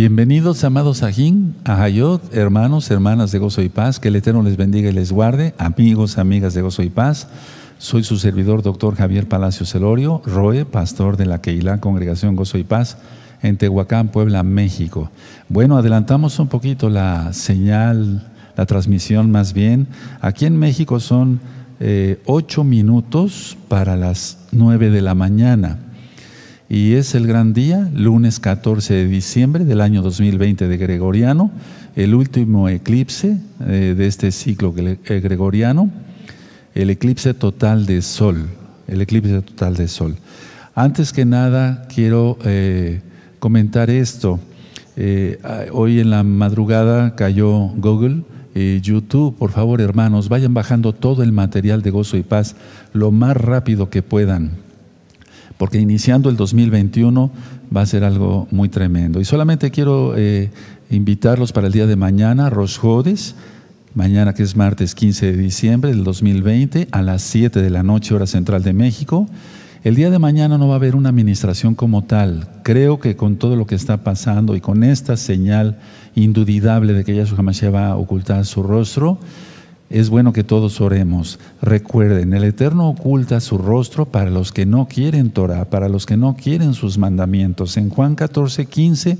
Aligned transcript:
Bienvenidos, 0.00 0.64
amados 0.64 1.02
Ajín, 1.02 1.56
Hayot, 1.66 2.34
hermanos, 2.34 2.90
hermanas 2.90 3.32
de 3.32 3.38
Gozo 3.38 3.60
y 3.60 3.68
Paz. 3.68 4.00
Que 4.00 4.08
el 4.08 4.16
Eterno 4.16 4.42
les 4.42 4.56
bendiga 4.56 4.88
y 4.88 4.94
les 4.94 5.12
guarde. 5.12 5.52
Amigos, 5.58 6.16
amigas 6.16 6.54
de 6.54 6.62
Gozo 6.62 6.82
y 6.82 6.88
Paz. 6.88 7.28
Soy 7.76 8.02
su 8.02 8.16
servidor, 8.16 8.62
doctor 8.62 8.96
Javier 8.96 9.28
Palacio 9.28 9.66
Celorio, 9.66 10.22
Roe, 10.24 10.64
pastor 10.64 11.18
de 11.18 11.26
la 11.26 11.42
Keilah 11.42 11.80
Congregación 11.80 12.34
Gozo 12.34 12.56
y 12.56 12.64
Paz 12.64 12.96
en 13.42 13.58
Tehuacán, 13.58 14.08
Puebla, 14.08 14.42
México. 14.42 15.10
Bueno, 15.50 15.76
adelantamos 15.76 16.38
un 16.38 16.48
poquito 16.48 16.88
la 16.88 17.34
señal, 17.34 18.26
la 18.56 18.64
transmisión 18.64 19.30
más 19.30 19.52
bien. 19.52 19.86
Aquí 20.22 20.46
en 20.46 20.58
México 20.58 20.98
son 20.98 21.40
eh, 21.78 22.22
ocho 22.24 22.64
minutos 22.64 23.58
para 23.68 23.96
las 23.96 24.38
nueve 24.50 24.88
de 24.88 25.02
la 25.02 25.14
mañana 25.14 25.89
y 26.70 26.94
es 26.94 27.16
el 27.16 27.26
gran 27.26 27.52
día, 27.52 27.90
lunes 27.92 28.38
14 28.38 28.94
de 28.94 29.08
diciembre 29.08 29.64
del 29.64 29.80
año 29.80 30.02
2020 30.02 30.68
de 30.68 30.76
Gregoriano, 30.76 31.50
el 31.96 32.14
último 32.14 32.68
eclipse 32.68 33.38
eh, 33.66 33.96
de 33.98 34.06
este 34.06 34.30
ciclo 34.30 34.72
eh, 34.78 35.20
gregoriano, 35.20 35.90
el 36.76 36.90
eclipse 36.90 37.34
total 37.34 37.86
de 37.86 38.02
sol, 38.02 38.46
el 38.86 39.00
eclipse 39.00 39.42
total 39.42 39.74
de 39.74 39.88
sol. 39.88 40.14
Antes 40.76 41.12
que 41.12 41.24
nada 41.24 41.88
quiero 41.92 42.38
eh, 42.44 43.00
comentar 43.40 43.90
esto. 43.90 44.38
hoy 45.72 45.98
en 45.98 46.10
la 46.10 46.22
madrugada 46.22 47.16
cayó 47.16 47.66
Google 47.78 48.22
YouTube. 48.54 49.36
Por 49.36 49.50
favor, 49.50 49.80
hermanos, 49.80 50.28
vayan 50.28 50.54
bajando 50.54 50.92
todo 50.92 51.24
el 51.24 51.32
material 51.32 51.82
de 51.82 51.90
gozo 51.90 52.16
y 52.16 52.22
paz 52.22 52.54
lo 52.92 53.10
más 53.10 53.36
rápido 53.36 53.90
que 53.90 54.02
puedan 54.02 54.69
porque 55.60 55.78
iniciando 55.78 56.30
el 56.30 56.38
2021 56.38 57.30
va 57.76 57.82
a 57.82 57.86
ser 57.86 58.02
algo 58.02 58.48
muy 58.50 58.70
tremendo. 58.70 59.20
Y 59.20 59.26
solamente 59.26 59.70
quiero 59.70 60.14
eh, 60.16 60.48
invitarlos 60.88 61.52
para 61.52 61.66
el 61.66 61.74
día 61.74 61.86
de 61.86 61.96
mañana, 61.96 62.48
Rosjodes, 62.48 63.34
mañana 63.92 64.32
que 64.32 64.42
es 64.42 64.56
martes 64.56 64.94
15 64.94 65.32
de 65.32 65.36
diciembre 65.36 65.90
del 65.90 66.02
2020, 66.02 66.88
a 66.90 67.02
las 67.02 67.20
7 67.20 67.60
de 67.60 67.68
la 67.68 67.82
noche, 67.82 68.14
hora 68.14 68.26
central 68.26 68.62
de 68.62 68.72
México. 68.72 69.28
El 69.84 69.96
día 69.96 70.08
de 70.08 70.18
mañana 70.18 70.56
no 70.56 70.66
va 70.66 70.72
a 70.72 70.76
haber 70.76 70.96
una 70.96 71.10
administración 71.10 71.74
como 71.74 72.04
tal. 72.04 72.48
Creo 72.62 72.98
que 72.98 73.14
con 73.14 73.36
todo 73.36 73.54
lo 73.54 73.66
que 73.66 73.74
está 73.74 74.02
pasando 74.02 74.56
y 74.56 74.62
con 74.62 74.82
esta 74.82 75.18
señal 75.18 75.78
indudable 76.14 76.94
de 76.94 77.04
que 77.04 77.14
Yahshua 77.14 77.36
HaMashiach 77.36 77.74
va 77.74 77.88
a 77.88 77.96
ocultar 77.96 78.46
su 78.46 78.62
rostro, 78.62 79.18
es 79.90 80.08
bueno 80.08 80.32
que 80.32 80.44
todos 80.44 80.80
oremos. 80.80 81.40
Recuerden, 81.60 82.32
el 82.32 82.44
Eterno 82.44 82.88
oculta 82.88 83.40
su 83.40 83.58
rostro 83.58 84.06
para 84.06 84.30
los 84.30 84.52
que 84.52 84.64
no 84.64 84.86
quieren 84.86 85.30
Torah, 85.30 85.64
para 85.64 85.88
los 85.88 86.06
que 86.06 86.16
no 86.16 86.36
quieren 86.36 86.74
sus 86.74 86.96
mandamientos. 86.96 87.76
En 87.76 87.90
Juan 87.90 88.14
14, 88.14 88.66
15 88.66 89.18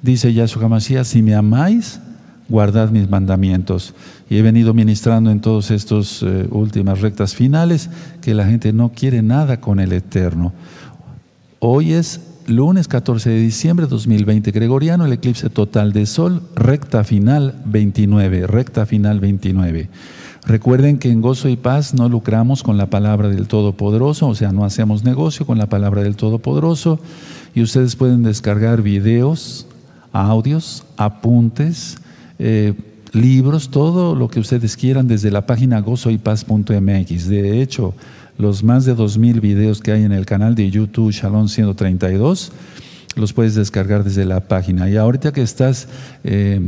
dice 0.00 0.32
Yahshua 0.32 0.68
Mashiach, 0.68 1.04
si 1.04 1.22
me 1.22 1.34
amáis, 1.34 2.00
guardad 2.48 2.90
mis 2.90 3.10
mandamientos. 3.10 3.92
Y 4.30 4.38
he 4.38 4.42
venido 4.42 4.72
ministrando 4.72 5.30
en 5.30 5.40
todas 5.40 5.70
estas 5.70 6.22
eh, 6.22 6.48
últimas 6.50 7.02
rectas 7.02 7.34
finales 7.34 7.90
que 8.22 8.32
la 8.32 8.46
gente 8.46 8.72
no 8.72 8.92
quiere 8.92 9.20
nada 9.20 9.60
con 9.60 9.80
el 9.80 9.92
Eterno. 9.92 10.52
Hoy 11.58 11.92
es 11.92 12.20
lunes 12.46 12.88
14 12.88 13.30
de 13.30 13.38
diciembre 13.38 13.86
de 13.86 13.90
2020 13.90 14.50
gregoriano, 14.52 15.04
el 15.04 15.12
eclipse 15.12 15.50
total 15.50 15.92
de 15.92 16.06
sol, 16.06 16.42
recta 16.54 17.04
final 17.04 17.54
29, 17.64 18.46
recta 18.46 18.86
final 18.86 19.20
29. 19.20 19.88
Recuerden 20.46 20.98
que 20.98 21.10
en 21.10 21.22
gozo 21.22 21.48
y 21.48 21.56
paz 21.56 21.94
no 21.94 22.08
lucramos 22.08 22.62
con 22.62 22.76
la 22.76 22.86
palabra 22.86 23.28
del 23.28 23.48
Todopoderoso, 23.48 24.28
o 24.28 24.34
sea, 24.34 24.52
no 24.52 24.64
hacemos 24.64 25.02
negocio 25.02 25.44
con 25.44 25.58
la 25.58 25.66
palabra 25.66 26.02
del 26.02 26.14
Todopoderoso 26.14 27.00
y 27.54 27.62
ustedes 27.62 27.96
pueden 27.96 28.22
descargar 28.22 28.82
videos, 28.82 29.66
audios, 30.12 30.84
apuntes, 30.96 31.96
eh, 32.38 32.74
libros, 33.12 33.70
todo 33.70 34.14
lo 34.14 34.28
que 34.28 34.40
ustedes 34.40 34.76
quieran 34.76 35.08
desde 35.08 35.30
la 35.30 35.46
página 35.46 35.80
gozoypaz.mx. 35.80 37.28
De 37.28 37.60
hecho, 37.60 37.94
los 38.38 38.62
más 38.62 38.84
de 38.84 38.94
2.000 38.94 39.40
videos 39.40 39.80
que 39.80 39.92
hay 39.92 40.04
en 40.04 40.12
el 40.12 40.26
canal 40.26 40.54
de 40.54 40.70
YouTube 40.70 41.12
Shalom 41.12 41.48
132, 41.48 42.52
los 43.16 43.32
puedes 43.32 43.54
descargar 43.54 44.04
desde 44.04 44.24
la 44.24 44.40
página. 44.40 44.90
Y 44.90 44.96
ahorita 44.96 45.32
que 45.32 45.42
estás 45.42 45.88
eh, 46.22 46.60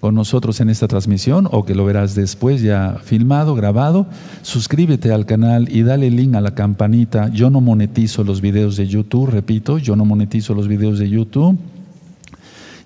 con 0.00 0.16
nosotros 0.16 0.60
en 0.60 0.68
esta 0.68 0.88
transmisión 0.88 1.48
o 1.52 1.64
que 1.64 1.76
lo 1.76 1.84
verás 1.84 2.16
después 2.16 2.60
ya 2.60 2.98
filmado, 3.04 3.54
grabado, 3.54 4.06
suscríbete 4.42 5.12
al 5.12 5.26
canal 5.26 5.68
y 5.70 5.84
dale 5.84 6.10
link 6.10 6.34
a 6.34 6.40
la 6.40 6.56
campanita. 6.56 7.28
Yo 7.28 7.50
no 7.50 7.60
monetizo 7.60 8.24
los 8.24 8.40
videos 8.40 8.76
de 8.76 8.88
YouTube, 8.88 9.30
repito, 9.30 9.78
yo 9.78 9.94
no 9.94 10.04
monetizo 10.04 10.54
los 10.54 10.66
videos 10.66 10.98
de 10.98 11.08
YouTube. 11.08 11.56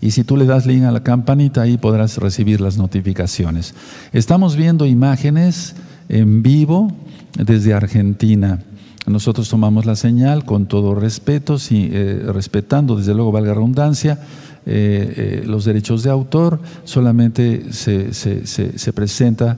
Y 0.03 0.11
si 0.11 0.25
tú 0.25 0.37
le 0.37 0.45
das 0.45 0.67
link 0.67 0.85
a 0.85 0.93
la 0.93 1.03
campanita, 1.03 1.63
ahí 1.63 1.79
podrás 1.79 2.19
recibir 2.19 2.61
las 2.61 2.77
notificaciones. 2.77 3.75
Estamos 4.13 4.55
viendo 4.55 4.85
imágenes 4.85 5.75
en 6.11 6.43
vivo 6.43 6.93
desde 7.39 7.75
Argentina. 7.75 8.61
Nosotros 9.07 9.49
tomamos 9.49 9.87
la 9.87 9.95
señal 9.95 10.45
con 10.45 10.67
todo 10.67 10.95
respeto, 10.95 11.57
eh, 11.71 12.23
respetando 12.27 12.97
desde 12.97 13.15
luego, 13.15 13.31
valga 13.31 13.55
redundancia, 13.55 14.19
eh, 14.67 15.43
eh, 15.45 15.45
los 15.47 15.65
derechos 15.65 16.03
de 16.03 16.11
autor, 16.11 16.61
solamente 16.85 17.73
se, 17.73 18.93
presenta 18.93 19.57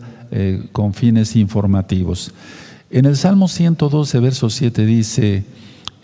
con 0.72 0.92
fines 0.92 1.34
informativos. 1.36 2.32
En 2.90 3.06
el 3.06 3.16
Salmo 3.16 3.48
112, 3.48 4.20
verso 4.20 4.50
7 4.50 4.84
dice, 4.84 5.44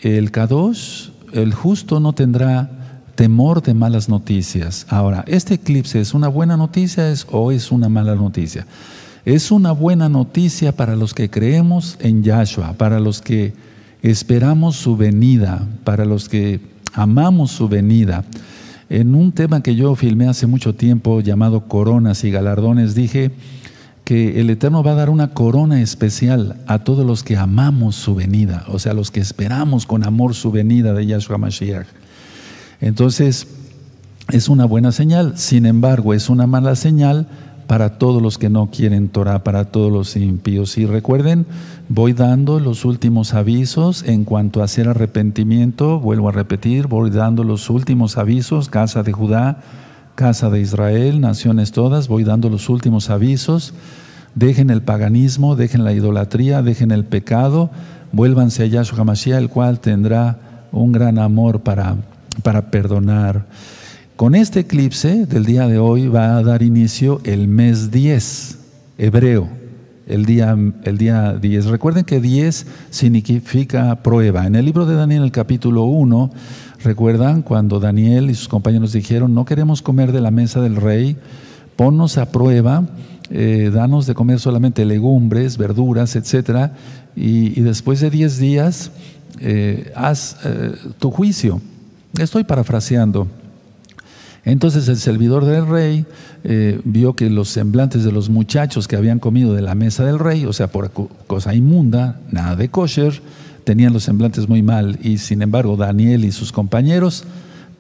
el 0.01 0.31
Kadosh, 0.31 1.11
el 1.35 1.53
justo 1.53 2.01
no 2.01 2.15
tendrá 2.15 3.03
temor 3.15 3.63
de 3.63 3.75
malas 3.75 4.09
noticias. 4.09 4.87
Ahora, 4.89 5.25
¿este 5.27 5.55
eclipse 5.55 6.01
es 6.01 6.15
una 6.15 6.29
buena 6.29 6.57
noticia 6.57 7.13
o 7.31 7.53
es 7.53 7.71
una 7.71 7.91
mala 7.91 8.15
noticia? 8.15 8.67
Es 9.25 9.51
una 9.51 9.73
buena 9.73 10.11
noticia 10.11 10.73
para 10.73 10.97
los 10.97 11.15
que 11.15 11.31
creemos 11.31 11.97
en 12.01 12.23
Yahshua, 12.23 12.75
para 12.75 13.01
los 13.01 13.23
que 13.23 13.55
esperamos 14.03 14.77
su 14.77 14.99
venida, 14.99 15.67
para 15.83 16.05
los 16.05 16.29
que 16.29 16.61
amamos 16.93 17.51
su 17.51 17.67
venida. 17.67 18.25
En 18.91 19.15
un 19.15 19.33
tema 19.33 19.63
que 19.63 19.77
yo 19.77 19.95
filmé 19.95 20.29
hace 20.29 20.47
mucho 20.47 20.75
tiempo 20.75 21.23
llamado 21.23 21.63
Coronas 21.69 22.23
y 22.25 22.31
Galardones, 22.31 22.95
dije 22.95 23.31
que 24.05 24.43
el 24.43 24.51
Eterno 24.51 24.83
va 24.83 24.93
a 24.93 24.97
dar 24.97 25.09
una 25.09 25.29
corona 25.29 25.81
especial 25.81 26.61
a 26.67 26.81
todos 26.81 27.07
los 27.07 27.23
que 27.23 27.39
amamos 27.39 27.97
su 27.97 28.15
venida, 28.15 28.67
o 28.69 28.79
sea, 28.79 28.93
los 28.93 29.11
que 29.11 29.21
esperamos 29.21 29.87
con 29.87 30.05
amor 30.05 30.35
su 30.35 30.51
venida 30.51 30.93
de 30.93 31.07
Yahshua 31.07 31.39
Mashiach. 31.39 31.87
Entonces, 32.83 33.47
es 34.31 34.51
una 34.51 34.67
buena 34.67 34.93
señal, 34.93 35.39
sin 35.39 35.65
embargo, 35.65 36.13
es 36.13 36.29
una 36.29 36.47
mala 36.47 36.77
señal 36.77 37.27
para 37.67 37.99
todos 37.99 38.23
los 38.23 38.39
que 38.39 38.51
no 38.51 38.71
quieren 38.71 39.09
Torah, 39.09 39.43
para 39.43 39.65
todos 39.67 39.91
los 39.91 40.17
impíos. 40.17 40.77
Y 40.79 40.87
recuerden, 40.87 41.47
voy 41.89 42.13
dando 42.13 42.61
los 42.61 42.85
últimos 42.85 43.35
avisos 43.35 44.03
en 44.05 44.25
cuanto 44.25 44.61
a 44.61 44.65
hacer 44.65 44.89
arrepentimiento, 44.89 45.99
vuelvo 46.01 46.29
a 46.29 46.33
repetir, 46.33 46.87
voy 46.87 47.11
dando 47.11 47.45
los 47.45 47.71
últimos 47.71 48.19
avisos, 48.19 48.69
casa 48.69 49.03
de 49.03 49.13
Judá, 49.13 49.59
casa 50.15 50.51
de 50.51 50.61
Israel, 50.61 51.21
naciones 51.21 51.73
todas, 51.73 52.09
voy 52.09 52.25
dando 52.25 52.49
los 52.51 52.69
últimos 52.69 53.11
avisos. 53.11 53.75
Dejen 54.35 54.71
el 54.71 54.83
paganismo, 54.83 55.57
dejen 55.57 55.85
la 55.85 55.93
idolatría, 55.93 56.63
dejen 56.63 56.91
el 56.91 57.05
pecado, 57.05 57.71
vuélvanse 58.13 58.65
a 58.65 58.67
Yahshua 58.67 59.01
HaMashiach, 59.01 59.39
el 59.39 59.49
cual 59.49 59.81
tendrá 59.81 60.39
un 60.73 60.93
gran 60.93 61.19
amor 61.19 61.61
para, 61.61 61.97
para 62.43 62.71
perdonar. 62.71 63.47
Con 64.17 64.37
este 64.37 64.61
eclipse 64.61 65.27
del 65.27 65.45
día 65.45 65.67
de 65.67 65.81
hoy 65.81 66.07
va 66.07 66.37
a 66.37 66.43
dar 66.45 66.63
inicio 66.63 67.21
el 67.25 67.49
mes 67.49 67.91
10, 67.91 68.59
hebreo, 68.97 69.49
el 70.07 70.25
día, 70.25 70.57
el 70.85 70.99
día 70.99 71.33
10. 71.33 71.67
Recuerden 71.67 72.05
que 72.05 72.21
10 72.21 72.65
significa 72.91 74.05
prueba. 74.05 74.47
En 74.47 74.55
el 74.55 74.67
libro 74.67 74.87
de 74.87 74.95
Daniel, 74.95 75.25
el 75.25 75.33
capítulo 75.33 75.83
1, 75.83 76.31
recuerdan 76.85 77.43
cuando 77.43 77.81
Daniel 77.81 78.31
y 78.31 78.37
sus 78.37 78.47
compañeros 78.47 78.93
dijeron, 78.93 79.35
no 79.35 79.45
queremos 79.45 79.83
comer 79.83 80.13
de 80.13 80.21
la 80.21 80.31
mesa 80.31 80.61
del 80.61 80.77
rey, 80.77 81.17
ponnos 81.75 82.17
a 82.17 82.31
prueba, 82.31 82.85
eh, 83.31 83.73
danos 83.75 84.07
de 84.07 84.15
comer 84.15 84.39
solamente 84.39 84.85
legumbres, 84.85 85.59
verduras, 85.59 86.15
etc. 86.15 86.71
Y, 87.17 87.61
después 87.63 87.99
de 87.99 88.11
10 88.11 88.39
días, 88.39 88.93
eh, 89.41 89.93
haz 89.97 90.37
eh, 90.45 90.73
tu 91.01 91.11
juicio. 91.11 91.61
Estoy 92.17 92.45
parafraseando. 92.45 93.27
Entonces 94.45 94.89
el 94.89 94.99
servidor 94.99 95.45
del 95.45 95.67
rey 95.67 96.05
eh, 96.45 96.81
vio 96.85 97.15
que 97.15 97.31
los 97.31 97.49
semblantes 97.49 98.05
de 98.05 98.13
los 98.13 98.29
muchachos 98.29 98.87
que 98.87 98.97
habían 98.97 99.19
comido 99.19 99.55
de 99.55 99.63
la 99.63 99.75
mesa 99.75 100.05
del 100.05 100.19
rey, 100.19 100.45
o 100.45 100.53
sea, 100.53 100.69
por 100.69 100.91
cosa 101.27 101.55
inmunda, 101.55 102.21
nada 102.31 102.55
de 102.55 102.69
kosher, 102.69 103.23
tenían 103.65 103.95
los 103.95 104.05
semblantes 104.05 104.49
muy 104.49 104.63
mal 104.63 104.99
y 105.03 105.19
sin 105.19 105.41
embargo 105.41 105.77
Daniel 105.77 106.25
y 106.25 106.33
sus 106.33 106.53
compañeros 106.53 107.25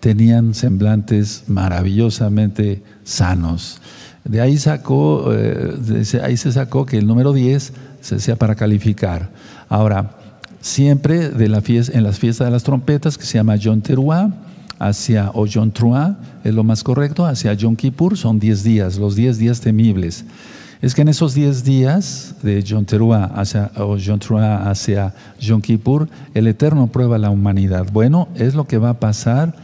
tenían 0.00 0.54
semblantes 0.54 1.44
maravillosamente 1.48 2.82
sanos. 3.04 3.80
De 4.24 4.40
ahí, 4.40 4.56
sacó, 4.56 5.32
eh, 5.34 6.02
ahí 6.22 6.38
se 6.38 6.50
sacó 6.52 6.86
que 6.86 6.96
el 6.96 7.06
número 7.06 7.34
10 7.34 7.72
se 8.00 8.20
sea 8.20 8.36
para 8.36 8.54
calificar. 8.54 9.30
Ahora, 9.68 10.12
siempre 10.62 11.28
de 11.28 11.48
la 11.48 11.60
fiesta, 11.60 11.96
en 11.96 12.04
las 12.04 12.18
fiestas 12.18 12.46
de 12.46 12.50
las 12.50 12.64
trompetas, 12.64 13.18
que 13.18 13.26
se 13.26 13.34
llama 13.34 13.56
John 13.62 13.82
Teruah, 13.82 14.30
hacia 14.88 15.32
Trua, 15.72 16.18
es 16.44 16.54
lo 16.54 16.64
más 16.64 16.82
correcto, 16.82 17.24
hacia 17.24 17.54
Yom 17.54 17.76
Kippur 17.76 18.16
son 18.16 18.38
10 18.38 18.62
días, 18.62 18.98
los 18.98 19.16
10 19.16 19.38
días 19.38 19.60
temibles. 19.60 20.24
Es 20.82 20.94
que 20.94 21.00
en 21.00 21.08
esos 21.08 21.32
10 21.32 21.64
días 21.64 22.34
de 22.42 22.62
Yom 22.62 22.84
hacia, 23.34 23.70
o 23.76 23.96
Yom 23.96 24.18
Teruah 24.18 24.68
hacia 24.70 25.14
Yom 25.40 25.62
Kippur, 25.62 26.08
el 26.34 26.46
Eterno 26.46 26.88
prueba 26.88 27.16
la 27.16 27.30
humanidad. 27.30 27.86
Bueno, 27.90 28.28
es 28.34 28.54
lo 28.54 28.66
que 28.66 28.76
va 28.76 28.90
a 28.90 29.00
pasar 29.00 29.54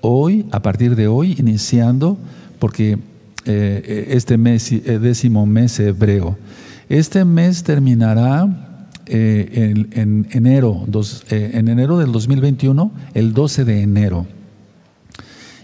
hoy, 0.00 0.46
a 0.50 0.62
partir 0.62 0.96
de 0.96 1.06
hoy, 1.06 1.36
iniciando, 1.38 2.16
porque 2.58 2.98
eh, 3.44 4.06
este 4.10 4.38
mes, 4.38 4.72
eh, 4.72 4.98
décimo 4.98 5.44
mes 5.44 5.78
hebreo. 5.80 6.38
Este 6.88 7.24
mes 7.26 7.62
terminará 7.62 8.48
eh, 9.06 9.74
en, 9.92 10.26
enero, 10.30 10.86
en 11.30 11.68
enero 11.68 11.98
del 11.98 12.12
2021, 12.12 12.90
el 13.12 13.34
12 13.34 13.64
de 13.66 13.82
enero. 13.82 14.37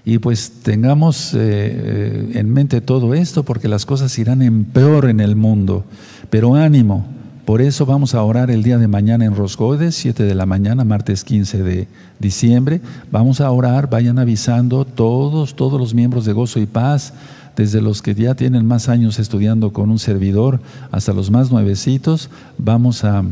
Y 0.04 0.18
pues 0.18 0.52
tengamos 0.62 1.32
eh, 1.34 2.32
en 2.34 2.50
mente 2.50 2.80
todo 2.80 3.14
esto 3.14 3.42
porque 3.42 3.68
las 3.68 3.86
cosas 3.86 4.18
irán 4.18 4.42
en 4.42 4.64
peor 4.64 5.08
en 5.08 5.20
el 5.20 5.34
mundo. 5.34 5.84
Pero 6.28 6.54
ánimo, 6.54 7.06
por 7.46 7.62
eso 7.62 7.84
vamos 7.84 8.14
a 8.14 8.22
orar 8.22 8.50
el 8.50 8.62
día 8.62 8.78
de 8.78 8.88
mañana 8.88 9.24
en 9.24 9.34
Rosgodes, 9.34 9.94
7 9.94 10.22
de 10.22 10.34
la 10.34 10.46
mañana, 10.46 10.84
martes 10.84 11.24
15 11.24 11.62
de 11.62 11.88
diciembre. 12.18 12.80
Vamos 13.10 13.40
a 13.40 13.50
orar, 13.50 13.88
vayan 13.90 14.18
avisando 14.18 14.84
todos, 14.84 15.54
todos 15.54 15.78
los 15.78 15.94
miembros 15.94 16.24
de 16.24 16.32
Gozo 16.32 16.58
y 16.58 16.66
Paz, 16.66 17.12
desde 17.56 17.80
los 17.80 18.02
que 18.02 18.14
ya 18.14 18.34
tienen 18.34 18.66
más 18.66 18.88
años 18.88 19.18
estudiando 19.18 19.72
con 19.72 19.90
un 19.90 19.98
servidor 19.98 20.60
hasta 20.90 21.12
los 21.12 21.30
más 21.30 21.50
nuevecitos. 21.50 22.30
Vamos 22.58 23.04
a 23.04 23.22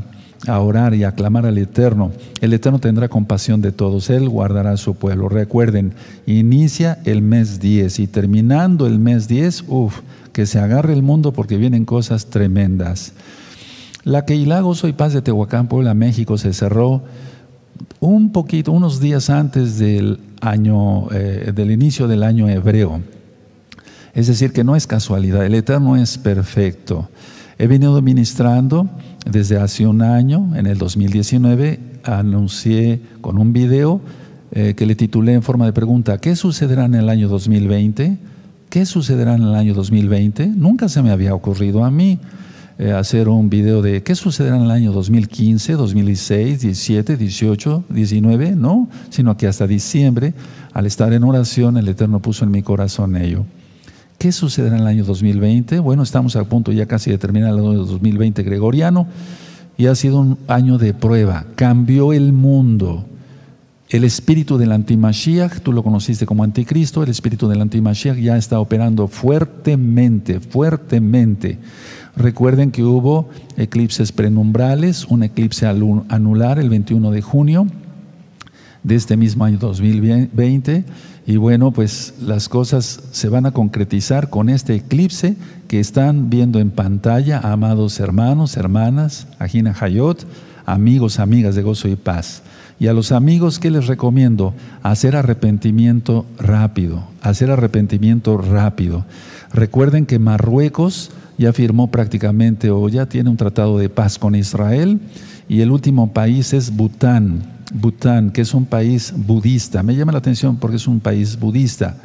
a 0.46 0.58
orar 0.58 0.94
y 0.94 1.04
a 1.04 1.12
clamar 1.12 1.46
al 1.46 1.58
Eterno. 1.58 2.10
El 2.40 2.52
Eterno 2.52 2.78
tendrá 2.78 3.08
compasión 3.08 3.60
de 3.62 3.72
todos, 3.72 4.10
Él 4.10 4.28
guardará 4.28 4.72
a 4.72 4.76
su 4.76 4.94
pueblo. 4.94 5.28
Recuerden, 5.28 5.92
inicia 6.26 6.98
el 7.04 7.22
mes 7.22 7.60
10 7.60 8.00
y 8.00 8.06
terminando 8.06 8.86
el 8.86 8.98
mes 8.98 9.28
10, 9.28 9.64
uff, 9.68 10.00
que 10.32 10.46
se 10.46 10.58
agarre 10.58 10.92
el 10.92 11.02
mundo 11.02 11.32
porque 11.32 11.56
vienen 11.56 11.84
cosas 11.84 12.26
tremendas. 12.26 13.12
La 14.04 14.24
que 14.24 14.44
Gozo 14.44 14.88
y 14.88 14.92
Paz 14.92 15.12
de 15.12 15.22
Tehuacán, 15.22 15.68
Puebla, 15.68 15.94
México, 15.94 16.36
se 16.36 16.52
cerró 16.52 17.02
un 18.00 18.32
poquito, 18.32 18.72
unos 18.72 18.98
días 18.98 19.30
antes 19.30 19.78
del 19.78 20.18
año, 20.40 21.08
eh, 21.12 21.52
del 21.54 21.70
inicio 21.70 22.08
del 22.08 22.24
año 22.24 22.48
hebreo. 22.48 23.00
Es 24.12 24.26
decir, 24.26 24.52
que 24.52 24.64
no 24.64 24.74
es 24.74 24.88
casualidad, 24.88 25.46
el 25.46 25.54
Eterno 25.54 25.96
es 25.96 26.18
perfecto. 26.18 27.08
He 27.58 27.68
venido 27.68 28.00
ministrando 28.02 28.90
desde 29.30 29.56
hace 29.58 29.86
un 29.86 30.02
año, 30.02 30.50
en 30.56 30.66
el 30.66 30.78
2019, 30.78 31.78
anuncié 32.04 33.00
con 33.20 33.38
un 33.38 33.52
video 33.52 34.00
eh, 34.50 34.74
que 34.76 34.86
le 34.86 34.94
titulé 34.94 35.34
en 35.34 35.42
forma 35.42 35.66
de 35.66 35.72
pregunta, 35.72 36.18
¿qué 36.18 36.36
sucederá 36.36 36.84
en 36.84 36.94
el 36.94 37.08
año 37.08 37.28
2020? 37.28 38.18
¿Qué 38.68 38.86
sucederá 38.86 39.34
en 39.34 39.42
el 39.42 39.54
año 39.54 39.74
2020? 39.74 40.48
Nunca 40.48 40.88
se 40.88 41.02
me 41.02 41.10
había 41.10 41.34
ocurrido 41.34 41.84
a 41.84 41.90
mí 41.90 42.18
eh, 42.78 42.92
hacer 42.92 43.28
un 43.28 43.48
video 43.48 43.80
de 43.82 44.02
qué 44.02 44.14
sucederá 44.14 44.56
en 44.56 44.62
el 44.62 44.70
año 44.70 44.92
2015, 44.92 45.74
2016, 45.74 46.60
17, 46.62 47.16
18, 47.16 47.84
19, 47.88 48.56
no, 48.56 48.88
sino 49.10 49.36
que 49.36 49.46
hasta 49.46 49.66
diciembre, 49.66 50.34
al 50.72 50.86
estar 50.86 51.12
en 51.12 51.22
oración, 51.22 51.76
el 51.76 51.88
Eterno 51.88 52.20
puso 52.20 52.44
en 52.44 52.50
mi 52.50 52.62
corazón 52.62 53.16
ello. 53.16 53.44
¿Qué 54.22 54.30
sucederá 54.30 54.76
en 54.76 54.82
el 54.82 54.86
año 54.86 55.04
2020? 55.04 55.80
Bueno, 55.80 56.04
estamos 56.04 56.36
a 56.36 56.44
punto 56.44 56.70
ya 56.70 56.86
casi 56.86 57.10
de 57.10 57.18
terminar 57.18 57.50
el 57.50 57.58
año 57.58 57.84
2020 57.84 58.44
gregoriano 58.44 59.08
y 59.76 59.86
ha 59.86 59.96
sido 59.96 60.20
un 60.20 60.38
año 60.46 60.78
de 60.78 60.94
prueba. 60.94 61.44
Cambió 61.56 62.12
el 62.12 62.32
mundo. 62.32 63.04
El 63.88 64.04
espíritu 64.04 64.58
del 64.58 64.70
antimashiach, 64.70 65.58
tú 65.58 65.72
lo 65.72 65.82
conociste 65.82 66.24
como 66.24 66.44
anticristo, 66.44 67.02
el 67.02 67.10
espíritu 67.10 67.48
del 67.48 67.62
antimashiach 67.62 68.16
ya 68.16 68.36
está 68.36 68.60
operando 68.60 69.08
fuertemente, 69.08 70.38
fuertemente. 70.38 71.58
Recuerden 72.14 72.70
que 72.70 72.84
hubo 72.84 73.28
eclipses 73.56 74.12
prenumbrales, 74.12 75.04
un 75.06 75.24
eclipse 75.24 75.66
anular 75.66 76.60
el 76.60 76.70
21 76.70 77.10
de 77.10 77.22
junio 77.22 77.66
de 78.82 78.94
este 78.94 79.16
mismo 79.16 79.44
año 79.44 79.58
2020 79.58 80.84
y 81.26 81.36
bueno, 81.36 81.70
pues 81.70 82.14
las 82.20 82.48
cosas 82.48 83.00
se 83.12 83.28
van 83.28 83.46
a 83.46 83.52
concretizar 83.52 84.28
con 84.28 84.48
este 84.48 84.74
eclipse 84.74 85.36
que 85.68 85.78
están 85.78 86.30
viendo 86.30 86.58
en 86.58 86.70
pantalla, 86.70 87.38
amados 87.38 88.00
hermanos, 88.00 88.56
hermanas, 88.56 89.28
Ajina 89.38 89.74
Hayot, 89.78 90.26
amigos, 90.66 91.20
amigas 91.20 91.54
de 91.54 91.62
gozo 91.62 91.88
y 91.88 91.94
paz. 91.94 92.42
Y 92.80 92.88
a 92.88 92.92
los 92.92 93.12
amigos, 93.12 93.60
¿qué 93.60 93.70
les 93.70 93.86
recomiendo? 93.86 94.54
Hacer 94.82 95.14
arrepentimiento 95.14 96.26
rápido, 96.38 97.04
hacer 97.20 97.52
arrepentimiento 97.52 98.38
rápido. 98.38 99.04
Recuerden 99.52 100.06
que 100.06 100.18
Marruecos 100.18 101.12
ya 101.38 101.52
firmó 101.52 101.92
prácticamente 101.92 102.70
o 102.70 102.88
ya 102.88 103.06
tiene 103.06 103.30
un 103.30 103.36
tratado 103.36 103.78
de 103.78 103.88
paz 103.88 104.18
con 104.18 104.34
Israel 104.34 105.00
y 105.48 105.60
el 105.60 105.70
último 105.70 106.12
país 106.12 106.52
es 106.52 106.74
Bután. 106.74 107.42
Bután, 107.72 108.30
que 108.30 108.42
es 108.42 108.54
un 108.54 108.66
país 108.66 109.12
budista. 109.16 109.82
Me 109.82 109.96
llama 109.96 110.12
la 110.12 110.18
atención 110.18 110.56
porque 110.56 110.76
es 110.76 110.86
un 110.86 111.00
país 111.00 111.38
budista, 111.38 111.96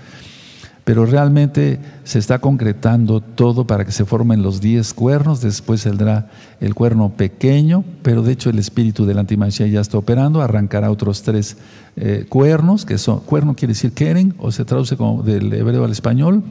pero 0.84 1.06
realmente 1.06 1.80
se 2.06 2.18
está 2.18 2.40
concretando 2.40 3.20
todo 3.20 3.68
para 3.68 3.84
que 3.84 3.92
se 3.92 4.06
formen 4.06 4.42
los 4.42 4.62
diez 4.62 4.94
cuernos, 4.94 5.42
después 5.42 5.82
saldrá 5.82 6.30
el 6.62 6.74
cuerno 6.76 7.10
pequeño, 7.10 7.84
pero 8.04 8.22
de 8.22 8.32
hecho 8.32 8.50
el 8.50 8.58
espíritu 8.58 9.06
de 9.06 9.14
la 9.14 9.20
antimachía 9.20 9.68
ya 9.68 9.82
está 9.82 9.98
operando, 9.98 10.42
arrancará 10.42 10.90
otros 10.90 11.24
tres 11.24 11.58
eh, 11.98 12.26
cuernos, 12.30 12.86
que 12.86 12.98
son, 12.98 13.20
cuerno 13.20 13.56
quiere 13.56 13.74
decir 13.74 13.92
keren, 13.92 14.36
o 14.40 14.52
se 14.52 14.64
traduce 14.64 14.96
como 14.96 15.24
del 15.24 15.52
hebreo 15.52 15.84
al 15.84 15.92
español, 15.92 16.44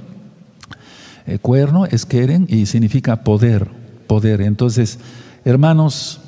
eh, 1.27 1.39
cuerno 1.39 1.87
es 1.87 2.05
keren 2.05 2.47
y 2.49 2.67
significa 2.67 3.25
poder, 3.25 3.69
poder. 4.07 4.43
Entonces, 4.43 4.99
hermanos, 5.45 6.21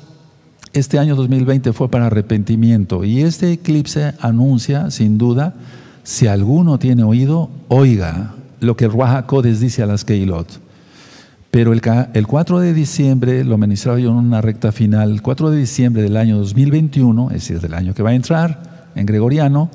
este 0.73 0.99
año 0.99 1.15
2020 1.15 1.73
fue 1.73 1.89
para 1.89 2.07
arrepentimiento 2.07 3.03
y 3.03 3.21
este 3.21 3.51
eclipse 3.51 4.13
anuncia, 4.19 4.91
sin 4.91 5.17
duda, 5.17 5.55
si 6.03 6.27
alguno 6.27 6.79
tiene 6.79 7.03
oído, 7.03 7.49
oiga 7.67 8.35
lo 8.59 8.75
que 8.75 8.85
el 8.85 8.91
dice 9.59 9.83
a 9.83 9.85
las 9.85 10.05
Keilot. 10.05 10.47
Pero 11.51 11.73
el, 11.73 11.81
el 12.13 12.27
4 12.27 12.59
de 12.59 12.73
diciembre, 12.73 13.43
lo 13.43 13.57
ministraba 13.57 13.99
yo 13.99 14.11
en 14.11 14.17
una 14.17 14.41
recta 14.41 14.71
final, 14.71 15.11
el 15.11 15.21
4 15.21 15.49
de 15.49 15.57
diciembre 15.57 16.03
del 16.03 16.17
año 16.17 16.37
2021, 16.37 17.29
es 17.29 17.33
decir, 17.33 17.59
del 17.59 17.73
año 17.73 17.93
que 17.93 18.03
va 18.03 18.11
a 18.11 18.15
entrar, 18.15 18.89
en 18.95 19.05
gregoriano, 19.05 19.71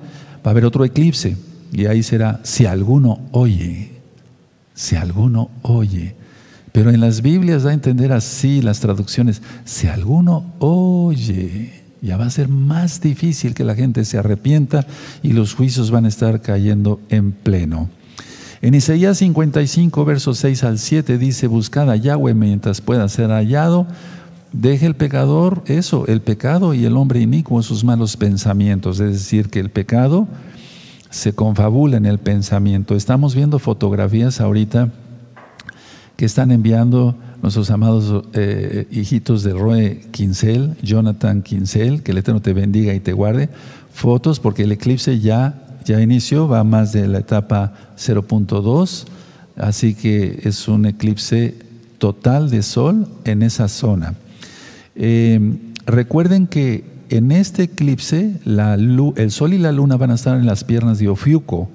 va 0.47 0.51
a 0.51 0.51
haber 0.51 0.65
otro 0.65 0.85
eclipse. 0.85 1.37
Y 1.73 1.87
ahí 1.87 2.05
será, 2.05 2.41
si 2.45 2.67
alguno 2.67 3.21
oye, 3.33 3.91
si 4.75 4.95
alguno 4.95 5.51
oye. 5.63 6.15
Pero 6.75 6.91
en 6.91 7.01
las 7.01 7.23
Biblias 7.23 7.63
da 7.63 7.71
a 7.71 7.73
entender 7.73 8.13
así 8.13 8.61
las 8.61 8.81
traducciones, 8.81 9.43
si 9.65 9.87
alguno 9.87 10.55
oye, 10.59 11.85
ya 12.03 12.17
va 12.17 12.27
a 12.27 12.31
ser 12.31 12.49
más 12.49 13.01
difícil 13.01 13.55
que 13.55 13.63
la 13.63 13.77
gente 13.77 14.05
se 14.05 14.19
arrepienta 14.19 14.85
y 15.23 15.35
los 15.35 15.55
juicios 15.55 15.93
van 15.93 16.05
a 16.05 16.09
estar 16.09 16.43
cayendo 16.43 17.01
en 17.11 17.31
pleno. 17.31 17.91
En 18.61 18.75
Isaías 18.75 19.19
55, 19.19 20.05
versos 20.05 20.39
6 20.39 20.65
al 20.65 20.81
7 20.81 21.17
dice, 21.17 21.47
buscad 21.47 21.89
a 21.93 21.95
Yahweh 21.95 22.35
mientras 22.35 22.81
pueda 22.81 23.09
ser 23.09 23.31
hallado, 23.31 23.87
deje 24.53 24.87
el 24.87 24.97
pecador 24.97 25.63
eso, 25.67 26.09
el 26.09 26.23
pecado 26.23 26.75
y 26.75 26.87
el 26.87 26.97
hombre 26.97 27.21
inicuo 27.21 27.63
sus 27.63 27.85
malos 27.85 28.17
pensamientos, 28.17 28.99
es 28.99 29.13
decir, 29.13 29.49
que 29.49 29.61
el 29.61 29.71
pecado 29.71 30.27
se 31.09 31.35
confabula 31.35 31.99
en 31.99 32.07
el 32.07 32.19
pensamiento. 32.19 32.97
Estamos 32.97 33.37
viendo 33.37 33.61
fotografías 33.61 34.41
ahorita 34.41 34.91
que 36.17 36.25
están 36.25 36.53
enviando 36.53 37.17
nuestros 37.43 37.71
amados 37.71 38.25
eh, 38.33 38.87
hijitos 38.91 39.43
de 39.43 39.53
Roe 39.53 40.01
Quincel, 40.13 40.77
Jonathan 40.83 41.43
Quincel, 41.43 42.03
que 42.03 42.13
el 42.13 42.19
Eterno 42.19 42.41
te 42.41 42.53
bendiga 42.53 42.95
y 42.95 43.01
te 43.01 43.13
guarde, 43.13 43.49
fotos 43.93 44.41
porque 44.41 44.63
el 44.63 44.73
eclipse 44.73 45.21
ya, 45.21 45.79
ya 45.85 46.01
inició, 46.01 46.49
va 46.49 46.65
más 46.65 46.93
de 46.93 47.07
la 47.07 47.19
etapa 47.19 47.75
0.2, 47.99 49.05
así 49.57 49.95
que 49.95 50.41
es 50.45 50.69
un 50.69 50.87
eclipse 50.87 51.55
total 51.99 52.51
de 52.51 52.63
sol 52.63 53.09
en 53.25 53.43
esa 53.43 53.69
zona. 53.69 54.15
Eh, 54.97 55.59
recuerden 55.87 56.47
que 56.47 56.85
en 57.11 57.33
este 57.33 57.65
eclipse 57.65 58.41
el 58.45 59.31
sol 59.31 59.53
y 59.53 59.59
la 59.59 59.73
luna 59.73 59.97
van 59.97 60.11
a 60.11 60.15
estar 60.15 60.39
en 60.39 60.47
las 60.47 60.65
piernas 60.65 60.99
de 60.99 61.09
Ofiuco, 61.09 61.69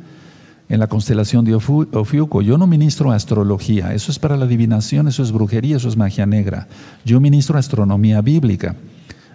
en 0.69 0.79
la 0.79 0.88
constelación 0.88 1.43
de 1.43 1.55
Ofiuco. 1.55 2.41
Yo 2.41 2.57
no 2.57 2.67
ministro 2.67 3.11
astrología, 3.11 3.93
eso 3.93 4.11
es 4.11 4.19
para 4.19 4.38
la 4.38 4.45
adivinación, 4.45 5.07
eso 5.07 5.23
es 5.23 5.31
brujería, 5.31 5.77
eso 5.77 5.89
es 5.89 5.97
magia 5.97 6.27
negra. 6.27 6.67
Yo 7.03 7.19
ministro 7.19 7.57
astronomía 7.57 8.21
bíblica. 8.21 8.75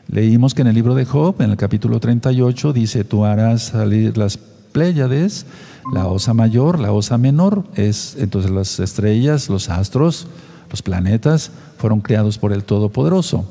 Leímos 0.06 0.54
que 0.54 0.62
en 0.62 0.68
el 0.68 0.74
libro 0.74 0.94
de 0.94 1.04
Job, 1.04 1.42
en 1.42 1.50
el 1.50 1.56
capítulo 1.56 1.98
38, 1.98 2.72
dice, 2.72 3.04
tú 3.04 3.24
harás 3.24 3.62
salir 3.64 4.16
las 4.16 4.38
Pléyades, 4.74 5.46
la 5.92 6.08
osa 6.08 6.34
mayor, 6.34 6.80
la 6.80 6.92
osa 6.92 7.16
menor, 7.16 7.64
es 7.74 8.16
entonces 8.18 8.50
las 8.50 8.80
estrellas, 8.80 9.48
los 9.48 9.70
astros, 9.70 10.26
los 10.70 10.82
planetas 10.82 11.52
fueron 11.78 12.00
creados 12.00 12.38
por 12.38 12.52
el 12.52 12.64
Todopoderoso. 12.64 13.44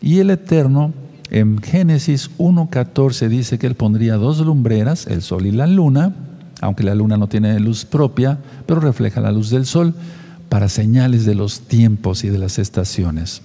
Y 0.00 0.18
el 0.18 0.30
Eterno 0.30 0.92
En 1.30 1.60
Génesis 1.60 2.30
1.14 2.38 3.28
dice 3.28 3.58
que 3.58 3.66
él 3.66 3.74
pondría 3.74 4.14
dos 4.16 4.38
lumbreras, 4.38 5.06
el 5.06 5.22
sol 5.22 5.46
y 5.46 5.50
la 5.50 5.66
luna, 5.66 6.14
aunque 6.60 6.84
la 6.84 6.94
luna 6.94 7.16
no 7.16 7.28
tiene 7.28 7.58
luz 7.60 7.84
propia, 7.84 8.38
pero 8.66 8.80
refleja 8.80 9.20
la 9.20 9.32
luz 9.32 9.50
del 9.50 9.66
sol, 9.66 9.94
para 10.48 10.68
señales 10.68 11.24
de 11.24 11.34
los 11.34 11.62
tiempos 11.62 12.22
y 12.22 12.28
de 12.28 12.38
las 12.38 12.58
estaciones. 12.58 13.42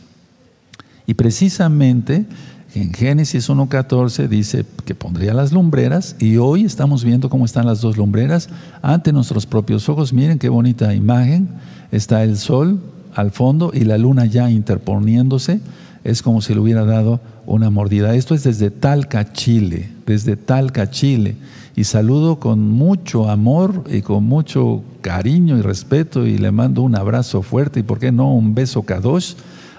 Y 1.08 1.16
precisamente 1.16 2.28
en 2.76 2.94
Génesis 2.94 3.50
1.14 3.50 4.28
dice 4.28 4.64
que 4.86 4.94
pondría 4.94 5.34
las 5.34 5.52
lumbreras 5.52 6.16
y 6.20 6.38
hoy 6.38 6.66
estamos 6.66 7.04
viendo 7.04 7.30
cómo 7.30 7.46
están 7.46 7.66
las 7.66 7.82
dos 7.82 7.98
lumbreras 7.98 8.50
ante 8.84 9.12
nuestros 9.12 9.48
propios 9.48 9.90
ojos. 9.90 10.14
Miren 10.14 10.38
qué 10.38 10.50
bonita 10.50 10.94
imagen. 10.94 11.50
Está 11.92 12.24
el 12.24 12.38
sol 12.38 12.80
al 13.16 13.32
fondo 13.32 13.72
y 13.74 13.86
la 13.86 13.98
luna 13.98 14.28
ya 14.28 14.52
interponiéndose. 14.52 15.62
Es 16.04 16.22
como 16.22 16.42
si 16.42 16.54
le 16.54 16.60
hubiera 16.60 16.86
dado 16.86 17.20
una 17.50 17.72
mordida. 17.72 18.14
Esto 18.14 18.36
es 18.36 18.44
desde 18.44 18.70
Talca, 18.70 19.34
Chile. 19.34 19.90
Desde 20.06 20.36
Talca, 20.36 20.90
Chile. 20.90 21.36
Y 21.76 21.84
saludo 21.86 22.40
con 22.40 22.70
mucho 22.70 23.30
amor 23.30 23.86
y 23.90 24.02
con 24.02 24.24
mucho 24.24 24.84
cariño 25.02 25.58
y 25.58 25.62
respeto 25.62 26.28
y 26.28 26.38
le 26.38 26.52
mando 26.52 26.84
un 26.84 26.96
abrazo 26.96 27.42
fuerte 27.42 27.80
y, 27.80 27.84
¿por 27.84 28.00
qué 28.00 28.12
no, 28.12 28.34
un 28.34 28.54
beso 28.54 28.84
kadosh 28.84 29.34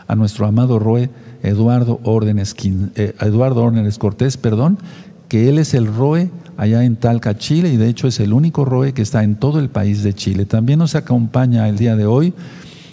a 0.08 0.16
nuestro 0.16 0.46
amado 0.46 0.80
Roe 0.80 1.10
Eduardo 1.42 2.00
Órdenes, 2.02 2.56
eh, 2.96 3.14
Eduardo 3.20 3.62
Órdenes 3.62 3.98
Cortés, 3.98 4.36
perdón, 4.36 4.78
que 5.28 5.48
él 5.48 5.58
es 5.58 5.74
el 5.74 5.86
ROE 5.86 6.30
allá 6.56 6.84
en 6.84 6.96
Talca, 6.96 7.38
Chile, 7.38 7.72
y 7.72 7.76
de 7.76 7.88
hecho 7.88 8.08
es 8.08 8.18
el 8.18 8.32
único 8.32 8.64
ROE 8.64 8.92
que 8.94 9.02
está 9.02 9.22
en 9.22 9.36
todo 9.36 9.60
el 9.60 9.68
país 9.68 10.02
de 10.02 10.12
Chile. 10.12 10.44
También 10.44 10.80
nos 10.80 10.96
acompaña 10.96 11.68
el 11.68 11.76
día 11.76 11.94
de 11.94 12.06
hoy 12.06 12.34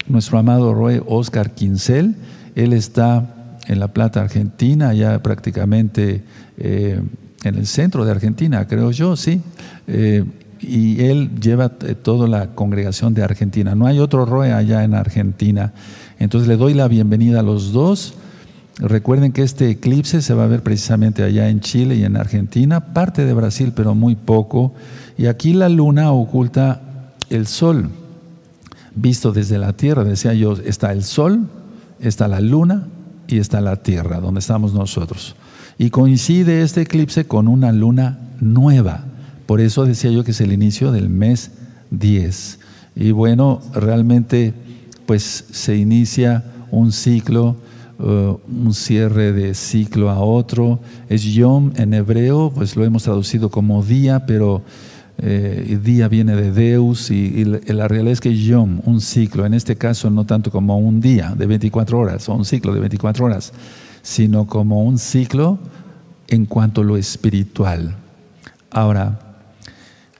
nuestro 0.08 0.38
amado 0.38 0.74
ROE 0.74 1.02
Oscar 1.08 1.56
Quincel. 1.56 2.16
Él 2.56 2.74
está 2.74 3.37
en 3.68 3.80
La 3.80 3.90
Plata, 3.90 4.22
Argentina, 4.22 4.90
allá 4.90 5.22
prácticamente 5.22 6.24
eh, 6.58 7.02
en 7.44 7.56
el 7.56 7.68
centro 7.68 8.06
de 8.06 8.12
Argentina, 8.12 8.66
creo 8.68 8.92
yo, 8.92 9.16
sí. 9.16 9.42
Eh, 9.88 10.24
y 10.60 11.02
él 11.06 11.40
lleva 11.40 11.70
toda 11.70 12.28
la 12.28 12.56
congregación 12.56 13.14
de 13.14 13.24
Argentina. 13.24 13.76
No 13.76 13.86
hay 13.86 14.00
otro 14.00 14.26
ROE 14.26 14.54
allá 14.54 14.84
en 14.84 14.96
Argentina. 14.96 15.74
Entonces 16.18 16.48
le 16.48 16.58
doy 16.58 16.74
la 16.74 16.88
bienvenida 16.88 17.42
a 17.42 17.44
los 17.44 17.74
dos. 17.74 18.16
Recuerden 18.80 19.34
que 19.34 19.44
este 19.44 19.70
eclipse 19.70 20.22
se 20.22 20.34
va 20.34 20.46
a 20.46 20.48
ver 20.48 20.64
precisamente 20.64 21.24
allá 21.24 21.50
en 21.50 21.60
Chile 21.60 21.96
y 21.96 22.04
en 22.04 22.18
Argentina, 22.18 22.94
parte 22.94 23.24
de 23.26 23.34
Brasil, 23.34 23.72
pero 23.76 23.94
muy 23.94 24.16
poco. 24.16 24.74
Y 25.16 25.28
aquí 25.28 25.54
la 25.54 25.70
luna 25.70 26.12
oculta 26.12 26.82
el 27.30 27.46
sol, 27.46 27.90
visto 28.96 29.32
desde 29.32 29.60
la 29.60 29.74
tierra. 29.74 30.04
Decía 30.04 30.34
yo, 30.34 30.54
está 30.54 30.92
el 30.92 31.04
sol, 31.04 31.48
está 32.00 32.28
la 32.28 32.40
luna 32.40 32.88
y 33.28 33.40
está 33.40 33.62
la 33.62 33.78
tierra, 33.78 34.20
donde 34.20 34.40
estamos 34.40 34.74
nosotros. 34.74 35.36
Y 35.78 35.90
coincide 35.90 36.62
este 36.62 36.82
eclipse 36.82 37.26
con 37.26 37.48
una 37.48 37.72
luna 37.72 38.20
nueva. 38.40 39.06
Por 39.46 39.62
eso 39.62 39.86
decía 39.86 40.12
yo 40.12 40.24
que 40.24 40.32
es 40.32 40.42
el 40.42 40.52
inicio 40.52 40.92
del 40.92 41.10
mes 41.10 41.52
10. 41.92 42.60
Y 42.96 43.12
bueno, 43.12 43.62
realmente 43.74 44.54
pues 45.06 45.46
se 45.52 45.78
inicia 45.78 46.44
un 46.72 46.92
ciclo 46.92 47.58
Uh, 48.00 48.38
un 48.48 48.76
cierre 48.76 49.34
de 49.34 49.56
ciclo 49.56 50.12
a 50.12 50.20
otro. 50.20 50.80
Es 51.10 51.24
Yom 51.24 51.72
en 51.78 51.96
hebreo, 51.96 52.52
pues 52.54 52.76
lo 52.76 52.86
hemos 52.86 53.02
traducido 53.02 53.50
como 53.50 53.82
día, 53.82 54.28
pero 54.28 54.62
eh, 55.20 55.80
día 55.84 56.08
viene 56.08 56.36
de 56.36 56.52
Deus 56.52 57.10
y, 57.10 57.44
la 57.46 57.88
realidad 57.88 58.14
es 58.14 58.22
que 58.22 58.36
Yom, 58.36 58.82
un 58.86 59.02
ciclo, 59.02 59.46
en 59.46 59.54
este 59.54 59.76
caso 59.76 60.10
no 60.10 60.26
tanto 60.26 60.52
como 60.52 60.78
un 60.78 61.02
día 61.02 61.34
de 61.36 61.48
24 61.48 61.98
horas 61.98 62.30
o 62.30 62.36
un 62.36 62.46
ciclo 62.46 62.74
de 62.74 62.80
24 62.82 63.26
horas, 63.26 63.52
sino 64.04 64.46
como 64.46 64.84
un 64.84 65.00
ciclo 65.00 65.58
en 66.28 66.46
cuanto 66.46 66.82
a 66.82 66.84
lo 66.84 66.98
espiritual. 66.98 67.96
Ahora, 68.70 69.20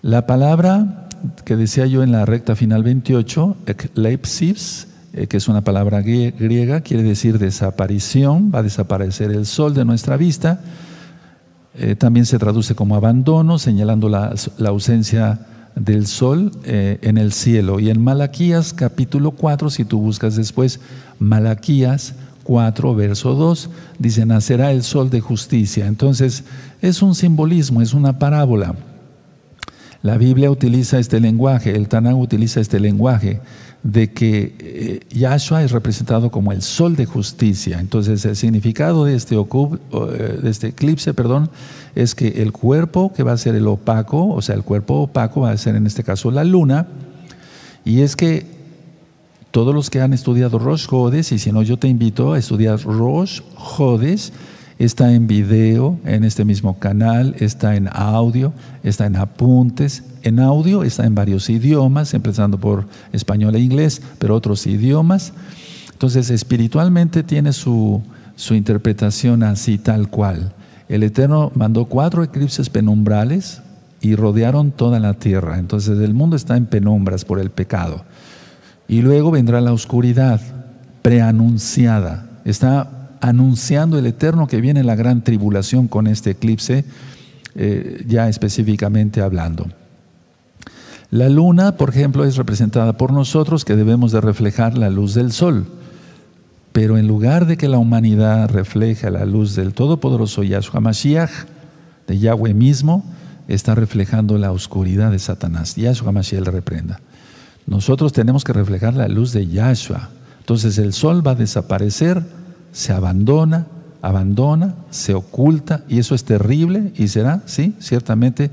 la 0.02 0.26
palabra 0.26 1.08
que 1.46 1.56
decía 1.56 1.86
yo 1.86 2.04
en 2.04 2.12
la 2.12 2.26
recta 2.26 2.56
final 2.56 2.84
28, 2.84 3.58
ekleipsis, 3.66 4.88
eh, 5.14 5.28
que 5.28 5.38
es 5.38 5.48
una 5.48 5.62
palabra 5.62 6.02
griega, 6.02 6.82
quiere 6.82 7.04
decir 7.04 7.40
desaparición, 7.40 8.52
va 8.54 8.60
a 8.60 8.64
desaparecer 8.64 9.32
el 9.32 9.46
sol 9.46 9.74
de 9.74 9.86
nuestra 9.86 10.18
vista. 10.18 10.62
Eh, 11.80 11.96
también 11.96 12.26
se 12.26 12.40
traduce 12.40 12.74
como 12.74 12.96
abandono, 12.96 13.60
señalando 13.60 14.10
la, 14.10 14.34
ausencia 14.66 15.40
del 15.76 16.08
sol 16.08 16.52
eh, 16.64 16.98
en 17.04 17.20
el 17.20 17.32
cielo. 17.32 17.80
Y 17.80 17.92
en 17.92 18.04
Malaquías 18.04 18.74
capítulo 18.74 19.32
4, 19.32 19.70
si 19.70 19.86
tú 19.86 20.00
buscas 20.00 20.36
después 20.36 20.80
Malaquías 21.20 22.16
4, 22.46 22.96
verso 22.96 23.36
2, 23.36 23.70
dice, 24.00 24.26
nacerá 24.26 24.72
el 24.72 24.82
sol 24.82 25.12
de 25.12 25.22
justicia. 25.22 25.86
Entonces, 25.86 26.46
es 26.82 27.04
un 27.04 27.14
simbolismo, 27.14 27.84
es 27.84 27.94
una 27.94 28.18
parábola. 28.18 28.74
La 30.02 30.18
Biblia 30.18 30.50
utiliza 30.50 30.98
este 30.98 31.20
lenguaje, 31.20 31.76
el 31.76 31.90
Tanakh 31.90 32.18
utiliza 32.18 32.60
este 32.60 32.80
lenguaje 32.80 33.40
de 33.84 34.12
que 34.12 34.56
eh, 34.60 35.00
Yahshua 35.10 35.64
es 35.64 35.72
representado 35.72 36.30
como 36.32 36.52
el 36.52 36.62
sol 36.62 36.96
de 36.96 37.06
justicia. 37.06 37.80
Entonces, 37.80 38.26
el 38.26 38.36
significado 38.36 39.06
de 39.06 39.16
este, 39.16 39.36
eh, 39.36 40.40
de 40.42 40.50
este 40.50 40.68
eclipse 40.68 41.14
perdón, 41.14 41.50
es 41.96 42.16
que 42.16 42.42
el 42.42 42.52
cuerpo 42.52 43.14
que 43.14 43.24
va 43.24 43.34
a 43.34 43.38
ser 43.38 43.56
el 43.56 43.68
opaco, 43.68 44.30
o 44.30 44.42
sea, 44.42 44.56
el 44.56 44.64
cuerpo 44.64 45.02
opaco 45.02 45.42
va 45.42 45.52
a 45.52 45.58
ser 45.58 45.76
en 45.76 45.88
este 45.88 46.04
caso 46.04 46.32
la 46.32 46.44
luna, 46.44 46.88
y 47.86 48.02
es 48.02 48.16
que 48.16 48.46
todos 49.52 49.74
los 49.74 49.90
que 49.90 50.02
han 50.02 50.14
estudiado 50.14 50.60
Rosh 50.60 50.88
Jodes, 50.88 51.32
y 51.32 51.40
si 51.40 51.52
no, 51.52 51.64
yo 51.64 51.78
te 51.78 51.88
invito 51.88 52.34
a 52.34 52.38
estudiar 52.38 52.82
Rosh 52.82 53.42
Jodes, 53.56 54.34
está 54.80 55.14
en 55.14 55.28
video 55.28 55.98
en 56.06 56.24
este 56.24 56.46
mismo 56.46 56.78
canal, 56.80 57.36
está 57.40 57.76
en 57.76 57.90
audio, 57.92 58.54
está 58.84 59.06
en 59.06 59.16
apuntes. 59.16 60.04
En 60.24 60.40
audio 60.40 60.84
está 60.84 61.06
en 61.06 61.16
varios 61.16 61.50
idiomas, 61.50 62.14
empezando 62.14 62.60
por 62.60 62.86
español 63.12 63.56
e 63.56 63.60
inglés, 63.60 64.02
pero 64.20 64.36
otros 64.36 64.68
idiomas. 64.68 65.34
Entonces, 65.92 66.30
espiritualmente 66.30 67.24
tiene 67.24 67.54
su, 67.54 68.02
su 68.36 68.54
interpretación 68.54 69.44
así, 69.44 69.78
tal 69.78 70.10
cual. 70.10 70.54
El 70.90 71.04
Eterno 71.04 71.52
mandó 71.56 71.86
cuatro 71.86 72.24
eclipses 72.24 72.70
penumbrales 72.70 73.62
y 74.00 74.16
rodearon 74.16 74.72
toda 74.72 75.00
la 75.00 75.16
tierra. 75.16 75.58
Entonces, 75.58 76.00
el 76.00 76.14
mundo 76.14 76.36
está 76.36 76.56
en 76.56 76.68
penumbras 76.68 77.26
por 77.26 77.40
el 77.40 77.50
pecado. 77.50 78.04
Y 78.88 79.02
luego 79.02 79.32
vendrá 79.32 79.60
la 79.60 79.74
oscuridad 79.74 80.40
preanunciada. 81.02 82.30
Está 82.46 82.97
anunciando 83.28 84.00
el 84.00 84.06
Eterno 84.06 84.48
que 84.48 84.62
viene 84.62 84.84
la 84.84 84.96
gran 84.96 85.24
tribulación 85.24 85.88
con 85.88 86.08
este 86.08 86.32
eclipse, 86.32 86.86
eh, 87.56 88.04
ya 88.08 88.30
específicamente 88.30 89.22
hablando. 89.22 89.68
La 91.10 91.30
luna, 91.30 91.78
por 91.78 91.90
ejemplo, 91.90 92.26
es 92.26 92.36
representada 92.36 92.98
por 92.98 93.12
nosotros 93.12 93.66
que 93.66 93.76
debemos 93.76 94.12
de 94.12 94.22
reflejar 94.22 94.78
la 94.78 94.90
luz 94.90 95.14
del 95.14 95.32
sol. 95.32 95.68
Pero 96.72 96.98
en 96.98 97.08
lugar 97.08 97.48
de 97.48 97.58
que 97.58 97.68
la 97.68 97.78
humanidad 97.78 98.50
refleje 98.50 99.10
la 99.10 99.26
luz 99.26 99.56
del 99.56 99.74
Todopoderoso 99.74 100.44
Yahshua 100.44 100.80
Mashiach, 100.80 101.32
de 102.08 102.20
Yahweh 102.20 102.54
mismo, 102.54 103.04
está 103.48 103.74
reflejando 103.74 104.38
la 104.38 104.52
oscuridad 104.52 105.12
de 105.12 105.20
Satanás. 105.20 105.76
Yahshua 105.76 106.12
Mashiach 106.12 106.44
le 106.44 106.52
reprenda. 106.52 107.00
Nosotros 107.66 108.14
tenemos 108.14 108.44
que 108.44 108.54
reflejar 108.54 108.94
la 108.94 109.08
luz 109.08 109.32
de 109.34 109.48
Yahshua. 109.48 110.10
Entonces 110.40 110.78
el 110.78 110.94
sol 110.94 111.26
va 111.26 111.32
a 111.32 111.36
desaparecer 111.36 112.24
se 112.78 112.94
abandona, 112.94 113.66
abandona, 114.04 114.76
se 114.92 115.16
oculta 115.16 115.84
y 115.90 115.98
eso 115.98 116.14
es 116.14 116.24
terrible 116.26 116.94
y 116.96 117.08
será, 117.08 117.42
sí, 117.48 117.74
ciertamente 117.80 118.52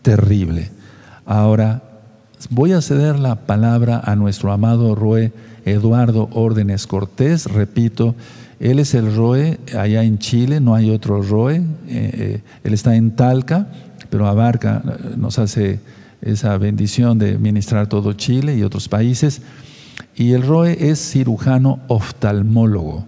terrible. 0.00 0.70
Ahora, 1.26 1.82
voy 2.48 2.72
a 2.72 2.80
ceder 2.80 3.18
la 3.18 3.34
palabra 3.34 4.00
a 4.02 4.16
nuestro 4.16 4.52
amado 4.52 4.94
Roe 4.94 5.34
Eduardo 5.66 6.30
Órdenes 6.32 6.86
Cortés, 6.86 7.44
repito, 7.44 8.14
él 8.58 8.78
es 8.78 8.94
el 8.94 9.14
Roe 9.14 9.60
allá 9.78 10.02
en 10.02 10.18
Chile, 10.18 10.60
no 10.60 10.74
hay 10.74 10.88
otro 10.88 11.20
Roe, 11.20 11.56
eh, 11.56 11.62
eh, 11.88 12.40
él 12.64 12.72
está 12.72 12.96
en 12.96 13.10
Talca, 13.10 13.66
pero 14.08 14.26
abarca, 14.28 14.82
nos 15.18 15.38
hace 15.38 15.78
esa 16.22 16.56
bendición 16.56 17.18
de 17.18 17.36
ministrar 17.36 17.86
todo 17.86 18.14
Chile 18.14 18.56
y 18.56 18.62
otros 18.62 18.88
países. 18.88 19.42
Y 20.16 20.32
el 20.32 20.42
Roe 20.42 20.90
es 20.90 21.10
cirujano 21.10 21.80
oftalmólogo. 21.88 23.04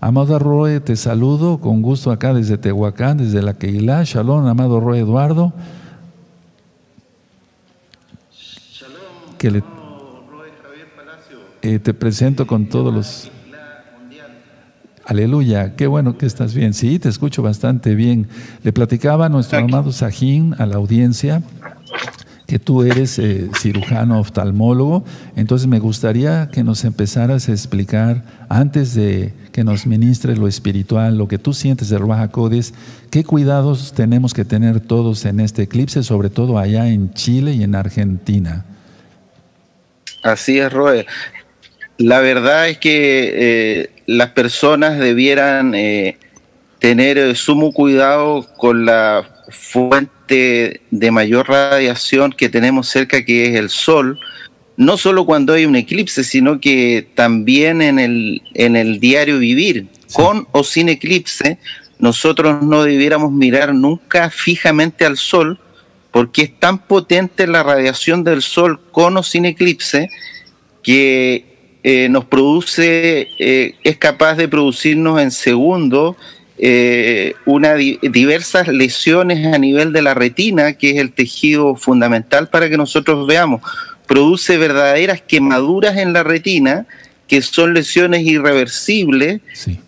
Amado 0.00 0.38
Roe, 0.38 0.80
te 0.80 0.94
saludo 0.94 1.58
con 1.58 1.80
gusto 1.80 2.10
acá 2.10 2.34
desde 2.34 2.58
Tehuacán, 2.58 3.16
desde 3.16 3.40
la 3.40 3.54
Keilah. 3.54 4.04
Shalom, 4.04 4.46
amado 4.46 4.78
Roe 4.78 4.98
Eduardo. 4.98 5.54
Shalom, 8.30 9.36
que 9.38 9.50
le, 9.50 9.60
Roe 9.60 10.50
Javier 10.62 10.88
Palacio. 10.94 11.38
Eh, 11.62 11.78
te 11.78 11.94
presento 11.94 12.46
con 12.46 12.66
todos 12.66 12.92
los... 12.92 13.30
Aleluya, 15.06 15.76
qué 15.76 15.86
bueno 15.86 16.18
que 16.18 16.26
estás 16.26 16.52
bien. 16.52 16.74
Sí, 16.74 16.98
te 16.98 17.08
escucho 17.08 17.40
bastante 17.40 17.94
bien. 17.94 18.28
Le 18.64 18.72
platicaba 18.72 19.26
a 19.26 19.28
nuestro 19.28 19.60
amado 19.60 19.92
Sajín, 19.92 20.56
a 20.58 20.66
la 20.66 20.76
audiencia, 20.76 21.42
que 22.46 22.58
tú 22.58 22.82
eres 22.82 23.18
eh, 23.18 23.48
cirujano 23.60 24.20
oftalmólogo, 24.20 25.04
entonces 25.34 25.66
me 25.66 25.80
gustaría 25.80 26.48
que 26.52 26.62
nos 26.62 26.84
empezaras 26.84 27.48
a 27.48 27.52
explicar, 27.52 28.22
antes 28.48 28.94
de 28.94 29.32
que 29.52 29.64
nos 29.64 29.86
ministre 29.86 30.36
lo 30.36 30.46
espiritual, 30.46 31.18
lo 31.18 31.26
que 31.26 31.38
tú 31.38 31.52
sientes 31.52 31.88
de 31.88 31.98
Ruaja 31.98 32.28
Codes, 32.28 32.72
qué 33.10 33.24
cuidados 33.24 33.92
tenemos 33.94 34.32
que 34.32 34.44
tener 34.44 34.80
todos 34.80 35.24
en 35.24 35.40
este 35.40 35.62
eclipse, 35.62 36.02
sobre 36.02 36.30
todo 36.30 36.58
allá 36.58 36.88
en 36.88 37.12
Chile 37.14 37.52
y 37.54 37.62
en 37.64 37.74
Argentina. 37.74 38.64
Así 40.22 40.58
es, 40.58 40.72
Roe. 40.72 41.06
La 41.98 42.20
verdad 42.20 42.68
es 42.68 42.78
que 42.78 43.32
eh, 43.34 43.90
las 44.06 44.30
personas 44.30 44.98
debieran 44.98 45.74
eh, 45.74 46.18
tener 46.78 47.34
sumo 47.36 47.72
cuidado 47.72 48.46
con 48.56 48.84
la 48.84 49.35
fuente 49.50 50.80
de 50.90 51.10
mayor 51.10 51.48
radiación 51.48 52.32
que 52.32 52.48
tenemos 52.48 52.88
cerca, 52.88 53.24
que 53.24 53.46
es 53.46 53.56
el 53.56 53.70
Sol, 53.70 54.18
no 54.76 54.96
solo 54.98 55.24
cuando 55.24 55.54
hay 55.54 55.64
un 55.64 55.76
eclipse, 55.76 56.24
sino 56.24 56.60
que 56.60 57.08
también 57.14 57.80
en 57.80 57.98
el, 57.98 58.42
en 58.54 58.76
el 58.76 59.00
diario 59.00 59.38
vivir, 59.38 59.88
con 60.12 60.46
o 60.52 60.64
sin 60.64 60.88
eclipse, 60.88 61.58
nosotros 61.98 62.62
no 62.62 62.84
debiéramos 62.84 63.32
mirar 63.32 63.74
nunca 63.74 64.30
fijamente 64.30 65.04
al 65.04 65.16
Sol, 65.16 65.58
porque 66.10 66.42
es 66.42 66.58
tan 66.58 66.78
potente 66.78 67.46
la 67.46 67.62
radiación 67.62 68.24
del 68.24 68.42
Sol 68.42 68.80
con 68.92 69.16
o 69.16 69.22
sin 69.22 69.46
eclipse, 69.46 70.10
que 70.82 71.78
eh, 71.82 72.08
nos 72.08 72.24
produce, 72.24 73.28
eh, 73.38 73.74
es 73.82 73.96
capaz 73.96 74.34
de 74.34 74.48
producirnos 74.48 75.20
en 75.20 75.30
segundos 75.30 76.16
eh, 76.58 77.34
una 77.44 77.74
diversas 77.74 78.68
lesiones 78.68 79.52
a 79.52 79.58
nivel 79.58 79.92
de 79.92 80.00
la 80.00 80.14
retina, 80.14 80.72
que 80.72 80.90
es 80.90 80.96
el 80.96 81.12
tejido 81.12 81.76
fundamental 81.76 82.48
para 82.48 82.70
que 82.70 82.78
nosotros 82.78 83.26
veamos. 83.26 83.60
Produce 84.06 84.56
verdaderas 84.56 85.20
quemaduras 85.20 85.98
en 85.98 86.12
la 86.12 86.22
retina, 86.22 86.86
que 87.28 87.42
son 87.42 87.74
lesiones 87.74 88.22
irreversibles, 88.22 89.40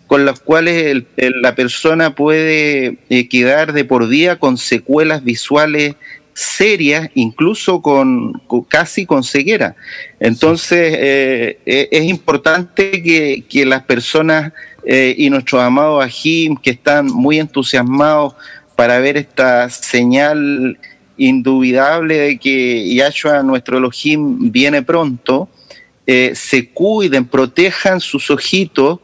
con 0.05 0.25
las 0.25 0.41
cuales 0.41 1.03
la 1.15 1.55
persona 1.55 2.13
puede 2.13 2.97
eh, 3.09 3.27
quedar 3.29 3.73
de 3.73 3.85
por 3.85 4.07
día 4.07 4.37
con 4.37 4.57
secuelas 4.57 5.23
visuales 5.23 5.95
serias, 6.33 7.09
incluso 7.15 7.81
con, 7.81 8.41
casi 8.67 9.05
con 9.05 9.23
ceguera. 9.23 9.75
Entonces, 10.19 10.95
eh, 10.99 11.57
es 11.65 12.03
importante 12.05 13.01
que, 13.01 13.43
que 13.49 13.65
las 13.65 13.83
personas 13.83 14.53
eh, 14.85 15.15
y 15.17 15.29
nuestros 15.29 15.61
amados 15.61 16.03
Ajim 16.03 16.55
que 16.55 16.71
están 16.71 17.07
muy 17.07 17.39
entusiasmados 17.39 18.35
para 18.75 18.99
ver 18.99 19.17
esta 19.17 19.69
señal 19.69 20.77
indubitable 21.17 22.17
de 22.17 22.37
que 22.39 22.95
Yahshua, 22.95 23.43
nuestro 23.43 23.77
Elohim, 23.77 24.51
viene 24.51 24.81
pronto, 24.81 25.49
eh, 26.07 26.31
se 26.33 26.69
cuiden, 26.69 27.25
protejan 27.25 27.99
sus 27.99 28.31
ojitos. 28.31 28.99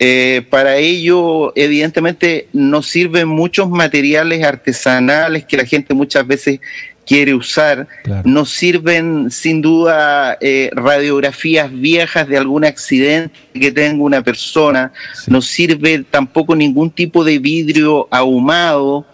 Eh, 0.00 0.46
para 0.48 0.76
ello, 0.76 1.52
evidentemente, 1.56 2.48
nos 2.52 2.86
sirven 2.86 3.28
muchos 3.28 3.68
materiales 3.68 4.42
artesanales 4.44 5.44
que 5.44 5.56
la 5.56 5.66
gente 5.66 5.92
muchas 5.94 6.26
veces 6.26 6.60
quiere 7.08 7.34
usar. 7.34 7.88
Nos 8.24 8.50
sirven 8.50 9.30
sin 9.30 9.62
duda 9.62 10.36
eh, 10.42 10.68
radiografías 10.74 11.72
viejas 11.72 12.28
de 12.28 12.36
algún 12.36 12.66
accidente 12.66 13.34
que 13.54 13.72
tenga 13.72 14.04
una 14.04 14.22
persona. 14.22 14.92
No 15.26 15.40
sirve 15.40 16.04
tampoco 16.10 16.54
ningún 16.54 16.90
tipo 16.90 17.24
de 17.24 17.38
vidrio 17.38 18.06
ahumado. 18.10 19.06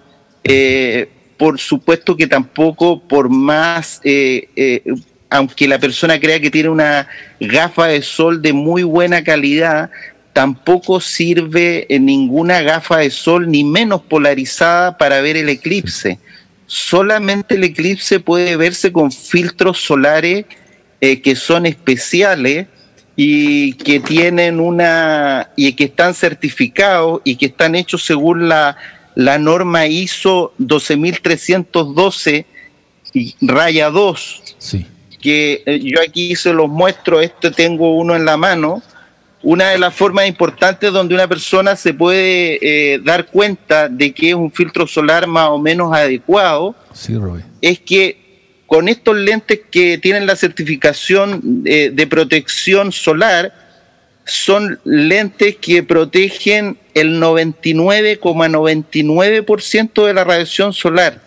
Eh, 0.42 1.08
por 1.36 1.60
supuesto 1.60 2.16
que 2.16 2.26
tampoco 2.26 3.00
por 3.00 3.28
más, 3.28 4.00
eh, 4.02 4.82
aunque 5.30 5.68
la 5.68 5.78
persona 5.78 6.18
crea 6.18 6.40
que 6.40 6.50
tiene 6.50 6.70
una 6.70 7.06
gafa 7.38 7.86
de 7.86 8.02
sol 8.02 8.42
de 8.42 8.52
muy 8.52 8.82
buena 8.82 9.22
calidad, 9.22 9.90
tampoco 10.32 11.00
sirve 11.00 11.86
ninguna 11.88 12.60
gafa 12.62 12.98
de 12.98 13.10
sol 13.10 13.48
ni 13.48 13.62
menos 13.62 14.02
polarizada 14.02 14.98
para 14.98 15.20
ver 15.20 15.36
el 15.36 15.48
eclipse 15.48 16.18
solamente 16.66 17.56
el 17.56 17.64
eclipse 17.64 18.20
puede 18.20 18.56
verse 18.56 18.92
con 18.92 19.12
filtros 19.12 19.78
solares 19.78 20.46
eh, 21.00 21.20
que 21.20 21.36
son 21.36 21.66
especiales 21.66 22.66
y 23.16 23.74
que 23.74 24.00
tienen 24.00 24.58
una 24.58 25.50
y 25.56 25.72
que 25.74 25.84
están 25.84 26.14
certificados 26.14 27.20
y 27.24 27.36
que 27.36 27.46
están 27.46 27.74
hechos 27.74 28.04
según 28.04 28.48
la, 28.48 28.76
la 29.14 29.38
norma 29.38 29.86
ISO 29.86 30.52
12312 30.58 32.46
raya 33.42 33.90
2 33.90 34.56
sí. 34.58 34.86
que 35.20 35.62
eh, 35.66 35.80
yo 35.80 36.00
aquí 36.00 36.34
se 36.34 36.52
los 36.52 36.68
muestro, 36.68 37.20
este 37.20 37.50
tengo 37.50 37.94
uno 37.96 38.16
en 38.16 38.24
la 38.24 38.36
mano 38.36 38.82
una 39.44 39.70
de 39.70 39.78
las 39.78 39.94
formas 39.94 40.26
importantes 40.26 40.92
donde 40.92 41.14
una 41.14 41.28
persona 41.28 41.76
se 41.76 41.94
puede 41.94 42.94
eh, 42.94 42.98
dar 42.98 43.26
cuenta 43.26 43.88
de 43.88 44.12
que 44.12 44.30
es 44.30 44.34
un 44.34 44.50
filtro 44.50 44.86
solar 44.86 45.26
más 45.26 45.50
o 45.50 45.58
menos 45.58 45.94
adecuado 45.94 46.74
es 47.60 47.78
que 47.78 48.24
con 48.66 48.88
estos 48.88 49.14
lentes 49.16 49.60
que 49.70 49.98
tienen 49.98 50.26
la 50.26 50.34
certificación 50.34 51.62
eh, 51.66 51.90
de 51.92 52.06
protección 52.06 52.90
solar, 52.90 53.52
son 54.24 54.80
lentes 54.84 55.56
que 55.56 55.82
protegen 55.82 56.78
el 56.94 57.20
99,99% 57.20 60.06
de 60.06 60.14
la 60.14 60.24
radiación 60.24 60.72
solar. 60.72 61.20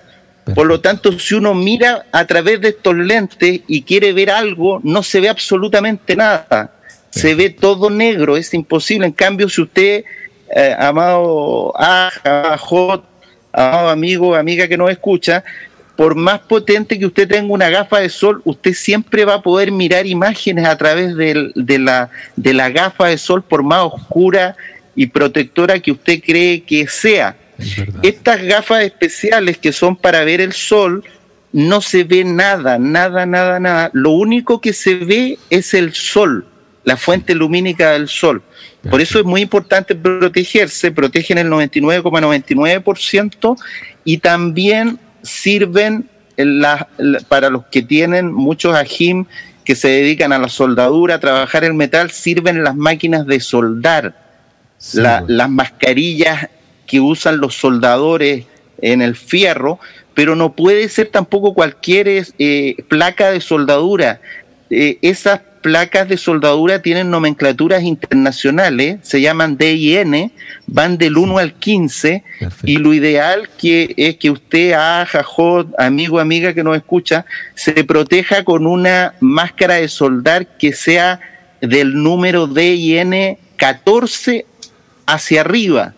Por 0.55 0.65
lo 0.65 0.79
tanto, 0.79 1.19
si 1.19 1.35
uno 1.35 1.53
mira 1.53 2.07
a 2.11 2.25
través 2.25 2.59
de 2.61 2.69
estos 2.69 2.95
lentes 2.95 3.61
y 3.67 3.83
quiere 3.83 4.13
ver 4.13 4.31
algo, 4.31 4.79
no 4.83 5.03
se 5.03 5.19
ve 5.19 5.29
absolutamente 5.29 6.15
nada 6.15 6.76
se 7.09 7.35
ve 7.35 7.49
todo 7.49 7.89
negro, 7.89 8.37
es 8.37 8.53
imposible. 8.53 9.07
En 9.07 9.13
cambio, 9.13 9.49
si 9.49 9.61
usted, 9.61 10.03
eh, 10.55 10.75
amado 10.77 11.73
Ajot, 11.77 13.03
amado 13.51 13.89
amigo, 13.89 14.35
amiga 14.35 14.67
que 14.67 14.77
nos 14.77 14.91
escucha, 14.91 15.43
por 15.95 16.15
más 16.15 16.39
potente 16.41 16.99
que 16.99 17.07
usted 17.07 17.27
tenga 17.27 17.51
una 17.51 17.69
gafa 17.69 17.99
de 17.99 18.09
sol, 18.09 18.41
usted 18.45 18.73
siempre 18.73 19.25
va 19.25 19.35
a 19.35 19.41
poder 19.41 19.71
mirar 19.71 20.05
imágenes 20.05 20.67
a 20.67 20.77
través 20.77 21.15
de, 21.15 21.79
la, 21.79 22.09
de 22.35 22.53
la 22.53 22.69
gafa 22.69 23.07
de 23.07 23.17
sol, 23.17 23.43
por 23.43 23.63
más 23.63 23.83
oscura 23.83 24.55
y 24.95 25.07
protectora 25.07 25.79
que 25.79 25.91
usted 25.91 26.21
cree 26.23 26.61
que 26.61 26.87
sea. 26.87 27.35
Estas 28.03 28.43
gafas 28.43 28.83
especiales 28.83 29.57
que 29.57 29.71
son 29.71 29.95
para 29.95 30.23
ver 30.23 30.39
el 30.39 30.53
sol, 30.53 31.03
no 31.51 31.81
se 31.81 32.03
ve 32.03 32.23
nada, 32.23 32.77
nada, 32.77 33.25
nada, 33.25 33.59
nada. 33.59 33.89
Lo 33.93 34.11
único 34.11 34.61
que 34.61 34.73
se 34.73 34.95
ve 34.95 35.39
es 35.49 35.73
el 35.73 35.95
sol 35.95 36.45
la 36.87 36.95
fuente 36.95 37.35
lumínica 37.35 37.91
del 37.91 38.07
sol. 38.07 38.41
Por 38.89 39.01
eso 39.01 39.19
es 39.19 39.25
muy 39.25 39.41
importante 39.41 39.93
protegerse, 39.93 40.89
protegen 40.89 41.37
el 41.37 41.49
99,99% 41.49 43.57
y 44.05 44.19
también 44.19 44.97
sirven 45.21 46.09
para 47.27 47.49
los 47.49 47.65
que 47.65 47.81
tienen 47.81 48.31
muchos 48.31 48.73
ajim 48.73 49.25
que 49.65 49.75
se 49.75 49.89
dedican 49.89 50.31
a 50.31 50.39
la 50.39 50.47
soldadura, 50.47 51.15
a 51.15 51.19
trabajar 51.19 51.65
el 51.65 51.73
metal, 51.73 52.09
sirven 52.11 52.63
las 52.63 52.77
máquinas 52.77 53.27
de 53.27 53.41
soldar, 53.41 54.15
las 54.93 55.49
mascarillas 55.49 56.47
que 56.85 57.01
usan 57.01 57.41
los 57.41 57.55
soldadores 57.55 58.45
en 58.81 59.01
el 59.01 59.17
fierro, 59.17 59.81
pero 60.13 60.37
no 60.37 60.53
puede 60.53 60.87
ser 60.87 61.09
tampoco 61.09 61.53
cualquier 61.53 62.07
eh, 62.07 62.77
placa 62.87 63.29
de 63.29 63.41
soldadura. 63.41 64.21
Eh, 64.69 64.99
esas 65.01 65.41
placas 65.61 66.07
de 66.07 66.17
soldadura 66.17 66.81
tienen 66.81 67.09
nomenclaturas 67.09 67.83
internacionales, 67.83 68.99
se 69.01 69.21
llaman 69.21 69.57
D 69.57 69.73
y 69.73 69.95
N, 69.97 70.31
van 70.67 70.97
del 70.97 71.17
1 71.17 71.37
al 71.37 71.53
15, 71.53 72.23
y 72.63 72.77
lo 72.77 72.93
ideal 72.93 73.49
que 73.57 73.93
es 73.97 74.17
que 74.17 74.31
usted, 74.31 74.73
ah, 74.77 75.07
amigo, 75.77 76.19
amiga 76.19 76.53
que 76.53 76.63
nos 76.63 76.77
escucha, 76.77 77.25
se 77.55 77.83
proteja 77.83 78.43
con 78.43 78.67
una 78.67 79.13
máscara 79.19 79.75
de 79.75 79.87
soldar 79.87 80.57
que 80.57 80.73
sea 80.73 81.19
del 81.61 82.01
número 82.01 82.47
D 82.47 82.75
y 82.75 82.97
N 82.97 83.37
14 83.57 84.45
hacia 85.05 85.41
arriba. 85.41 85.93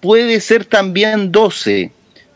Puede 0.00 0.40
ser 0.40 0.64
también 0.64 1.32
12, 1.32 1.90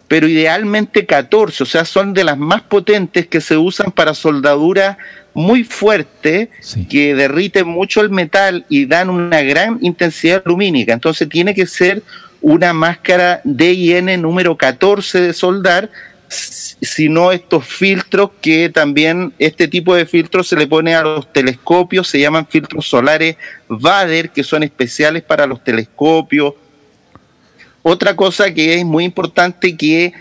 pero 0.08 0.26
idealmente 0.26 1.04
14, 1.04 1.62
o 1.62 1.66
sea, 1.66 1.84
son 1.84 2.14
de 2.14 2.24
las 2.24 2.38
más 2.38 2.62
potentes 2.62 3.26
que 3.26 3.42
se 3.42 3.58
usan 3.58 3.92
para 3.92 4.14
soldadura 4.14 4.96
muy 5.34 5.62
fuerte 5.62 6.50
que 6.90 7.14
derrite 7.14 7.62
mucho 7.62 8.00
el 8.00 8.10
metal 8.10 8.64
y 8.68 8.86
dan 8.86 9.10
una 9.10 9.42
gran 9.42 9.78
intensidad 9.82 10.42
lumínica. 10.44 10.94
Entonces 10.94 11.28
tiene 11.28 11.54
que 11.54 11.66
ser 11.66 12.02
una 12.40 12.72
máscara 12.72 13.40
DIN 13.44 14.20
número 14.20 14.56
14 14.56 15.20
de 15.20 15.32
soldar, 15.32 15.90
sino 16.28 17.30
estos 17.32 17.66
filtros 17.66 18.30
que 18.40 18.68
también 18.68 19.32
este 19.38 19.68
tipo 19.68 19.94
de 19.94 20.06
filtros 20.06 20.48
se 20.48 20.56
le 20.56 20.66
pone 20.66 20.94
a 20.94 21.02
los 21.02 21.32
telescopios, 21.32 22.08
se 22.08 22.20
llaman 22.20 22.46
filtros 22.46 22.86
solares 22.86 23.36
Vader, 23.68 24.30
que 24.30 24.42
son 24.42 24.62
especiales 24.62 25.22
para 25.22 25.46
los 25.46 25.62
telescopios. 25.62 26.54
Otra 27.82 28.16
cosa 28.16 28.52
que 28.52 28.74
es 28.74 28.84
muy 28.84 29.04
importante 29.04 29.76
que 29.76 30.12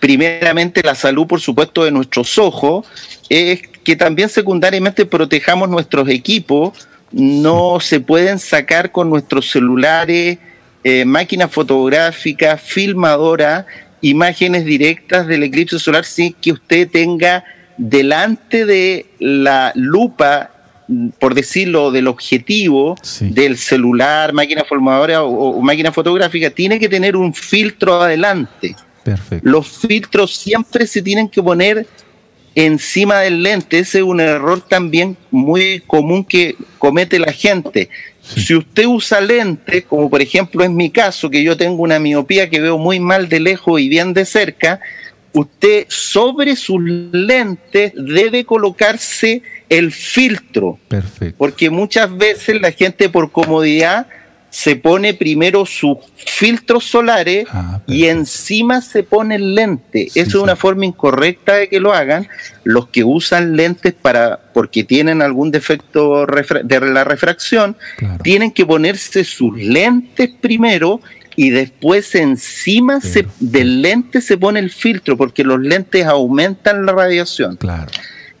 primeramente 0.00 0.82
la 0.82 0.94
salud, 0.94 1.26
por 1.26 1.40
supuesto, 1.40 1.84
de 1.84 1.90
nuestros 1.90 2.38
ojos, 2.38 2.86
es 3.28 3.62
que 3.84 3.96
también 3.96 4.28
secundariamente 4.28 5.06
protejamos 5.06 5.68
nuestros 5.68 6.08
equipos. 6.08 6.86
No 7.12 7.78
se 7.80 8.00
pueden 8.00 8.38
sacar 8.38 8.90
con 8.90 9.08
nuestros 9.08 9.50
celulares, 9.50 10.38
eh, 10.82 11.04
máquinas 11.04 11.50
fotográficas, 11.50 12.60
filmadoras, 12.60 13.66
imágenes 14.00 14.64
directas 14.64 15.26
del 15.26 15.44
eclipse 15.44 15.78
solar 15.78 16.04
sin 16.04 16.34
que 16.34 16.52
usted 16.52 16.90
tenga 16.90 17.44
delante 17.78 18.66
de 18.66 19.06
la 19.18 19.72
lupa 19.74 20.50
por 21.18 21.34
decirlo, 21.34 21.90
del 21.90 22.08
objetivo 22.08 22.94
del 23.20 23.56
celular, 23.56 24.32
máquina 24.32 24.64
formadora 24.64 25.22
o, 25.22 25.60
máquina 25.60 25.92
fotográfica, 25.92 26.50
tiene 26.50 26.78
que 26.78 26.88
tener 26.88 27.16
un 27.16 27.32
filtro 27.32 28.02
adelante. 28.02 28.76
Perfecto. 29.02 29.48
Los 29.48 29.68
filtros 29.68 30.36
siempre 30.36 30.86
se 30.86 31.02
tienen 31.02 31.28
que 31.28 31.42
poner 31.42 31.86
encima 32.54 33.20
del 33.20 33.42
lente. 33.42 33.78
Ese 33.78 33.98
es 33.98 34.04
un 34.04 34.20
error 34.20 34.60
también 34.60 35.16
muy 35.30 35.80
común 35.86 36.24
que 36.24 36.56
comete 36.78 37.18
la 37.18 37.32
gente. 37.32 37.88
Si 38.20 38.54
usted 38.54 38.86
usa 38.86 39.20
lentes, 39.20 39.84
como 39.84 40.08
por 40.08 40.22
ejemplo 40.22 40.64
en 40.64 40.74
mi 40.74 40.90
caso, 40.90 41.28
que 41.28 41.42
yo 41.42 41.56
tengo 41.56 41.82
una 41.82 41.98
miopía 41.98 42.48
que 42.48 42.60
veo 42.60 42.78
muy 42.78 43.00
mal 43.00 43.28
de 43.28 43.40
lejos 43.40 43.80
y 43.80 43.88
bien 43.88 44.14
de 44.14 44.24
cerca, 44.24 44.80
usted 45.32 45.86
sobre 45.88 46.56
sus 46.56 46.80
lentes 46.80 47.92
debe 47.96 48.44
colocarse 48.44 49.42
el 49.68 49.92
filtro. 49.92 50.78
Perfecto. 50.88 51.36
Porque 51.38 51.70
muchas 51.70 52.16
veces 52.16 52.60
la 52.60 52.72
gente 52.72 53.08
por 53.08 53.32
comodidad 53.32 54.06
se 54.54 54.76
pone 54.76 55.14
primero 55.14 55.66
sus 55.66 55.98
filtros 56.14 56.84
solares 56.84 57.44
ah, 57.50 57.80
y 57.88 58.04
encima 58.04 58.80
se 58.82 59.02
pone 59.02 59.34
el 59.34 59.56
lente. 59.56 60.06
Eso 60.14 60.20
es 60.20 60.34
una 60.36 60.54
forma 60.54 60.86
incorrecta 60.86 61.56
de 61.56 61.68
que 61.68 61.80
lo 61.80 61.92
hagan. 61.92 62.28
Los 62.62 62.86
que 62.86 63.02
usan 63.02 63.56
lentes 63.56 63.94
para 63.94 64.38
porque 64.54 64.84
tienen 64.84 65.22
algún 65.22 65.50
defecto 65.50 66.24
de 66.24 66.80
la 66.80 67.02
refracción, 67.02 67.76
tienen 68.22 68.52
que 68.52 68.64
ponerse 68.64 69.24
sus 69.24 69.58
lentes 69.58 70.30
primero 70.40 71.00
y 71.34 71.50
después 71.50 72.14
encima 72.14 73.00
del 73.40 73.82
lente 73.82 74.20
se 74.20 74.38
pone 74.38 74.60
el 74.60 74.70
filtro 74.70 75.16
porque 75.16 75.42
los 75.42 75.58
lentes 75.58 76.06
aumentan 76.06 76.86
la 76.86 76.92
radiación. 76.92 77.56
Claro. 77.56 77.90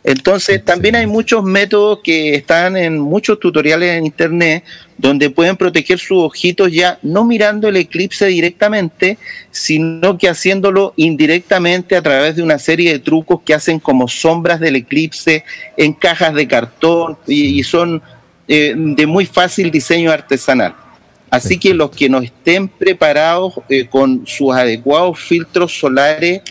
Entonces, 0.04 0.62
también 0.62 0.96
hay 0.96 1.06
muchos 1.06 1.42
métodos 1.42 2.00
que 2.04 2.34
están 2.34 2.76
en 2.76 3.00
muchos 3.00 3.40
tutoriales 3.40 3.96
en 3.96 4.04
internet 4.04 4.62
donde 4.98 5.30
pueden 5.30 5.56
proteger 5.56 5.98
sus 5.98 6.18
ojitos 6.18 6.70
ya 6.70 6.98
no 7.00 7.24
mirando 7.24 7.68
el 7.68 7.76
eclipse 7.78 8.26
directamente, 8.26 9.16
sino 9.50 10.18
que 10.18 10.28
haciéndolo 10.28 10.92
indirectamente 10.96 11.96
a 11.96 12.02
través 12.02 12.36
de 12.36 12.42
una 12.42 12.58
serie 12.58 12.92
de 12.92 12.98
trucos 12.98 13.40
que 13.46 13.54
hacen 13.54 13.80
como 13.80 14.06
sombras 14.06 14.60
del 14.60 14.76
eclipse 14.76 15.42
en 15.78 15.94
cajas 15.94 16.34
de 16.34 16.46
cartón 16.46 17.16
y, 17.26 17.62
son 17.62 18.02
eh, 18.46 18.74
de 18.76 19.06
muy 19.06 19.24
fácil 19.24 19.70
diseño 19.70 20.12
artesanal. 20.12 20.74
Así 21.30 21.58
que 21.58 21.72
los 21.72 21.90
que 21.90 22.10
no 22.10 22.18
estén 22.20 22.68
preparados 22.68 23.54
eh, 23.70 23.86
con 23.86 24.26
sus 24.26 24.54
adecuados 24.54 25.18
filtros 25.18 25.76
solares 25.76 26.42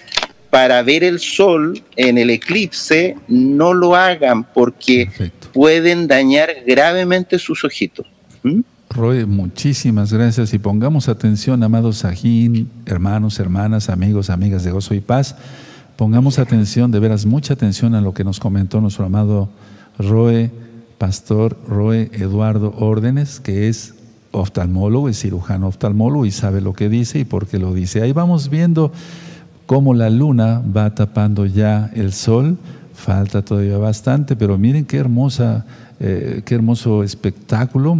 para 0.53 0.83
ver 0.83 1.03
el 1.03 1.19
sol 1.19 1.81
en 1.95 2.19
el 2.19 2.29
eclipse, 2.29 3.17
no 3.27 3.73
lo 3.73 3.95
hagan 3.95 4.43
porque 4.43 5.09
pueden 5.51 6.07
dañar 6.07 6.47
gravemente 6.67 7.39
sus 7.39 7.63
ojitos. 7.63 8.05
¿Mm? 8.43 8.59
Roy, 8.91 9.25
muchísimas 9.25 10.13
gracias 10.13 10.53
y 10.53 10.59
pongamos 10.59 11.09
atención, 11.09 11.63
amados 11.63 11.97
Sajín, 11.97 12.69
hermanos, 12.85 13.39
hermanas, 13.39 13.89
amigos, 13.89 14.29
amigas 14.29 14.63
de 14.63 14.69
Gozo 14.69 14.93
y 14.93 15.01
Paz. 15.01 15.35
Pongamos 15.95 16.37
atención, 16.37 16.91
de 16.91 16.99
veras, 16.99 17.25
mucha 17.25 17.55
atención 17.55 17.95
a 17.95 18.01
lo 18.01 18.13
que 18.13 18.23
nos 18.23 18.39
comentó 18.39 18.79
nuestro 18.79 19.05
amado 19.05 19.49
Roe, 19.97 20.51
pastor 20.99 21.57
Roe 21.67 22.11
Eduardo 22.13 22.75
Órdenes, 22.77 23.39
que 23.39 23.69
es 23.69 23.95
oftalmólogo, 24.29 25.09
es 25.09 25.19
cirujano 25.19 25.67
oftalmólogo 25.67 26.27
y 26.27 26.31
sabe 26.31 26.61
lo 26.61 26.73
que 26.73 26.89
dice 26.89 27.17
y 27.17 27.25
por 27.25 27.47
qué 27.47 27.57
lo 27.57 27.73
dice. 27.73 28.03
Ahí 28.03 28.11
vamos 28.11 28.51
viendo 28.51 28.91
cómo 29.65 29.93
la 29.93 30.09
luna 30.09 30.61
va 30.75 30.93
tapando 30.93 31.45
ya 31.45 31.89
el 31.93 32.13
sol. 32.13 32.57
Falta 32.93 33.41
todavía 33.41 33.77
bastante, 33.77 34.35
pero 34.35 34.57
miren 34.57 34.85
qué 34.85 34.97
hermosa, 34.97 35.65
eh, 35.99 36.41
qué 36.45 36.55
hermoso 36.55 37.03
espectáculo. 37.03 37.97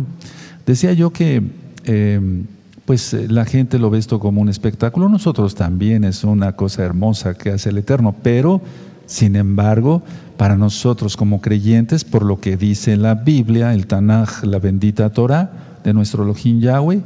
Decía 0.65 0.93
yo 0.93 1.11
que 1.11 1.41
em, 1.85 2.45
pues 2.85 3.13
eh, 3.13 3.27
la 3.29 3.45
gente 3.45 3.79
lo 3.79 3.89
ve 3.89 3.99
esto 3.99 4.19
como 4.19 4.41
un 4.41 4.49
espectáculo, 4.49 5.09
nosotros 5.09 5.55
también 5.55 6.03
es 6.03 6.23
una 6.23 6.53
cosa 6.53 6.83
hermosa 6.83 7.33
que 7.33 7.51
hace 7.51 7.69
el 7.69 7.77
Eterno, 7.77 8.15
pero 8.23 8.61
sin 9.05 9.35
embargo, 9.35 10.01
para 10.37 10.57
nosotros 10.57 11.17
como 11.17 11.41
creyentes, 11.41 12.03
por 12.03 12.23
lo 12.23 12.39
que 12.39 12.57
dice 12.57 12.97
la 12.97 13.15
Biblia, 13.15 13.73
el 13.73 13.87
Tanaj, 13.87 14.43
la 14.43 14.59
bendita 14.59 15.09
Torah 15.09 15.51
de 15.83 15.93
nuestro 15.93 16.23
Elohim 16.23 16.59
Yahweh, 16.59 17.01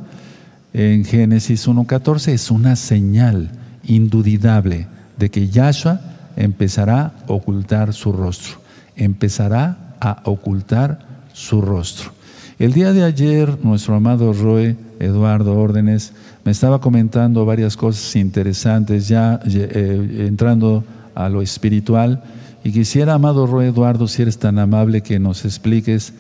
en 0.73 1.05
Génesis 1.05 1.67
1.14, 1.67 2.33
es 2.33 2.51
una 2.51 2.75
señal 2.75 3.49
indudable 3.87 4.87
de 5.17 5.29
que 5.29 5.47
Yahshua 5.47 6.01
empezará 6.35 7.13
a 7.27 7.33
ocultar 7.33 7.93
su 7.93 8.11
rostro, 8.11 8.57
empezará 8.95 9.95
a 9.99 10.21
ocultar 10.25 10.99
su 11.33 11.61
rostro. 11.61 12.11
El 12.59 12.73
día 12.73 12.93
de 12.93 13.03
ayer, 13.03 13.57
nuestro 13.63 13.95
amado 13.95 14.33
Roe 14.33 14.75
Eduardo 14.99 15.57
Órdenes 15.59 16.13
me 16.43 16.51
estaba 16.51 16.79
comentando 16.79 17.45
varias 17.45 17.77
cosas 17.77 18.15
interesantes, 18.15 19.07
ya 19.07 19.39
eh, 19.45 20.25
entrando 20.27 20.83
a 21.13 21.29
lo 21.29 21.41
espiritual, 21.41 22.23
y 22.63 22.71
quisiera, 22.71 23.13
amado 23.13 23.47
Roe 23.47 23.67
Eduardo, 23.67 24.07
si 24.07 24.23
eres 24.23 24.39
tan 24.39 24.59
amable 24.59 25.01
que 25.01 25.19
nos 25.19 25.45
expliques 25.45 26.13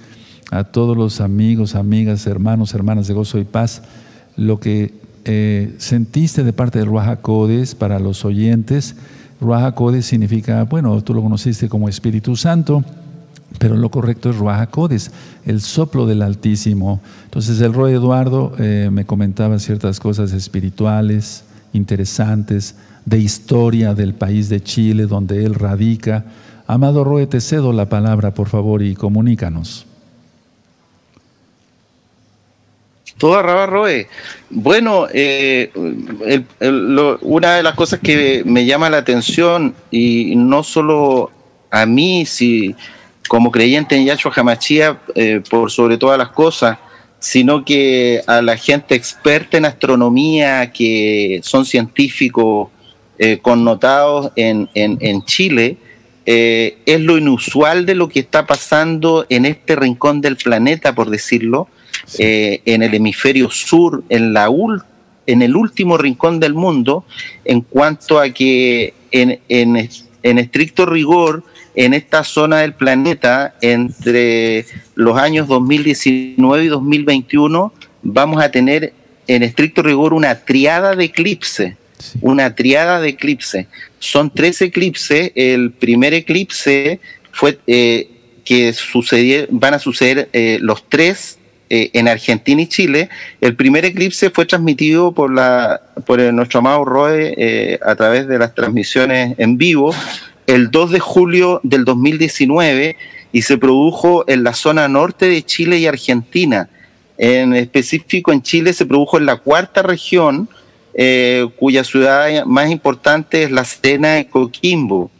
a 0.51 0.63
todos 0.63 0.95
los 0.95 1.21
amigos, 1.21 1.75
amigas, 1.75 2.25
hermanos, 2.27 2.73
hermanas 2.73 3.07
de 3.07 3.13
gozo 3.13 3.37
y 3.39 3.43
paz, 3.43 3.81
lo 4.35 4.59
que 4.59 4.93
eh, 5.27 5.75
sentiste 5.77 6.45
de 6.45 6.53
parte 6.53 6.79
de 6.79 6.85
Ruaja 6.85 7.17
Codes 7.17 7.75
para 7.75 7.99
los 7.99 8.23
oyentes. 8.23 8.95
Ruaja 9.41 9.73
Codes 9.73 10.05
significa, 10.05 10.63
bueno, 10.63 11.03
tú 11.03 11.13
lo 11.13 11.21
conociste 11.21 11.67
como 11.67 11.89
Espíritu 11.89 12.37
Santo, 12.37 12.81
pero 13.59 13.75
lo 13.75 13.91
correcto 13.91 14.29
es 14.29 14.37
Ruaja 14.37 14.67
Codes, 14.67 15.11
el 15.45 15.59
soplo 15.59 16.05
del 16.05 16.21
Altísimo. 16.21 17.01
Entonces 17.25 17.59
el 17.59 17.73
Rey 17.73 17.93
Eduardo 17.93 18.53
eh, 18.57 18.89
me 18.89 19.05
comentaba 19.05 19.59
ciertas 19.59 19.99
cosas 19.99 20.31
espirituales, 20.31 21.43
interesantes, 21.73 22.75
de 23.03 23.19
historia 23.19 23.93
del 23.93 24.13
país 24.13 24.47
de 24.47 24.61
Chile, 24.61 25.07
donde 25.07 25.43
él 25.43 25.55
radica. 25.55 26.23
Amado 26.67 27.03
Roe, 27.03 27.27
te 27.27 27.41
cedo 27.41 27.73
la 27.73 27.89
palabra, 27.89 28.33
por 28.33 28.47
favor, 28.47 28.81
y 28.81 28.95
comunícanos. 28.95 29.86
Toda 33.17 33.65
Roe. 33.65 34.07
Bueno, 34.49 35.07
eh, 35.11 35.71
una 37.21 37.55
de 37.55 37.63
las 37.63 37.73
cosas 37.73 37.99
que 37.99 38.43
me 38.45 38.65
llama 38.65 38.89
la 38.89 38.97
atención, 38.97 39.73
y 39.89 40.35
no 40.35 40.63
solo 40.63 41.31
a 41.71 41.85
mí, 41.85 42.25
si, 42.25 42.75
como 43.27 43.51
creyente 43.51 43.95
en 43.95 44.05
Yahshua 44.05 44.33
Hamachía, 44.35 44.99
eh, 45.15 45.41
por 45.49 45.71
sobre 45.71 45.97
todas 45.97 46.19
las 46.19 46.29
cosas, 46.29 46.77
sino 47.19 47.65
que 47.65 48.21
a 48.27 48.41
la 48.43 48.55
gente 48.55 48.93
experta 48.93 49.57
en 49.57 49.65
astronomía, 49.65 50.71
que 50.71 51.39
son 51.43 51.65
científicos 51.65 52.69
eh, 53.17 53.39
connotados 53.41 54.31
en, 54.35 54.69
en, 54.75 55.25
Chile, 55.25 55.77
es 56.23 57.01
lo 57.01 57.17
inusual 57.17 57.85
de 57.85 57.95
lo 57.95 58.09
que 58.09 58.19
está 58.19 58.45
pasando 58.45 59.25
en 59.29 59.45
este 59.45 59.75
rincón 59.75 60.21
del 60.21 60.35
planeta, 60.35 60.93
por 60.93 61.09
decirlo, 61.09 61.67
eh, 62.17 62.61
en 62.65 62.83
el 62.83 62.93
hemisferio 62.93 63.49
sur, 63.49 64.03
en, 64.09 64.33
la 64.33 64.49
en 65.25 65.41
el 65.41 65.55
último 65.55 65.97
rincón 65.97 66.39
del 66.39 66.53
mundo, 66.53 67.05
en 67.43 67.61
cuanto 67.61 68.19
a 68.19 68.29
que 68.29 68.93
en, 69.11 69.39
en, 69.49 70.37
estricto 70.37 70.85
rigor, 70.85 71.43
en 71.75 71.93
esta 71.93 72.23
zona 72.23 72.59
del 72.59 72.73
planeta, 72.73 73.55
entre 73.61 74.65
los 74.95 75.17
años 75.17 75.47
2019 75.47 76.63
y 76.63 76.67
2021, 76.67 77.73
vamos 78.03 78.41
a 78.41 78.51
tener 78.51 78.93
en 79.27 79.43
estricto 79.43 79.83
rigor 79.83 80.13
una 80.13 80.35
triada 80.39 80.95
de 80.95 81.05
eclipse. 81.05 81.77
Una 82.21 82.55
triada 82.55 83.01
de 83.01 83.09
eclipse. 83.09 83.67
Son 83.99 84.29
tres 84.29 84.61
eclipses. 84.61 85.31
El 85.35 85.71
primer 85.71 86.13
eclipse 86.13 86.99
fue 87.31 87.59
eh, 87.67 88.09
que 88.45 88.71
sucedió, 88.71 89.45
van 89.49 89.73
a 89.73 89.79
suceder 89.79 90.29
eh, 90.31 90.57
los 90.61 90.87
tres 90.87 91.36
eh, 91.69 91.89
en 91.93 92.07
Argentina 92.07 92.61
y 92.61 92.67
Chile. 92.67 93.09
El 93.41 93.55
primer 93.55 93.85
eclipse 93.85 94.29
fue 94.29 94.45
transmitido 94.45 95.11
por, 95.11 95.33
la, 95.33 95.81
por 96.05 96.19
nuestro 96.33 96.59
amado 96.59 96.85
Roe 96.85 97.33
eh, 97.37 97.79
a 97.85 97.95
través 97.95 98.27
de 98.27 98.39
las 98.39 98.55
transmisiones 98.55 99.35
en 99.37 99.57
vivo 99.57 99.93
el 100.47 100.71
2 100.71 100.91
de 100.91 100.99
julio 100.99 101.59
del 101.63 101.85
2019 101.85 102.95
y 103.33 103.41
se 103.41 103.57
produjo 103.57 104.23
en 104.27 104.43
la 104.43 104.53
zona 104.53 104.87
norte 104.87 105.27
de 105.27 105.43
Chile 105.43 105.77
y 105.77 105.85
Argentina. 105.85 106.69
En 107.17 107.53
específico 107.53 108.31
en 108.31 108.41
Chile 108.41 108.73
se 108.73 108.85
produjo 108.85 109.17
en 109.17 109.25
la 109.25 109.35
cuarta 109.35 109.83
región, 109.83 110.47
eh, 110.93 111.47
cuya 111.57 111.83
ciudad 111.83 112.45
más 112.45 112.71
importante 112.71 113.43
es 113.43 113.51
la 113.51 113.65
Serena 113.65 114.13
de 114.13 114.27
Coquimbo. 114.27 115.11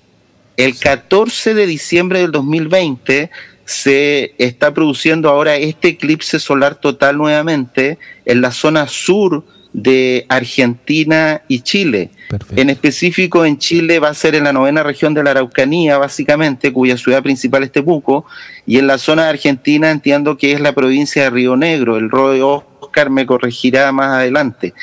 El 0.56 0.80
14 0.80 1.54
de 1.54 1.68
diciembre 1.68 2.22
del 2.22 2.32
2020 2.32 3.30
se 3.68 4.34
está 4.38 4.74
produciendo 4.74 5.30
ahora 5.30 5.58
este 5.58 5.90
eclipse 5.90 6.40
solar 6.40 6.76
total 6.76 7.18
nuevamente 7.18 8.00
en 8.26 8.40
la 8.40 8.52
zona 8.52 8.88
sur 8.88 9.44
de 9.74 10.26
Argentina 10.30 11.42
y 11.50 11.60
Chile. 11.60 12.10
En 12.56 12.70
específico 12.70 13.44
en 13.44 13.58
Chile 13.58 14.00
va 14.00 14.10
a 14.10 14.14
ser 14.14 14.36
en 14.36 14.46
la 14.46 14.54
novena 14.54 14.84
región 14.84 15.14
de 15.14 15.22
la 15.22 15.32
Araucanía, 15.32 15.98
básicamente, 15.98 16.72
cuya 16.72 16.98
ciudad 16.98 17.22
principal 17.22 17.64
es 17.64 17.74
Temuco, 17.74 18.26
y 18.66 18.78
en 18.78 18.88
la 18.88 18.98
zona 18.98 19.24
de 19.24 19.30
Argentina 19.32 19.92
entiendo 19.92 20.38
que 20.38 20.54
es 20.54 20.62
la 20.62 20.74
provincia 20.74 21.24
de 21.24 21.30
Río 21.30 21.58
Negro. 21.58 21.98
El 21.98 22.10
Roy 22.10 22.40
Oscar 22.42 23.10
me 23.10 23.26
corregirá 23.26 23.92
más 23.92 24.14
adelante. 24.14 24.74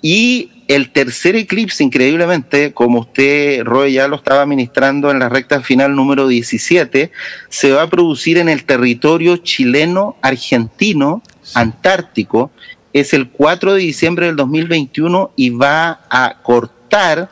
Y 0.00 0.53
el 0.68 0.90
tercer 0.90 1.36
eclipse, 1.36 1.84
increíblemente, 1.84 2.72
como 2.72 3.00
usted, 3.00 3.62
Roy, 3.64 3.94
ya 3.94 4.08
lo 4.08 4.16
estaba 4.16 4.46
ministrando 4.46 5.10
en 5.10 5.18
la 5.18 5.28
recta 5.28 5.60
final 5.60 5.94
número 5.94 6.26
17, 6.28 7.10
se 7.48 7.72
va 7.72 7.82
a 7.82 7.90
producir 7.90 8.38
en 8.38 8.48
el 8.48 8.64
territorio 8.64 9.36
chileno-argentino, 9.36 11.22
antártico, 11.54 12.50
es 12.92 13.12
el 13.12 13.28
4 13.28 13.74
de 13.74 13.80
diciembre 13.80 14.26
del 14.26 14.36
2021 14.36 15.32
y 15.36 15.50
va 15.50 16.00
a 16.08 16.40
cortar 16.42 17.28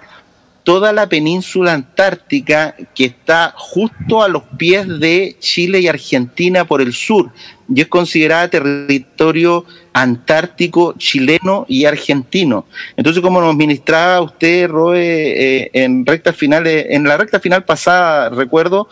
toda 0.65 0.93
la 0.93 1.09
península 1.09 1.73
antártica 1.73 2.75
que 2.95 3.05
está 3.07 3.53
justo 3.57 4.23
a 4.23 4.29
los 4.29 4.43
pies 4.57 4.87
de 5.01 5.37
Chile 5.41 5.81
y 5.81 5.89
Argentina 5.89 6.65
por 6.65 6.81
el 6.81 6.93
sur 6.93 7.33
y 7.75 7.81
es 7.81 7.89
considerada 7.89 8.49
territorio 8.49 9.65
antártico 9.93 10.95
chileno 10.99 11.65
y 11.69 11.85
argentino. 11.85 12.67
Entonces, 12.97 13.23
como 13.23 13.41
nos 13.41 13.57
ministraba 13.57 14.21
usted, 14.21 14.69
Roe, 14.69 14.99
eh, 15.01 15.71
en 15.73 16.05
recta 16.05 16.33
final, 16.33 16.67
en 16.67 17.05
la 17.05 17.17
recta 17.17 17.41
final 17.41 17.65
pasada, 17.65 18.29
recuerdo, 18.29 18.89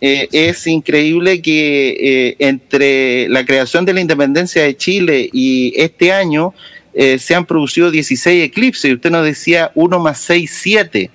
eh, 0.00 0.28
es 0.32 0.66
increíble 0.66 1.40
que 1.40 1.90
eh, 1.90 2.36
entre 2.38 3.28
la 3.28 3.44
creación 3.44 3.84
de 3.84 3.92
la 3.94 4.00
independencia 4.00 4.62
de 4.62 4.76
Chile 4.76 5.30
y 5.32 5.72
este 5.76 6.12
año 6.12 6.54
eh, 6.94 7.18
se 7.18 7.34
han 7.34 7.46
producido 7.46 7.90
16 7.90 8.44
eclipses, 8.44 8.90
y 8.90 8.94
usted 8.94 9.10
nos 9.10 9.24
decía 9.24 9.72
1 9.74 9.98
más 9.98 10.18
6, 10.20 10.58
7. 10.62 11.10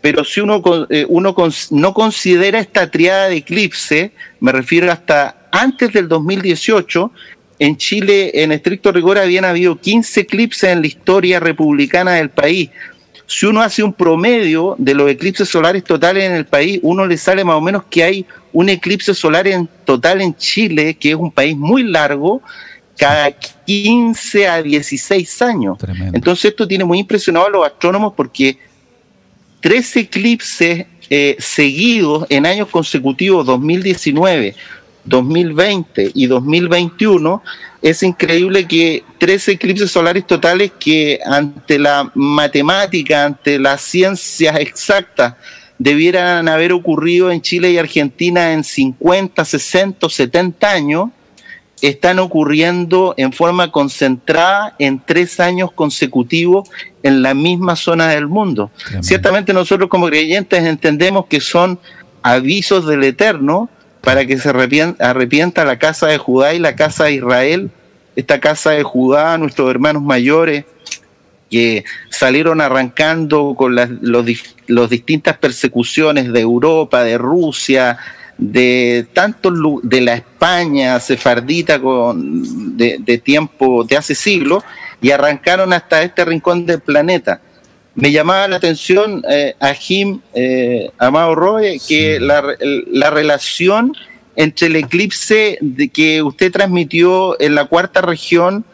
pero 0.00 0.24
si 0.24 0.40
uno, 0.40 0.62
uno 1.08 1.34
no 1.70 1.94
considera 1.94 2.60
esta 2.60 2.90
triada 2.90 3.28
de 3.28 3.36
eclipse, 3.36 4.12
me 4.40 4.52
refiero 4.52 4.90
hasta 4.90 5.48
antes 5.50 5.92
del 5.92 6.08
2018, 6.08 7.10
en 7.60 7.76
Chile, 7.76 8.30
en 8.42 8.52
estricto 8.52 8.92
rigor, 8.92 9.18
habían 9.18 9.44
habido 9.44 9.80
15 9.80 10.20
eclipses 10.20 10.70
en 10.70 10.80
la 10.80 10.86
historia 10.86 11.40
republicana 11.40 12.12
del 12.12 12.30
país 12.30 12.70
si 13.28 13.44
uno 13.44 13.60
hace 13.60 13.82
un 13.82 13.92
promedio 13.92 14.74
de 14.78 14.94
los 14.94 15.10
eclipses 15.10 15.50
solares 15.50 15.84
totales 15.84 16.24
en 16.24 16.32
el 16.32 16.46
país, 16.46 16.80
uno 16.82 17.06
le 17.06 17.18
sale 17.18 17.44
más 17.44 17.56
o 17.56 17.60
menos 17.60 17.84
que 17.84 18.02
hay 18.02 18.26
un 18.54 18.70
eclipse 18.70 19.12
solar 19.12 19.46
en 19.46 19.68
total 19.84 20.22
en 20.22 20.34
Chile, 20.34 20.94
que 20.94 21.10
es 21.10 21.14
un 21.14 21.30
país 21.30 21.54
muy 21.54 21.82
largo, 21.82 22.40
cada 22.98 23.30
15 23.30 24.48
a 24.48 24.62
16 24.62 25.42
años. 25.42 25.78
Entonces 26.12 26.46
esto 26.46 26.66
tiene 26.66 26.84
muy 26.84 26.98
impresionado 26.98 27.46
a 27.46 27.50
los 27.50 27.66
astrónomos 27.66 28.12
porque 28.14 28.58
tres 29.60 29.96
eclipses 29.96 30.86
eh, 31.08 31.36
seguidos 31.38 32.26
en 32.28 32.44
años 32.44 32.68
consecutivos, 32.68 33.46
2019, 33.46 34.54
2020 35.04 36.10
y 36.12 36.26
2021, 36.26 37.42
es 37.80 38.02
increíble 38.02 38.66
que 38.66 39.04
tres 39.18 39.48
eclipses 39.48 39.90
solares 39.90 40.26
totales 40.26 40.72
que 40.78 41.20
ante 41.24 41.78
la 41.78 42.10
matemática, 42.14 43.24
ante 43.24 43.58
las 43.58 43.80
ciencias 43.80 44.58
exactas, 44.58 45.34
debieran 45.78 46.48
haber 46.48 46.72
ocurrido 46.72 47.30
en 47.30 47.40
Chile 47.40 47.70
y 47.70 47.78
Argentina 47.78 48.52
en 48.52 48.64
50, 48.64 49.44
60, 49.44 50.08
70 50.08 50.70
años, 50.70 51.10
están 51.82 52.18
ocurriendo 52.18 53.14
en 53.16 53.32
forma 53.32 53.70
concentrada 53.70 54.74
en 54.78 55.00
tres 55.04 55.40
años 55.40 55.70
consecutivos 55.72 56.68
en 57.02 57.22
la 57.22 57.34
misma 57.34 57.76
zona 57.76 58.08
del 58.08 58.26
mundo. 58.26 58.70
Ciertamente 59.00 59.52
nosotros 59.52 59.88
como 59.88 60.08
creyentes 60.08 60.64
entendemos 60.64 61.26
que 61.26 61.40
son 61.40 61.78
avisos 62.22 62.86
del 62.86 63.04
Eterno, 63.04 63.70
para 64.08 64.24
que 64.26 64.38
se 64.38 64.48
arrepienta, 64.48 65.64
la 65.64 65.78
casa 65.78 66.06
de 66.06 66.18
Judá 66.18 66.54
y 66.54 66.58
la 66.58 66.76
casa 66.76 67.04
de 67.04 67.14
Israel, 67.14 67.70
esta 68.16 68.40
casa 68.40 68.70
de 68.70 68.82
Judá, 68.82 69.36
nuestros 69.38 69.70
hermanos 69.70 70.02
mayores, 70.02 70.64
que 71.50 71.84
salieron 72.10 72.60
arrancando 72.60 73.54
con 73.56 73.74
las 73.74 73.90
los, 74.00 74.24
distintas 74.90 75.36
persecuciones 75.38 76.32
de 76.32 76.40
Europa, 76.40 77.02
de 77.02 77.18
Rusia, 77.18 77.98
de 78.38 79.06
tanto 79.12 79.50
de 79.82 80.00
la 80.00 80.14
España 80.14 80.98
sefardita 81.00 81.80
con, 81.80 82.76
de, 82.76 83.20
tiempo, 83.22 83.84
de 83.84 83.96
hace 83.96 84.14
siglos, 84.14 84.62
y 85.02 85.10
arrancaron 85.10 85.72
hasta 85.72 86.02
este 86.02 86.24
rincón 86.24 86.64
del 86.64 86.80
planeta. 86.80 87.40
Me 87.94 88.12
llamaba 88.12 88.46
la 88.46 88.56
atención 88.56 89.24
eh, 89.28 89.54
a 89.58 89.74
Jim, 89.74 90.20
eh, 90.32 90.90
Amado 90.98 91.34
Roy, 91.34 91.80
que 91.86 92.20
la, 92.20 93.10
relación 93.10 93.92
entre 94.36 94.68
el 94.68 94.76
eclipse 94.76 95.58
de 95.60 95.88
que 95.88 96.22
usted 96.22 96.52
transmitió 96.52 97.40
en 97.40 97.56
la 97.56 97.64
cuarta 97.64 98.00
región 98.00 98.64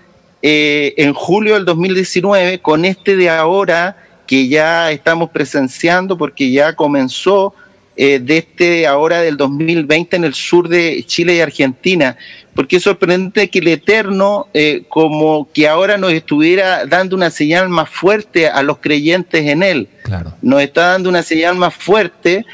eh, 0.42 0.92
en 0.98 1.14
julio 1.14 1.54
del 1.54 1.64
2019 1.64 2.58
con 2.58 2.84
este 2.84 3.16
de 3.16 3.30
ahora 3.30 3.96
que 4.26 4.48
ya 4.48 4.90
estamos 4.90 5.30
presenciando 5.30 6.18
porque 6.18 6.50
ya 6.50 6.74
comenzó 6.74 7.54
eh, 7.96 8.18
de 8.18 8.38
este 8.38 8.86
ahora 8.86 9.20
del 9.20 9.36
2020 9.36 10.16
en 10.16 10.24
el 10.24 10.34
sur 10.34 10.68
de 10.68 11.04
Chile 11.06 11.36
y 11.36 11.40
Argentina, 11.40 12.16
porque 12.54 12.76
es 12.76 12.82
sorprendente 12.82 13.48
que 13.48 13.60
el 13.60 13.68
Eterno, 13.68 14.48
eh, 14.52 14.82
como 14.88 15.48
que 15.52 15.68
ahora 15.68 15.96
nos 15.96 16.12
estuviera 16.12 16.86
dando 16.86 17.14
una 17.14 17.30
señal 17.30 17.68
más 17.68 17.88
fuerte 17.88 18.48
a 18.48 18.62
los 18.64 18.78
creyentes 18.78 19.46
en 19.46 19.62
Él, 19.62 19.88
claro. 20.02 20.34
nos 20.42 20.60
está 20.62 20.88
dando 20.88 21.08
una 21.08 21.22
señal 21.22 21.54
más 21.54 21.74
fuerte. 21.74 22.44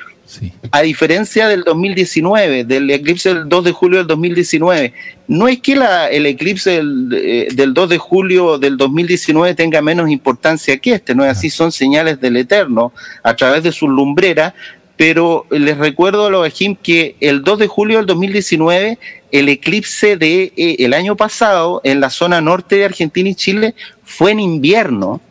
A 0.70 0.82
diferencia 0.82 1.48
del 1.48 1.64
2019, 1.64 2.62
del 2.64 2.88
eclipse 2.90 3.34
del 3.34 3.48
2 3.48 3.64
de 3.64 3.72
julio 3.72 3.98
del 3.98 4.06
2019, 4.06 4.94
no 5.26 5.48
es 5.48 5.58
que 5.60 5.74
la, 5.74 6.06
el 6.06 6.24
eclipse 6.24 6.70
del, 6.70 7.08
eh, 7.12 7.48
del, 7.52 7.74
2 7.74 7.88
de 7.88 7.98
julio 7.98 8.56
del 8.56 8.76
2019 8.76 9.56
tenga 9.56 9.82
menos 9.82 10.08
importancia 10.08 10.78
que 10.78 10.92
este, 10.92 11.16
no 11.16 11.24
es 11.24 11.32
así, 11.32 11.50
son 11.50 11.72
señales 11.72 12.20
del 12.20 12.36
Eterno 12.36 12.92
a 13.24 13.34
través 13.34 13.64
de 13.64 13.72
sus 13.72 13.88
lumbreras, 13.88 14.54
pero 15.00 15.46
les 15.48 15.78
recuerdo 15.78 16.26
a 16.26 16.30
los 16.30 16.46
Ajim 16.46 16.76
que 16.76 17.16
el 17.20 17.42
2 17.42 17.60
de 17.60 17.66
julio 17.68 17.96
del 17.96 18.04
2019, 18.04 18.98
el 19.32 19.48
eclipse 19.48 20.18
de 20.18 20.52
eh, 20.54 20.76
el 20.80 20.92
año 20.92 21.16
pasado 21.16 21.80
en 21.84 22.00
la 22.00 22.10
zona 22.10 22.42
norte 22.42 22.76
de 22.76 22.84
Argentina 22.84 23.30
y 23.30 23.34
Chile 23.34 23.74
fue 24.04 24.32
en 24.32 24.40
invierno. 24.40 25.22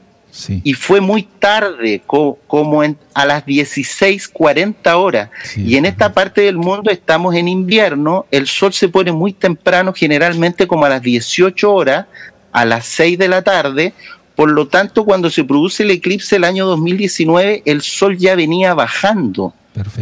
Y 0.64 0.74
fue 0.74 1.02
muy 1.02 1.24
tarde, 1.38 2.02
como 2.06 2.82
a 2.82 3.26
las 3.26 3.46
16:40 3.46 4.96
horas. 4.96 5.30
y 5.56 5.76
en 5.76 5.86
esta 5.86 6.14
parte 6.14 6.42
del 6.42 6.58
mundo 6.58 6.90
estamos 6.90 7.36
en 7.36 7.48
invierno, 7.48 8.26
el 8.32 8.48
sol 8.48 8.74
se 8.74 8.90
pone 8.90 9.12
muy 9.12 9.34
temprano, 9.34 9.94
generalmente 9.94 10.66
como 10.66 10.86
a 10.86 10.90
las 10.90 11.04
18 11.04 11.72
horas, 11.72 12.08
a 12.52 12.66
las 12.66 12.88
6 12.88 13.20
de 13.20 13.28
la 13.28 13.44
tarde, 13.44 13.94
por 14.40 14.50
lo 14.50 14.70
tanto, 14.70 15.04
cuando 15.04 15.30
se 15.30 15.44
produce 15.44 15.84
el 15.84 15.92
eclipse 15.92 16.38
el 16.38 16.46
año 16.46 16.66
2019, 16.66 17.62
el 17.66 17.82
sol 17.82 18.18
ya 18.18 18.36
venía 18.36 18.74
bajando. 18.74 19.54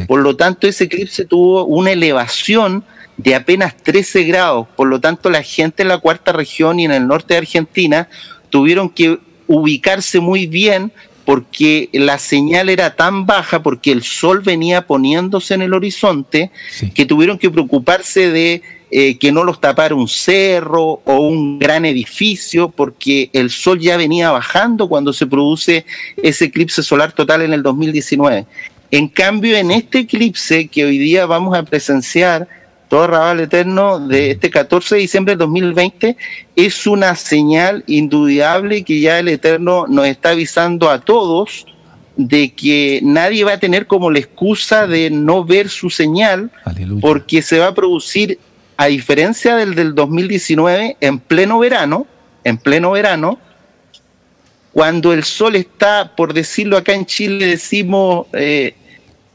Por 0.08 0.22
lo 0.22 0.36
tanto, 0.36 0.68
ese 0.68 0.86
eclipse 0.86 1.26
tuvo 1.26 1.66
una 1.66 1.92
elevación 1.92 2.84
de 3.18 3.36
apenas 3.36 3.76
13 3.78 4.24
grados. 4.24 4.68
Por 4.76 4.88
lo 4.88 5.00
tanto, 5.00 5.30
la 5.30 5.44
gente 5.44 5.84
en 5.84 5.90
la 5.90 5.98
cuarta 5.98 6.32
región 6.32 6.80
y 6.80 6.86
en 6.86 6.92
el 6.92 7.08
norte 7.08 7.34
de 7.34 7.40
Argentina 7.40 8.08
tuvieron 8.50 8.90
que 8.90 9.20
ubicarse 9.48 10.20
muy 10.20 10.46
bien 10.46 10.92
porque 11.26 11.90
la 11.92 12.20
señal 12.20 12.70
era 12.70 12.96
tan 12.96 13.26
baja, 13.26 13.62
porque 13.62 13.92
el 13.92 14.02
sol 14.02 14.40
venía 14.40 14.88
poniéndose 14.88 15.56
en 15.56 15.62
el 15.62 15.74
horizonte, 15.74 16.52
que 16.96 17.06
tuvieron 17.06 17.38
que 17.38 17.50
preocuparse 17.50 18.32
de 18.32 18.62
eh, 18.90 19.18
que 19.18 19.34
no 19.34 19.44
los 19.44 19.60
tapara 19.60 19.94
un 19.94 20.08
cerro 20.08 21.02
o 21.04 21.20
un 21.20 21.60
gran 21.60 21.84
edificio, 21.84 22.70
porque 22.70 23.30
el 23.34 23.50
sol 23.50 23.78
ya 23.78 23.98
venía 23.98 24.32
bajando 24.32 24.88
cuando 24.88 25.12
se 25.12 25.28
produce 25.28 25.86
ese 26.16 26.46
eclipse 26.46 26.82
solar 26.82 27.12
total 27.12 27.42
en 27.42 27.52
el 27.52 27.62
2019. 27.62 28.46
En 28.91 29.08
cambio, 29.10 29.58
en 29.58 29.71
este 29.71 30.00
eclipse 30.00 30.67
que 30.67 30.86
hoy 30.86 30.97
día 30.97 31.26
vamos 31.26 31.58
a 31.58 31.63
presenciar, 31.63 32.47
todo 32.88 33.08
Rabal 33.08 33.41
Eterno 33.41 34.00
de 34.00 34.32
este 34.32 34.50
14 34.50 34.95
de 34.95 35.02
diciembre 35.02 35.34
de 35.34 35.39
2020, 35.39 36.17
es 36.56 36.88
una 36.88 37.15
señal 37.15 37.84
indudable 37.88 38.84
que 38.84 39.02
ya 39.02 39.19
el 39.19 39.28
Eterno 39.28 39.88
nos 39.88 40.08
está 40.08 40.30
avisando 40.30 40.89
a 40.89 41.02
todos 41.02 41.65
de 42.15 42.54
que 42.54 43.02
nadie 43.04 43.43
va 43.43 43.54
a 43.54 43.60
tener 43.60 43.88
como 43.88 44.10
la 44.10 44.19
excusa 44.19 44.88
de 44.88 45.10
no 45.10 45.43
ver 45.43 45.69
su 45.69 45.89
señal, 45.89 46.50
porque 47.02 47.41
se 47.41 47.60
va 47.60 47.67
a 47.67 47.76
producir, 47.76 48.39
a 48.78 48.88
diferencia 48.88 49.56
del 49.56 49.76
del 49.76 49.93
2019, 49.93 50.97
en 51.02 51.19
pleno 51.19 51.60
verano, 51.60 52.08
en 52.43 52.58
pleno 52.58 52.91
verano, 52.91 53.38
cuando 54.78 55.12
el 55.12 55.24
sol 55.24 55.56
está, 55.56 56.16
por 56.16 56.36
decirlo 56.36 56.78
acá 56.78 56.94
en 56.94 57.08
Chile, 57.08 57.48
decimos 57.48 58.28
eh, 58.34 58.76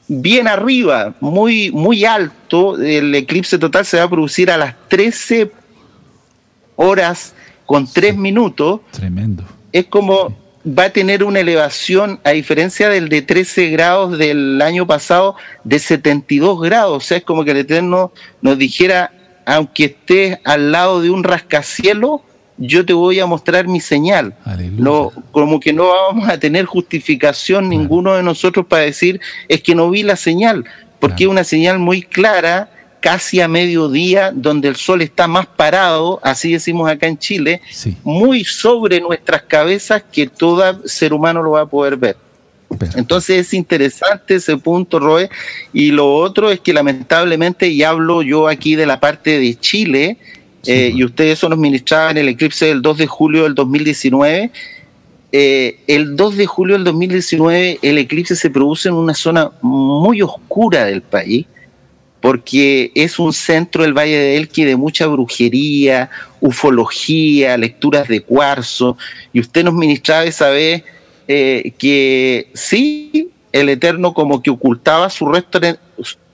bien 0.06 0.46
arriba, 0.46 1.16
muy, 1.18 1.72
muy 1.72 2.04
alto, 2.04 2.80
el 2.80 3.12
eclipse 3.12 3.58
total 3.58 3.84
se 3.84 3.96
va 3.96 4.04
a 4.04 4.08
producir 4.08 4.52
a 4.52 4.56
las 4.56 4.76
13 4.86 5.50
horas 6.76 7.34
con 7.66 7.92
3 7.92 8.16
minutos. 8.16 8.82
Tremendo. 8.92 9.42
Es 9.72 9.86
como 9.86 10.32
va 10.64 10.84
a 10.84 10.90
tener 10.90 11.24
una 11.24 11.40
elevación, 11.40 12.20
a 12.22 12.30
diferencia 12.30 12.88
del 12.88 13.08
de 13.08 13.22
13 13.22 13.70
grados 13.70 14.18
del 14.18 14.62
año 14.62 14.86
pasado, 14.86 15.34
de 15.64 15.80
72 15.80 16.60
grados. 16.60 16.96
O 16.98 17.00
sea, 17.00 17.16
es 17.16 17.24
como 17.24 17.44
que 17.44 17.50
el 17.50 17.56
Eterno 17.56 18.12
nos 18.42 18.56
dijera, 18.58 19.10
aunque 19.44 19.86
estés 19.86 20.38
al 20.44 20.70
lado 20.70 21.02
de 21.02 21.10
un 21.10 21.24
rascacielos, 21.24 22.20
yo 22.58 22.84
te 22.84 22.92
voy 22.92 23.18
a 23.20 23.26
mostrar 23.26 23.66
mi 23.66 23.80
señal. 23.80 24.34
No, 24.76 25.10
como 25.30 25.58
que 25.60 25.72
no 25.72 25.88
vamos 25.88 26.28
a 26.28 26.38
tener 26.38 26.64
justificación 26.64 27.68
ninguno 27.68 28.14
de 28.14 28.22
nosotros 28.22 28.66
para 28.66 28.82
decir, 28.82 29.20
es 29.48 29.62
que 29.62 29.74
no 29.74 29.90
vi 29.90 30.02
la 30.02 30.16
señal, 30.16 30.64
porque 30.98 31.24
es 31.24 31.30
una 31.30 31.44
señal 31.44 31.78
muy 31.78 32.02
clara 32.02 32.70
casi 33.00 33.40
a 33.40 33.48
mediodía, 33.48 34.30
donde 34.32 34.68
el 34.68 34.76
sol 34.76 35.02
está 35.02 35.26
más 35.26 35.46
parado, 35.46 36.20
así 36.22 36.52
decimos 36.52 36.88
acá 36.88 37.08
en 37.08 37.18
Chile, 37.18 37.60
muy 38.04 38.44
sobre 38.44 39.00
nuestras 39.00 39.42
cabezas 39.42 40.04
que 40.10 40.28
todo 40.28 40.86
ser 40.86 41.12
humano 41.12 41.42
lo 41.42 41.50
va 41.52 41.62
a 41.62 41.66
poder 41.66 41.96
ver. 41.96 42.16
Entonces 42.94 43.46
es 43.46 43.54
interesante 43.54 44.36
ese 44.36 44.56
punto, 44.56 44.98
Roe. 44.98 45.28
Y 45.72 45.90
lo 45.90 46.14
otro 46.14 46.50
es 46.50 46.60
que 46.60 46.72
lamentablemente, 46.72 47.68
y 47.68 47.82
hablo 47.82 48.22
yo 48.22 48.48
aquí 48.48 48.76
de 48.76 48.86
la 48.86 49.00
parte 49.00 49.38
de 49.38 49.58
Chile, 49.58 50.18
eh, 50.66 50.92
y 50.94 51.04
ustedes 51.04 51.38
eso 51.38 51.48
nos 51.48 51.58
ministraban 51.58 52.16
el 52.18 52.28
eclipse 52.28 52.66
del 52.66 52.82
2 52.82 52.98
de 52.98 53.06
julio 53.06 53.42
del 53.44 53.54
2019. 53.54 54.50
Eh, 55.32 55.78
el 55.86 56.14
2 56.14 56.36
de 56.36 56.46
julio 56.46 56.74
del 56.74 56.84
2019 56.84 57.78
el 57.80 57.98
eclipse 57.98 58.36
se 58.36 58.50
produce 58.50 58.90
en 58.90 58.94
una 58.94 59.14
zona 59.14 59.50
muy 59.62 60.22
oscura 60.22 60.84
del 60.84 61.02
país, 61.02 61.46
porque 62.20 62.92
es 62.94 63.18
un 63.18 63.32
centro 63.32 63.82
del 63.82 63.94
Valle 63.94 64.18
de 64.18 64.36
Elqui 64.36 64.64
de 64.64 64.76
mucha 64.76 65.06
brujería, 65.06 66.10
ufología, 66.40 67.56
lecturas 67.56 68.06
de 68.08 68.20
cuarzo, 68.20 68.96
y 69.32 69.40
usted 69.40 69.64
nos 69.64 69.74
ministraba 69.74 70.24
esa 70.24 70.50
vez 70.50 70.84
eh, 71.26 71.72
que 71.78 72.48
sí, 72.52 73.30
el 73.52 73.68
Eterno 73.68 74.12
como 74.12 74.42
que 74.42 74.50
ocultaba 74.50 75.08
su, 75.10 75.26
rostro 75.26 75.60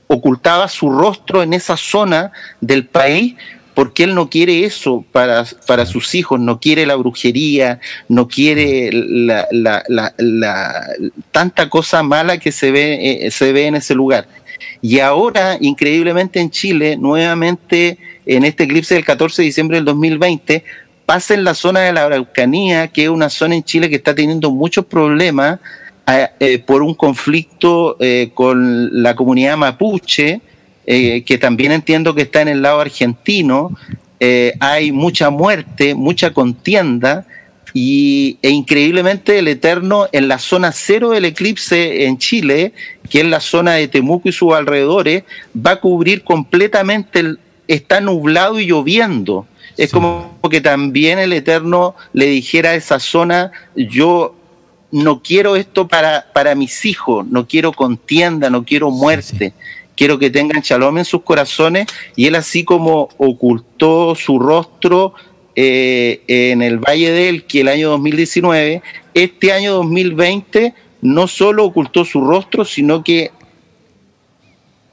ocultaba 0.08 0.68
su 0.68 0.90
rostro 0.90 1.42
en 1.42 1.52
esa 1.52 1.76
zona 1.76 2.32
del 2.60 2.86
país, 2.86 3.34
porque 3.78 4.02
él 4.02 4.16
no 4.16 4.28
quiere 4.28 4.64
eso 4.64 5.04
para, 5.12 5.44
para 5.68 5.86
sus 5.86 6.12
hijos, 6.16 6.40
no 6.40 6.58
quiere 6.58 6.84
la 6.84 6.96
brujería, 6.96 7.78
no 8.08 8.26
quiere 8.26 8.90
la, 8.92 9.46
tanta 11.30 11.70
cosa 11.70 12.02
mala 12.02 12.38
que 12.38 12.50
se 12.50 12.72
ve, 12.72 13.26
eh, 13.26 13.30
se 13.30 13.52
ve 13.52 13.66
en 13.66 13.76
ese 13.76 13.94
lugar. 13.94 14.26
Y 14.82 14.98
ahora, 14.98 15.58
increíblemente 15.60 16.40
en 16.40 16.50
Chile, 16.50 16.96
nuevamente 16.96 17.98
en 18.26 18.44
este 18.44 18.64
eclipse 18.64 18.96
del 18.96 19.04
14 19.04 19.42
de 19.42 19.46
diciembre 19.46 19.76
del 19.76 19.84
2020, 19.84 20.64
pasa 21.06 21.34
en 21.34 21.44
la 21.44 21.54
zona 21.54 21.82
de 21.82 21.92
la 21.92 22.06
Araucanía, 22.06 22.88
que 22.88 23.04
es 23.04 23.10
una 23.10 23.30
zona 23.30 23.54
en 23.54 23.62
Chile 23.62 23.88
que 23.88 23.94
está 23.94 24.12
teniendo 24.12 24.50
muchos 24.50 24.86
problemas 24.86 25.60
eh, 26.08 26.28
eh, 26.40 26.58
por 26.58 26.82
un 26.82 26.94
conflicto 26.94 27.96
eh, 28.00 28.32
con 28.34 29.04
la 29.04 29.14
comunidad 29.14 29.56
mapuche, 29.56 30.40
que 30.88 31.38
también 31.38 31.72
entiendo 31.72 32.14
que 32.14 32.22
está 32.22 32.40
en 32.40 32.48
el 32.48 32.62
lado 32.62 32.80
argentino. 32.80 33.76
hay 34.60 34.90
mucha 34.92 35.30
muerte, 35.30 35.94
mucha 35.94 36.32
contienda 36.32 37.26
y, 37.74 38.38
e 38.42 38.50
increíblemente 38.50 39.38
el 39.38 39.48
Eterno 39.48 40.08
en 40.12 40.28
la 40.28 40.38
zona 40.38 40.72
cero 40.72 41.10
del 41.10 41.26
eclipse 41.26 42.06
en 42.06 42.18
Chile, 42.18 42.72
que 43.08 43.20
es 43.20 43.26
la 43.26 43.40
zona 43.40 43.74
de 43.74 43.88
Temuco 43.88 44.28
y 44.28 44.32
sus 44.32 44.52
alrededores, 44.54 45.24
va 45.54 45.72
a 45.72 45.80
cubrir 45.80 46.24
completamente, 46.24 47.20
el, 47.20 47.38
está 47.66 48.00
nublado 48.00 48.58
y 48.58 48.66
lloviendo. 48.66 49.46
Es 49.76 49.92
como 49.92 50.40
que 50.50 50.60
también 50.60 51.18
el 51.20 51.32
Eterno 51.32 51.94
le 52.12 52.26
dijera 52.26 52.70
a 52.70 52.74
esa 52.74 52.98
zona, 52.98 53.52
yo 53.76 54.34
no 54.90 55.22
quiero 55.22 55.54
esto 55.54 55.86
para, 55.86 56.26
para 56.32 56.56
mis 56.56 56.84
hijos, 56.84 57.26
no 57.28 57.46
quiero 57.46 57.72
contienda, 57.72 58.50
no 58.50 58.64
quiero 58.64 58.90
muerte. 58.90 59.52
Quiero 59.98 60.16
que 60.16 60.30
tengan 60.30 60.62
shalom 60.62 60.98
en 60.98 61.04
sus 61.04 61.22
corazones 61.22 61.88
y 62.14 62.26
él 62.26 62.36
así 62.36 62.62
como 62.62 63.08
ocultó 63.18 64.14
su 64.14 64.38
rostro 64.38 65.12
eh, 65.56 66.22
en 66.28 66.62
el 66.62 66.78
Valle 66.78 67.10
del 67.10 67.42
que 67.46 67.62
el 67.62 67.68
año 67.68 67.90
2019, 67.90 68.80
este 69.12 69.52
año 69.52 69.74
2020 69.74 70.72
no 71.00 71.26
solo 71.26 71.64
ocultó 71.64 72.04
su 72.04 72.20
rostro, 72.20 72.64
sino 72.64 73.02
que 73.02 73.32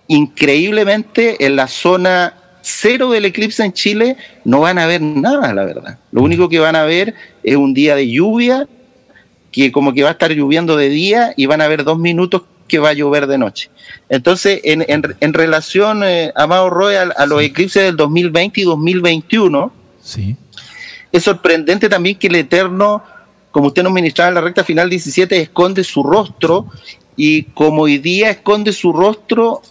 increíblemente 0.07 1.45
en 1.45 1.55
la 1.55 1.67
zona 1.67 2.33
cero 2.63 3.11
del 3.11 3.25
eclipse 3.25 3.63
en 3.63 3.73
Chile 3.73 4.17
no 4.43 4.61
van 4.61 4.79
a 4.79 4.87
ver 4.87 5.03
nada, 5.03 5.53
la 5.53 5.65
verdad. 5.65 5.99
Lo 6.11 6.23
único 6.23 6.49
que 6.49 6.57
van 6.57 6.75
a 6.75 6.83
ver 6.83 7.13
es 7.43 7.55
un 7.55 7.75
día 7.75 7.95
de 7.95 8.09
lluvia, 8.09 8.67
que 9.51 9.71
como 9.71 9.93
que 9.93 10.01
va 10.01 10.09
a 10.09 10.13
estar 10.13 10.31
lloviendo 10.31 10.75
de 10.75 10.89
día 10.89 11.31
y 11.37 11.45
van 11.45 11.61
a 11.61 11.67
ver 11.67 11.83
dos 11.83 11.99
minutos 11.99 12.41
que 12.67 12.79
va 12.79 12.89
a 12.89 12.93
llover 12.93 13.27
de 13.27 13.37
noche. 13.37 13.69
Entonces, 14.09 14.61
en, 14.63 14.85
en, 14.87 15.33
relación, 15.33 16.03
eh, 16.03 16.31
Amado 16.35 16.69
Roy, 16.69 16.95
a, 16.95 17.25
los 17.25 17.41
eclipses 17.41 17.83
del 17.83 17.95
2020 17.95 18.61
y 18.61 18.63
2021, 18.63 19.71
sí 20.01 20.35
es 21.15 21.23
sorprendente 21.23 21.87
también 21.87 22.17
que 22.17 22.27
el 22.27 22.35
Eterno, 22.35 23.01
como 23.51 23.67
usted 23.67 23.83
nos 23.83 23.93
ministraba 23.93 24.27
en 24.27 24.35
la 24.35 24.41
recta 24.41 24.65
final 24.65 24.89
17, 24.89 25.39
esconde 25.39 25.85
su 25.85 26.03
rostro 26.03 26.65
y 27.15 27.43
como 27.43 27.83
hoy 27.83 27.99
día 27.99 28.31
esconde 28.31 28.73
su 28.73 28.91
rostro, 28.91 29.61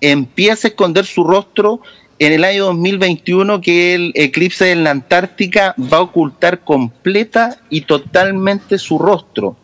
empieza 0.00 0.68
a 0.68 0.70
esconder 0.70 1.06
su 1.06 1.24
rostro 1.24 1.80
en 2.20 2.32
el 2.32 2.44
año 2.44 2.66
2021 2.66 3.60
que 3.60 3.96
el 3.96 4.12
eclipse 4.14 4.70
en 4.70 4.84
la 4.84 4.92
Antártica 4.92 5.74
va 5.76 5.96
a 5.96 6.02
ocultar 6.02 6.60
completa 6.60 7.60
y 7.68 7.80
totalmente 7.80 8.78
su 8.78 8.96
rostro. 9.00 9.56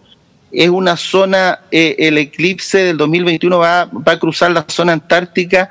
Es 0.55 0.69
una 0.69 0.97
zona, 0.97 1.61
eh, 1.71 1.97
el 1.99 2.19
eclipse 2.19 2.79
del 2.79 2.97
2021 2.97 3.59
va, 3.59 3.85
va 3.87 4.13
a 4.13 4.19
cruzar 4.19 4.51
la 4.51 4.65
zona 4.69 4.93
antártica 4.93 5.69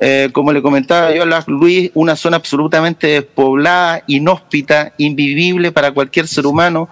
eh, 0.00 0.30
como 0.32 0.52
le 0.52 0.62
comentaba 0.62 1.14
yo 1.14 1.22
a 1.22 1.44
Luis, 1.46 1.90
una 1.94 2.16
zona 2.16 2.36
absolutamente 2.36 3.06
despoblada, 3.06 4.02
inhóspita, 4.06 4.92
invivible 4.98 5.72
para 5.72 5.92
cualquier 5.92 6.26
ser 6.26 6.46
humano. 6.46 6.88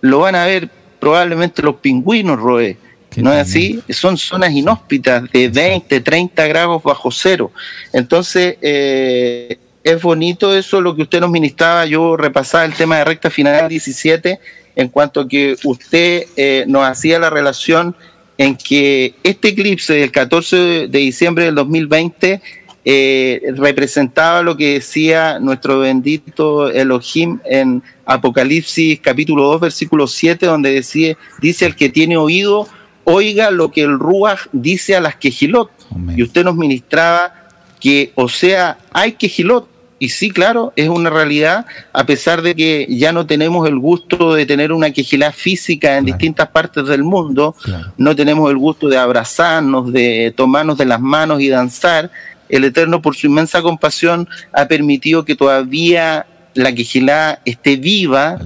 Lo 0.00 0.20
van 0.20 0.34
a 0.34 0.46
ver 0.46 0.68
probablemente 0.98 1.62
los 1.62 1.76
pingüinos, 1.76 2.38
Roe. 2.38 2.76
¿No 3.16 3.32
es 3.32 3.40
así? 3.40 3.82
Son 3.90 4.16
zonas 4.16 4.52
inhóspitas 4.52 5.30
de 5.32 5.48
20, 5.48 6.00
30 6.00 6.46
grados 6.46 6.82
bajo 6.82 7.10
cero. 7.10 7.50
Entonces, 7.92 8.56
eh, 8.60 9.58
es 9.82 10.02
bonito 10.02 10.54
eso, 10.54 10.80
lo 10.80 10.94
que 10.94 11.02
usted 11.02 11.20
nos 11.20 11.30
ministraba. 11.30 11.86
Yo 11.86 12.16
repasaba 12.16 12.64
el 12.64 12.74
tema 12.74 12.98
de 12.98 13.04
recta 13.04 13.30
final 13.30 13.68
17, 13.68 14.38
en 14.78 14.88
cuanto 14.88 15.20
a 15.20 15.28
que 15.28 15.56
usted 15.64 16.26
eh, 16.36 16.64
nos 16.68 16.86
hacía 16.86 17.18
la 17.18 17.30
relación 17.30 17.96
en 18.38 18.56
que 18.56 19.16
este 19.24 19.48
eclipse 19.48 19.94
del 19.94 20.12
14 20.12 20.86
de 20.86 20.98
diciembre 21.00 21.46
del 21.46 21.56
2020 21.56 22.40
eh, 22.84 23.42
representaba 23.56 24.40
lo 24.40 24.56
que 24.56 24.74
decía 24.74 25.40
nuestro 25.40 25.80
bendito 25.80 26.70
Elohim 26.70 27.40
en 27.44 27.82
Apocalipsis 28.06 29.00
capítulo 29.00 29.42
2 29.48 29.62
versículo 29.62 30.06
7 30.06 30.46
donde 30.46 30.70
decía, 30.70 31.18
dice 31.42 31.66
el 31.66 31.74
que 31.74 31.88
tiene 31.88 32.16
oído 32.16 32.68
oiga 33.02 33.50
lo 33.50 33.72
que 33.72 33.82
el 33.82 33.98
Ruach 33.98 34.46
dice 34.52 34.94
a 34.94 35.00
las 35.00 35.16
quejilot 35.16 35.72
y 36.16 36.22
usted 36.22 36.44
nos 36.44 36.54
ministraba 36.54 37.48
que 37.80 38.12
o 38.14 38.28
sea 38.28 38.78
hay 38.92 39.12
quejilot 39.12 39.68
y 39.98 40.10
sí, 40.10 40.30
claro, 40.30 40.72
es 40.76 40.88
una 40.88 41.10
realidad, 41.10 41.66
a 41.92 42.06
pesar 42.06 42.42
de 42.42 42.54
que 42.54 42.86
ya 42.88 43.12
no 43.12 43.26
tenemos 43.26 43.68
el 43.68 43.78
gusto 43.78 44.34
de 44.34 44.46
tener 44.46 44.72
una 44.72 44.92
quejilá 44.92 45.32
física 45.32 45.96
en 45.96 46.04
distintas 46.04 46.48
partes 46.48 46.86
del 46.86 47.02
mundo, 47.02 47.56
no 47.96 48.14
tenemos 48.14 48.50
el 48.50 48.58
gusto 48.58 48.88
de 48.88 48.96
abrazarnos, 48.96 49.92
de 49.92 50.32
tomarnos 50.36 50.78
de 50.78 50.84
las 50.84 51.00
manos 51.00 51.40
y 51.40 51.48
danzar. 51.48 52.10
El 52.48 52.64
Eterno, 52.64 53.02
por 53.02 53.16
su 53.16 53.26
inmensa 53.26 53.60
compasión, 53.60 54.28
ha 54.52 54.66
permitido 54.66 55.24
que 55.24 55.34
todavía 55.34 56.26
la 56.54 56.72
quejilá 56.72 57.40
esté 57.44 57.76
viva, 57.76 58.38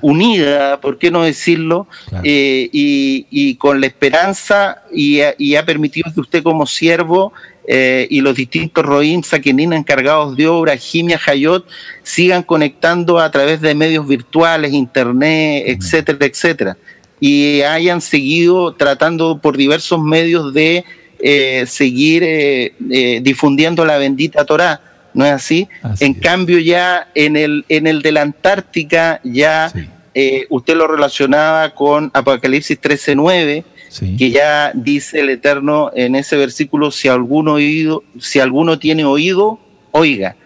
unida, 0.00 0.80
¿por 0.80 0.98
qué 0.98 1.10
no 1.10 1.22
decirlo? 1.22 1.86
Eh, 2.22 2.68
y, 2.72 3.54
con 3.56 3.80
la 3.80 3.86
esperanza 3.86 4.82
y, 4.92 5.20
y 5.38 5.56
ha 5.56 5.64
permitido 5.64 6.12
que 6.12 6.20
usted 6.20 6.42
como 6.42 6.66
siervo 6.66 7.32
eh, 7.66 8.06
y 8.10 8.20
los 8.20 8.34
distintos 8.34 8.84
Roim, 8.84 9.22
Sakenin 9.22 9.72
encargados 9.72 10.36
de 10.36 10.48
obra, 10.48 10.76
Jimia, 10.76 11.20
Hayot, 11.24 11.66
sigan 12.02 12.42
conectando 12.42 13.18
a 13.18 13.30
través 13.30 13.60
de 13.60 13.74
medios 13.74 14.06
virtuales, 14.06 14.72
internet, 14.72 15.64
etcétera, 15.66 16.26
etcétera. 16.26 16.76
Y 17.20 17.62
hayan 17.62 18.00
seguido 18.00 18.74
tratando 18.74 19.38
por 19.38 19.56
diversos 19.56 20.00
medios 20.00 20.52
de 20.52 20.84
eh, 21.20 21.64
seguir 21.68 22.22
eh, 22.24 23.20
difundiendo 23.22 23.84
la 23.84 23.98
bendita 23.98 24.44
Torah. 24.44 24.80
¿No 25.14 25.26
es 25.26 25.32
así? 25.32 25.68
en 26.00 26.14
cambio, 26.14 26.58
ya 26.58 27.10
en 27.14 27.36
el, 27.36 27.66
en 27.68 27.86
el 27.86 28.00
de 28.00 28.12
la 28.12 28.22
Antártica, 28.22 29.20
ya 29.22 29.70
eh, 30.14 30.46
usted 30.50 30.76
lo 30.76 30.86
relacionaba 30.86 31.74
con 31.74 32.10
Apocalipsis 32.12 32.78
13:9, 32.80 33.64
que 34.00 34.30
ya 34.30 34.72
dice 34.74 35.20
el 35.20 35.30
Eterno 35.30 35.90
en 35.94 36.14
ese 36.14 36.36
versículo, 36.36 36.90
si 36.90 37.08
alguno, 37.08 37.54
oído, 37.54 38.04
si 38.18 38.40
alguno 38.40 38.78
tiene 38.78 39.04
oído, 39.04 39.58
oiga. 39.90 40.36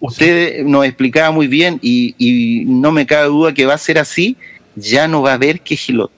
Usted 0.00 0.64
nos 0.64 0.84
explicaba 0.84 1.30
muy 1.30 1.46
bien 1.46 1.78
y, 1.80 2.64
no 2.66 2.90
me 2.92 3.06
cabe 3.06 3.28
duda 3.28 3.54
que 3.54 3.66
va 3.66 3.74
a 3.74 3.78
ser 3.78 3.98
así, 3.98 4.36
ya 4.74 5.06
no 5.06 5.22
va 5.22 5.30
a 5.30 5.34
haber 5.34 5.60
quejilot. 5.60 6.10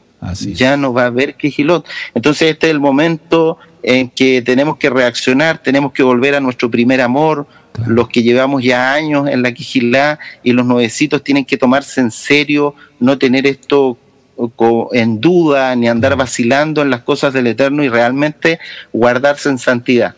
ya 0.54 0.76
no 0.76 0.92
va 0.92 1.02
a 1.02 1.06
haber 1.06 1.34
quejilot. 1.34 1.86
Entonces 2.14 2.50
este 2.50 2.68
es 2.68 2.70
el 2.72 2.80
momento 2.80 3.58
en 3.82 4.08
que 4.08 4.40
tenemos 4.40 4.78
que 4.78 4.88
reaccionar, 4.88 5.58
tenemos 5.58 5.92
que 5.92 6.02
volver 6.02 6.34
a 6.34 6.40
nuestro 6.40 6.70
primer 6.70 7.02
amor, 7.02 7.46
los 7.86 8.08
que 8.08 8.22
llevamos 8.22 8.62
ya 8.62 8.94
años 8.94 9.28
en 9.28 9.42
la 9.42 9.52
quijilá 9.52 10.18
y 10.42 10.52
los 10.52 10.64
nuevecitos 10.64 11.22
tienen 11.22 11.44
que 11.44 11.58
tomarse 11.58 12.00
en 12.00 12.10
serio, 12.10 12.74
no 13.00 13.18
tener 13.18 13.46
esto 13.46 13.98
en 14.92 15.20
duda 15.20 15.74
ni 15.76 15.88
andar 15.88 16.16
vacilando 16.16 16.82
en 16.82 16.90
las 16.90 17.02
cosas 17.02 17.32
del 17.32 17.46
Eterno 17.46 17.82
y 17.84 17.88
realmente 17.88 18.58
guardarse 18.92 19.48
en 19.48 19.58
santidad. 19.58 20.14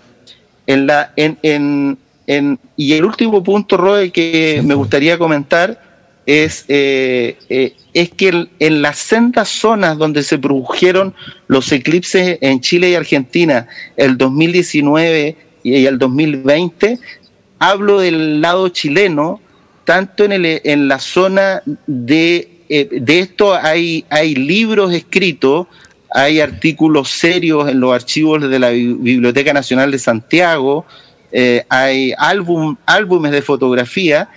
En 0.66 0.86
la, 0.86 1.12
en, 1.16 1.38
en, 1.42 1.98
en, 2.26 2.58
y 2.76 2.92
el 2.94 3.04
último 3.04 3.42
punto, 3.42 3.76
Roy, 3.76 4.10
que 4.10 4.62
me 4.64 4.74
gustaría 4.74 5.18
comentar 5.18 5.80
es, 6.26 6.64
eh, 6.66 7.38
eh, 7.48 7.74
es 7.94 8.10
que 8.10 8.48
en 8.58 8.82
las 8.82 8.98
sendas 8.98 9.48
zonas 9.48 9.96
donde 9.96 10.24
se 10.24 10.38
produjeron 10.38 11.14
los 11.46 11.70
eclipses 11.70 12.38
en 12.40 12.60
Chile 12.60 12.90
y 12.90 12.94
Argentina, 12.96 13.68
el 13.96 14.18
2019 14.18 15.36
y 15.62 15.86
el 15.86 15.98
2020, 15.98 16.98
hablo 17.60 18.00
del 18.00 18.40
lado 18.40 18.68
chileno, 18.68 19.40
tanto 19.84 20.24
en, 20.24 20.32
el, 20.32 20.60
en 20.64 20.88
la 20.88 20.98
zona 20.98 21.62
de, 21.86 22.55
eh, 22.68 22.88
de 22.90 23.18
esto 23.20 23.54
hay, 23.54 24.04
hay 24.10 24.34
libros 24.34 24.92
escritos, 24.92 25.66
hay 26.10 26.40
artículos 26.40 27.10
serios 27.10 27.68
en 27.68 27.80
los 27.80 27.94
archivos 27.94 28.48
de 28.48 28.58
la 28.58 28.70
Biblioteca 28.70 29.52
Nacional 29.52 29.90
de 29.90 29.98
Santiago, 29.98 30.86
eh, 31.32 31.64
hay 31.68 32.12
álbum, 32.16 32.76
álbumes 32.86 33.32
de 33.32 33.42
fotografía. 33.42 34.28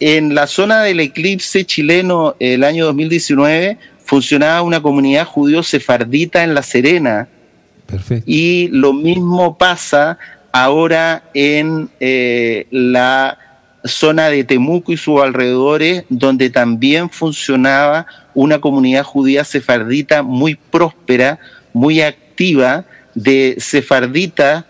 En 0.00 0.34
la 0.34 0.46
zona 0.46 0.82
del 0.82 1.00
eclipse 1.00 1.64
chileno 1.64 2.36
el 2.38 2.64
año 2.64 2.86
2019 2.86 3.78
funcionaba 4.04 4.62
una 4.62 4.80
comunidad 4.80 5.26
judío 5.26 5.62
sefardita 5.62 6.42
en 6.42 6.54
La 6.54 6.62
Serena. 6.62 7.28
Y 8.26 8.68
lo 8.68 8.92
mismo 8.92 9.56
pasa 9.56 10.18
ahora 10.52 11.24
en 11.34 11.88
eh, 12.00 12.66
la 12.70 13.38
zona 13.88 14.28
de 14.28 14.44
Temuco 14.44 14.92
y 14.92 14.96
sus 14.96 15.20
alrededores, 15.20 16.04
donde 16.08 16.50
también 16.50 17.10
funcionaba 17.10 18.06
una 18.34 18.60
comunidad 18.60 19.04
judía 19.04 19.44
sefardita 19.44 20.22
muy 20.22 20.54
próspera, 20.54 21.38
muy 21.72 22.00
activa, 22.00 22.84
de 23.14 23.56
sefarditas 23.58 24.64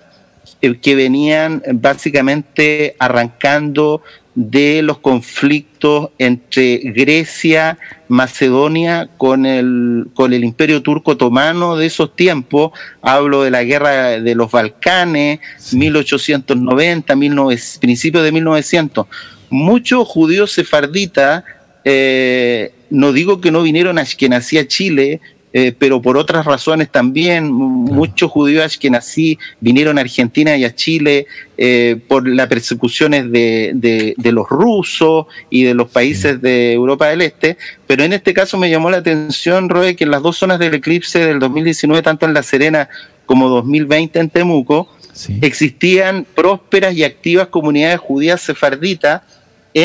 eh, 0.62 0.78
que 0.78 0.94
venían 0.94 1.62
básicamente 1.74 2.96
arrancando 2.98 4.02
de 4.38 4.82
los 4.82 4.98
conflictos 4.98 6.10
entre 6.16 6.76
Grecia, 6.94 7.76
Macedonia 8.06 9.10
con 9.16 9.44
el, 9.44 10.06
con 10.14 10.32
el 10.32 10.44
imperio 10.44 10.80
turco 10.80 11.10
otomano 11.12 11.76
de 11.76 11.86
esos 11.86 12.14
tiempos. 12.14 12.70
Hablo 13.02 13.42
de 13.42 13.50
la 13.50 13.64
guerra 13.64 14.20
de 14.20 14.34
los 14.36 14.52
Balcanes, 14.52 15.40
1890, 15.72 17.16
principios 17.80 18.22
de 18.22 18.30
1900. 18.30 19.08
Muchos 19.50 20.06
judíos 20.06 20.52
sefarditas, 20.52 21.42
eh, 21.84 22.72
no 22.90 23.12
digo 23.12 23.40
que 23.40 23.50
no 23.50 23.64
vinieron 23.64 23.98
a 23.98 24.04
que 24.04 24.60
a 24.60 24.68
Chile, 24.68 25.20
eh, 25.52 25.74
pero 25.78 26.02
por 26.02 26.16
otras 26.16 26.44
razones 26.44 26.90
también. 26.90 27.50
Muchos 27.50 28.30
judíos 28.30 28.76
que 28.76 28.90
nací 28.90 29.38
vinieron 29.60 29.98
a 29.98 30.02
Argentina 30.02 30.56
y 30.56 30.64
a 30.64 30.74
Chile 30.74 31.26
eh, 31.56 31.98
por 32.06 32.28
las 32.28 32.48
persecuciones 32.48 33.30
de, 33.30 34.14
los 34.16 34.48
rusos 34.48 35.26
y 35.50 35.64
de 35.64 35.74
los 35.74 35.90
países 35.90 36.40
de 36.40 36.72
Europa 36.72 37.08
del 37.08 37.22
Este. 37.22 37.56
Pero 37.86 38.04
en 38.04 38.12
este 38.12 38.34
caso 38.34 38.58
me 38.58 38.70
llamó 38.70 38.90
la 38.90 38.98
atención, 38.98 39.68
Roe, 39.68 39.96
que 39.96 40.04
en 40.04 40.10
las 40.10 40.22
dos 40.22 40.36
zonas 40.36 40.58
del 40.58 40.74
eclipse 40.74 41.18
del 41.18 41.38
2019, 41.38 42.02
tanto 42.02 42.26
en 42.26 42.34
La 42.34 42.42
Serena 42.42 42.88
como 43.26 43.48
2020 43.48 44.18
en 44.18 44.30
Temuco, 44.30 44.88
existían 45.42 46.24
prósperas 46.34 46.94
y 46.94 47.04
activas 47.04 47.48
comunidades 47.48 47.98
judías 47.98 48.40
sefarditas 48.40 49.22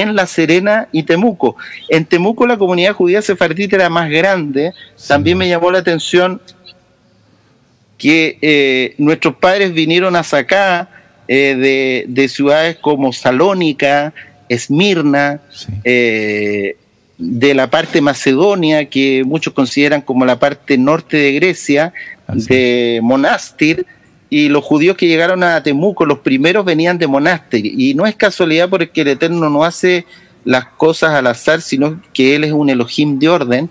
en 0.01 0.15
La 0.15 0.25
Serena 0.25 0.87
y 0.91 1.03
Temuco. 1.03 1.55
En 1.89 2.05
Temuco 2.05 2.47
la 2.47 2.57
comunidad 2.57 2.93
judía 2.93 3.21
sefardita 3.21 3.75
era 3.75 3.89
más 3.89 4.09
grande. 4.09 4.73
También 5.07 5.37
me 5.37 5.47
llamó 5.47 5.71
la 5.71 5.79
atención 5.79 6.41
que 7.97 8.37
eh, 8.41 8.95
nuestros 8.97 9.35
padres 9.35 9.73
vinieron 9.73 10.15
a 10.15 10.23
sacar 10.23 10.89
eh, 11.27 12.05
de, 12.07 12.27
ciudades 12.27 12.77
como 12.77 13.13
Salónica, 13.13 14.13
Esmirna, 14.49 15.41
eh, 15.83 16.75
de 17.17 17.53
la 17.53 17.69
parte 17.69 18.01
Macedonia, 18.01 18.89
que 18.89 19.23
muchos 19.25 19.53
consideran 19.53 20.01
como 20.01 20.25
la 20.25 20.39
parte 20.39 20.77
norte 20.77 21.17
de 21.17 21.33
Grecia, 21.33 21.93
de 22.27 22.99
Monastir, 23.03 23.85
y 24.33 24.49
los 24.49 24.63
judíos 24.63 24.97
que 24.97 25.07
llegaron 25.07 25.43
a 25.43 25.61
Temuco, 25.61 26.07
los 26.07 26.17
primeros 26.19 26.65
venían 26.65 26.97
de 26.97 27.05
Monastir. 27.05 27.67
Y 27.79 27.93
no 27.93 28.07
es 28.07 28.15
casualidad 28.15 28.67
porque 28.67 29.01
el 29.01 29.09
Eterno 29.09 29.47
no 29.47 29.63
hace 29.63 30.07
las 30.43 30.65
cosas 30.65 31.11
al 31.11 31.27
azar, 31.27 31.61
sino 31.61 32.01
que 32.13 32.35
Él 32.35 32.43
es 32.43 32.51
un 32.51 32.67
Elohim 32.67 33.19
de 33.19 33.29
orden. 33.29 33.69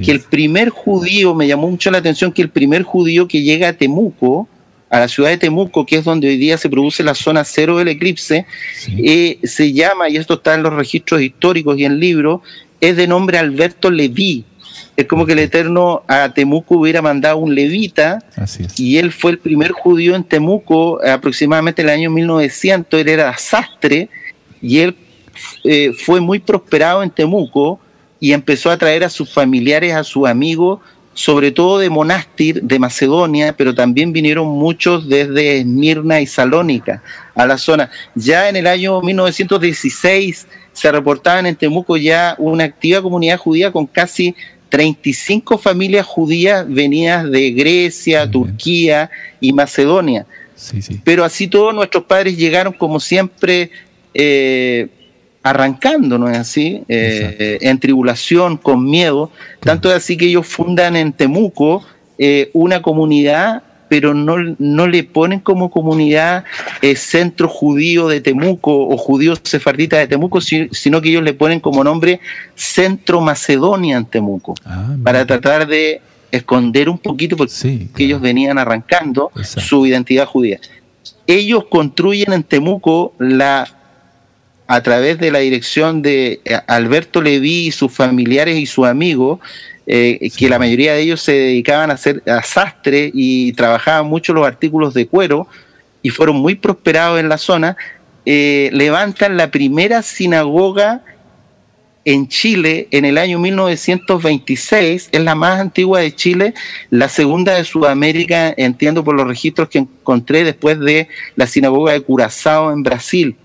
que 0.00 0.12
el 0.12 0.20
primer 0.20 0.68
judío, 0.68 1.34
me 1.34 1.48
llamó 1.48 1.68
mucho 1.68 1.90
la 1.90 1.98
atención 1.98 2.30
que 2.30 2.42
el 2.42 2.48
primer 2.48 2.84
judío 2.84 3.26
que 3.26 3.42
llega 3.42 3.66
a 3.66 3.72
Temuco, 3.72 4.46
a 4.88 5.00
la 5.00 5.08
ciudad 5.08 5.30
de 5.30 5.36
Temuco, 5.36 5.84
que 5.84 5.96
es 5.96 6.04
donde 6.04 6.28
hoy 6.28 6.36
día 6.36 6.58
se 6.58 6.70
produce 6.70 7.02
la 7.02 7.16
zona 7.16 7.42
cero 7.42 7.78
del 7.78 7.88
eclipse, 7.88 8.46
eh, 8.86 9.40
se 9.42 9.72
llama, 9.72 10.08
y 10.08 10.16
esto 10.16 10.34
está 10.34 10.54
en 10.54 10.62
los 10.62 10.74
registros 10.74 11.22
históricos 11.22 11.76
y 11.76 11.86
en 11.86 11.98
libros, 11.98 12.40
es 12.80 12.96
de 12.96 13.08
nombre 13.08 13.38
Alberto 13.38 13.90
Leví. 13.90 14.44
Es 14.96 15.06
como 15.06 15.26
que 15.26 15.32
el 15.32 15.40
Eterno 15.40 16.02
a 16.06 16.32
Temuco 16.32 16.78
hubiera 16.78 17.02
mandado 17.02 17.38
un 17.38 17.54
levita 17.54 18.20
y 18.76 18.98
él 18.98 19.12
fue 19.12 19.32
el 19.32 19.38
primer 19.38 19.72
judío 19.72 20.14
en 20.14 20.22
Temuco 20.22 21.04
aproximadamente 21.04 21.82
en 21.82 21.88
el 21.88 21.94
año 21.94 22.10
1900, 22.10 23.00
él 23.00 23.08
era 23.08 23.36
sastre 23.36 24.08
y 24.62 24.78
él 24.78 24.96
eh, 25.64 25.92
fue 25.92 26.20
muy 26.20 26.38
prosperado 26.38 27.02
en 27.02 27.10
Temuco 27.10 27.80
y 28.20 28.32
empezó 28.32 28.70
a 28.70 28.78
traer 28.78 29.04
a 29.04 29.10
sus 29.10 29.32
familiares, 29.32 29.94
a 29.94 30.04
sus 30.04 30.26
amigos, 30.26 30.80
sobre 31.12 31.52
todo 31.52 31.78
de 31.78 31.90
Monastir, 31.90 32.62
de 32.62 32.78
Macedonia, 32.78 33.54
pero 33.56 33.74
también 33.74 34.12
vinieron 34.12 34.48
muchos 34.48 35.08
desde 35.08 35.58
Esmirna 35.58 36.20
y 36.20 36.26
Salónica 36.26 37.02
a 37.34 37.46
la 37.46 37.58
zona. 37.58 37.90
Ya 38.14 38.48
en 38.48 38.56
el 38.56 38.66
año 38.66 39.00
1916 39.00 40.46
se 40.72 40.92
reportaban 40.92 41.46
en 41.46 41.54
Temuco 41.54 41.96
ya 41.96 42.34
una 42.38 42.64
activa 42.64 43.00
comunidad 43.00 43.38
judía 43.38 43.70
con 43.70 43.86
casi 43.86 44.34
35 44.74 45.56
familias 45.56 46.04
judías 46.04 46.66
venidas 46.68 47.30
de 47.30 47.52
Grecia, 47.52 48.28
Turquía 48.28 49.08
y 49.38 49.52
Macedonia. 49.52 50.26
Pero 51.04 51.22
así 51.22 51.46
todos 51.46 51.72
nuestros 51.72 52.02
padres 52.02 52.36
llegaron 52.36 52.72
como 52.72 52.98
siempre 52.98 53.70
eh, 54.12 54.88
arrancando, 55.44 56.18
¿no 56.18 56.28
es 56.28 56.36
así? 56.36 56.82
Eh, 56.88 57.58
en 57.60 57.78
tribulación, 57.78 58.56
con 58.56 58.84
miedo. 58.84 59.30
Tanto 59.60 59.90
es 59.90 59.94
así 59.94 60.16
que 60.16 60.26
ellos 60.26 60.44
fundan 60.44 60.96
en 60.96 61.12
Temuco 61.12 61.84
eh, 62.18 62.50
una 62.52 62.82
comunidad 62.82 63.62
pero 63.88 64.14
no, 64.14 64.36
no 64.58 64.86
le 64.86 65.04
ponen 65.04 65.40
como 65.40 65.70
comunidad 65.70 66.44
eh, 66.82 66.96
centro 66.96 67.48
judío 67.48 68.08
de 68.08 68.20
Temuco 68.20 68.88
o 68.88 68.96
judíos 68.96 69.40
sefarditas 69.44 70.00
de 70.00 70.06
Temuco, 70.06 70.40
sino 70.40 71.00
que 71.00 71.10
ellos 71.10 71.22
le 71.22 71.34
ponen 71.34 71.60
como 71.60 71.84
nombre 71.84 72.20
Centro 72.54 73.20
Macedonia 73.20 73.96
en 73.96 74.06
Temuco, 74.06 74.54
ah, 74.64 74.96
para 75.02 75.26
tratar 75.26 75.66
de 75.66 76.00
esconder 76.30 76.88
un 76.88 76.98
poquito 76.98 77.36
porque 77.36 77.88
ellos 77.98 78.20
venían 78.20 78.58
arrancando 78.58 79.30
su 79.42 79.86
identidad 79.86 80.26
judía. 80.26 80.58
Ellos 81.26 81.66
construyen 81.70 82.32
en 82.32 82.42
Temuco 82.42 83.14
la 83.18 83.68
a 84.66 84.82
través 84.82 85.18
de 85.18 85.30
la 85.30 85.40
dirección 85.40 86.02
de 86.02 86.40
eh, 86.44 86.58
Alberto 86.66 87.20
Leví 87.20 87.66
y 87.66 87.70
sus 87.70 87.92
familiares 87.92 88.56
y 88.56 88.66
sus 88.66 88.86
amigos, 88.86 89.40
eh, 89.86 90.30
que 90.36 90.48
la 90.48 90.58
mayoría 90.58 90.94
de 90.94 91.00
ellos 91.00 91.20
se 91.20 91.32
dedicaban 91.32 91.90
a 91.90 91.94
hacer 91.94 92.22
a 92.26 92.42
sastre 92.42 93.10
y 93.12 93.52
trabajaban 93.52 94.06
mucho 94.06 94.32
los 94.32 94.46
artículos 94.46 94.94
de 94.94 95.06
cuero 95.06 95.46
y 96.02 96.10
fueron 96.10 96.36
muy 96.36 96.54
prosperados 96.54 97.20
en 97.20 97.28
la 97.28 97.38
zona, 97.38 97.76
eh, 98.26 98.70
levantan 98.72 99.36
la 99.36 99.50
primera 99.50 100.02
sinagoga 100.02 101.02
en 102.04 102.28
Chile 102.28 102.88
en 102.90 103.04
el 103.04 103.18
año 103.18 103.38
1926, 103.38 105.08
es 105.10 105.20
la 105.20 105.34
más 105.34 105.60
antigua 105.60 106.00
de 106.00 106.14
Chile, 106.14 106.54
la 106.90 107.08
segunda 107.08 107.54
de 107.54 107.64
Sudamérica, 107.64 108.52
entiendo 108.56 109.02
por 109.04 109.14
los 109.14 109.26
registros 109.26 109.68
que 109.68 109.78
encontré 109.78 110.44
después 110.44 110.78
de 110.80 111.08
la 111.36 111.46
sinagoga 111.46 111.92
de 111.92 112.00
Curazao 112.00 112.72
en 112.72 112.82
Brasil. 112.82 113.36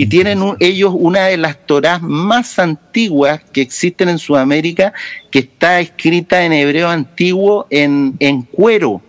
Y 0.00 0.06
tienen 0.06 0.40
ellos 0.60 0.94
una 0.96 1.26
de 1.26 1.36
las 1.36 1.58
Torás 1.66 2.00
más 2.00 2.58
antiguas 2.58 3.42
que 3.52 3.60
existen 3.60 4.08
en 4.08 4.18
Sudamérica, 4.18 4.94
que 5.30 5.40
está 5.40 5.78
escrita 5.78 6.42
en 6.42 6.54
hebreo 6.54 6.88
antiguo 6.88 7.66
en, 7.68 8.14
en 8.18 8.40
cuero. 8.40 9.02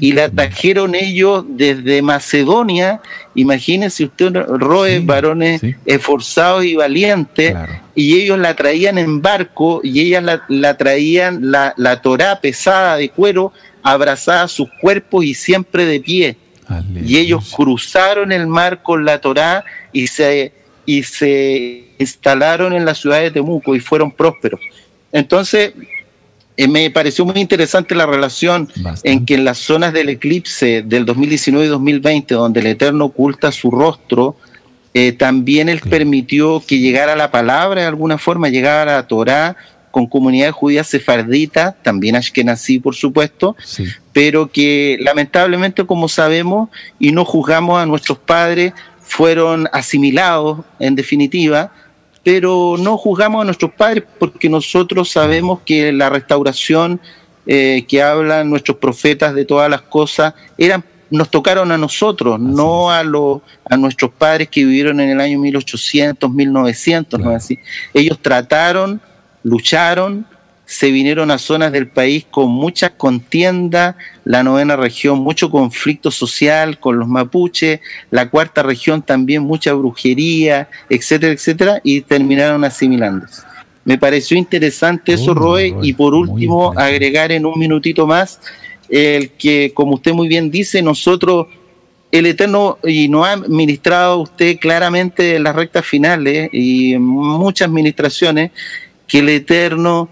Y 0.00 0.14
la 0.14 0.28
trajeron 0.28 0.96
ellos 0.96 1.44
desde 1.48 2.02
Macedonia. 2.02 3.00
Imagínense 3.36 4.02
usted, 4.02 4.34
Roe, 4.34 4.98
varones 4.98 5.62
esforzados 5.86 6.64
y 6.64 6.74
valientes, 6.74 7.54
y 7.94 8.16
ellos 8.16 8.36
la 8.36 8.56
traían 8.56 8.98
en 8.98 9.22
barco 9.22 9.80
y 9.84 10.00
ellas 10.00 10.24
la, 10.48 10.76
traían 10.76 11.52
la, 11.52 11.72
la 11.76 12.02
Torá 12.02 12.40
pesada 12.40 12.96
de 12.96 13.10
cuero, 13.10 13.52
abrazada 13.84 14.42
a 14.42 14.48
sus 14.48 14.68
cuerpos 14.80 15.24
y 15.24 15.34
siempre 15.34 15.84
de 15.84 16.00
pie. 16.00 16.36
Y 17.04 17.18
ellos 17.18 17.52
cruzaron 17.54 18.32
el 18.32 18.46
mar 18.46 18.82
con 18.82 19.04
la 19.04 19.20
Torá 19.20 19.64
y 19.92 20.06
se, 20.06 20.52
y 20.86 21.02
se 21.02 21.84
instalaron 21.98 22.72
en 22.72 22.84
la 22.84 22.94
ciudad 22.94 23.20
de 23.20 23.30
Temuco 23.30 23.74
y 23.74 23.80
fueron 23.80 24.10
prósperos. 24.10 24.60
Entonces, 25.12 25.72
eh, 26.56 26.68
me 26.68 26.90
pareció 26.90 27.24
muy 27.24 27.40
interesante 27.40 27.94
la 27.94 28.06
relación 28.06 28.68
en 29.02 29.24
que 29.24 29.34
en 29.34 29.44
las 29.44 29.58
zonas 29.58 29.92
del 29.92 30.10
eclipse 30.10 30.82
del 30.82 31.04
2019 31.04 31.66
y 31.66 31.68
2020, 31.68 32.34
donde 32.34 32.60
el 32.60 32.66
Eterno 32.66 33.06
oculta 33.06 33.52
su 33.52 33.70
rostro, 33.70 34.36
eh, 34.94 35.12
también 35.12 35.68
él 35.68 35.80
permitió 35.80 36.62
que 36.66 36.78
llegara 36.78 37.16
la 37.16 37.30
palabra 37.30 37.80
de 37.80 37.86
alguna 37.86 38.18
forma, 38.18 38.48
llegara 38.50 38.82
a 38.82 38.96
la 38.96 39.06
Torá 39.06 39.56
con 39.92 40.06
comunidades 40.06 40.54
judías 40.54 40.88
sefarditas, 40.88 41.80
también 41.82 42.16
Ashkenazí, 42.16 42.80
por 42.80 42.96
supuesto, 42.96 43.54
pero 44.12 44.50
que 44.50 44.96
lamentablemente, 45.00 45.86
como 45.86 46.08
sabemos, 46.08 46.70
y 46.98 47.12
no 47.12 47.24
juzgamos 47.24 47.80
a 47.80 47.86
nuestros 47.86 48.18
padres, 48.18 48.72
fueron 49.00 49.68
asimilados, 49.72 50.60
en 50.80 50.96
definitiva, 50.96 51.72
pero 52.24 52.76
no 52.78 52.96
juzgamos 52.96 53.42
a 53.42 53.44
nuestros 53.44 53.72
padres 53.72 54.04
porque 54.18 54.48
nosotros 54.48 55.10
sabemos 55.10 55.60
que 55.64 55.92
la 55.92 56.08
restauración 56.08 57.00
eh, 57.46 57.84
que 57.86 58.02
hablan 58.02 58.50
nuestros 58.50 58.78
profetas 58.78 59.34
de 59.34 59.44
todas 59.44 59.68
las 59.68 59.82
cosas 59.82 60.34
eran 60.56 60.84
nos 61.12 61.30
tocaron 61.30 61.70
a 61.70 61.76
nosotros, 61.76 62.40
no 62.40 62.90
a, 62.90 63.02
los 63.02 63.42
a 63.68 63.76
nuestros 63.76 64.10
padres 64.12 64.48
que 64.48 64.64
vivieron 64.64 64.98
en 64.98 65.10
el 65.10 65.20
año 65.20 65.38
1800, 65.38 66.30
1900, 66.30 67.20
¿no 67.20 67.30
así? 67.30 67.58
Ellos 67.92 68.18
trataron, 68.20 68.98
lucharon, 69.42 70.26
se 70.64 70.90
vinieron 70.90 71.30
a 71.30 71.38
zonas 71.38 71.70
del 71.72 71.88
país 71.88 72.24
con 72.30 72.50
mucha 72.50 72.96
contienda, 72.96 73.96
la 74.24 74.42
novena 74.42 74.74
región 74.76 75.18
mucho 75.18 75.50
conflicto 75.50 76.10
social 76.10 76.78
con 76.78 76.98
los 76.98 77.08
mapuches, 77.08 77.80
la 78.10 78.30
cuarta 78.30 78.62
región 78.62 79.02
también 79.02 79.42
mucha 79.42 79.74
brujería, 79.74 80.68
etcétera, 80.88 81.32
etcétera, 81.32 81.80
y 81.84 82.00
terminaron 82.00 82.64
asimilándose. 82.64 83.42
Me 83.84 83.98
pareció 83.98 84.38
interesante 84.38 85.12
eso, 85.12 85.34
Roe, 85.34 85.74
y 85.82 85.92
por 85.92 86.14
último 86.14 86.72
agregar 86.76 87.32
en 87.32 87.44
un 87.44 87.58
minutito 87.58 88.06
más 88.06 88.40
el 88.88 89.30
que, 89.30 89.72
como 89.74 89.94
usted 89.94 90.12
muy 90.12 90.28
bien 90.28 90.50
dice, 90.50 90.80
nosotros 90.82 91.48
el 92.12 92.26
Eterno, 92.26 92.78
y 92.84 93.08
nos 93.08 93.26
ha 93.26 93.36
ministrado 93.36 94.20
usted 94.20 94.58
claramente 94.58 95.36
en 95.36 95.44
las 95.44 95.56
rectas 95.56 95.84
finales 95.84 96.50
y 96.52 96.92
en 96.92 97.02
muchas 97.02 97.68
administraciones, 97.68 98.52
que 99.12 99.18
el 99.18 99.28
Eterno 99.28 100.08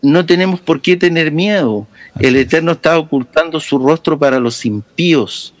no 0.00 0.24
tenemos 0.24 0.58
por 0.58 0.80
qué 0.80 0.96
tener 0.96 1.30
miedo. 1.30 1.86
el 2.18 2.36
Eterno 2.36 2.72
está 2.72 2.98
ocultando 2.98 3.60
su 3.60 3.78
rostro 3.78 4.18
para 4.18 4.40
los 4.40 4.64
impíos, 4.64 5.52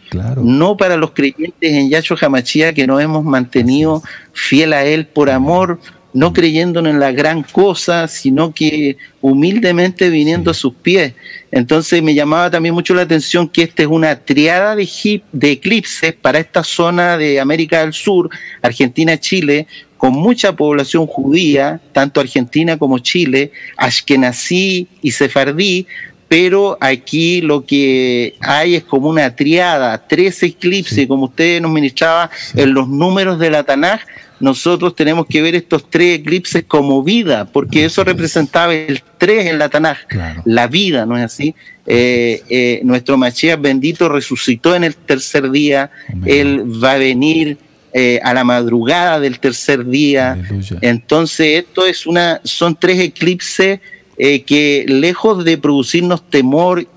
no 0.42 0.74
para 0.74 0.96
los 0.96 1.10
creyentes 1.10 1.70
en 1.74 1.90
Yahshua 1.90 2.16
Hamachía 2.22 2.72
que 2.72 2.86
nos 2.86 3.02
hemos 3.02 3.22
mantenido 3.22 4.02
fiel 4.32 4.72
a 4.72 4.82
Él 4.82 5.04
por 5.06 5.28
amor, 5.28 5.78
no 6.14 6.32
creyendo 6.32 6.80
en 6.80 6.98
la 6.98 7.12
gran 7.12 7.42
cosa, 7.42 8.08
sino 8.08 8.54
que 8.54 8.96
humildemente 9.20 10.08
viniendo 10.08 10.50
a 10.50 10.54
sus 10.54 10.72
pies. 10.72 11.12
Entonces 11.50 12.02
me 12.02 12.14
llamaba 12.14 12.50
también 12.50 12.74
mucho 12.74 12.94
la 12.94 13.02
atención 13.02 13.46
que 13.46 13.64
esta 13.64 13.82
es 13.82 13.88
una 13.88 14.16
triada 14.20 14.74
de, 14.74 14.88
de 15.32 15.50
eclipses 15.50 16.14
para 16.14 16.38
esta 16.38 16.64
zona 16.64 17.18
de 17.18 17.40
América 17.40 17.80
del 17.80 17.92
Sur, 17.92 18.30
Argentina, 18.62 19.18
Chile, 19.20 19.66
con 20.04 20.12
mucha 20.12 20.54
población 20.54 21.06
judía, 21.06 21.80
tanto 21.92 22.20
Argentina 22.20 22.76
como 22.76 22.98
Chile, 22.98 23.52
ashkenazí 23.78 24.86
y 25.00 25.12
sefardí, 25.12 25.86
pero 26.28 26.76
aquí 26.78 27.40
lo 27.40 27.64
que 27.64 28.34
hay 28.40 28.74
es 28.74 28.84
como 28.84 29.08
una 29.08 29.34
triada, 29.34 30.06
tres 30.06 30.42
eclipses, 30.42 31.06
como 31.06 31.24
usted 31.24 31.58
nos 31.62 31.72
ministraba 31.72 32.30
en 32.54 32.74
los 32.74 32.86
números 32.86 33.38
de 33.38 33.48
la 33.48 33.64
Tanaj, 33.64 34.02
nosotros 34.40 34.94
tenemos 34.94 35.24
que 35.24 35.40
ver 35.40 35.54
estos 35.54 35.88
tres 35.88 36.18
eclipses 36.18 36.64
como 36.64 37.02
vida, 37.02 37.46
porque 37.46 37.86
eso 37.86 38.04
representaba 38.04 38.74
el 38.74 39.00
tres 39.16 39.46
en 39.46 39.58
la 39.58 39.70
Tanaj, 39.70 40.00
la 40.44 40.66
vida, 40.66 41.06
¿no 41.06 41.16
es 41.16 41.24
así? 41.24 41.54
Eh, 41.86 42.42
eh, 42.50 42.80
nuestro 42.84 43.16
Mashiach 43.16 43.58
bendito 43.58 44.10
resucitó 44.10 44.74
en 44.74 44.84
el 44.84 44.96
tercer 44.96 45.50
día, 45.50 45.90
Él 46.26 46.62
va 46.84 46.92
a 46.92 46.98
venir 46.98 47.56
eh, 47.96 48.18
a 48.24 48.34
la 48.34 48.42
madrugada 48.42 49.20
del 49.20 49.38
tercer 49.38 49.86
día. 49.86 50.36
Entonces, 50.80 51.62
esto 51.62 51.86
es 51.86 52.06
una, 52.08 52.40
son 52.42 52.74
tres 52.74 52.98
eclipses 52.98 53.78
eh, 54.18 54.42
que 54.42 54.84
lejos 54.88 55.44
de 55.44 55.56
producirnos 55.58 56.28
temor, 56.28 56.88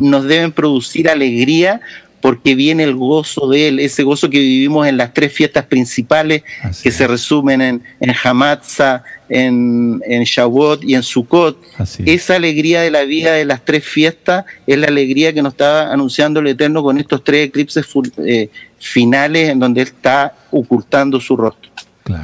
nos 0.00 0.24
deben 0.24 0.52
producir 0.52 1.10
alegría 1.10 1.82
porque 2.26 2.56
viene 2.56 2.82
el 2.82 2.96
gozo 2.96 3.48
de 3.48 3.68
Él, 3.68 3.78
ese 3.78 4.02
gozo 4.02 4.28
que 4.28 4.40
vivimos 4.40 4.84
en 4.88 4.96
las 4.96 5.14
tres 5.14 5.32
fiestas 5.32 5.64
principales 5.66 6.42
que 6.82 6.90
se 6.90 7.06
resumen 7.06 7.62
en, 7.62 7.84
en 8.00 8.12
Hamatza, 8.20 9.04
en, 9.28 10.02
en 10.04 10.24
Shavuot 10.24 10.82
y 10.82 10.96
en 10.96 11.04
Sukkot. 11.04 11.56
Esa 12.04 12.34
alegría 12.34 12.80
de 12.80 12.90
la 12.90 13.04
vida 13.04 13.30
de 13.30 13.44
las 13.44 13.64
tres 13.64 13.84
fiestas 13.84 14.44
es 14.66 14.76
la 14.76 14.88
alegría 14.88 15.32
que 15.32 15.40
nos 15.40 15.52
está 15.52 15.92
anunciando 15.92 16.40
el 16.40 16.48
Eterno 16.48 16.82
con 16.82 16.98
estos 16.98 17.22
tres 17.22 17.46
eclipses 17.46 17.86
eh, 18.26 18.50
finales 18.80 19.50
en 19.50 19.60
donde 19.60 19.82
Él 19.82 19.86
está 19.86 20.34
ocultando 20.50 21.20
su 21.20 21.36
rostro. 21.36 21.70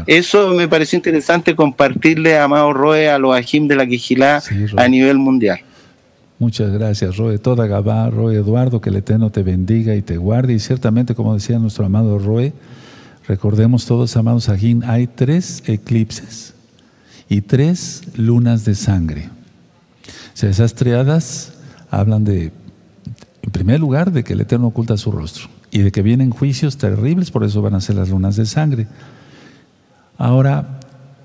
Eso 0.09 0.49
me 0.49 0.67
pareció 0.67 0.97
interesante 0.97 1.55
compartirle, 1.55 2.37
a 2.37 2.43
Amado 2.43 2.73
Roe, 2.73 3.09
a 3.09 3.21
los 3.21 3.37
Ajim 3.37 3.69
de 3.69 3.77
la 3.77 3.87
Quijilá 3.87 4.43
a 4.77 4.89
nivel 4.89 5.19
mundial. 5.19 5.61
Muchas 6.43 6.73
gracias, 6.73 7.19
Roe. 7.19 7.39
Toda 7.39 7.69
Gabá, 7.69 8.11
Roe 8.11 8.35
Eduardo, 8.35 8.81
que 8.81 8.91
el 8.91 8.97
Eterno 8.97 9.31
te 9.31 9.45
bendiga 9.45 9.95
y 9.95 10.03
te 10.03 10.17
guarde. 10.17 10.55
Y 10.55 10.59
ciertamente, 10.59 11.15
como 11.15 11.35
decía 11.35 11.61
nuestro 11.61 11.87
amado 11.87 12.19
Roe, 12.19 12.53
recordemos 13.29 13.87
todos, 13.87 14.17
amados 14.17 14.49
Ajim, 14.49 14.83
hay 14.85 15.07
tres 15.07 15.63
eclipses 15.69 16.55
y 17.29 17.43
tres 17.43 18.03
lunas 18.17 18.65
de 18.65 18.75
sangre. 18.75 19.29
O 20.05 20.37
sea, 20.37 20.51
esas 20.51 20.75
triadas 20.75 21.53
hablan 21.93 22.25
de, 22.25 22.51
en 23.43 23.51
primer 23.53 23.79
lugar, 23.79 24.11
de 24.11 24.25
que 24.25 24.33
el 24.33 24.41
Eterno 24.41 24.67
oculta 24.67 24.97
su 24.97 25.13
rostro 25.13 25.47
y 25.71 25.79
de 25.79 25.93
que 25.93 26.03
vienen 26.03 26.31
juicios 26.31 26.77
terribles, 26.77 27.31
por 27.31 27.45
eso 27.45 27.63
van 27.63 27.77
a 27.77 27.81
ser 27.81 27.95
las 27.95 28.09
lunas 28.09 28.35
de 28.35 28.47
sangre. 28.47 28.89
Ahora, 30.19 30.81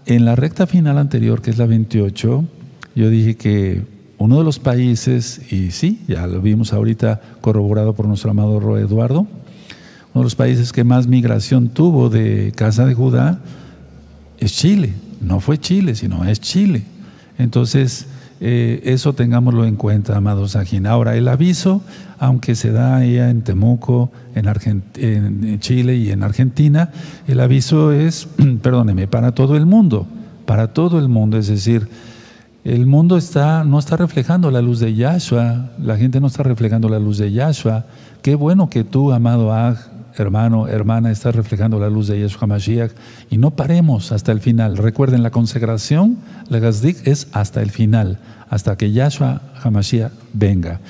en 0.06 0.26
la 0.26 0.36
recta 0.36 0.68
final 0.68 1.00
anterior, 1.00 1.42
que 1.42 1.50
es 1.50 1.58
la 1.58 1.66
28, 1.66 2.46
yo 2.94 3.10
dije 3.10 3.36
que 3.36 3.97
uno 4.18 4.38
de 4.38 4.44
los 4.44 4.60
países, 4.60 5.42
y 5.52 5.72
sí, 5.72 6.02
ya 6.08 6.26
lo 6.28 6.42
vimos 6.42 6.74
ahorita 6.74 7.22
corroborado 7.42 7.94
por 7.94 8.08
nuestro 8.08 8.32
amado 8.32 8.60
Roe 8.60 8.82
Eduardo, 8.82 9.22
uno 9.22 10.22
de 10.22 10.24
los 10.24 10.36
países 10.36 10.74
que 10.74 10.84
más 10.84 11.08
migración 11.08 11.70
tuvo 11.70 12.10
de 12.10 12.52
Casa 12.56 12.86
de 12.86 12.96
Judá 12.96 13.40
es 14.40 14.54
Chile 14.54 14.94
no 15.22 15.40
fue 15.40 15.58
Chile, 15.58 15.96
sino 15.96 16.26
es 16.26 16.40
Chile. 16.40 16.84
Entonces, 17.38 18.08
eh, 18.40 18.82
eso 18.86 19.14
tengámoslo 19.14 19.66
en 19.66 19.76
cuenta, 19.76 20.16
amados 20.16 20.56
Ajín. 20.56 20.86
Ahora, 20.86 21.16
el 21.16 21.28
aviso, 21.28 21.82
aunque 22.20 22.56
se 22.56 22.72
da 22.72 22.98
allá 22.98 23.30
en 23.30 23.42
Temuco, 23.42 24.12
en, 24.36 24.84
en 24.96 25.60
Chile 25.60 25.96
y 25.96 26.12
en 26.12 26.24
Argentina, 26.24 26.92
el 27.28 27.40
aviso 27.40 27.92
es, 27.92 28.28
perdóneme, 28.62 29.08
para 29.08 29.34
todo 29.34 29.56
el 29.56 29.66
mundo, 29.66 30.08
para 30.46 30.74
todo 30.74 31.00
el 31.00 31.10
mundo, 31.10 31.38
es 31.38 31.48
decir, 31.48 31.88
el 32.68 32.86
mundo 32.86 33.16
está, 33.16 33.64
no 33.64 33.80
está 33.80 33.96
reflejando 33.96 34.52
la 34.52 34.62
luz 34.62 34.82
de 34.82 34.94
Yahshua, 34.94 35.70
la 35.82 35.96
gente 35.96 36.20
no 36.20 36.28
está 36.28 36.44
reflejando 36.44 36.90
la 36.90 37.00
luz 37.00 37.18
de 37.18 37.32
Yahshua. 37.32 37.86
Qué 38.22 38.36
bueno 38.36 38.70
que 38.70 38.84
tú, 38.84 39.14
amado 39.14 39.54
Aj, 39.54 39.78
hermano, 40.18 40.68
hermana, 40.68 41.10
está 41.10 41.32
reflejando 41.32 41.80
la 41.80 41.90
luz 41.90 42.08
de 42.08 42.20
Yeshua 42.20 42.46
Mashiach 42.46 42.92
y 43.30 43.38
no 43.38 43.52
paremos 43.52 44.12
hasta 44.12 44.34
el 44.34 44.42
final. 44.42 44.76
Recuerden, 44.76 45.24
la 45.24 45.32
consagración, 45.32 46.18
la 46.50 46.60
Gazdik, 46.60 47.08
es 47.08 47.30
hasta 47.32 47.62
el 47.62 47.72
final, 47.72 48.20
hasta 48.50 48.76
que 48.76 48.92
Yahshua 48.92 49.42
HaMashiach 49.64 50.12
venga. 50.34 50.82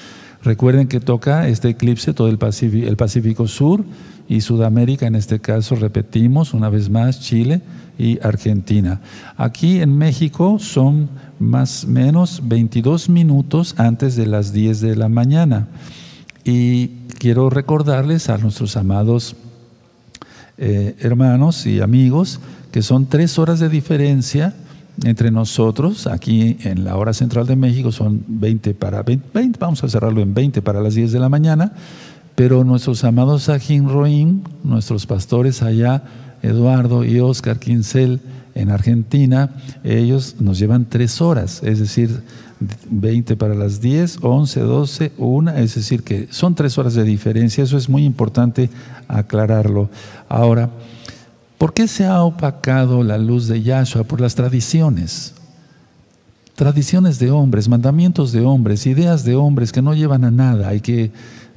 Recuerden 0.41 0.87
que 0.87 0.99
toca 0.99 1.47
este 1.47 1.69
eclipse 1.69 2.11
todo 2.11 2.27
el 2.29 2.39
Pacífico, 2.39 2.87
el 2.87 2.97
Pacífico 2.97 3.47
Sur 3.47 3.85
y 4.27 4.41
Sudamérica, 4.41 5.05
en 5.05 5.13
este 5.13 5.39
caso, 5.39 5.75
repetimos 5.75 6.55
una 6.55 6.69
vez 6.69 6.89
más, 6.89 7.19
Chile 7.19 7.61
y 7.99 8.19
Argentina. 8.25 8.99
Aquí 9.37 9.79
en 9.79 9.95
México 9.95 10.57
son 10.59 11.09
más 11.39 11.83
o 11.83 11.87
menos 11.87 12.41
22 12.43 13.09
minutos 13.09 13.75
antes 13.77 14.15
de 14.15 14.27
las 14.27 14.53
10 14.53 14.81
de 14.81 14.95
la 14.95 15.09
mañana. 15.09 15.67
Y 16.43 16.87
quiero 17.19 17.49
recordarles 17.49 18.29
a 18.29 18.37
nuestros 18.37 18.77
amados 18.77 19.35
eh, 20.57 20.95
hermanos 20.99 21.65
y 21.67 21.81
amigos, 21.81 22.39
que 22.71 22.81
son 22.81 23.05
tres 23.05 23.37
horas 23.37 23.59
de 23.59 23.69
diferencia 23.69 24.55
entre 25.03 25.29
nosotros, 25.29 26.07
aquí 26.07 26.57
en 26.63 26.83
la 26.83 26.97
hora 26.97 27.13
central 27.13 27.45
de 27.45 27.55
México 27.55 27.91
son 27.91 28.23
20 28.27 28.73
para 28.73 29.03
20, 29.03 29.59
vamos 29.59 29.83
a 29.83 29.89
cerrarlo 29.89 30.21
en 30.21 30.33
20 30.33 30.63
para 30.63 30.81
las 30.81 30.95
10 30.95 31.11
de 31.11 31.19
la 31.19 31.29
mañana, 31.29 31.73
pero 32.35 32.63
nuestros 32.63 33.03
amados 33.03 33.43
Sajin 33.43 33.89
Roim, 33.89 34.41
nuestros 34.63 35.05
pastores 35.05 35.61
allá, 35.61 36.03
Eduardo 36.41 37.03
y 37.03 37.19
Oscar 37.19 37.59
Quincel 37.59 38.19
en 38.57 38.71
Argentina, 38.71 39.51
ellos 39.83 40.35
nos 40.39 40.57
llevan 40.59 40.85
tres 40.85 41.21
horas, 41.21 41.61
es 41.63 41.79
decir, 41.79 42.23
20 42.89 43.35
para 43.35 43.53
las 43.53 43.81
10, 43.81 44.19
11, 44.21 44.59
12, 44.61 45.11
1, 45.17 45.51
es 45.51 45.75
decir, 45.75 46.03
que 46.03 46.27
son 46.31 46.55
tres 46.55 46.77
horas 46.77 46.95
de 46.95 47.03
diferencia, 47.03 47.63
eso 47.63 47.77
es 47.77 47.87
muy 47.87 48.03
importante 48.03 48.69
aclararlo. 49.07 49.89
Ahora, 50.27 50.71
¿por 51.57 51.73
qué 51.73 51.87
se 51.87 52.05
ha 52.05 52.23
opacado 52.23 53.03
la 53.03 53.17
luz 53.17 53.47
de 53.47 53.61
Yahshua? 53.61 54.03
Por 54.05 54.21
las 54.21 54.35
tradiciones. 54.35 55.33
Tradiciones 56.55 57.19
de 57.19 57.29
hombres, 57.29 57.69
mandamientos 57.69 58.31
de 58.31 58.41
hombres, 58.41 58.87
ideas 58.87 59.23
de 59.23 59.35
hombres 59.35 59.71
que 59.71 59.83
no 59.83 59.93
llevan 59.93 60.23
a 60.23 60.31
nada 60.31 60.73
y 60.73 60.81
que 60.81 61.11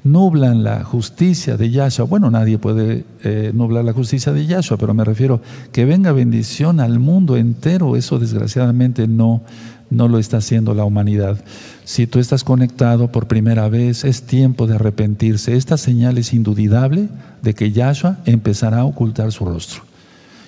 nublan 0.04 0.64
la 0.64 0.84
justicia 0.84 1.56
de 1.56 1.70
Yahshua. 1.70 2.06
Bueno, 2.06 2.30
nadie 2.30 2.58
puede 2.58 3.04
eh, 3.22 3.52
nublar 3.54 3.84
la 3.84 3.92
justicia 3.92 4.32
de 4.32 4.46
Yahshua, 4.46 4.76
pero 4.76 4.94
me 4.94 5.04
refiero 5.04 5.40
que 5.72 5.84
venga 5.84 6.12
bendición 6.12 6.80
al 6.80 6.98
mundo 6.98 7.36
entero. 7.36 7.96
Eso 7.96 8.18
desgraciadamente 8.18 9.06
no, 9.06 9.42
no 9.90 10.08
lo 10.08 10.18
está 10.18 10.38
haciendo 10.38 10.74
la 10.74 10.84
humanidad. 10.84 11.38
Si 11.84 12.06
tú 12.06 12.18
estás 12.18 12.44
conectado 12.44 13.12
por 13.12 13.26
primera 13.26 13.68
vez, 13.68 14.04
es 14.04 14.22
tiempo 14.22 14.66
de 14.66 14.76
arrepentirse. 14.76 15.56
Esta 15.56 15.76
señal 15.76 16.18
es 16.18 16.32
indudable 16.32 17.08
de 17.42 17.54
que 17.54 17.72
Yahshua 17.72 18.18
empezará 18.24 18.80
a 18.80 18.84
ocultar 18.84 19.32
su 19.32 19.44
rostro. 19.44 19.82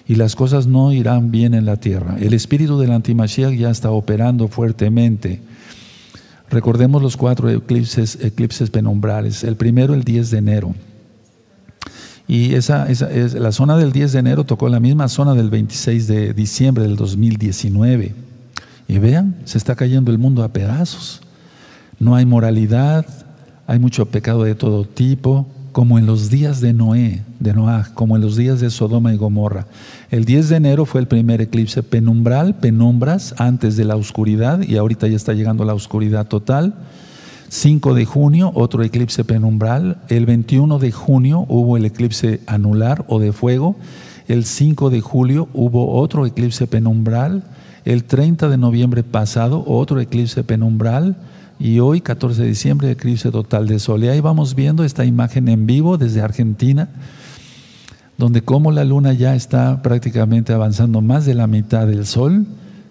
Y 0.06 0.16
las 0.16 0.34
cosas 0.34 0.66
no 0.66 0.92
irán 0.92 1.30
bien 1.30 1.54
en 1.54 1.64
la 1.64 1.76
tierra. 1.76 2.16
El 2.18 2.34
espíritu 2.34 2.78
del 2.78 2.92
antimashiach 2.92 3.54
ya 3.54 3.70
está 3.70 3.90
operando 3.90 4.48
fuertemente. 4.48 5.40
Recordemos 6.52 7.00
los 7.00 7.16
cuatro 7.16 7.48
eclipses, 7.48 8.18
eclipses 8.20 8.68
penumbrales. 8.68 9.42
El 9.42 9.56
primero, 9.56 9.94
el 9.94 10.04
10 10.04 10.30
de 10.30 10.38
enero. 10.38 10.74
Y 12.28 12.54
esa, 12.54 12.90
esa 12.90 13.10
es, 13.10 13.32
la 13.32 13.52
zona 13.52 13.78
del 13.78 13.90
10 13.90 14.12
de 14.12 14.18
enero 14.18 14.44
tocó 14.44 14.68
la 14.68 14.78
misma 14.78 15.08
zona 15.08 15.32
del 15.32 15.48
26 15.48 16.06
de 16.06 16.34
diciembre 16.34 16.84
del 16.84 16.96
2019. 16.96 18.14
Y 18.86 18.98
vean, 18.98 19.36
se 19.46 19.56
está 19.56 19.76
cayendo 19.76 20.10
el 20.10 20.18
mundo 20.18 20.44
a 20.44 20.52
pedazos. 20.52 21.22
No 21.98 22.16
hay 22.16 22.26
moralidad, 22.26 23.06
hay 23.66 23.78
mucho 23.78 24.04
pecado 24.04 24.44
de 24.44 24.54
todo 24.54 24.84
tipo, 24.84 25.46
como 25.72 25.98
en 25.98 26.06
los 26.06 26.30
días 26.30 26.60
de 26.60 26.72
Noé, 26.72 27.22
de 27.40 27.54
Noah, 27.54 27.88
como 27.94 28.14
en 28.16 28.22
los 28.22 28.36
días 28.36 28.60
de 28.60 28.70
Sodoma 28.70 29.12
y 29.12 29.16
Gomorra. 29.16 29.66
El 30.10 30.24
10 30.24 30.50
de 30.50 30.56
enero 30.56 30.84
fue 30.84 31.00
el 31.00 31.08
primer 31.08 31.40
eclipse 31.40 31.82
penumbral, 31.82 32.56
penumbras 32.56 33.34
antes 33.38 33.76
de 33.76 33.84
la 33.84 33.96
oscuridad 33.96 34.62
y 34.62 34.76
ahorita 34.76 35.08
ya 35.08 35.16
está 35.16 35.32
llegando 35.32 35.64
la 35.64 35.74
oscuridad 35.74 36.28
total. 36.28 36.74
5 37.48 37.94
de 37.94 38.04
junio, 38.04 38.52
otro 38.54 38.82
eclipse 38.82 39.24
penumbral. 39.24 39.98
El 40.08 40.26
21 40.26 40.78
de 40.78 40.92
junio 40.92 41.46
hubo 41.48 41.76
el 41.76 41.84
eclipse 41.84 42.40
anular 42.46 43.04
o 43.08 43.18
de 43.18 43.32
fuego. 43.32 43.76
El 44.28 44.44
5 44.44 44.90
de 44.90 45.00
julio 45.00 45.48
hubo 45.52 45.92
otro 45.94 46.24
eclipse 46.26 46.66
penumbral. 46.66 47.42
El 47.84 48.04
30 48.04 48.48
de 48.48 48.56
noviembre 48.56 49.02
pasado, 49.02 49.64
otro 49.66 50.00
eclipse 50.00 50.44
penumbral. 50.44 51.16
Y 51.62 51.78
hoy, 51.78 52.00
14 52.00 52.42
de 52.42 52.48
diciembre, 52.48 52.90
eclipse 52.90 53.30
total 53.30 53.68
de 53.68 53.78
sol. 53.78 54.02
Y 54.02 54.08
ahí 54.08 54.18
vamos 54.18 54.56
viendo 54.56 54.82
esta 54.82 55.04
imagen 55.04 55.46
en 55.46 55.64
vivo 55.64 55.96
desde 55.96 56.20
Argentina, 56.20 56.88
donde 58.18 58.42
como 58.42 58.72
la 58.72 58.84
luna 58.84 59.12
ya 59.12 59.36
está 59.36 59.80
prácticamente 59.80 60.52
avanzando 60.52 61.02
más 61.02 61.24
de 61.24 61.34
la 61.34 61.46
mitad 61.46 61.86
del 61.86 62.04
sol 62.04 62.46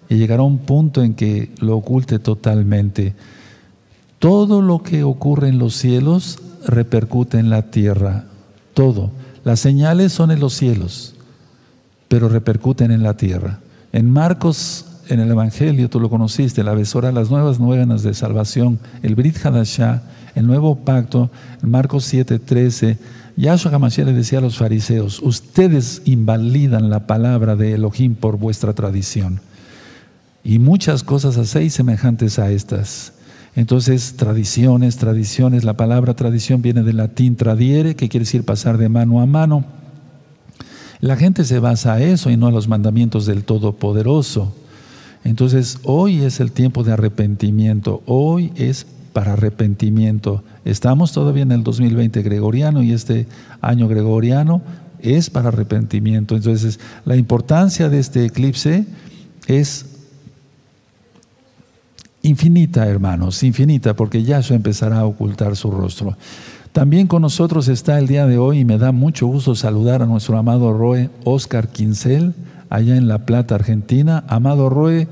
y 0.08 0.16
llegará 0.16 0.42
un 0.42 0.56
punto 0.56 1.02
en 1.02 1.12
que 1.12 1.50
lo 1.60 1.76
oculte 1.76 2.18
totalmente. 2.18 3.12
Todo 4.18 4.62
lo 4.62 4.82
que 4.82 5.04
ocurre 5.04 5.48
en 5.48 5.58
los 5.58 5.74
cielos 5.74 6.38
repercute 6.66 7.38
en 7.38 7.50
la 7.50 7.70
tierra. 7.70 8.24
Todo. 8.72 9.10
Las 9.44 9.60
señales 9.60 10.14
son 10.14 10.30
en 10.30 10.40
los 10.40 10.54
cielos, 10.54 11.14
pero 12.08 12.30
repercuten 12.30 12.90
en 12.90 13.02
la 13.02 13.18
tierra. 13.18 13.60
En 13.92 14.10
Marcos 14.10 14.86
en 15.08 15.20
el 15.20 15.30
Evangelio, 15.30 15.90
tú 15.90 16.00
lo 16.00 16.10
conociste, 16.10 16.64
la 16.64 16.74
besora, 16.74 17.12
las 17.12 17.30
nuevas 17.30 17.58
nuevas 17.60 18.02
de 18.02 18.14
salvación, 18.14 18.78
el 19.02 19.14
Brit 19.14 19.44
Hadashah, 19.44 20.02
el 20.34 20.46
nuevo 20.46 20.76
pacto, 20.76 21.30
en 21.62 21.70
Marcos 21.70 22.04
7, 22.04 22.38
13, 22.38 22.98
Yahshua 23.36 23.72
HaMashiach 23.72 24.06
le 24.06 24.12
decía 24.12 24.38
a 24.38 24.42
los 24.42 24.58
fariseos, 24.58 25.20
ustedes 25.20 26.02
invalidan 26.04 26.90
la 26.90 27.06
palabra 27.06 27.56
de 27.56 27.74
Elohim 27.74 28.14
por 28.14 28.38
vuestra 28.38 28.74
tradición. 28.74 29.40
Y 30.44 30.58
muchas 30.58 31.02
cosas 31.02 31.38
hacéis 31.38 31.72
semejantes 31.72 32.38
a 32.38 32.50
estas. 32.50 33.14
Entonces, 33.54 34.14
tradiciones, 34.16 34.96
tradiciones, 34.96 35.64
la 35.64 35.76
palabra 35.76 36.14
tradición 36.14 36.62
viene 36.62 36.82
del 36.82 36.96
latín 36.96 37.36
tradiere, 37.36 37.96
que 37.96 38.08
quiere 38.08 38.24
decir 38.24 38.44
pasar 38.44 38.76
de 38.76 38.88
mano 38.88 39.20
a 39.20 39.26
mano. 39.26 39.64
La 41.00 41.16
gente 41.16 41.44
se 41.44 41.58
basa 41.58 41.94
a 41.94 42.02
eso 42.02 42.30
y 42.30 42.36
no 42.36 42.46
a 42.46 42.52
los 42.52 42.68
mandamientos 42.68 43.26
del 43.26 43.44
Todopoderoso. 43.44 44.54
Entonces, 45.24 45.78
hoy 45.84 46.22
es 46.22 46.40
el 46.40 46.52
tiempo 46.52 46.82
de 46.84 46.92
arrepentimiento, 46.92 48.02
hoy 48.06 48.52
es 48.56 48.86
para 49.12 49.34
arrepentimiento. 49.34 50.42
Estamos 50.64 51.12
todavía 51.12 51.42
en 51.42 51.52
el 51.52 51.62
2020 51.62 52.22
gregoriano 52.22 52.82
y 52.82 52.92
este 52.92 53.26
año 53.60 53.88
gregoriano 53.88 54.62
es 55.00 55.30
para 55.30 55.48
arrepentimiento. 55.48 56.34
Entonces, 56.34 56.80
la 57.04 57.16
importancia 57.16 57.88
de 57.88 57.98
este 57.98 58.24
eclipse 58.24 58.86
es 59.46 59.86
infinita, 62.22 62.86
hermanos, 62.86 63.42
infinita, 63.42 63.94
porque 63.94 64.22
Yahshua 64.22 64.56
empezará 64.56 65.00
a 65.00 65.04
ocultar 65.04 65.56
su 65.56 65.70
rostro. 65.70 66.16
También 66.72 67.06
con 67.06 67.22
nosotros 67.22 67.68
está 67.68 67.98
el 67.98 68.06
día 68.06 68.26
de 68.26 68.38
hoy 68.38 68.60
y 68.60 68.64
me 68.64 68.78
da 68.78 68.92
mucho 68.92 69.26
gusto 69.26 69.54
saludar 69.54 70.02
a 70.02 70.06
nuestro 70.06 70.38
amado 70.38 70.72
Roe 70.72 71.10
Oscar 71.24 71.68
Quincel 71.68 72.32
allá 72.72 72.96
en 72.96 73.06
La 73.06 73.18
Plata, 73.18 73.54
Argentina. 73.54 74.24
Amado 74.28 74.70
Roe, 74.70 75.06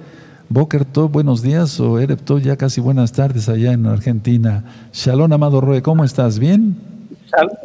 Boker 0.48 0.86
buenos 1.10 1.42
días, 1.42 1.78
o 1.78 1.98
Erep 1.98 2.20
ya 2.42 2.56
casi 2.56 2.80
buenas 2.80 3.12
tardes 3.12 3.50
allá 3.50 3.72
en 3.72 3.84
Argentina. 3.86 4.64
Shalom, 4.94 5.30
amado 5.30 5.60
Roe, 5.60 5.82
¿cómo 5.82 6.02
estás? 6.02 6.38
¿Bien? 6.38 6.76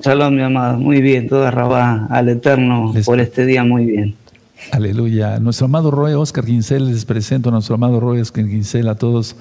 Shalom, 0.04 0.36
mi 0.36 0.42
amado, 0.42 0.78
muy 0.78 1.02
bien, 1.02 1.30
toda 1.30 1.50
rabá 1.50 2.08
al 2.10 2.28
Eterno 2.28 2.94
por 3.06 3.22
este 3.22 3.46
día, 3.46 3.64
muy 3.64 3.86
bien. 3.86 4.16
Aleluya. 4.72 5.40
Nuestro 5.40 5.66
amado 5.66 5.92
Roe 5.92 6.14
Oscar 6.16 6.44
Quincel, 6.44 6.88
les 6.88 7.06
presento 7.06 7.50
a 7.50 7.52
nuestro 7.54 7.76
amado 7.76 8.00
Roe 8.02 8.22
Oscar 8.22 8.46
Quincel, 8.46 8.90
a 8.90 8.96
todos 8.96 9.38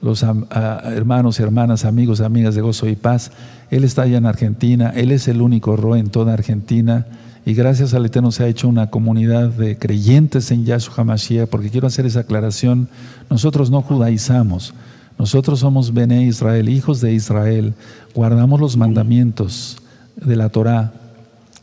los 0.00 0.22
hermanos 0.22 1.40
y 1.40 1.42
hermanas, 1.42 1.84
amigos 1.84 2.20
amigas 2.20 2.54
de 2.54 2.60
Gozo 2.60 2.86
y 2.86 2.94
Paz. 2.94 3.32
Él 3.70 3.82
está 3.82 4.02
allá 4.02 4.18
en 4.18 4.26
Argentina, 4.26 4.92
él 4.94 5.10
es 5.10 5.26
el 5.26 5.42
único 5.42 5.76
Roe 5.76 5.98
en 5.98 6.10
toda 6.10 6.32
Argentina 6.32 7.06
y 7.46 7.54
gracias 7.54 7.94
al 7.94 8.04
Eterno 8.04 8.32
se 8.32 8.42
ha 8.42 8.48
hecho 8.48 8.68
una 8.68 8.90
comunidad 8.90 9.50
de 9.50 9.78
creyentes 9.78 10.50
en 10.50 10.64
Yahshua 10.64 10.94
HaMashiach, 10.96 11.48
porque 11.48 11.70
quiero 11.70 11.86
hacer 11.86 12.04
esa 12.04 12.20
aclaración, 12.20 12.88
nosotros 13.30 13.70
no 13.70 13.82
judaizamos, 13.82 14.74
nosotros 15.16 15.60
somos 15.60 15.94
Bene 15.94 16.24
Israel, 16.24 16.68
hijos 16.68 17.00
de 17.00 17.14
Israel, 17.14 17.74
guardamos 18.16 18.60
los 18.60 18.76
mandamientos 18.76 19.76
de 20.16 20.34
la 20.34 20.48
Torah. 20.48 20.92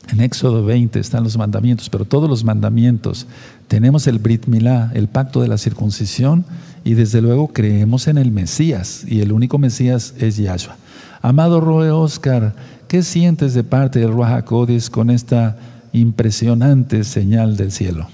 En 0.10 0.22
Éxodo 0.22 0.64
20 0.64 1.00
están 1.02 1.26
los 1.26 1.38
mandamientos, 1.38 1.90
pero 1.90 2.06
todos 2.06 2.30
los 2.30 2.46
mandamientos. 2.46 3.28
Tenemos 3.68 4.08
el 4.08 4.20
Brit 4.20 4.48
Milá, 4.48 4.90
el 4.94 5.10
pacto 5.10 5.42
de 5.42 5.50
la 5.50 5.58
circuncisión, 5.58 6.46
y 6.86 6.94
desde 6.94 7.22
luego 7.22 7.50
creemos 7.50 8.08
en 8.08 8.18
el 8.18 8.32
Mesías, 8.32 9.04
y 9.06 9.20
el 9.20 9.34
único 9.34 9.58
Mesías 9.58 10.14
es 10.18 10.38
Yahshua. 10.38 10.78
Amado 11.22 11.60
Roe 11.60 11.92
Oscar, 11.92 12.56
¿qué 12.88 13.04
sientes 13.04 13.54
de 13.54 13.66
parte 13.66 14.00
del 14.00 14.14
Ruach 14.14 14.46
con 14.90 15.10
esta 15.10 15.58
impresionante 15.94 17.04
señal 17.04 17.56
del 17.56 17.72
cielo. 17.72 18.08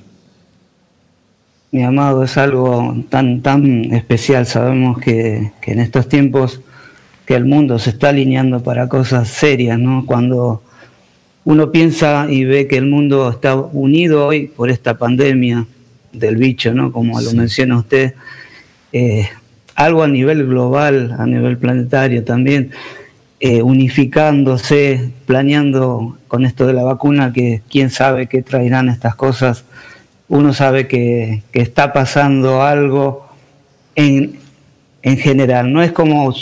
Mi 1.72 1.84
amado, 1.84 2.24
es 2.24 2.38
algo 2.38 2.96
tan, 3.10 3.42
tan 3.42 3.94
especial. 3.94 4.46
Sabemos 4.46 5.00
que, 5.00 5.52
en 5.66 5.80
estos 5.80 6.10
tiempos 6.10 6.62
que 7.26 7.36
el 7.36 7.46
mundo 7.46 7.78
se 7.78 7.92
está 7.92 8.10
alineando 8.10 8.64
para 8.64 8.90
cosas 8.90 9.28
serias, 9.28 9.78
¿no? 9.78 10.06
Cuando 10.06 10.64
uno 11.46 11.72
piensa 11.72 12.26
y 12.30 12.44
ve 12.44 12.68
que 12.68 12.78
el 12.78 12.88
mundo 12.88 13.30
está 13.30 13.56
unido 13.56 14.26
hoy 14.26 14.48
por 14.48 14.72
esta 14.72 14.98
pandemia 14.98 15.68
del 16.12 16.38
bicho, 16.38 16.74
¿no? 16.74 16.92
Como 16.92 17.22
lo 17.22 17.34
menciona 17.34 17.78
usted, 17.78 18.16
eh, 18.92 19.30
algo 19.76 20.02
a 20.02 20.08
nivel 20.08 20.48
global, 20.48 21.16
a 21.20 21.28
nivel 21.28 21.58
planetario 21.60 22.24
también, 22.24 22.72
eh, 23.40 23.62
unificándose, 23.62 25.12
planeando 25.26 26.18
con 26.28 26.46
esto 26.46 26.68
de 26.68 26.74
la 26.74 26.84
vacuna, 26.84 27.32
que 27.32 27.62
quién 27.70 27.90
sabe 27.90 28.28
qué 28.28 28.42
traerán 28.42 28.90
estas 28.90 29.16
cosas. 29.16 29.64
Uno 30.28 30.54
sabe 30.54 30.88
que, 30.88 31.44
está 31.54 31.94
pasando 31.94 32.62
algo 32.62 33.28
en, 33.96 34.40
en, 35.02 35.18
general. 35.18 35.72
No 35.72 35.82
es 35.82 35.92
como 35.94 36.34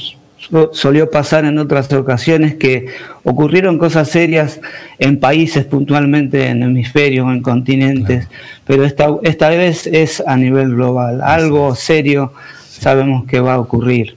solió 0.72 1.10
pasar 1.10 1.46
en 1.46 1.58
otras 1.58 1.92
ocasiones 1.94 2.56
que 2.56 2.88
ocurrieron 3.24 3.78
cosas 3.78 4.10
serias 4.10 4.60
en 4.98 5.20
países 5.20 5.66
puntualmente, 5.66 6.48
en 6.48 6.64
hemisferios, 6.64 7.28
en 7.30 7.42
continentes, 7.42 8.28
pero 8.66 8.86
esta, 8.86 9.08
esta 9.24 9.50
vez 9.50 9.88
es 9.88 10.24
a 10.26 10.36
nivel 10.36 10.76
global. 10.76 11.22
Algo 11.22 11.76
serio 11.76 12.34
sabemos 12.70 13.26
que 13.26 13.40
va 13.40 13.56
a 13.56 13.60
ocurrir. 13.60 14.17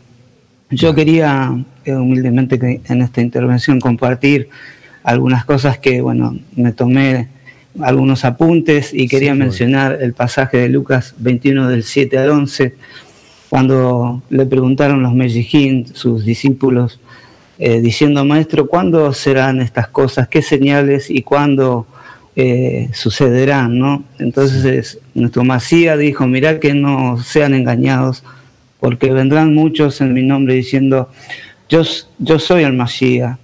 Yo 0.71 0.95
quería 0.95 1.53
eh, 1.85 1.95
humildemente 1.95 2.81
en 2.89 3.03
esta 3.03 3.21
intervención 3.21 3.81
compartir 3.81 4.49
algunas 5.03 5.45
cosas 5.45 5.79
que, 5.79 6.01
bueno, 6.01 6.39
me 6.55 6.73
tomé 6.73 7.29
algunos 7.81 8.25
apuntes 8.25 8.93
y 8.93 9.09
quería 9.09 9.35
mencionar 9.35 9.99
el 10.01 10.13
pasaje 10.13 10.59
de 10.59 10.69
Lucas 10.69 11.15
21 11.19 11.69
del 11.69 11.85
7 11.85 12.19
al 12.19 12.31
11 12.31 12.75
cuando 13.49 14.23
le 14.31 14.47
preguntaron 14.47 15.03
los 15.03 15.13
Mejijín, 15.13 15.89
sus 15.93 16.25
discípulos, 16.25 17.01
eh, 17.59 17.81
diciendo, 17.81 18.25
maestro, 18.25 18.69
¿cuándo 18.69 19.13
serán 19.13 19.61
estas 19.61 19.89
cosas? 19.89 20.29
¿Qué 20.29 20.41
señales 20.41 21.11
y 21.11 21.23
cuándo 21.23 21.87
eh, 22.37 22.91
sucederán? 22.93 23.77
¿no? 23.77 24.05
Entonces 24.21 25.01
nuestro 25.15 25.43
Masía 25.43 25.97
dijo, 25.97 26.29
mirá 26.29 26.61
que 26.61 26.75
no 26.75 27.21
sean 27.21 27.55
engañados, 27.55 28.23
porque 28.81 29.13
vendrán 29.13 29.55
muchos 29.55 30.01
en 30.01 30.13
mi 30.15 30.23
nombre 30.23 30.55
diciendo, 30.55 31.11
yo, 31.69 31.83
yo 32.19 32.39
soy 32.39 32.65
el 32.65 32.73
Masía, 32.73 33.39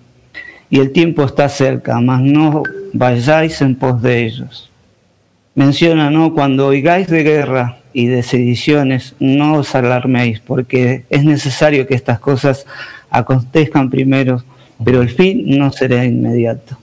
y 0.69 0.81
el 0.81 0.91
tiempo 0.93 1.25
está 1.25 1.49
cerca, 1.49 2.01
mas 2.01 2.21
no 2.21 2.63
vayáis 2.93 3.61
en 3.63 3.77
pos 3.77 4.03
de 4.03 4.25
ellos. 4.27 4.71
Menciona, 5.55 6.11
¿no? 6.11 6.35
Cuando 6.35 6.67
oigáis 6.67 7.07
de 7.07 7.23
guerra 7.23 7.79
y 7.93 8.07
de 8.07 8.23
sediciones, 8.23 9.15
no 9.21 9.55
os 9.55 9.75
alarméis, 9.75 10.41
porque 10.41 11.05
es 11.09 11.25
necesario 11.25 11.87
que 11.87 11.95
estas 11.95 12.19
cosas 12.19 12.67
acontezcan 13.11 13.91
primero, 13.91 14.43
pero 14.85 15.01
el 15.01 15.09
fin 15.09 15.59
no 15.59 15.73
será 15.73 16.05
inmediato. 16.05 16.79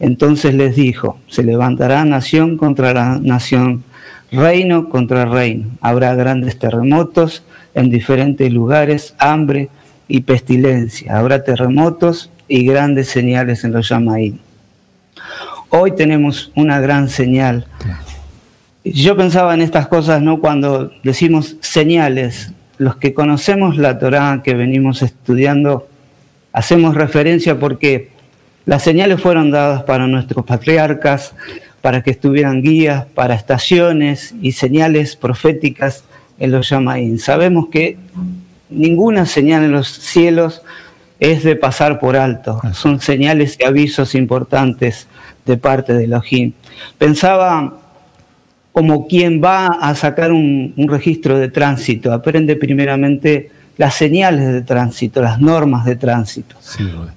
Entonces 0.00 0.54
les 0.54 0.74
dijo, 0.74 1.18
se 1.28 1.44
levantará 1.44 2.04
nación 2.04 2.56
contra 2.56 2.92
la 2.92 3.18
nación, 3.22 3.84
reino 4.32 4.88
contra 4.88 5.24
reino. 5.26 5.68
Habrá 5.80 6.14
grandes 6.14 6.58
terremotos 6.58 7.44
en 7.74 7.90
diferentes 7.90 8.52
lugares, 8.52 9.14
hambre 9.18 9.68
y 10.08 10.22
pestilencia. 10.22 11.16
Habrá 11.16 11.44
terremotos 11.44 12.30
y 12.48 12.64
grandes 12.64 13.08
señales 13.08 13.62
en 13.62 13.72
los 13.72 13.88
Yamaí. 13.88 14.40
Hoy 15.68 15.92
tenemos 15.92 16.50
una 16.54 16.80
gran 16.80 17.08
señal 17.08 17.66
yo 18.84 19.16
pensaba 19.16 19.54
en 19.54 19.62
estas 19.62 19.86
cosas, 19.86 20.22
¿no? 20.22 20.40
Cuando 20.40 20.90
decimos 21.02 21.56
señales, 21.60 22.52
los 22.78 22.96
que 22.96 23.14
conocemos 23.14 23.76
la 23.76 23.98
Torá 23.98 24.40
que 24.42 24.54
venimos 24.54 25.02
estudiando, 25.02 25.88
hacemos 26.52 26.94
referencia 26.96 27.58
porque 27.58 28.10
las 28.66 28.82
señales 28.82 29.20
fueron 29.20 29.50
dadas 29.50 29.84
para 29.84 30.06
nuestros 30.06 30.44
patriarcas, 30.44 31.34
para 31.82 32.02
que 32.02 32.12
estuvieran 32.12 32.62
guías, 32.62 33.04
para 33.06 33.34
estaciones 33.34 34.34
y 34.40 34.52
señales 34.52 35.16
proféticas 35.16 36.04
en 36.38 36.52
los 36.52 36.70
Yamaín. 36.70 37.18
Sabemos 37.18 37.68
que 37.68 37.98
ninguna 38.70 39.26
señal 39.26 39.64
en 39.64 39.72
los 39.72 39.88
cielos 39.88 40.62
es 41.20 41.44
de 41.44 41.56
pasar 41.56 42.00
por 42.00 42.16
alto, 42.16 42.60
son 42.72 43.00
señales 43.00 43.56
y 43.60 43.64
avisos 43.64 44.14
importantes 44.14 45.06
de 45.44 45.56
parte 45.56 45.92
de 45.92 46.04
Elohim. 46.04 46.52
Pensaba 46.98 47.78
como 48.72 49.06
quien 49.06 49.42
va 49.42 49.66
a 49.66 49.94
sacar 49.94 50.32
un, 50.32 50.74
registro 50.88 51.38
de 51.38 51.48
tránsito, 51.48 52.12
aprende 52.12 52.56
primeramente 52.56 53.50
las 53.76 53.94
señales 53.94 54.52
de 54.52 54.62
tránsito, 54.62 55.20
las 55.20 55.40
normas 55.40 55.84
de 55.84 55.96
tránsito. 55.96 56.56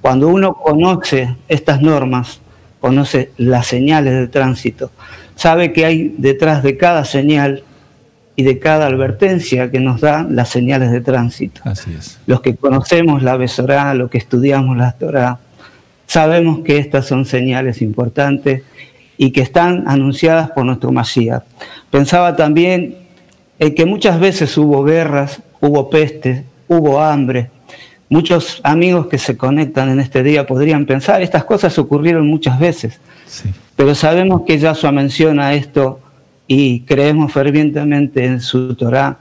Cuando 0.01 0.27
uno 0.27 0.53
conoce 0.53 1.35
estas 1.47 1.81
normas, 1.81 2.41
conoce 2.85 3.31
las 3.37 3.65
señales 3.65 4.13
de 4.13 4.27
tránsito, 4.27 4.91
sabe 5.35 5.73
que 5.73 5.87
hay 5.87 6.13
detrás 6.19 6.61
de 6.61 6.77
cada 6.77 7.03
señal 7.03 7.63
y 8.35 8.43
de 8.43 8.59
cada 8.59 8.85
advertencia 8.85 9.71
que 9.71 9.79
nos 9.79 10.01
da 10.01 10.23
las 10.29 10.49
señales 10.49 10.91
de 10.91 11.01
tránsito. 11.01 11.61
Así 11.63 11.95
es. 11.97 12.19
Los 12.27 12.41
que 12.41 12.55
conocemos 12.55 13.23
la 13.23 13.37
Besorá, 13.37 13.91
los 13.95 14.11
que 14.11 14.19
estudiamos 14.19 14.77
la 14.77 14.91
Torah, 14.91 15.39
sabemos 16.05 16.59
que 16.59 16.77
estas 16.77 17.07
son 17.07 17.25
señales 17.25 17.81
importantes 17.81 18.61
y 19.17 19.31
que 19.31 19.41
están 19.41 19.85
anunciadas 19.87 20.51
por 20.51 20.63
nuestro 20.63 20.91
Masías. 20.91 21.41
Pensaba 21.89 22.35
también 22.35 22.97
en 23.57 23.73
que 23.73 23.87
muchas 23.87 24.19
veces 24.19 24.55
hubo 24.59 24.83
guerras, 24.83 25.41
hubo 25.59 25.89
peste, 25.89 26.45
hubo 26.67 27.01
hambre. 27.01 27.49
Muchos 28.09 28.61
amigos 28.63 29.07
que 29.07 29.17
se 29.17 29.35
conectan 29.35 29.89
en 29.89 29.99
este 29.99 30.21
día 30.21 30.45
podrían 30.45 30.85
pensar, 30.85 31.21
estas 31.21 31.43
cosas 31.43 31.77
ocurrieron 31.79 32.27
muchas 32.27 32.59
veces, 32.59 32.99
pero 33.75 33.95
sabemos 33.95 34.43
que 34.45 34.59
Yahshua 34.59 34.91
menciona 34.91 35.53
esto 35.53 35.99
y 36.47 36.81
creemos 36.81 37.31
fervientemente 37.31 38.25
en 38.25 38.41
su 38.41 38.75
Torah 38.75 39.17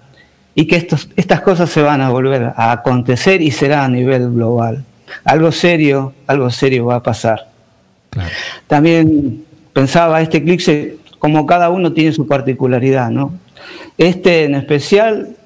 y 0.54 0.66
que 0.66 0.76
estos, 0.76 1.08
estas 1.16 1.40
cosas 1.40 1.70
se 1.70 1.82
van 1.82 2.00
a 2.00 2.10
volver 2.10 2.52
a 2.56 2.72
acontecer 2.72 3.42
y 3.42 3.50
será 3.50 3.84
a 3.84 3.88
nivel 3.88 4.30
global. 4.32 4.84
Algo 5.24 5.50
serio, 5.50 6.12
algo 6.26 6.50
serio 6.50 6.86
va 6.86 6.96
a 6.96 7.02
pasar. 7.02 7.48
También 8.66 9.44
pensaba 9.72 10.20
este 10.20 10.38
eclipse, 10.38 10.98
como 11.18 11.46
cada 11.46 11.70
uno 11.70 11.92
tiene 11.92 12.12
su 12.12 12.26
particularidad, 12.26 13.10
¿no? 13.10 13.32
Este 13.98 14.44
en 14.44 14.54
especial, 14.54 15.36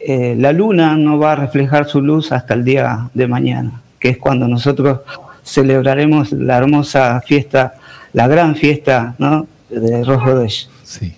eh, 0.00 0.34
la 0.38 0.52
luna 0.52 0.96
no 0.96 1.18
va 1.18 1.32
a 1.32 1.36
reflejar 1.36 1.86
su 1.86 2.00
luz 2.00 2.32
hasta 2.32 2.54
el 2.54 2.64
día 2.64 3.10
de 3.12 3.28
mañana, 3.28 3.82
que 3.98 4.10
es 4.10 4.18
cuando 4.18 4.48
nosotros 4.48 5.00
celebraremos 5.44 6.32
la 6.32 6.56
hermosa 6.56 7.20
fiesta, 7.20 7.74
la 8.12 8.26
gran 8.26 8.56
fiesta 8.56 9.14
¿no? 9.18 9.46
de 9.68 10.02
Rojo 10.04 10.46
Sí. 10.84 11.14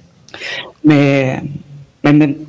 Me, 0.82 1.42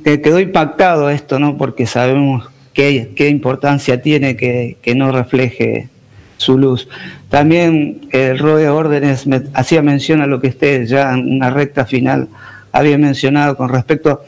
quedó 0.02 0.40
impactado 0.40 1.08
esto, 1.08 1.38
¿no? 1.38 1.56
Porque 1.56 1.86
sabemos 1.86 2.48
qué, 2.72 3.12
qué 3.14 3.28
importancia 3.28 4.02
tiene 4.02 4.36
que, 4.36 4.76
que 4.82 4.94
no 4.94 5.12
refleje 5.12 5.88
su 6.36 6.58
luz. 6.58 6.88
También 7.28 8.08
el 8.10 8.38
rol 8.38 8.58
de 8.58 8.68
órdenes 8.68 9.26
me 9.26 9.42
hacía 9.54 9.82
mención 9.82 10.20
a 10.20 10.26
lo 10.26 10.40
que 10.40 10.48
usted 10.48 10.86
ya 10.86 11.12
en 11.12 11.36
una 11.36 11.50
recta 11.50 11.86
final 11.86 12.28
había 12.72 12.98
mencionado 12.98 13.56
con 13.56 13.68
respecto 13.68 14.10
a 14.10 14.20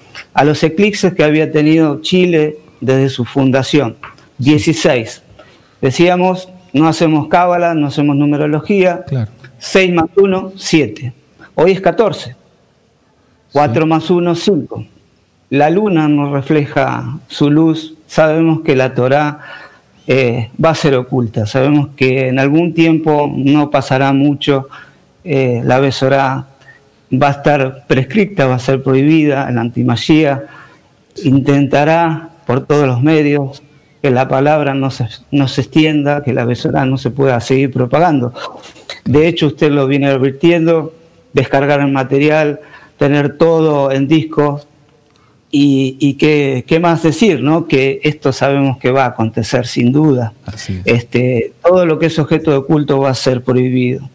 los 0.45 0.62
eclipses 0.62 1.14
que 1.14 1.24
había 1.24 1.51
tenido 1.51 2.01
Chile 2.03 2.59
desde 2.80 3.09
su 3.09 3.24
fundación. 3.24 3.97
16. 4.39 5.22
Decíamos, 5.80 6.49
no 6.72 6.89
hacemos 6.89 7.28
cábala, 7.28 7.74
no 7.74 7.87
hacemos 7.87 8.16
numerología. 8.16 9.05
6 9.59 9.93
más 9.95 10.07
1, 10.16 10.53
7. 10.57 11.12
Hoy 11.55 11.72
es 11.72 11.80
14. 11.80 12.37
4 13.53 13.87
más 13.87 14.11
1, 14.11 14.34
5. 14.34 14.84
La 15.51 15.70
luna 15.70 16.09
nos 16.09 16.32
refleja 16.32 17.18
su 17.28 17.51
luz. 17.51 17.95
Sabemos 18.07 18.61
que 18.61 18.76
la 18.76 18.95
Torah 18.95 19.41
eh, 20.07 20.51
va 20.62 20.70
a 20.70 20.74
ser 20.74 20.95
oculta. 20.97 21.47
Sabemos 21.47 21.89
que 21.97 22.28
en 22.28 22.39
algún 22.39 22.74
tiempo 22.74 23.32
no 23.34 23.70
pasará 23.70 24.12
mucho, 24.12 24.68
eh, 25.24 25.62
la 25.64 25.80
besora 25.80 26.47
va 27.12 27.28
a 27.28 27.32
estar 27.32 27.86
prescripta, 27.86 28.46
va 28.46 28.57
a 28.57 28.59
ser 28.59 28.82
prohibida, 28.82 29.50
la 29.50 29.61
antimagía 29.61 30.46
intentará 31.24 32.30
por 32.46 32.66
todos 32.66 32.86
los 32.86 33.02
medios 33.02 33.62
que 34.02 34.11
la 34.11 34.28
palabra 34.28 34.74
no 34.74 34.90
se, 34.90 35.07
no 35.30 35.48
se 35.48 35.62
extienda, 35.62 36.22
que 36.22 36.32
la 36.32 36.44
besora 36.44 36.84
no 36.84 36.98
se 36.98 37.11
pueda 37.11 37.40
seguir 37.40 37.72
propagando. 37.72 38.32
De 39.04 39.26
hecho, 39.26 39.46
usted 39.46 39.70
lo 39.70 39.86
viene 39.86 40.09
advirtiendo, 40.09 40.94
descargar 41.32 41.80
el 41.80 41.92
material, 41.92 42.61
tener 42.98 43.36
todo 43.36 43.90
en 43.90 44.09
discos, 44.09 44.66
y, 45.59 46.14
qué, 46.14 46.78
más 46.80 47.02
decir, 47.02 47.40
¿no? 47.40 47.66
Que 47.66 48.00
esto 48.02 48.32
sabemos 48.32 48.78
que 48.78 48.90
va 48.90 49.04
a 49.04 49.09
acontecer 49.09 49.66
sin 49.66 49.92
duda. 49.92 50.34
Este, 50.84 51.52
todo 51.62 51.86
lo 51.86 51.98
que 51.98 52.07
es 52.07 52.18
objeto 52.18 52.52
de 52.52 52.66
culto 52.66 52.98
va 52.98 53.11
a 53.11 53.14
ser 53.14 53.42
prohibido. 53.42 54.09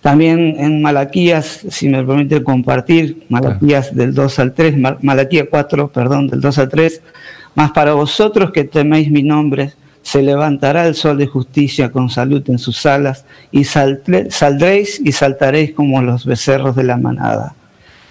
También 0.00 0.56
en 0.58 0.82
Malaquías, 0.82 1.60
si 1.68 1.88
me 1.88 2.02
permite 2.04 2.42
compartir, 2.42 3.24
Malaquías 3.28 3.94
del 3.94 4.14
2 4.14 4.38
al 4.38 4.52
3, 4.52 4.76
Malaquías 5.02 5.46
4, 5.48 5.88
perdón, 5.88 6.28
del 6.28 6.40
2 6.40 6.58
al 6.58 6.68
3, 6.68 7.02
más 7.54 7.70
para 7.72 7.94
vosotros 7.94 8.50
que 8.50 8.64
teméis 8.64 9.10
mi 9.10 9.22
nombre, 9.22 9.72
se 10.02 10.20
levantará 10.20 10.86
el 10.88 10.96
sol 10.96 11.16
de 11.18 11.28
justicia 11.28 11.92
con 11.92 12.10
salud 12.10 12.42
en 12.48 12.58
sus 12.58 12.84
alas, 12.86 13.24
y 13.52 13.64
saldréis 13.64 15.00
y 15.04 15.12
saltaréis 15.12 15.72
como 15.72 16.02
los 16.02 16.26
becerros 16.26 16.74
de 16.74 16.82
la 16.82 16.96
manada. 16.96 17.54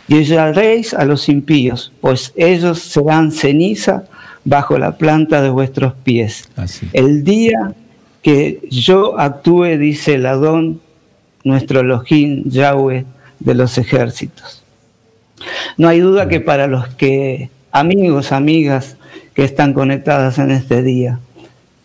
Y 0.08 0.16
hollaréis 0.16 0.94
a 0.94 1.06
los 1.06 1.28
impíos, 1.30 1.92
pues 2.02 2.34
ellos 2.36 2.80
serán 2.80 3.32
ceniza 3.32 4.04
bajo 4.44 4.78
la 4.78 4.98
planta 4.98 5.42
de 5.42 5.50
vuestros 5.50 5.94
pies. 5.94 6.50
El 6.94 7.24
día 7.24 7.74
que 8.22 8.60
yo 8.70 9.20
actúe, 9.20 9.78
dice 9.78 10.16
el 10.16 10.26
Adón, 10.26 10.82
nuestro 11.44 11.82
Elohim 11.82 12.44
Yahweh 12.46 13.06
de 13.40 13.54
los 13.56 13.78
ejércitos. 13.78 14.64
No 15.78 15.88
hay 15.88 16.00
duda 16.00 16.28
que 16.28 16.40
para 16.40 16.68
los 16.68 16.88
que, 16.90 17.50
amigos, 17.72 18.32
amigas 18.32 18.98
que 19.34 19.44
están 19.44 19.74
conectadas 19.74 20.38
en 20.38 20.52
este 20.52 20.84
día, 20.84 21.20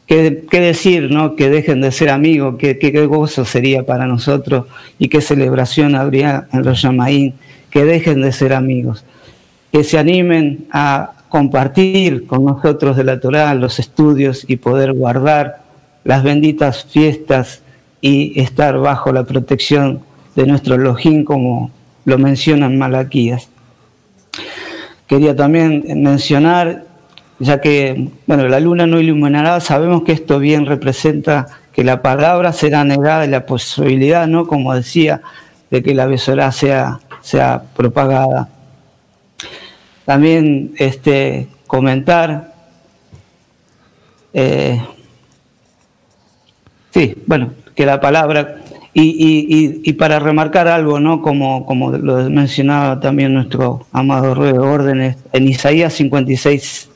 qué, 0.06 0.44
decir, 0.50 1.10
¿no? 1.10 1.36
Que 1.36 1.48
dejen 1.50 1.80
de 1.80 1.92
ser 1.92 2.10
amigos, 2.10 2.56
qué, 2.58 2.78
qué, 2.78 3.06
gozo 3.06 3.44
sería 3.44 3.84
para 3.84 4.06
nosotros 4.06 4.66
y 4.98 5.08
qué 5.08 5.20
celebración 5.20 5.94
habría 5.94 6.46
en 6.52 6.64
los 6.64 6.82
Yamaín, 6.82 7.34
que 7.70 7.84
dejen 7.84 8.22
de 8.22 8.32
ser 8.32 8.52
amigos, 8.52 9.04
que 9.72 9.84
se 9.84 9.98
animen 9.98 10.66
a 10.70 11.12
compartir 11.28 12.26
con 12.26 12.44
nosotros 12.44 12.96
de 12.96 13.04
la 13.04 13.20
Torah 13.20 13.54
los 13.54 13.78
estudios 13.78 14.44
y 14.48 14.56
poder 14.56 14.92
guardar 14.92 15.62
las 16.04 16.22
benditas 16.22 16.84
fiestas 16.84 17.62
y 18.06 18.38
estar 18.40 18.78
bajo 18.78 19.12
la 19.12 19.24
protección 19.24 20.00
de 20.36 20.46
nuestro 20.46 20.76
Elohim 20.76 21.24
como 21.24 21.72
lo 22.04 22.18
mencionan 22.18 22.78
Malaquías. 22.78 23.48
Quería 25.08 25.34
también 25.34 25.82
mencionar 26.04 26.84
ya 27.40 27.60
que, 27.60 28.10
bueno, 28.28 28.46
la 28.46 28.60
luna 28.60 28.86
no 28.86 29.00
iluminará, 29.00 29.58
sabemos 29.58 30.04
que 30.04 30.12
esto 30.12 30.38
bien 30.38 30.66
representa 30.66 31.48
que 31.72 31.82
la 31.82 32.00
palabra 32.00 32.52
será 32.52 32.84
negada 32.84 33.26
y 33.26 33.28
la 33.28 33.44
posibilidad, 33.44 34.28
¿no? 34.28 34.46
Como 34.46 34.72
decía, 34.72 35.22
de 35.72 35.82
que 35.82 35.92
la 35.92 36.06
besorá 36.06 36.52
sea, 36.52 37.00
sea 37.22 37.64
propagada. 37.74 38.48
También 40.04 40.74
este, 40.78 41.48
comentar, 41.66 42.54
eh, 44.32 44.80
sí, 46.92 47.16
bueno, 47.26 47.50
que 47.76 47.86
la 47.86 48.00
palabra, 48.00 48.56
y, 48.94 49.82
y, 49.84 49.92
para 49.92 50.18
remarcar 50.18 50.66
algo, 50.66 50.98
¿no? 50.98 51.20
Como, 51.20 51.66
como 51.66 51.90
lo 51.92 52.30
mencionaba 52.30 52.98
también 52.98 53.34
nuestro 53.34 53.86
amado 53.92 54.34
Rey 54.34 54.54
de 54.54 54.58
Órdenes, 54.58 55.16
en 55.34 55.46
Isaías 55.46 55.92
56, 55.92 56.88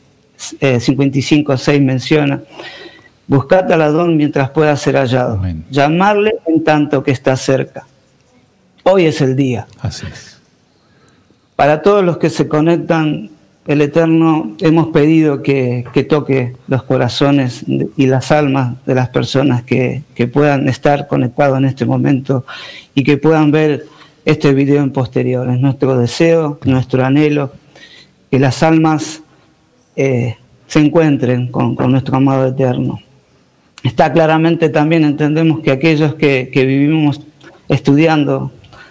eh, 0.61 0.81
55 0.81 1.59
6 1.59 1.83
menciona, 1.83 2.41
buscad 3.27 3.71
al 3.71 3.83
Adón 3.83 4.17
mientras 4.17 4.49
pueda 4.49 4.75
ser 4.77 4.97
hallado, 4.97 5.43
llamarle 5.71 6.37
en 6.47 6.65
tanto 6.65 7.03
que 7.03 7.11
está 7.11 7.37
cerca. 7.37 7.87
Hoy 8.83 9.05
es 9.05 9.21
el 9.21 9.37
día. 9.37 9.67
Así 9.81 10.07
es. 10.11 10.41
Para 11.55 11.83
todos 11.83 12.03
los 12.03 12.17
que 12.17 12.31
se 12.31 12.49
conectan, 12.49 13.29
el 13.71 13.83
Eterno 13.83 14.57
hemos 14.61 14.89
pedido 14.89 15.43
que, 15.43 15.85
toque 16.09 16.57
los 16.67 16.83
corazones 16.83 17.65
y 17.69 18.07
las 18.07 18.33
almas 18.33 18.75
de 18.85 18.97
las 18.97 19.11
personas 19.11 19.63
que, 19.63 20.03
puedan 20.33 20.69
estar 20.69 21.07
conectados 21.07 21.57
en 21.57 21.67
este 21.67 21.87
momento 21.87 22.45
y 22.97 23.05
que 23.05 23.17
puedan 23.17 23.53
ver 23.53 23.87
este 24.25 24.55
video 24.55 24.83
en 24.83 24.91
posterior. 24.91 25.49
Es 25.49 25.61
nuestro 25.61 25.97
deseo, 25.97 26.59
nuestro 26.65 27.05
anhelo, 27.05 27.53
que 28.29 28.41
las 28.41 28.65
almas 28.65 29.23
eh, 29.95 30.35
se 30.67 30.81
encuentren 30.81 31.47
con, 31.47 31.77
nuestro 31.77 32.17
amado 32.17 32.49
eterno. 32.49 32.99
Está 33.85 34.13
claramente 34.13 34.69
también, 34.69 35.05
entendemos 35.05 35.61
que 35.61 35.71
aquellos 35.71 36.17
que, 36.17 36.51
vivimos 36.53 37.21
estudiando 37.69 38.51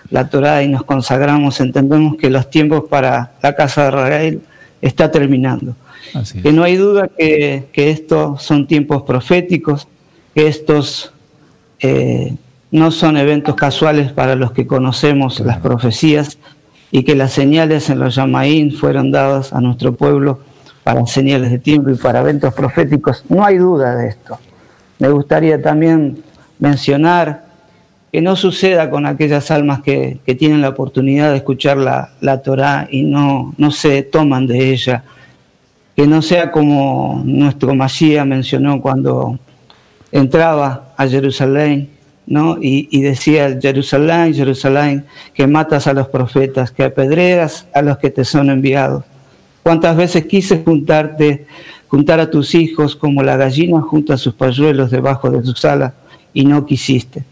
la 0.10 0.30
Torah 0.30 0.64
y 0.64 0.70
nos 0.70 0.84
consagramos, 0.84 1.60
entendemos 1.60 2.16
que 2.16 2.30
los 2.30 2.50
tiempos 2.50 2.86
para 2.90 3.34
la 3.44 3.56
casa 3.58 3.84
de 3.84 3.90
Israel 3.90 4.42
está 4.82 5.12
terminando. 5.12 5.76
que 6.42 6.52
no 6.52 6.64
hay 6.64 6.76
duda 6.76 7.10
que, 7.18 7.68
estos 7.74 8.42
son 8.42 8.68
tiempos 8.68 9.04
proféticos, 9.04 9.88
que 10.34 10.48
estos 10.48 11.12
eh, 11.80 12.36
no 12.72 12.92
son 12.92 13.18
eventos 13.18 13.56
casuales 13.56 14.12
para 14.12 14.36
los 14.36 14.52
que 14.52 14.68
conocemos 14.68 15.40
las 15.40 15.58
profecías 15.58 16.38
y 16.92 17.04
que 17.04 17.16
las 17.16 17.32
señales 17.32 17.90
en 17.90 18.00
los 18.00 18.16
Yamaín 18.16 18.72
fueron 18.72 19.12
dadas 19.12 19.54
a 19.54 19.62
nuestro 19.62 19.94
pueblo 19.94 20.40
para 20.84 21.06
señales 21.06 21.52
de 21.52 21.60
tiempo 21.60 21.90
y 21.90 21.96
para 21.96 22.22
eventos 22.22 22.54
proféticos. 22.54 23.24
No 23.30 23.44
hay 23.46 23.58
duda 23.58 23.96
de 23.96 24.10
esto. 24.10 24.40
Me 24.98 25.10
gustaría 25.10 25.62
también 25.62 26.24
mencionar 26.58 27.49
que 28.12 28.22
no 28.22 28.36
suceda 28.36 28.90
con 28.90 29.06
aquellas 29.06 29.52
almas 29.52 29.82
que, 29.82 30.20
tienen 30.38 30.62
la 30.62 30.70
oportunidad 30.70 31.32
de 31.32 31.38
escuchar 31.38 31.78
la, 31.78 32.12
la 32.22 32.42
Torá 32.42 32.88
y 32.90 33.04
no, 33.04 33.54
no 33.58 33.72
se 33.72 34.04
toman 34.04 34.48
de 34.48 34.72
ella. 34.72 35.04
Que 35.96 36.08
no 36.08 36.22
sea 36.22 36.52
como 36.52 37.22
nuestro 37.26 37.76
Masías 37.76 38.26
mencionó 38.26 38.82
cuando 38.82 39.38
entraba 40.12 40.94
a 40.98 41.08
Jerusalén 41.08 41.90
¿no? 42.26 42.58
y, 42.60 42.88
y 42.92 43.02
decía, 43.02 43.60
Jerusalén, 43.62 44.34
Jerusalén, 44.34 45.06
que 45.34 45.46
matas 45.46 45.88
a 45.88 45.94
los 45.94 46.08
profetas, 46.08 46.72
que 46.72 46.84
apedreas 46.84 47.68
a 47.74 47.82
los 47.82 47.98
que 47.98 48.10
te 48.10 48.24
son 48.24 48.50
enviados. 48.50 49.04
¿Cuántas 49.62 49.98
veces 49.98 50.26
quise 50.26 50.64
juntarte, 50.64 51.46
juntar 51.88 52.20
a 52.20 52.32
tus 52.32 52.56
hijos 52.56 52.96
como 52.96 53.22
la 53.22 53.36
gallina 53.36 53.82
junta 53.82 54.18
sus 54.18 54.34
pañuelos 54.34 54.90
debajo 54.90 55.30
de 55.30 55.44
sus 55.44 55.64
alas 55.66 55.94
y 56.34 56.46
no 56.46 56.66
quisiste? 56.66 57.24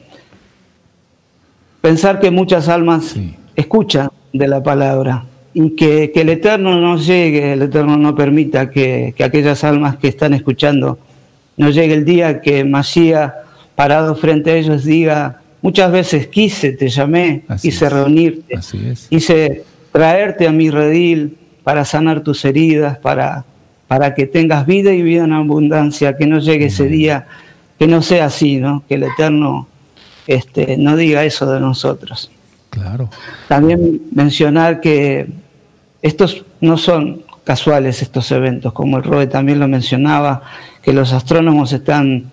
Pensar 1.81 2.19
que 2.19 2.31
muchas 2.31 2.69
almas 2.69 3.15
escuchan 3.55 4.09
de 4.33 4.47
la 4.47 4.61
palabra 4.61 5.25
y 5.53 5.71
que, 5.71 6.11
el 6.13 6.29
Eterno 6.29 6.79
no 6.79 6.97
llegue, 6.97 7.53
el 7.53 7.61
Eterno 7.63 7.97
no 7.97 8.15
permita 8.15 8.69
que, 8.69 9.13
aquellas 9.23 9.63
almas 9.63 9.97
que 9.97 10.07
están 10.07 10.33
escuchando 10.33 10.99
no 11.55 11.69
llegue 11.69 11.93
el 11.93 12.05
día 12.05 12.41
que 12.41 12.63
Masía, 12.63 13.33
parado 13.75 14.15
frente 14.15 14.51
a 14.51 14.55
ellos, 14.55 14.83
diga, 14.83 15.41
muchas 15.61 15.91
veces 15.91 16.27
quise, 16.27 16.73
te 16.73 16.89
llamé, 16.89 17.43
quise 17.61 17.89
reunirte, 17.89 18.59
quise 19.09 19.63
traerte 19.91 20.47
a 20.47 20.51
mi 20.51 20.69
redil, 20.69 21.37
para 21.67 21.83
sanar 21.83 22.21
tus 22.21 22.45
heridas, 22.45 22.97
para, 22.97 23.43
para 23.89 24.15
que 24.15 24.25
tengas 24.25 24.65
vida 24.65 24.93
y 24.93 25.01
vida 25.01 25.25
en 25.25 25.33
abundancia, 25.33 26.15
que 26.15 26.25
no 26.25 26.39
llegue 26.39 26.67
ese 26.67 26.87
día, 26.87 27.27
que 27.77 27.87
no 27.87 28.01
sea 28.01 28.27
así, 28.27 28.55
¿no? 28.55 28.85
Que 28.87 28.95
el 28.95 29.03
Eterno 29.03 29.67
este, 30.27 30.77
no 30.77 30.95
diga 30.95 31.23
eso 31.23 31.51
de 31.51 31.59
nosotros. 31.59 32.29
Claro. 32.69 33.09
También 33.47 34.01
mencionar 34.11 34.81
que 34.81 35.27
estos 36.01 36.43
no 36.61 36.77
son 36.77 37.23
casuales 37.43 38.01
estos 38.01 38.29
eventos, 38.31 38.73
como 38.73 38.97
el 38.97 39.03
Roe 39.03 39.27
también 39.27 39.59
lo 39.59 39.67
mencionaba, 39.67 40.43
que 40.81 40.91
los 40.91 41.13
astrónomos 41.13 41.71
están 41.71 42.25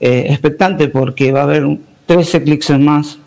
eh, 0.00 0.26
expectantes 0.28 0.90
porque 0.90 1.30
va 1.30 1.40
a 1.40 1.44
haber 1.44 1.78
tres 2.04 2.34
eclipses 2.34 2.78
más. 2.78 3.18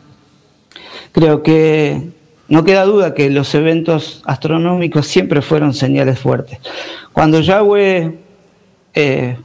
Creo 1.13 1.41
que 1.41 2.09
no 2.49 2.63
queda 2.63 2.83
duda 2.83 3.13
que 3.13 3.29
los 3.29 3.55
eventos 3.55 4.21
astronómicos 4.25 5.07
siempre 5.07 5.41
fueron 5.41 5.73
señales 5.73 6.19
fuertes. 6.19 6.59
Cuando 7.13 7.39
Yahweh 7.39 8.17
eh, 8.93 9.37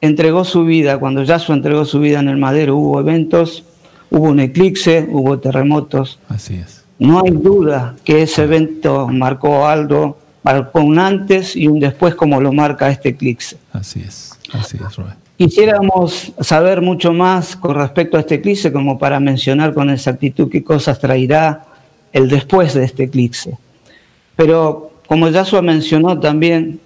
entregó 0.00 0.44
su 0.44 0.64
vida, 0.64 0.98
cuando 0.98 1.22
Yahshua 1.22 1.56
entregó 1.56 1.84
su 1.84 1.98
vida 1.98 2.20
en 2.20 2.28
el 2.28 2.36
madero, 2.36 2.76
hubo 2.76 3.00
eventos, 3.00 3.64
hubo 4.12 4.28
un 4.28 4.40
eclipse, 4.40 5.06
hubo 5.10 5.38
terremotos. 5.38 6.18
Así 6.28 6.54
es. 6.54 6.84
No 6.98 7.22
hay 7.24 7.30
duda 7.30 7.96
que 8.04 8.22
ese 8.22 8.44
evento 8.44 9.08
marcó 9.08 9.66
algo, 9.66 10.18
marcó 10.42 10.80
un 10.80 10.98
antes 10.98 11.56
y 11.56 11.66
un 11.66 11.80
después 11.80 12.14
como 12.14 12.40
lo 12.40 12.52
marca 12.52 12.90
este 12.90 13.10
eclipse. 13.10 13.56
Así 13.72 14.00
es, 14.00 14.38
así 14.52 14.76
es, 14.76 14.96
Robert. 14.96 15.16
Quisiéramos 15.36 16.32
saber 16.40 16.82
mucho 16.82 17.12
más 17.12 17.56
con 17.56 17.74
respecto 17.74 18.16
a 18.16 18.20
este 18.20 18.36
eclipse, 18.36 18.72
como 18.72 18.98
para 18.98 19.18
mencionar 19.18 19.74
con 19.74 19.90
exactitud 19.90 20.48
qué 20.48 20.62
cosas 20.62 21.00
traerá, 21.00 21.64
el 22.12 22.28
después 22.28 22.74
de 22.74 22.84
este 22.84 23.04
eclipse. 23.04 23.58
Pero 24.36 24.92
como 25.08 25.28
Yahshua 25.28 25.62
mencionó 25.62 26.20
también, 26.20 26.78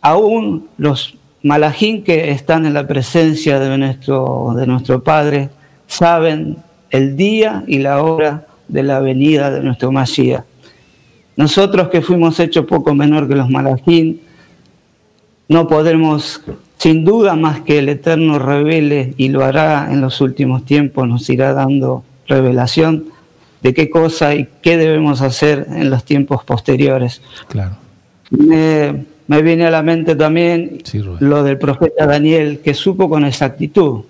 aún 0.00 0.68
los 0.78 1.18
malajín 1.42 2.02
que 2.02 2.30
están 2.30 2.64
en 2.64 2.72
la 2.72 2.86
presencia 2.86 3.58
de 3.58 3.76
nuestro, 3.76 4.54
de 4.56 4.66
nuestro 4.66 5.02
Padre 5.02 5.50
saben 5.94 6.56
el 6.90 7.16
día 7.16 7.64
y 7.66 7.78
la 7.78 8.02
hora 8.02 8.46
de 8.68 8.82
la 8.82 9.00
venida 9.00 9.50
de 9.50 9.62
nuestro 9.62 9.92
Mashiach. 9.92 10.44
Nosotros 11.36 11.88
que 11.88 12.02
fuimos 12.02 12.38
hechos 12.38 12.66
poco 12.66 12.94
menor 12.94 13.26
que 13.26 13.34
los 13.34 13.50
malajín, 13.50 14.20
no 15.48 15.66
podremos, 15.66 16.40
sin 16.78 17.04
duda 17.04 17.34
más 17.34 17.60
que 17.62 17.78
el 17.78 17.88
Eterno 17.88 18.38
revele 18.38 19.14
y 19.16 19.28
lo 19.28 19.44
hará 19.44 19.88
en 19.90 20.00
los 20.00 20.20
últimos 20.20 20.64
tiempos, 20.64 21.08
nos 21.08 21.28
irá 21.28 21.52
dando 21.52 22.04
revelación 22.28 23.06
de 23.62 23.74
qué 23.74 23.90
cosa 23.90 24.34
y 24.34 24.48
qué 24.62 24.76
debemos 24.76 25.22
hacer 25.22 25.66
en 25.70 25.90
los 25.90 26.04
tiempos 26.04 26.44
posteriores. 26.44 27.20
Claro. 27.48 27.76
Me, 28.30 29.42
viene 29.42 29.66
a 29.66 29.70
la 29.70 29.82
mente 29.82 30.14
también 30.16 30.82
lo 31.20 31.42
del 31.42 31.58
profeta 31.58 32.06
Daniel, 32.06 32.60
que 32.62 32.74
supo 32.74 33.08
con 33.08 33.24
exactitud, 33.24 34.02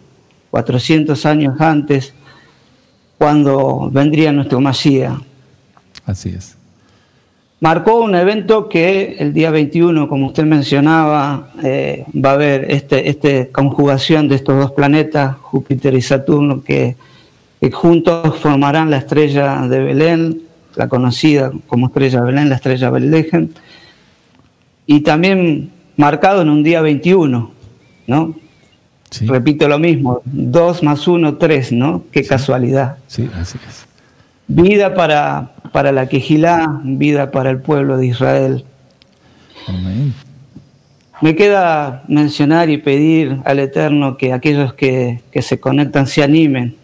400 0.55 1.27
años 1.27 1.61
antes, 1.61 2.15
cuando 3.19 3.91
vendría 3.91 4.31
nuestro 4.31 4.61
Masía. 4.61 5.21
Así 6.07 6.29
es. 6.29 6.57
Marcó 7.59 8.01
un 8.05 8.15
evento 8.15 8.69
que 8.69 9.17
el 9.19 9.33
día 9.33 9.51
21, 9.51 10.09
como 10.09 10.29
usted 10.29 10.45
mencionaba, 10.45 11.49
eh, 11.65 12.05
va 12.15 12.31
a 12.31 12.35
haber 12.35 12.71
esta 12.71 12.99
este 12.99 13.51
conjugación 13.51 14.29
de 14.29 14.37
estos 14.37 14.57
dos 14.57 14.71
planetas, 14.71 15.37
Júpiter 15.39 15.93
y 15.95 16.03
Saturno, 16.03 16.63
que 16.63 16.95
que 17.61 17.73
juntos 17.73 18.39
formarán 18.39 18.91
la 18.91 18.99
estrella 18.99 19.67
de 19.67 19.83
Belén, 19.83 20.43
la 20.77 20.87
conocida 20.87 21.51
como 21.67 21.89
estrella 21.89 22.21
de 22.21 22.27
Belén, 22.27 22.49
la 22.49 22.55
estrella 22.55 22.91
Belén, 22.91 23.55
y 24.87 25.01
también 25.01 25.73
marcado 25.97 26.43
en 26.43 26.51
un 26.51 26.63
día 26.63 26.81
21, 26.81 27.51
¿no? 28.07 28.44
Repito 29.23 29.69
lo 29.69 29.79
mismo, 29.79 30.23
dos 30.25 30.83
más 30.83 31.07
uno, 31.07 31.37
tres, 31.37 31.73
¿no? 31.73 32.05
Qué 32.11 32.25
casualidad. 32.25 32.97
Sí, 33.07 33.29
así 33.35 33.59
es. 33.69 33.87
Vida 34.47 34.95
para, 34.95 35.53
para 35.73 35.93
la 35.93 36.09
Quejilá, 36.09 36.81
vida 36.85 37.31
para 37.31 37.51
el 37.51 37.61
pueblo 37.61 37.97
de 37.97 38.07
Israel. 38.07 38.65
Amén. 39.67 40.13
Me 41.21 41.35
queda 41.37 42.03
mencionar 42.09 42.69
y 42.71 42.79
pedir 42.79 43.41
al 43.45 43.59
Eterno 43.61 44.17
que 44.17 44.33
aquellos 44.33 44.75
que, 44.75 45.21
se 45.41 45.61
conectan 45.61 46.07
se 46.07 46.23
animen, 46.23 46.77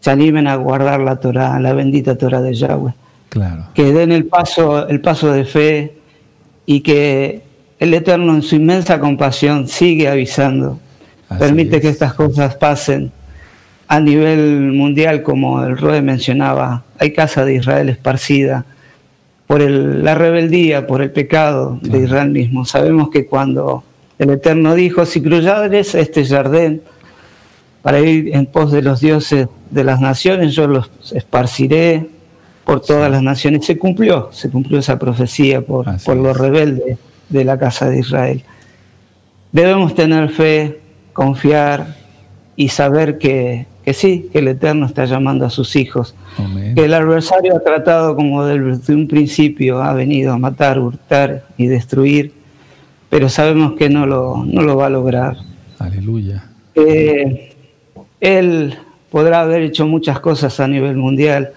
se 0.00 0.10
animen 0.10 0.46
a 0.46 0.56
guardar 0.56 1.00
la 1.00 1.16
Torah, 1.20 1.60
la 1.60 1.72
bendita 1.72 2.16
Torah 2.16 2.40
de 2.40 2.54
Yahweh. 2.54 2.92
Claro. 3.28 3.66
Que 3.74 3.92
den 3.92 4.10
el 4.10 4.24
paso, 4.24 4.88
el 4.88 5.00
paso 5.00 5.30
de 5.30 5.44
fe 5.44 5.94
y 6.66 6.80
que 6.80 7.42
el 7.78 7.94
Eterno 7.94 8.34
en 8.34 8.42
su 8.42 8.56
inmensa 8.56 8.98
compasión 8.98 9.68
sigue 9.68 10.08
avisando. 10.08 10.80
Permite 11.38 11.80
que 11.80 11.88
estas 11.88 12.14
cosas 12.14 12.56
pasen 12.56 13.12
a 13.88 14.00
nivel 14.00 14.72
mundial, 14.72 15.22
como 15.22 15.62
el 15.64 15.76
Rode 15.78 16.02
mencionaba. 16.02 16.84
Hay 16.98 17.12
casa 17.12 17.44
de 17.44 17.54
Israel 17.54 17.88
esparcida 17.88 18.64
por 19.46 19.60
la 19.60 20.14
rebeldía, 20.14 20.86
por 20.86 21.02
el 21.02 21.10
pecado 21.10 21.78
de 21.82 22.04
Israel 22.04 22.30
mismo. 22.30 22.64
Sabemos 22.64 23.10
que 23.10 23.26
cuando 23.26 23.82
el 24.18 24.30
Eterno 24.30 24.74
dijo, 24.74 25.06
si 25.06 25.22
cruzares 25.22 25.94
este 25.94 26.24
jardín 26.24 26.82
para 27.82 28.00
ir 28.00 28.34
en 28.34 28.46
pos 28.46 28.70
de 28.70 28.82
los 28.82 29.00
dioses 29.00 29.48
de 29.70 29.84
las 29.84 30.00
naciones, 30.00 30.54
yo 30.54 30.66
los 30.66 30.90
esparciré 31.12 32.06
por 32.64 32.80
todas 32.80 33.10
las 33.10 33.22
naciones. 33.22 33.64
Se 33.66 33.78
cumplió, 33.78 34.28
se 34.32 34.50
cumplió 34.50 34.78
esa 34.78 34.98
profecía 34.98 35.62
por, 35.62 35.86
por 36.02 36.16
los 36.16 36.36
rebeldes 36.36 36.98
de 37.28 37.44
la 37.44 37.58
casa 37.58 37.88
de 37.88 38.00
Israel. 38.00 38.44
Debemos 39.52 39.94
tener 39.94 40.28
fe, 40.28 40.79
confiar 41.12 41.96
y 42.56 42.68
saber 42.68 43.18
que 43.18 43.66
que 43.84 43.94
sí, 43.94 44.28
que 44.32 44.40
el 44.40 44.48
Eterno 44.48 44.86
está 44.86 45.04
llamando 45.06 45.46
a 45.46 45.50
sus 45.50 45.74
hijos, 45.76 46.14
que 46.74 46.84
el 46.84 46.94
adversario 46.94 47.56
ha 47.56 47.60
tratado 47.60 48.14
como 48.14 48.44
desde 48.44 48.94
un 48.94 49.08
principio, 49.08 49.82
ha 49.82 49.94
venido 49.94 50.32
a 50.32 50.38
matar, 50.38 50.78
hurtar 50.78 51.44
y 51.56 51.66
destruir, 51.66 52.32
pero 53.08 53.28
sabemos 53.28 53.74
que 53.78 53.88
no 53.88 54.06
lo, 54.06 54.44
no 54.44 54.62
lo 54.62 54.76
va 54.76 54.86
a 54.86 54.90
lograr. 54.90 55.36
Aleluya. 55.78 56.44
él 58.20 58.78
podrá 59.10 59.40
haber 59.40 59.62
hecho 59.62 59.86
muchas 59.86 60.20
cosas 60.20 60.60
a 60.60 60.68
nivel 60.68 60.96
mundial, 60.96 61.52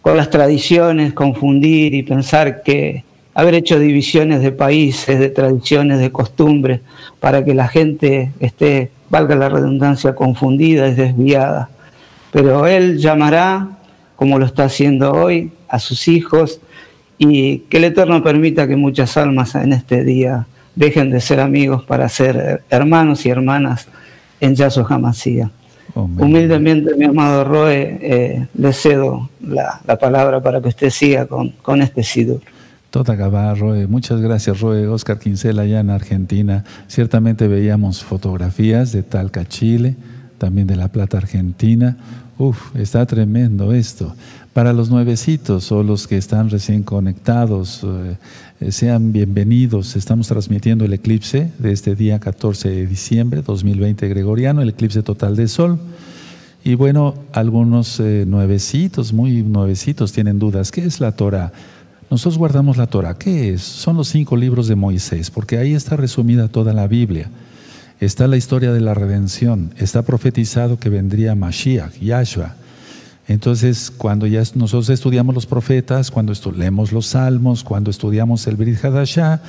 con 0.00 0.16
las 0.16 0.30
tradiciones, 0.30 1.12
confundir 1.12 1.94
y 1.94 2.02
pensar 2.02 2.64
que 2.64 3.04
haber 3.34 3.54
hecho 3.54 3.78
divisiones 3.78 4.42
de 4.42 4.52
países, 4.52 5.18
de 5.18 5.30
tradiciones, 5.30 5.98
de 5.98 6.10
costumbres, 6.10 6.80
para 7.20 7.44
que 7.44 7.54
la 7.54 7.68
gente 7.68 8.32
esté 8.40 8.90
valga 9.12 9.36
la 9.36 9.50
redundancia, 9.50 10.14
confundida 10.14 10.88
y 10.88 10.94
desviada. 10.94 11.68
Pero 12.32 12.66
Él 12.66 12.98
llamará, 12.98 13.68
como 14.16 14.38
lo 14.38 14.46
está 14.46 14.64
haciendo 14.64 15.12
hoy, 15.12 15.52
a 15.68 15.78
sus 15.78 16.08
hijos 16.08 16.60
y 17.18 17.58
que 17.68 17.76
el 17.76 17.84
Eterno 17.84 18.22
permita 18.22 18.66
que 18.66 18.76
muchas 18.76 19.16
almas 19.16 19.54
en 19.54 19.74
este 19.74 20.02
día 20.02 20.46
dejen 20.74 21.10
de 21.10 21.20
ser 21.20 21.40
amigos 21.40 21.84
para 21.84 22.08
ser 22.08 22.62
hermanos 22.70 23.26
y 23.26 23.28
hermanas 23.30 23.86
en 24.40 24.54
Yaso 24.54 24.82
Jamasía. 24.82 25.50
Humildemente, 25.94 26.94
mi 26.96 27.04
amado 27.04 27.44
Roe, 27.44 27.98
eh, 28.00 28.46
le 28.54 28.72
cedo 28.72 29.28
la, 29.46 29.78
palabra 30.00 30.40
para 30.40 30.62
que 30.62 30.68
usted 30.68 30.88
siga 30.88 31.26
con, 31.26 31.50
con 31.60 31.82
este 31.82 32.02
sidur. 32.02 32.40
Tota 32.92 33.14
Roe. 33.54 33.86
Muchas 33.86 34.20
gracias, 34.20 34.60
Roe. 34.60 34.86
Oscar 34.86 35.18
Quincela, 35.18 35.62
allá 35.62 35.80
en 35.80 35.88
Argentina. 35.88 36.62
Ciertamente 36.88 37.48
veíamos 37.48 38.04
fotografías 38.04 38.92
de 38.92 39.02
Talca, 39.02 39.48
Chile, 39.48 39.96
también 40.36 40.66
de 40.66 40.76
La 40.76 40.88
Plata, 40.88 41.16
Argentina. 41.16 41.96
Uf, 42.36 42.76
está 42.76 43.06
tremendo 43.06 43.72
esto. 43.72 44.14
Para 44.52 44.74
los 44.74 44.90
nuevecitos 44.90 45.72
o 45.72 45.82
los 45.82 46.06
que 46.06 46.18
están 46.18 46.50
recién 46.50 46.82
conectados, 46.82 47.80
eh, 48.60 48.70
sean 48.70 49.10
bienvenidos. 49.10 49.96
Estamos 49.96 50.28
transmitiendo 50.28 50.84
el 50.84 50.92
eclipse 50.92 51.50
de 51.58 51.72
este 51.72 51.94
día 51.94 52.20
14 52.20 52.68
de 52.68 52.86
diciembre 52.86 53.40
2020 53.40 54.06
gregoriano, 54.08 54.60
el 54.60 54.68
eclipse 54.68 55.02
total 55.02 55.34
de 55.34 55.48
sol. 55.48 55.78
Y 56.62 56.74
bueno, 56.74 57.14
algunos 57.32 57.98
eh, 58.00 58.26
nuevecitos, 58.28 59.14
muy 59.14 59.42
nuevecitos, 59.42 60.12
tienen 60.12 60.38
dudas. 60.38 60.70
¿Qué 60.70 60.84
es 60.84 61.00
la 61.00 61.12
Torah? 61.12 61.54
Nosotros 62.12 62.36
guardamos 62.36 62.76
la 62.76 62.88
Torah. 62.88 63.14
¿Qué 63.14 63.54
es? 63.54 63.62
Son 63.62 63.96
los 63.96 64.08
cinco 64.08 64.36
libros 64.36 64.68
de 64.68 64.74
Moisés, 64.76 65.30
porque 65.30 65.56
ahí 65.56 65.72
está 65.72 65.96
resumida 65.96 66.48
toda 66.48 66.74
la 66.74 66.86
Biblia. 66.86 67.30
Está 68.00 68.28
la 68.28 68.36
historia 68.36 68.70
de 68.70 68.82
la 68.82 68.92
redención. 68.92 69.72
Está 69.78 70.02
profetizado 70.02 70.78
que 70.78 70.90
vendría 70.90 71.34
Mashiach, 71.34 71.98
Yahshua. 71.98 72.54
Entonces, 73.28 73.90
cuando 73.90 74.26
ya 74.26 74.42
nosotros 74.54 74.90
estudiamos 74.90 75.34
los 75.34 75.46
profetas, 75.46 76.10
cuando 76.10 76.34
leemos 76.54 76.92
los 76.92 77.06
salmos, 77.06 77.64
cuando 77.64 77.90
estudiamos 77.90 78.46
el 78.46 78.56
Brit 78.56 78.84
Hadashah, 78.84 79.40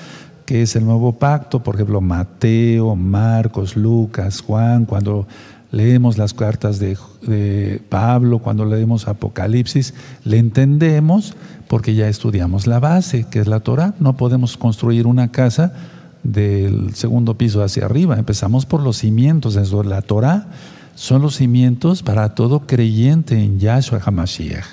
que 0.45 0.61
es 0.61 0.77
el 0.77 0.85
nuevo 0.85 1.11
pacto, 1.19 1.61
por 1.61 1.75
ejemplo, 1.75 1.99
Mateo, 1.99 2.95
Marcos, 2.95 3.75
Lucas, 3.75 4.39
Juan, 4.39 4.85
cuando 4.85 5.27
leemos 5.73 6.19
las 6.19 6.33
cartas 6.35 6.79
de, 6.79 7.81
Pablo, 7.89 8.39
cuando 8.39 8.63
leemos 8.63 9.07
Apocalipsis, 9.07 9.95
le 10.23 10.37
entendemos 10.37 11.33
porque 11.67 11.95
ya 11.95 12.07
estudiamos 12.07 12.67
la 12.67 12.79
base, 12.79 13.25
que 13.29 13.39
es 13.39 13.47
la 13.47 13.59
Torah. 13.59 13.95
No 13.99 14.15
podemos 14.15 14.55
construir 14.55 15.07
una 15.07 15.31
casa 15.31 15.73
del 16.21 16.93
segundo 16.93 17.37
piso 17.37 17.63
hacia 17.63 17.85
arriba. 17.85 18.19
Empezamos 18.19 18.67
por 18.67 18.81
los 18.81 18.97
cimientos. 18.97 19.55
de 19.55 19.83
la 19.83 20.03
Torah 20.03 20.47
son 20.93 21.23
los 21.23 21.37
cimientos 21.37 22.03
para 22.03 22.35
todo 22.35 22.67
creyente 22.67 23.43
en 23.43 23.59
Yahshua 23.59 23.99
HaMashiach. 24.05 24.65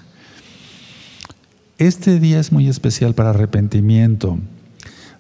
Este 1.78 2.20
día 2.20 2.40
es 2.40 2.52
muy 2.52 2.68
especial 2.68 3.14
para 3.14 3.30
arrepentimiento. 3.30 4.38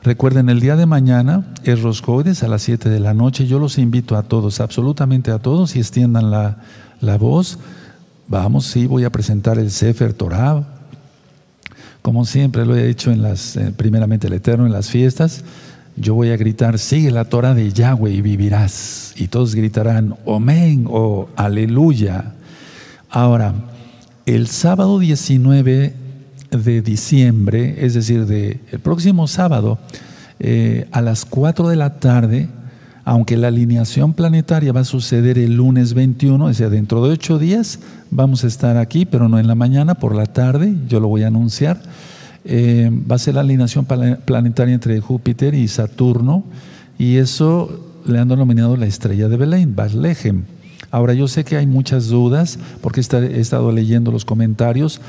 Recuerden, 0.02 0.48
el 0.48 0.60
día 0.60 0.76
de 0.76 0.86
mañana 0.86 1.44
es 1.64 1.82
Roscoides 1.82 2.42
a 2.42 2.48
las 2.48 2.62
7 2.62 2.88
de 2.88 3.00
la 3.00 3.14
noche. 3.14 3.46
Yo 3.46 3.58
los 3.58 3.78
invito 3.78 4.16
a 4.16 4.22
todos, 4.22 4.60
absolutamente 4.60 5.30
a 5.30 5.38
todos, 5.38 5.76
y 5.76 5.78
extiendan 5.78 6.30
la, 6.30 6.58
la 7.00 7.18
voz. 7.18 7.58
Vamos, 8.28 8.66
sí, 8.66 8.86
voy 8.86 9.04
a 9.04 9.10
presentar 9.10 9.58
el 9.58 9.70
Sefer 9.70 10.12
Torah 10.12 10.64
como 12.02 12.24
siempre 12.24 12.64
lo 12.64 12.76
he 12.76 12.88
hecho 12.88 13.10
en 13.10 13.22
las, 13.22 13.56
eh, 13.56 13.72
primeramente 13.76 14.26
el 14.26 14.32
Eterno 14.32 14.66
en 14.66 14.72
las 14.72 14.88
fiestas, 14.88 15.44
yo 15.96 16.14
voy 16.14 16.30
a 16.30 16.36
gritar, 16.36 16.78
sigue 16.78 17.10
la 17.10 17.26
Torah 17.26 17.52
de 17.52 17.72
Yahweh 17.72 18.12
y 18.12 18.22
vivirás. 18.22 19.12
Y 19.16 19.28
todos 19.28 19.54
gritarán, 19.54 20.16
Amén 20.26 20.86
o 20.88 21.28
Aleluya. 21.36 22.32
Ahora, 23.10 23.54
el 24.24 24.46
sábado 24.46 24.98
19 24.98 25.94
de 26.50 26.82
diciembre, 26.82 27.76
es 27.84 27.94
decir, 27.94 28.26
de, 28.26 28.60
el 28.70 28.78
próximo 28.80 29.28
sábado, 29.28 29.78
eh, 30.38 30.88
a 30.90 31.00
las 31.00 31.24
4 31.24 31.68
de 31.68 31.76
la 31.76 31.98
tarde, 31.98 32.48
aunque 33.04 33.36
la 33.36 33.48
alineación 33.48 34.14
planetaria 34.14 34.72
va 34.72 34.80
a 34.80 34.84
suceder 34.84 35.38
el 35.38 35.56
lunes 35.56 35.94
21, 35.94 36.44
o 36.44 36.54
sea, 36.54 36.68
dentro 36.68 37.04
de 37.04 37.12
ocho 37.12 37.38
días 37.38 37.80
vamos 38.10 38.44
a 38.44 38.46
estar 38.46 38.76
aquí, 38.76 39.06
pero 39.06 39.28
no 39.28 39.38
en 39.38 39.46
la 39.46 39.54
mañana, 39.54 39.94
por 39.94 40.14
la 40.14 40.26
tarde, 40.26 40.74
yo 40.88 41.00
lo 41.00 41.08
voy 41.08 41.22
a 41.22 41.28
anunciar. 41.28 41.80
Eh, 42.44 42.90
va 43.10 43.16
a 43.16 43.18
ser 43.18 43.34
la 43.34 43.42
alineación 43.42 43.84
planetaria 43.84 44.74
entre 44.74 45.00
Júpiter 45.00 45.54
y 45.54 45.68
Saturno, 45.68 46.44
y 46.98 47.16
eso 47.16 47.86
le 48.06 48.18
han 48.18 48.28
denominado 48.28 48.76
la 48.76 48.86
estrella 48.86 49.28
de 49.28 49.36
Belén, 49.36 49.74
Bethlehem. 49.76 50.44
Ahora, 50.90 51.14
yo 51.14 51.28
sé 51.28 51.44
que 51.44 51.56
hay 51.56 51.66
muchas 51.66 52.08
dudas, 52.08 52.58
porque 52.80 53.00
he 53.00 53.40
estado 53.40 53.72
leyendo 53.72 54.10
los 54.10 54.24
comentarios 54.24 55.00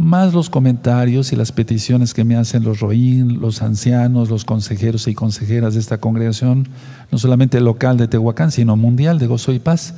más 0.00 0.32
los 0.32 0.48
comentarios 0.48 1.30
y 1.30 1.36
las 1.36 1.52
peticiones 1.52 2.14
que 2.14 2.24
me 2.24 2.34
hacen 2.34 2.64
los 2.64 2.80
roín, 2.80 3.38
los 3.38 3.60
ancianos, 3.60 4.30
los 4.30 4.46
consejeros 4.46 5.06
y 5.08 5.14
consejeras 5.14 5.74
de 5.74 5.80
esta 5.80 5.98
congregación, 5.98 6.66
no 7.12 7.18
solamente 7.18 7.60
local 7.60 7.98
de 7.98 8.08
Tehuacán, 8.08 8.50
sino 8.50 8.78
mundial 8.78 9.18
de 9.18 9.26
Gozo 9.26 9.52
y 9.52 9.58
Paz. 9.58 9.92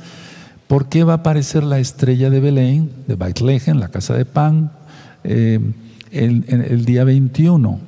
¿Por 0.67 0.89
qué 0.89 1.05
va 1.05 1.13
a 1.13 1.15
aparecer 1.17 1.63
la 1.63 1.79
estrella 1.79 2.29
de 2.29 2.41
Belén, 2.41 2.89
de 3.07 3.15
Bethlehem, 3.15 3.77
la 3.77 3.87
casa 3.87 4.13
de 4.13 4.25
pan, 4.25 4.73
eh, 5.23 5.61
el 6.11 6.83
día 6.83 7.05
21? 7.05 7.79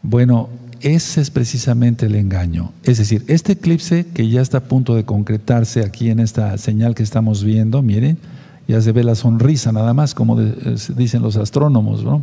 Bueno, 0.00 0.48
ese 0.80 1.20
es 1.20 1.30
precisamente 1.30 2.06
el 2.06 2.14
engaño. 2.14 2.72
Es 2.84 2.96
decir, 2.96 3.22
este 3.26 3.52
eclipse 3.52 4.06
que 4.06 4.30
ya 4.30 4.40
está 4.40 4.58
a 4.58 4.64
punto 4.64 4.94
de 4.94 5.04
concretarse 5.04 5.84
aquí 5.84 6.08
en 6.08 6.20
esta 6.20 6.56
señal 6.56 6.94
que 6.94 7.02
estamos 7.02 7.44
viendo, 7.44 7.82
miren, 7.82 8.16
ya 8.70 8.80
se 8.80 8.92
ve 8.92 9.02
la 9.02 9.16
sonrisa 9.16 9.72
nada 9.72 9.94
más, 9.94 10.14
como 10.14 10.40
dicen 10.96 11.22
los 11.22 11.36
astrónomos, 11.36 12.04
¿no? 12.04 12.22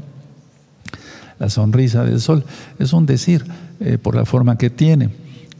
La 1.40 1.50
sonrisa 1.50 2.04
del 2.06 2.22
sol. 2.22 2.46
Es 2.80 2.94
un 2.94 3.06
decir 3.06 3.46
eh, 3.80 3.98
por 3.98 4.16
la 4.16 4.26
forma 4.26 4.58
que 4.58 4.70
tiene. 4.70 5.10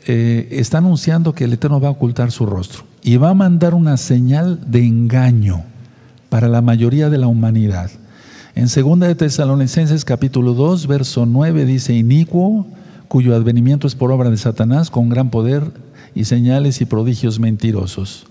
Eh, 0.08 0.48
está 0.52 0.78
anunciando 0.78 1.34
que 1.34 1.44
el 1.44 1.54
Eterno 1.54 1.82
va 1.82 1.90
a 1.90 1.92
ocultar 1.92 2.32
su 2.32 2.46
rostro 2.46 2.84
y 3.04 3.18
va 3.18 3.32
a 3.32 3.34
mandar 3.34 3.74
una 3.74 3.98
señal 3.98 4.60
de 4.72 4.86
engaño 4.86 5.64
para 6.30 6.48
la 6.48 6.62
mayoría 6.62 7.10
de 7.10 7.18
la 7.18 7.28
humanidad. 7.28 7.92
En 8.56 8.68
2 8.68 9.00
de 9.02 9.16
Tesalonicenses 9.16 10.06
capítulo 10.06 10.54
2, 10.54 10.88
verso 10.88 11.26
9 11.26 11.66
dice, 11.66 11.94
inicuo, 11.94 12.66
cuyo 13.10 13.36
advenimiento 13.36 13.88
es 13.88 13.96
por 13.96 14.12
obra 14.12 14.30
de 14.30 14.38
Satanás, 14.38 14.90
con 14.90 15.10
gran 15.10 15.32
poder 15.32 15.70
y 16.16 16.24
señales 16.24 16.80
y 16.80 16.86
prodigios 16.86 17.40
mentirosos. 17.40 18.26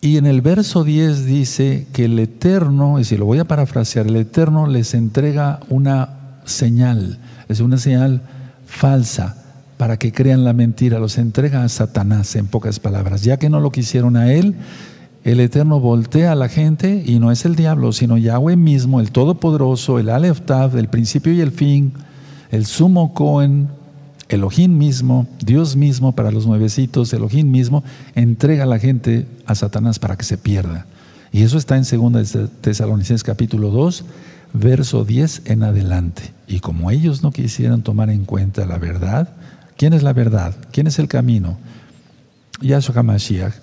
Y 0.00 0.16
en 0.16 0.26
el 0.26 0.42
verso 0.42 0.84
10 0.84 1.26
dice 1.26 1.88
que 1.92 2.04
el 2.04 2.18
Eterno, 2.18 2.98
es 2.98 3.06
decir, 3.06 3.18
lo 3.18 3.26
voy 3.26 3.40
a 3.40 3.46
parafrasear, 3.46 4.06
el 4.06 4.16
Eterno 4.16 4.68
les 4.68 4.94
entrega 4.94 5.58
una 5.68 6.40
señal, 6.44 7.18
es 7.48 7.58
una 7.58 7.78
señal 7.78 8.22
falsa 8.64 9.36
para 9.76 9.96
que 9.96 10.12
crean 10.12 10.44
la 10.44 10.52
mentira, 10.52 11.00
los 11.00 11.18
entrega 11.18 11.64
a 11.64 11.68
Satanás 11.68 12.36
en 12.36 12.46
pocas 12.46 12.78
palabras. 12.78 13.22
Ya 13.22 13.38
que 13.38 13.50
no 13.50 13.58
lo 13.58 13.72
quisieron 13.72 14.16
a 14.16 14.32
él, 14.32 14.54
el 15.24 15.40
Eterno 15.40 15.80
voltea 15.80 16.32
a 16.32 16.36
la 16.36 16.48
gente 16.48 17.02
y 17.04 17.18
no 17.18 17.32
es 17.32 17.44
el 17.44 17.56
diablo, 17.56 17.92
sino 17.92 18.18
Yahweh 18.18 18.56
mismo, 18.56 19.00
el 19.00 19.10
Todopoderoso, 19.10 19.98
el 19.98 20.10
Aleph 20.10 20.42
el 20.76 20.88
principio 20.88 21.32
y 21.32 21.40
el 21.40 21.50
fin, 21.50 21.92
el 22.50 22.66
sumo 22.66 23.14
Cohen, 23.14 23.68
Elohim 24.28 24.76
mismo, 24.76 25.26
Dios 25.44 25.76
mismo 25.76 26.12
para 26.14 26.30
los 26.30 26.46
nuevecitos, 26.46 27.12
Elohim 27.12 27.50
mismo, 27.50 27.82
entrega 28.14 28.64
a 28.64 28.66
la 28.66 28.78
gente 28.78 29.26
a 29.46 29.54
Satanás 29.54 29.98
para 29.98 30.16
que 30.16 30.24
se 30.24 30.36
pierda. 30.36 30.86
Y 31.32 31.42
eso 31.42 31.58
está 31.58 31.76
en 31.76 31.84
2 31.84 32.50
Tesalonicenses 32.60 33.24
capítulo 33.24 33.70
2, 33.70 34.04
verso 34.52 35.04
10 35.04 35.42
en 35.46 35.62
adelante. 35.62 36.22
Y 36.46 36.60
como 36.60 36.90
ellos 36.90 37.22
no 37.22 37.30
quisieran 37.30 37.82
tomar 37.82 38.10
en 38.10 38.24
cuenta 38.24 38.66
la 38.66 38.78
verdad, 38.78 39.30
¿quién 39.76 39.92
es 39.92 40.02
la 40.02 40.12
verdad? 40.12 40.54
¿Quién 40.72 40.86
es 40.86 40.98
el 40.98 41.08
camino? 41.08 41.58
Yahshua 42.60 42.96
HaMashiach. 42.96 43.54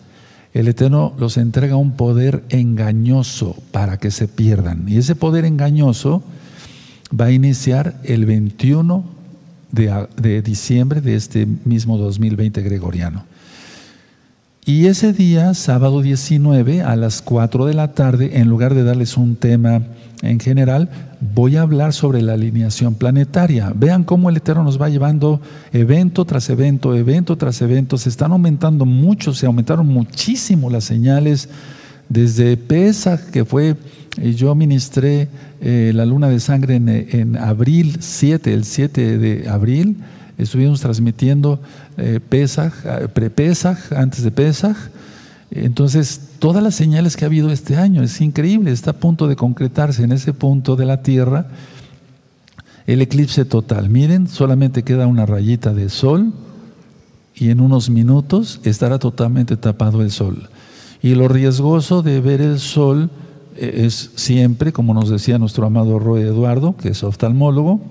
El 0.54 0.70
Eterno 0.70 1.14
los 1.20 1.38
entrega 1.38 1.76
un 1.76 1.92
poder 1.92 2.44
engañoso 2.50 3.58
para 3.72 3.98
que 3.98 4.10
se 4.10 4.28
pierdan. 4.28 4.86
Y 4.88 4.98
ese 4.98 5.16
poder 5.16 5.44
engañoso 5.44 6.24
va 7.12 7.26
a 7.26 7.32
iniciar 7.32 8.00
el 8.04 8.26
21 8.26 9.15
de, 9.76 10.42
diciembre 10.42 11.02
de 11.02 11.16
este 11.16 11.46
mismo 11.66 11.98
2020 11.98 12.62
gregoriano. 12.62 13.26
Y 14.66 14.88
ese 14.88 15.14
día, 15.14 15.54
sábado 15.54 16.02
19, 16.02 16.82
a 16.82 16.96
las 16.96 17.22
4 17.22 17.66
de 17.66 17.76
la 17.76 17.94
tarde, 17.94 18.40
en 18.40 18.48
lugar 18.48 18.74
de 18.74 18.84
darles 18.84 19.16
un 19.16 19.36
tema 19.36 19.84
en 20.24 20.40
general, 20.40 20.90
voy 21.36 21.56
a 21.56 21.62
hablar 21.62 21.94
sobre 21.94 22.24
la 22.24 22.34
alineación 22.34 22.96
planetaria. 22.96 23.72
Vean 23.76 24.04
cómo 24.04 24.30
el 24.30 24.38
Eterno 24.38 24.64
nos 24.64 24.82
va 24.82 24.90
llevando 24.90 25.40
evento 25.72 26.26
tras 26.26 26.50
evento, 26.50 26.96
evento 26.96 27.38
tras 27.38 27.62
evento. 27.62 27.98
Se 27.98 28.10
están 28.10 28.32
aumentando 28.32 28.86
mucho, 28.86 29.36
se 29.36 29.46
aumentaron 29.46 29.86
muchísimo 29.86 30.72
las 30.72 30.86
señales 30.86 31.48
desde 32.10 32.58
Pesach, 32.58 33.20
que 33.32 33.46
fue, 33.46 33.76
yo 34.18 34.56
ministré 34.56 35.28
eh, 35.62 35.92
la 35.94 36.06
luna 36.06 36.30
de 36.30 36.40
sangre 36.40 36.76
en, 36.76 37.38
abril 37.38 37.98
7, 38.00 38.54
el 38.54 38.64
7 38.64 39.18
de 39.18 39.50
abril, 39.50 39.98
estuvimos 40.38 40.82
transmitiendo 40.82 41.60
eh, 41.98 42.20
Pesach, 42.28 42.74
eh, 42.86 43.08
pre-Pesach, 43.14 43.92
antes 43.96 44.24
de 44.24 44.32
Pesach. 44.32 44.78
Entonces, 45.52 46.22
todas 46.40 46.64
las 46.64 46.76
señales 46.76 47.16
que 47.16 47.26
ha 47.26 47.28
habido 47.28 47.52
este 47.52 47.78
año, 47.78 48.04
es 48.04 48.20
increíble, 48.22 48.72
está 48.72 48.92
a 48.92 48.94
punto 48.94 49.28
de 49.28 49.36
concretarse 49.36 50.04
en 50.04 50.12
ese 50.12 50.34
punto 50.34 50.76
de 50.76 50.86
la 50.86 51.02
Tierra 51.02 51.48
el 52.88 53.02
eclipse 53.02 53.46
total. 53.46 53.90
Miren, 53.90 54.28
solamente 54.28 54.84
queda 54.84 55.08
una 55.08 55.26
rayita 55.26 55.74
de 55.74 55.90
sol 55.90 56.34
y 57.34 57.50
en 57.50 57.60
unos 57.60 57.90
minutos 57.90 58.60
estará 58.64 59.00
totalmente 59.00 59.58
tapado 59.58 60.02
el 60.02 60.12
sol. 60.12 60.50
Y 61.02 61.16
lo 61.16 61.28
riesgoso 61.28 62.02
de 62.02 62.22
ver 62.22 62.42
el 62.42 62.60
sol 62.60 63.10
es 63.58 64.12
siempre, 64.16 64.72
como 64.72 64.94
nos 64.94 65.10
decía 65.10 65.38
nuestro 65.38 65.66
amado 65.66 66.00
Roy 66.00 66.22
Eduardo, 66.24 66.76
que 66.78 66.90
es 66.90 67.04
oftalmólogo, 67.04 67.82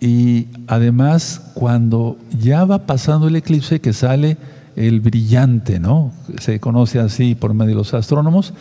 y 0.00 0.46
además 0.66 1.42
cuando 1.54 2.16
ya 2.38 2.64
va 2.64 2.86
pasando 2.86 3.28
el 3.28 3.36
eclipse 3.36 3.80
que 3.80 3.92
sale 3.92 4.38
el 4.76 5.00
brillante, 5.00 5.78
¿no? 5.78 6.12
Se 6.40 6.58
conoce 6.58 6.98
así 7.00 7.34
por 7.34 7.52
medio 7.52 7.70
de 7.70 7.76
los 7.76 7.92
astrónomos, 7.92 8.54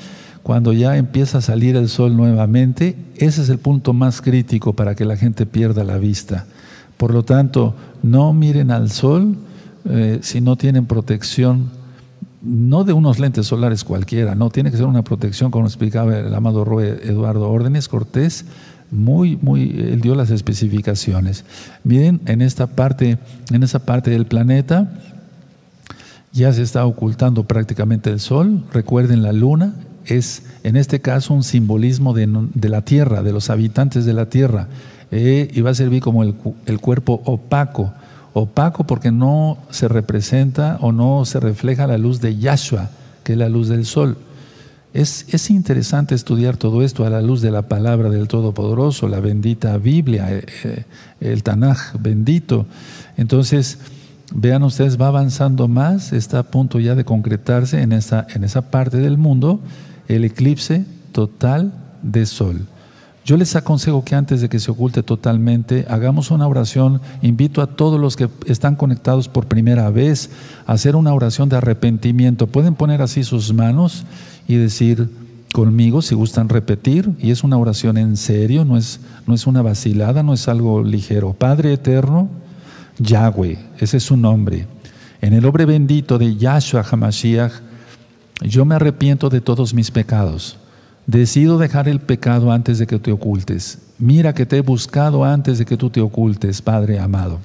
cuando 0.44 0.74
ya 0.74 0.98
empieza 0.98 1.38
a 1.38 1.42
salir 1.42 1.76
el 1.76 1.90
sol 1.90 2.18
nuevamente, 2.18 2.98
ese 3.16 3.42
es 3.42 3.50
el 3.50 3.60
punto 3.60 3.94
más 3.94 4.22
crítico 4.22 4.74
para 4.74 4.96
que 4.96 5.06
la 5.06 5.16
gente 5.16 5.46
pierda 5.46 5.84
la 5.84 5.98
vista. 5.98 6.46
Por 6.98 7.14
lo 7.14 7.24
tanto, 7.24 7.76
no 8.04 8.34
miren 8.34 8.72
al 8.72 8.90
sol 8.90 9.38
eh, 9.86 10.20
si 10.22 10.42
no 10.42 10.58
tienen 10.58 10.86
protección 10.86 11.70
no 12.42 12.84
de 12.84 12.94
unos 12.94 13.20
lentes 13.20 13.48
solares 13.48 13.84
cualquiera, 13.84 14.36
no, 14.36 14.50
tiene 14.50 14.72
que 14.72 14.78
ser 14.78 14.86
una 14.86 15.04
protección, 15.04 15.52
como 15.52 15.66
explicaba 15.66 16.18
el 16.18 16.34
amado 16.34 16.64
Roe 16.64 17.00
Eduardo 17.04 17.50
Órdenes 17.50 17.88
Cortés, 17.88 18.46
muy, 18.92 19.38
muy, 19.42 19.70
él 19.70 20.02
dio 20.02 20.16
las 20.16 20.32
especificaciones. 20.32 21.46
Miren, 21.84 22.22
en 22.26 22.42
esta 22.42 22.68
parte, 22.68 23.20
en 23.52 23.64
esa 23.64 23.80
parte 23.80 24.10
del 24.12 24.26
planeta 24.26 24.92
ya 26.32 26.54
se 26.54 26.62
está 26.62 26.86
ocultando 26.86 27.44
prácticamente 27.44 28.10
el 28.10 28.20
sol. 28.20 28.64
Recuerden, 28.72 29.22
la 29.22 29.34
luna 29.34 29.74
es, 30.06 30.44
en 30.64 30.76
este 30.76 31.02
caso, 31.02 31.34
un 31.34 31.44
simbolismo 31.44 32.14
de, 32.14 32.28
la 32.70 32.82
tierra, 32.82 33.22
de 33.22 33.34
los 33.34 33.50
habitantes 33.50 34.06
de 34.06 34.14
la 34.14 34.28
tierra, 34.28 34.68
eh, 35.12 35.50
y 35.52 35.62
va 35.62 35.72
a 35.72 35.76
servir 35.76 36.02
como 36.02 36.24
el, 36.24 36.36
el 36.66 36.80
cuerpo 36.80 37.22
opaco 37.26 37.94
opaco 38.34 38.86
porque 38.86 39.12
no 39.12 39.58
se 39.70 39.88
representa 39.88 40.78
o 40.82 40.92
no 40.92 41.26
se 41.26 41.40
refleja 41.40 41.88
la 41.88 41.98
luz 41.98 42.22
de 42.22 42.38
Yahshua, 42.38 42.90
que 43.24 43.34
es 43.34 43.38
la 43.38 43.50
luz 43.50 43.70
del 43.70 43.86
sol. 43.86 44.18
Es, 44.94 45.26
es, 45.30 45.52
interesante 45.52 46.16
estudiar 46.16 46.58
todo 46.58 46.82
esto 46.82 47.06
a 47.06 47.12
la 47.12 47.22
luz 47.22 47.42
de 47.42 47.52
la 47.52 47.64
palabra 47.64 48.10
del 48.10 48.28
Todopoderoso, 48.28 49.08
la 49.08 49.20
bendita 49.20 49.78
Biblia, 49.78 50.32
eh, 50.32 50.46
eh, 50.64 50.86
el 51.22 51.44
Tanaj 51.44 51.96
bendito. 52.00 52.66
Entonces, 53.16 53.78
vean 54.34 54.64
ustedes, 54.64 55.00
va 55.00 55.08
avanzando 55.08 55.68
más, 55.68 56.12
está 56.12 56.40
a 56.40 56.44
punto 56.44 56.80
ya 56.80 56.96
de 56.96 57.06
concretarse 57.06 57.82
en 57.84 57.92
esa, 57.92 58.26
en 58.34 58.44
esa 58.44 58.72
parte 58.72 58.98
del 58.98 59.20
mundo 59.20 59.60
el 60.08 60.26
eclipse 60.26 60.86
total 61.12 61.72
de 62.02 62.26
sol. 62.26 62.66
Yo 63.26 63.38
les 63.38 63.56
aconsejo 63.56 64.04
que 64.04 64.16
antes 64.16 64.42
de 64.42 64.50
que 64.50 64.60
se 64.60 64.72
oculte 64.72 65.04
totalmente, 65.04 65.86
hagamos 65.90 66.32
una 66.32 66.48
oración. 66.48 67.02
Invito 67.22 67.62
a 67.62 67.68
todos 67.68 68.00
los 68.00 68.16
que 68.16 68.30
están 68.46 68.76
conectados 68.76 69.28
por 69.28 69.48
primera 69.48 69.90
vez 69.90 70.30
a 70.66 70.74
hacer 70.74 70.96
una 70.96 71.14
oración 71.14 71.50
de 71.50 71.58
arrepentimiento. 71.58 72.48
Pueden 72.48 72.76
poner 72.76 73.02
así 73.02 73.24
sus 73.24 73.54
manos 73.54 74.06
y 74.48 74.56
decir 74.56 75.10
conmigo 75.54 76.02
si 76.02 76.16
gustan 76.16 76.50
repetir. 76.50 77.12
Y 77.20 77.32
es 77.32 77.44
una 77.44 77.58
oración 77.58 77.98
en 77.98 78.18
serio, 78.18 78.66
no 78.66 78.78
es, 78.78 79.00
no 79.28 79.36
es 79.36 79.46
una 79.46 79.62
vacilada, 79.62 80.24
no 80.24 80.34
es 80.34 80.48
algo 80.48 80.82
ligero. 80.82 81.34
Padre 81.34 81.74
eterno, 81.74 82.30
Yahweh, 82.98 83.60
ese 83.80 83.98
es 83.98 84.04
su 84.04 84.18
nombre. 84.18 84.66
En 85.22 85.34
el 85.34 85.44
nombre 85.44 85.66
bendito 85.66 86.18
de 86.18 86.36
Yahshua 86.36 86.84
HaMashiach, 86.90 87.52
yo 88.42 88.64
me 88.66 88.76
arrepiento 88.76 89.30
de 89.30 89.42
todos 89.42 89.74
mis 89.74 89.92
pecados 89.92 90.58
Decido 91.10 91.58
dejar 91.58 91.90
el 91.90 92.00
pecado 92.02 92.52
antes 92.52 92.78
de 92.78 92.86
que 92.86 93.00
te 93.00 93.12
ocultes. 93.12 93.80
Mira 93.98 94.36
que 94.36 94.46
te 94.46 94.58
he 94.58 94.62
buscado 94.62 95.26
antes 95.26 95.58
de 95.58 95.66
que 95.66 95.76
tú 95.76 95.90
te 95.90 96.02
ocultes, 96.02 96.62
Padre 96.62 97.00
amado. 97.00 97.40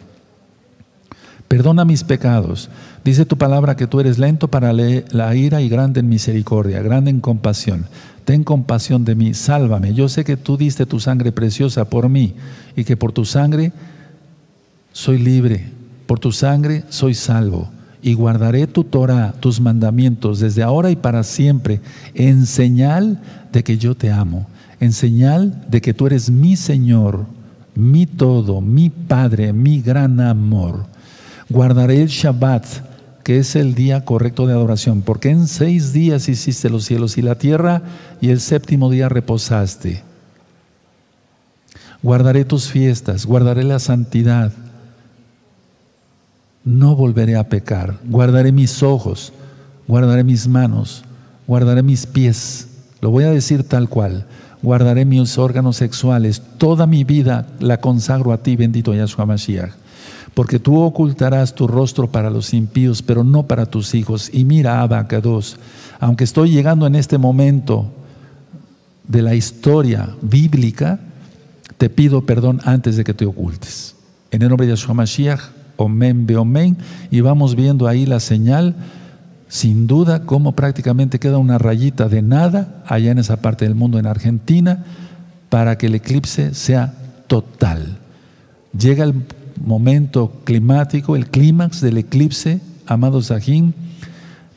Perdona 1.48 1.86
mis 1.86 2.04
pecados. 2.04 2.68
Dice 3.06 3.24
tu 3.24 3.38
palabra 3.38 3.74
que 3.74 3.86
tú 3.86 4.00
eres 4.00 4.18
lento 4.18 4.48
para 4.48 4.74
la 4.74 5.34
ira 5.34 5.62
y 5.62 5.70
grande 5.70 6.00
en 6.00 6.10
misericordia, 6.10 6.82
grande 6.82 7.10
en 7.10 7.20
compasión. 7.20 7.86
Ten 8.26 8.44
compasión 8.44 9.06
de 9.06 9.14
mí, 9.14 9.32
sálvame. 9.32 9.94
Yo 9.94 10.10
sé 10.10 10.24
que 10.24 10.36
tú 10.36 10.59
diste 10.59 10.84
tu 10.84 11.01
sangre 11.01 11.32
preciosa 11.32 11.86
por 11.86 12.10
mí 12.10 12.34
y 12.76 12.84
que 12.84 12.98
por 12.98 13.12
tu 13.12 13.24
sangre 13.24 13.72
soy 14.93 15.16
libre, 15.16 15.70
por 16.05 16.18
tu 16.18 16.32
sangre 16.32 16.84
soy 16.90 17.14
salvo 17.14 17.70
y 18.05 18.12
guardaré 18.12 18.66
tu 18.66 18.85
Torah, 18.85 19.32
tus 19.40 19.62
mandamientos 19.62 20.39
desde 20.39 20.62
ahora 20.62 20.90
y 20.90 20.97
para 20.97 21.22
siempre, 21.22 21.81
en 22.12 22.44
señal 22.44 23.18
de 23.51 23.64
que 23.64 23.78
yo 23.78 23.94
te 23.94 24.12
amo, 24.12 24.47
en 24.78 24.93
señal 24.93 25.64
de 25.70 25.81
que 25.81 25.94
tú 25.94 26.06
eres 26.06 26.28
mi 26.28 26.55
Señor, 26.56 27.24
mi 27.74 28.05
todo, 28.05 28.60
mi 28.60 28.90
Padre, 28.90 29.55
mi 29.55 29.81
gran 29.81 30.20
amor. 30.20 30.85
Guardaré 31.48 32.02
el 32.02 32.09
Shabbat, 32.09 32.66
que 33.22 33.39
es 33.39 33.56
el 33.56 33.74
día 33.74 34.05
correcto 34.05 34.47
de 34.47 34.52
adoración, 34.52 35.01
porque 35.01 35.31
en 35.31 35.47
seis 35.47 35.94
días 35.94 36.28
hiciste 36.28 36.68
los 36.68 36.85
cielos 36.85 37.16
y 37.16 37.22
la 37.22 37.36
tierra, 37.36 37.81
y 38.20 38.28
el 38.28 38.40
séptimo 38.40 38.90
día 38.90 39.09
reposaste. 39.09 40.02
Guardaré 42.02 42.44
tus 42.44 42.68
fiestas, 42.68 43.24
guardaré 43.24 43.64
la 43.64 43.78
santidad 43.78 44.52
no 46.65 46.97
volveré 46.97 47.36
a 47.36 47.49
pecar. 47.49 47.99
Guardaré 48.05 48.53
mis 48.53 48.82
ojos, 48.82 49.32
guardaré 49.86 50.24
mis 50.24 50.49
manos, 50.49 51.05
guardaré 51.47 51.82
mis 51.82 52.07
pies. 52.07 52.69
Lo 53.01 53.11
voy 53.11 53.24
a 53.24 53.31
decir 53.31 53.65
tal 53.65 53.89
cual. 53.89 54.27
Guardaré 54.62 55.05
mis 55.05 55.36
órganos 55.36 55.77
sexuales. 55.77 56.43
Toda 56.57 56.86
mi 56.86 57.05
vida 57.05 57.47
la 57.61 57.81
consagro 57.81 58.32
a 58.32 58.39
ti, 58.39 58.57
bendito 58.57 58.95
Yahshua 58.95 59.27
Mashiach. 59.27 59.73
Porque 60.32 60.59
tú 60.59 60.81
ocultarás 60.81 61.55
tu 61.55 61.69
rostro 61.69 62.11
para 62.11 62.31
los 62.31 62.55
impíos, 62.55 63.03
pero 63.03 63.23
no 63.23 63.45
para 63.45 63.66
tus 63.66 63.95
hijos. 63.95 64.31
Y 64.32 64.45
mira, 64.45 64.81
Abacados, 64.81 65.59
aunque 66.01 66.24
estoy 66.24 66.51
llegando 66.51 66.86
en 66.86 66.95
este 66.95 67.19
momento 67.19 67.93
de 69.07 69.20
la 69.20 69.35
historia 69.35 70.09
bíblica, 70.23 70.99
te 71.77 71.91
pido 71.91 72.24
perdón 72.24 72.61
antes 72.65 72.97
de 72.97 73.05
que 73.05 73.15
te 73.15 73.27
ocultes. 73.27 73.95
En 74.31 74.43
el 74.43 74.49
nombre 74.49 74.66
de 74.66 74.73
Yahshua 74.73 74.95
Mashiach, 74.95 75.41
Omen 75.76 76.26
Beomen, 76.26 76.76
y 77.10 77.20
vamos 77.20 77.55
viendo 77.55 77.86
ahí 77.86 78.06
la 78.06 78.20
señal, 78.20 78.74
sin 79.48 79.86
duda, 79.86 80.22
como 80.22 80.52
prácticamente 80.52 81.18
queda 81.18 81.38
una 81.38 81.59
rayita 81.59 82.09
de 82.09 82.22
nada 82.22 82.82
allá 82.86 83.12
en 83.12 83.18
esa 83.18 83.40
parte 83.40 83.64
del 83.64 83.74
mundo, 83.74 83.98
en 83.98 84.06
Argentina, 84.06 84.84
para 85.48 85.78
que 85.78 85.86
el 85.86 85.94
eclipse 85.94 86.55
sea 86.55 86.94
total. 87.26 87.98
Llega 88.76 89.05
el 89.05 89.14
momento 89.64 90.40
climático, 90.44 91.16
el 91.16 91.28
clímax 91.28 91.80
del 91.80 91.98
eclipse, 91.98 92.60
amado 92.86 93.22
Sajín, 93.22 93.74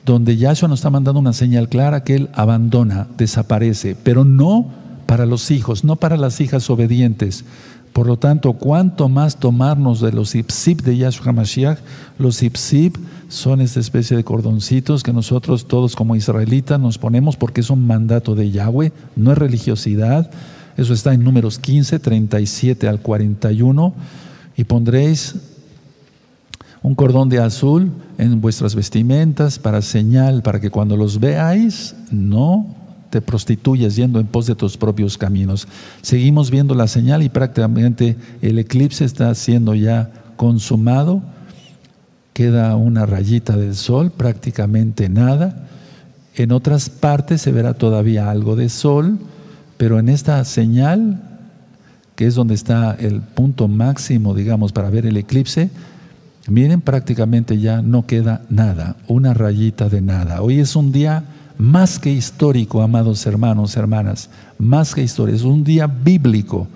donde 0.06 0.38
Yahshua 0.38 0.70
nos 0.70 0.80
está 0.80 0.90
mandando 0.90 1.20
una 1.20 1.34
señal 1.34 1.70
clara 1.70 2.04
que 2.04 2.16
Él 2.16 2.30
abandona, 2.34 3.08
desaparece, 3.18 3.96
pero 4.02 4.24
no 4.24 4.68
para 5.06 5.26
los 5.26 5.52
hijos, 5.52 5.84
no 5.84 5.98
para 5.98 6.18
las 6.18 6.40
hijas 6.42 6.70
obedientes. 6.70 7.46
Por 7.94 8.06
lo 8.06 8.18
tanto, 8.18 8.54
cuanto 8.54 9.10
más 9.10 9.38
tomarnos 9.38 10.02
de 10.02 10.12
los 10.12 10.36
ipsip 10.36 10.82
de 10.82 10.98
Yahshua 10.98 11.30
HaMashiach, 11.30 11.80
los 12.20 12.44
ipsip 12.44 12.96
son 13.28 13.60
esta 13.60 13.80
especie 13.80 14.16
de 14.16 14.24
cordoncitos 14.24 15.04
que 15.04 15.14
nosotros 15.14 15.68
todos 15.68 15.96
como 15.96 16.16
israelitas 16.16 16.80
nos 16.80 16.98
ponemos 16.98 17.38
porque 17.38 17.62
es 17.62 17.70
un 17.70 17.86
mandato 17.88 18.36
de 18.36 18.52
Yahweh, 18.52 18.94
no 19.16 19.32
es 19.32 19.38
religiosidad. 19.38 20.30
Eso 20.78 20.94
está 20.94 21.14
en 21.14 21.24
números 21.24 21.58
15, 21.58 22.00
37 22.00 22.88
al 22.88 23.02
41. 23.02 23.94
Y 24.56 24.64
pondréis 24.64 25.36
un 26.84 26.96
cordón 26.96 27.30
de 27.30 27.40
azul 27.40 27.92
en 28.18 28.40
vuestras 28.42 28.76
vestimentas 28.76 29.60
para 29.60 29.82
señal, 29.82 30.44
para 30.44 30.60
que 30.60 30.70
cuando 30.70 30.96
los 30.96 31.20
veáis 31.20 31.96
no 32.12 32.77
te 33.10 33.22
prostituyas 33.22 33.96
yendo 33.96 34.20
en 34.20 34.28
pos 34.28 34.46
de 34.48 34.56
tus 34.56 34.78
propios 34.78 35.18
caminos. 35.18 35.68
Seguimos 36.02 36.52
viendo 36.52 36.76
la 36.76 36.88
señal 36.88 37.24
y 37.24 37.30
prácticamente 37.30 38.16
el 38.42 38.60
eclipse 38.60 39.06
está 39.06 39.34
siendo 39.36 39.76
ya 39.76 40.12
consumado. 40.36 41.22
Queda 42.34 42.76
una 42.76 43.06
rayita 43.06 43.58
del 43.58 43.76
sol, 43.76 44.12
prácticamente 44.12 45.10
nada. 45.10 45.68
En 46.36 46.52
otras 46.52 46.90
partes 46.90 47.42
se 47.42 47.52
verá 47.52 47.74
todavía 47.74 48.30
algo 48.30 48.56
de 48.56 48.70
sol, 48.70 49.18
pero 49.78 49.98
en 50.00 50.10
esta 50.10 50.44
señal, 50.46 51.22
que 52.16 52.28
es 52.28 52.36
donde 52.36 52.54
está 52.54 52.96
el 53.00 53.22
punto 53.22 53.68
máximo, 53.68 54.36
digamos, 54.36 54.72
para 54.72 54.90
ver 54.90 55.06
el 55.06 55.18
eclipse, 55.18 55.70
Miren, 56.48 56.80
prácticamente 56.80 57.60
ya 57.60 57.82
no 57.82 58.06
queda 58.06 58.42
nada, 58.50 58.96
una 59.08 59.34
rayita 59.34 59.90
de 59.90 60.02
nada. 60.02 60.42
Hoy 60.42 60.62
es 60.62 60.78
un 60.78 60.94
día 60.94 61.26
más 61.58 62.00
que 62.00 62.12
histórico, 62.12 62.82
amados 62.82 63.26
hermanos, 63.26 63.76
hermanas, 63.76 64.30
más 64.58 64.94
que 64.94 65.02
histórico, 65.02 65.36
es 65.36 65.44
un 65.44 65.64
día 65.64 65.88
bíblico. 65.88 66.68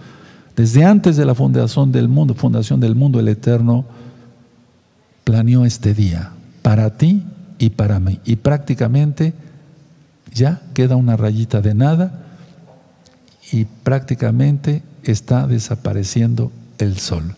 Desde 0.56 0.84
antes 0.84 1.18
de 1.18 1.26
la 1.26 1.36
fundación 1.36 1.91
del 1.91 2.08
mundo, 2.08 2.34
fundación 2.34 2.80
del 2.80 2.95
mundo, 2.95 3.20
el 3.20 3.28
Eterno 3.28 3.86
planeó 5.24 5.66
este 5.66 5.94
día 5.94 6.32
para 6.62 6.98
ti 6.98 7.24
y 7.60 7.70
para 7.70 7.99
mí. 7.99 8.20
Y 8.26 8.38
prácticamente 8.38 9.34
ya 10.34 10.62
queda 10.74 10.95
una 10.95 11.18
rayita 11.18 11.62
de 11.62 11.74
nada 11.74 12.26
y 13.52 13.66
prácticamente 13.66 14.84
está 15.03 15.48
desapareciendo 15.48 16.52
el 16.78 16.98
sol. 16.98 17.36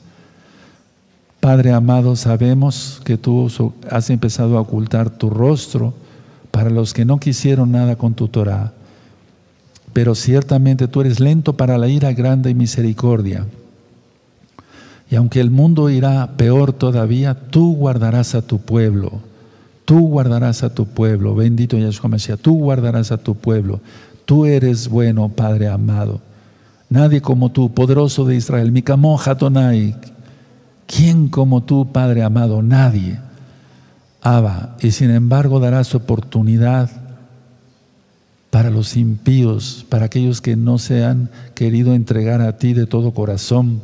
Padre 1.39 1.73
amado, 1.73 2.15
sabemos 2.15 3.01
que 3.03 3.17
tú 3.17 3.51
has 3.89 4.09
empezado 4.09 4.57
a 4.57 4.61
ocultar 4.61 5.09
tu 5.09 5.29
rostro 5.29 5.93
para 6.53 6.69
los 6.69 6.93
que 6.93 7.03
no 7.03 7.19
quisieron 7.19 7.71
nada 7.71 7.95
con 7.95 8.13
tu 8.13 8.27
Torah, 8.27 8.73
pero 9.91 10.13
ciertamente 10.13 10.87
tú 10.87 11.01
eres 11.01 11.19
lento 11.19 11.57
para 11.57 11.79
la 11.79 11.87
ira 11.87 12.13
grande 12.13 12.51
y 12.51 12.53
misericordia. 12.53 13.47
Y 15.09 15.15
aunque 15.15 15.39
el 15.39 15.49
mundo 15.49 15.89
irá 15.89 16.37
peor 16.37 16.71
todavía, 16.71 17.33
tú 17.33 17.73
guardarás 17.73 18.35
a 18.35 18.43
tu 18.43 18.59
pueblo. 18.59 19.13
Tú 19.83 20.07
guardarás 20.07 20.61
a 20.61 20.71
tu 20.71 20.85
pueblo. 20.85 21.33
Bendito 21.33 21.75
Yahshua 21.75 22.09
Mashiach. 22.09 22.39
Tú 22.39 22.53
guardarás 22.59 23.11
a 23.11 23.17
tu 23.17 23.33
pueblo. 23.33 23.81
Tú 24.25 24.45
eres 24.45 24.87
bueno, 24.87 25.29
Padre 25.29 25.69
amado. 25.69 26.21
Nadie 26.87 27.19
como 27.19 27.51
tú, 27.51 27.73
poderoso 27.73 28.25
de 28.25 28.35
Israel. 28.35 28.71
Mikamo 28.71 29.19
Hatonai, 29.19 29.95
¿Quién 30.85 31.29
como 31.29 31.63
tú, 31.63 31.91
Padre 31.91 32.21
amado? 32.21 32.61
Nadie. 32.61 33.19
Abba, 34.23 34.77
y 34.81 34.91
sin 34.91 35.11
embargo 35.11 35.59
darás 35.59 35.93
oportunidad 35.95 36.89
para 38.49 38.69
los 38.69 38.95
impíos, 38.95 39.85
para 39.89 40.05
aquellos 40.05 40.39
que 40.39 40.55
no 40.55 40.77
se 40.77 41.03
han 41.03 41.29
querido 41.55 41.93
entregar 41.93 42.39
a 42.39 42.57
ti 42.57 42.73
de 42.73 42.85
todo 42.85 43.11
corazón. 43.11 43.81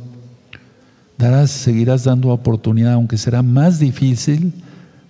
Darás, 1.18 1.50
seguirás 1.50 2.04
dando 2.04 2.30
oportunidad, 2.30 2.94
aunque 2.94 3.18
será 3.18 3.42
más 3.42 3.78
difícil, 3.78 4.54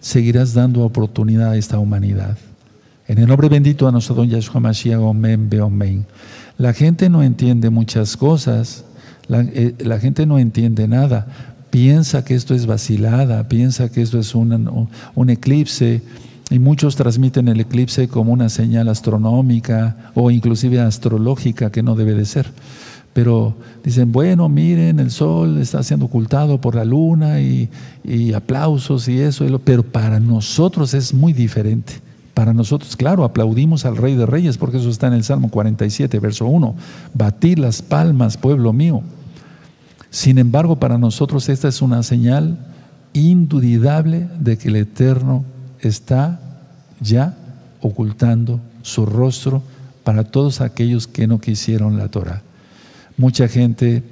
seguirás 0.01 0.53
dando 0.53 0.83
oportunidad 0.83 1.51
a 1.51 1.57
esta 1.57 1.79
humanidad. 1.79 2.37
En 3.07 3.19
el 3.19 3.29
nombre 3.29 3.49
bendito 3.49 3.87
de 3.87 3.93
nuestro 3.93 4.17
don 4.17 4.29
Yahshua 4.29 4.61
Mashiach, 4.61 4.99
Omen, 4.99 5.49
Beomen. 5.49 6.07
La 6.59 6.73
gente 6.73 7.09
no 7.09 7.23
entiende 7.23 7.71
muchas 7.71 8.17
cosas, 8.17 8.85
la, 9.29 9.43
eh, 9.43 9.75
la 9.79 10.01
gente 10.01 10.27
no 10.27 10.39
entiende 10.39 10.89
nada, 10.89 11.50
piensa 11.71 12.25
que 12.25 12.35
esto 12.35 12.55
es 12.55 12.67
vacilada, 12.67 13.49
piensa 13.49 13.91
que 13.91 14.03
esto 14.03 14.19
es 14.19 14.35
un, 14.35 14.89
un 15.15 15.31
eclipse, 15.31 16.03
y 16.51 16.59
muchos 16.59 16.97
transmiten 16.97 17.49
el 17.49 17.61
eclipse 17.61 18.09
como 18.09 18.33
una 18.33 18.49
señal 18.49 18.89
astronómica 18.89 20.11
o 20.15 20.33
inclusive 20.33 20.81
astrológica 20.81 21.71
que 21.71 21.83
no 21.83 21.95
debe 21.95 22.15
de 22.15 22.25
ser. 22.25 22.51
Pero 23.13 23.55
dicen, 23.85 24.13
bueno, 24.13 24.49
miren, 24.49 24.99
el 24.99 25.11
sol 25.11 25.59
está 25.59 25.83
siendo 25.83 26.07
ocultado 26.07 26.61
por 26.61 26.75
la 26.75 26.85
luna 26.85 27.41
y, 27.41 27.69
y 28.05 28.33
aplausos 28.33 29.09
y 29.09 29.21
eso, 29.21 29.47
pero 29.65 29.85
para 29.85 30.21
nosotros 30.21 30.93
es 30.95 31.15
muy 31.15 31.33
diferente. 31.33 31.95
Para 32.35 32.53
nosotros, 32.53 32.97
claro, 32.97 33.25
aplaudimos 33.25 33.85
al 33.85 33.97
Rey 33.97 34.15
de 34.15 34.27
Reyes, 34.27 34.59
porque 34.59 34.79
eso 34.79 34.89
está 34.91 35.09
en 35.09 35.15
el 35.15 35.25
Salmo 35.25 35.51
47, 35.51 36.19
verso 36.21 36.47
1. 36.47 36.75
Batir 37.15 37.59
las 37.59 37.83
palmas, 37.83 38.37
pueblo 38.37 38.73
mío. 38.73 39.03
Sin 40.11 40.39
embargo, 40.39 40.77
para 40.77 40.99
nosotros 40.99 41.49
esta 41.49 41.69
es 41.69 41.83
una 41.83 42.03
señal 42.03 42.59
indudable 43.13 44.29
de 44.39 44.59
que 44.59 44.69
el 44.69 44.77
Eterno 44.77 45.45
está 45.81 46.41
ya 47.01 47.37
ocultando 47.81 48.61
su 48.83 49.07
rostro 49.07 49.63
para 50.05 50.25
todos 50.25 50.61
aquellos 50.61 51.07
que 51.07 51.27
no 51.27 51.41
quisieron 51.41 51.97
la 51.97 52.09
Torah. 52.09 52.43
Mucha 53.17 53.49
gente 53.49 54.03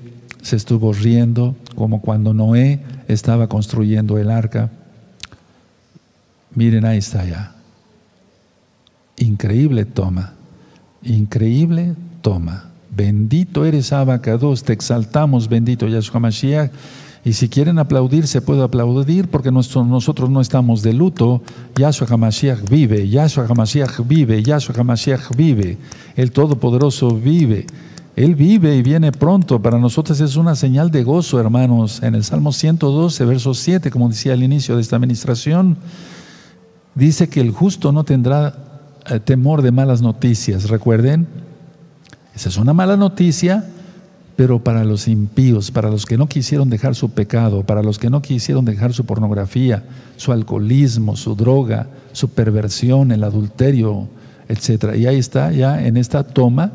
se 0.42 0.56
estuvo 0.56 0.92
riendo, 0.92 1.56
como 1.74 2.00
cuando 2.00 2.32
Noé 2.32 2.80
estaba 3.08 3.48
construyendo 3.48 4.18
el 4.18 4.30
arca. 4.30 4.70
Miren, 6.54 6.84
ahí 6.84 6.98
está 6.98 7.24
ya. 7.24 7.54
Increíble 9.16 9.84
toma, 9.84 10.34
increíble 11.02 11.94
toma. 12.22 12.67
Bendito 12.98 13.64
eres 13.64 13.92
Abacados, 13.92 14.64
te 14.64 14.72
exaltamos, 14.72 15.48
bendito 15.48 15.86
Yahshua 15.86 16.18
Mashiach. 16.18 16.72
Y 17.24 17.34
si 17.34 17.48
quieren 17.48 17.78
aplaudir, 17.78 18.26
se 18.26 18.40
puede 18.40 18.60
aplaudir 18.60 19.28
porque 19.28 19.52
nosotros 19.52 20.28
no 20.28 20.40
estamos 20.40 20.82
de 20.82 20.92
luto. 20.94 21.40
Yahshua 21.76 22.08
HaMashiach 22.10 22.68
vive, 22.68 23.08
Yahshua 23.08 23.46
HaMashiach 23.48 24.00
vive, 24.04 24.42
Yahshua 24.42 24.74
HaMashiach 24.76 25.36
vive. 25.36 25.78
El 26.16 26.32
Todopoderoso 26.32 27.14
vive. 27.14 27.66
Él 28.16 28.34
vive 28.34 28.74
y 28.74 28.82
viene 28.82 29.12
pronto. 29.12 29.62
Para 29.62 29.78
nosotros 29.78 30.20
es 30.20 30.34
una 30.34 30.56
señal 30.56 30.90
de 30.90 31.04
gozo, 31.04 31.38
hermanos. 31.38 32.02
En 32.02 32.16
el 32.16 32.24
Salmo 32.24 32.50
112, 32.50 33.24
verso 33.24 33.54
7, 33.54 33.92
como 33.92 34.08
decía 34.08 34.32
al 34.32 34.42
inicio 34.42 34.74
de 34.74 34.82
esta 34.82 34.96
administración, 34.96 35.76
dice 36.96 37.28
que 37.28 37.40
el 37.40 37.52
justo 37.52 37.92
no 37.92 38.02
tendrá 38.02 38.56
eh, 39.08 39.20
temor 39.20 39.62
de 39.62 39.70
malas 39.70 40.02
noticias. 40.02 40.68
Recuerden, 40.68 41.28
esa 42.38 42.50
es 42.50 42.56
una 42.56 42.72
mala 42.72 42.96
noticia, 42.96 43.64
pero 44.36 44.62
para 44.62 44.84
los 44.84 45.08
impíos, 45.08 45.72
para 45.72 45.90
los 45.90 46.06
que 46.06 46.16
no 46.16 46.28
quisieron 46.28 46.70
dejar 46.70 46.94
su 46.94 47.10
pecado, 47.10 47.64
para 47.64 47.82
los 47.82 47.98
que 47.98 48.10
no 48.10 48.22
quisieron 48.22 48.64
dejar 48.64 48.92
su 48.92 49.04
pornografía, 49.04 49.82
su 50.16 50.30
alcoholismo, 50.30 51.16
su 51.16 51.34
droga, 51.34 51.88
su 52.12 52.28
perversión, 52.28 53.10
el 53.10 53.24
adulterio, 53.24 54.06
etc. 54.48 54.94
Y 54.96 55.08
ahí 55.08 55.18
está, 55.18 55.50
ya 55.50 55.84
en 55.84 55.96
esta 55.96 56.22
toma 56.22 56.70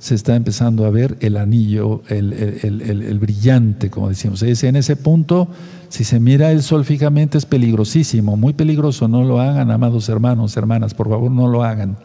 se 0.00 0.16
está 0.16 0.34
empezando 0.34 0.84
a 0.84 0.90
ver 0.90 1.16
el 1.20 1.36
anillo, 1.36 2.02
el, 2.08 3.18
brillante, 3.20 3.90
como 3.90 4.08
decimos. 4.08 4.42
en 4.42 4.74
ese 4.74 4.96
punto, 4.96 5.46
si 5.88 6.02
se 6.02 6.18
mira 6.18 6.50
el 6.50 6.64
sol 6.64 6.84
fijamente 6.84 7.38
es 7.38 7.46
peligrosísimo, 7.46 8.36
muy 8.36 8.54
peligroso, 8.54 9.06
no 9.06 9.22
lo 9.22 9.40
hagan, 9.40 9.70
amados 9.70 10.08
hermanos, 10.08 10.56
hermanas, 10.56 10.94
por 10.94 11.08
favor 11.08 11.30
no 11.30 11.46
lo 11.46 11.62
hagan. 11.62 11.96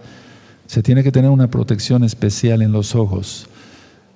Se 0.72 0.82
tiene 0.82 1.04
que 1.04 1.12
tener 1.12 1.30
una 1.30 1.50
protección 1.50 2.06
especial 2.06 2.62
en 2.62 2.72
los 2.72 2.96
ojos. 2.96 3.46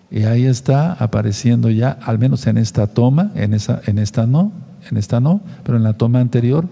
Y 0.09 0.23
ahí 0.23 0.45
está 0.45 0.93
apareciendo 0.93 1.69
ya, 1.69 1.89
al 2.01 2.17
menos 2.17 2.47
en 2.47 2.57
esta 2.57 2.87
toma, 2.87 3.33
en, 3.35 3.53
esa, 3.53 3.81
en 3.87 3.99
esta 3.99 4.25
no, 4.25 4.53
en 4.89 4.95
esta 4.95 5.19
no, 5.19 5.41
pero 5.65 5.75
en 5.75 5.83
la 5.83 5.97
toma 5.97 6.21
anterior, 6.21 6.65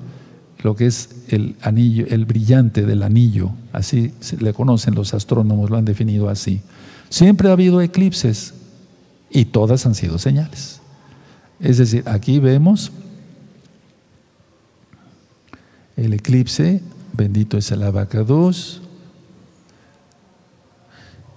lo 0.60 0.78
que 0.78 0.86
es 0.86 1.26
el 1.28 1.58
anillo, 1.62 2.06
el 2.08 2.24
brillante 2.24 2.86
del 2.86 3.04
anillo, 3.04 3.52
así 3.74 4.14
le 4.40 4.54
conocen 4.54 4.96
los 4.96 5.14
astrónomos, 5.14 5.70
lo 5.70 5.76
han 5.76 5.84
definido 5.84 6.30
así. 6.30 6.62
Siempre 7.10 7.50
ha 7.50 7.52
habido 7.52 7.82
eclipses 7.82 8.54
y 9.30 9.44
todas 9.44 9.86
han 9.86 9.96
sido 9.96 10.18
señales. 10.18 10.80
Es 11.60 11.78
decir, 11.78 12.06
aquí 12.08 12.40
vemos 12.40 12.94
el 15.98 16.14
eclipse, 16.14 16.82
bendito 17.12 17.58
es 17.58 17.70
el 17.74 17.84
abacados. 17.84 18.80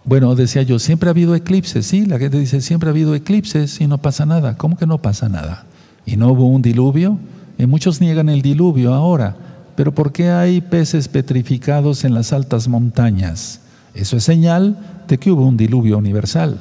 Bueno, 0.07 0.37
decía 0.37 0.63
yo, 0.63 0.79
siempre 0.79 1.09
ha 1.09 1.11
habido 1.11 1.35
eclipses, 1.35 1.85
sí, 1.85 2.07
la 2.07 2.21
gente 2.21 2.39
dice, 2.39 2.61
siempre 2.61 2.89
ha 2.89 2.93
habido 2.93 3.17
eclipses 3.17 3.81
y 3.81 3.89
no 3.89 3.99
pasa 3.99 4.25
nada. 4.25 4.57
¿Cómo 4.57 4.77
que 4.77 4.87
no 4.87 4.99
pasa 4.99 5.29
nada? 5.29 5.65
¿Y 6.07 6.17
no 6.17 6.31
hubo 6.31 6.47
un 6.47 6.63
diluvio? 6.63 7.19
Y 7.59 7.67
muchos 7.67 8.01
niegan 8.01 8.29
el 8.29 8.41
diluvio 8.41 8.95
ahora, 8.95 9.35
pero 9.75 9.93
¿por 9.93 10.13
qué 10.13 10.31
hay 10.31 10.61
peces 10.61 11.09
petrificados 11.09 12.05
en 12.05 12.15
las 12.15 12.33
altas 12.33 12.69
montañas? 12.69 13.61
Eso 13.95 14.17
es 14.17 14.23
señal 14.23 14.79
de 15.09 15.19
que 15.19 15.33
hubo 15.33 15.45
un 15.45 15.57
diluvio 15.57 15.99
universal. 15.99 16.61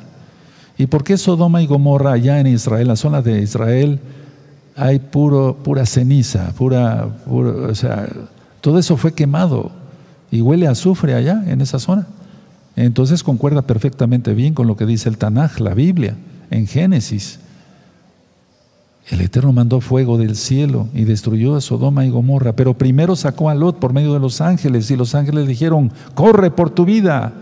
¿Y 0.76 0.88
por 0.88 1.04
qué 1.04 1.16
Sodoma 1.16 1.62
y 1.62 1.68
Gomorra 1.68 2.14
allá 2.14 2.40
en 2.40 2.48
Israel, 2.48 2.88
la 2.88 2.96
zona 2.96 3.22
de 3.22 3.44
Israel, 3.44 4.00
hay 4.76 4.98
puro, 4.98 5.56
pura 5.64 5.86
ceniza, 5.86 6.52
pura, 6.58 7.10
o 7.30 7.76
sea, 7.76 8.10
todo 8.60 8.80
eso 8.80 8.98
fue 8.98 9.14
quemado 9.14 9.72
y 10.32 10.42
huele 10.42 10.66
a 10.66 10.72
azufre 10.72 11.14
allá 11.14 11.44
en 11.46 11.62
esa 11.62 11.78
zona. 11.78 12.08
Entonces 12.76 13.24
concuerda 13.24 13.62
perfectamente 13.62 14.34
bien 14.34 14.54
con 14.54 14.68
lo 14.68 14.76
que 14.76 14.86
dice 14.86 15.10
el 15.10 15.18
Tanaj, 15.18 15.60
la 15.60 15.74
Biblia, 15.74 16.16
en 16.52 16.68
Génesis. 16.68 17.40
El 19.08 19.22
Eterno 19.22 19.54
mandó 19.54 19.82
fuego 19.82 20.18
del 20.18 20.36
cielo 20.36 20.90
y 20.94 21.04
destruyó 21.04 21.56
a 21.56 21.62
Sodoma 21.62 22.06
y 22.06 22.10
Gomorra, 22.10 22.54
pero 22.54 22.74
primero 22.76 23.16
sacó 23.16 23.50
a 23.50 23.56
Lot 23.56 23.78
por 23.78 23.94
medio 23.94 24.14
de 24.14 24.20
los 24.20 24.42
ángeles 24.42 24.90
y 24.90 24.96
los 24.96 25.14
ángeles 25.14 25.48
dijeron, 25.48 25.92
corre 26.16 26.50
por 26.50 26.72
tu 26.72 26.86
vida. 26.86 27.34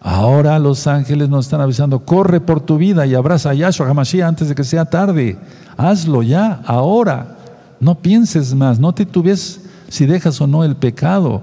Ahora 0.00 0.58
los 0.60 0.86
ángeles 0.86 1.28
nos 1.28 1.46
están 1.46 1.60
avisando, 1.60 2.04
corre 2.04 2.40
por 2.40 2.60
tu 2.60 2.78
vida 2.78 3.04
y 3.06 3.16
abraza 3.16 3.50
a 3.50 3.54
Yahshua 3.54 3.88
HaMashiach 3.88 4.28
antes 4.28 4.48
de 4.48 4.54
que 4.54 4.62
sea 4.62 4.84
tarde. 4.84 5.36
Hazlo 5.76 6.22
ya, 6.22 6.62
ahora. 6.64 7.36
No 7.80 7.96
pienses 7.96 8.54
más, 8.54 8.78
no 8.78 8.92
te 8.92 9.04
tuvies 9.04 9.60
si 9.88 10.06
dejas 10.06 10.40
o 10.40 10.46
no 10.46 10.64
el 10.64 10.76
pecado, 10.76 11.42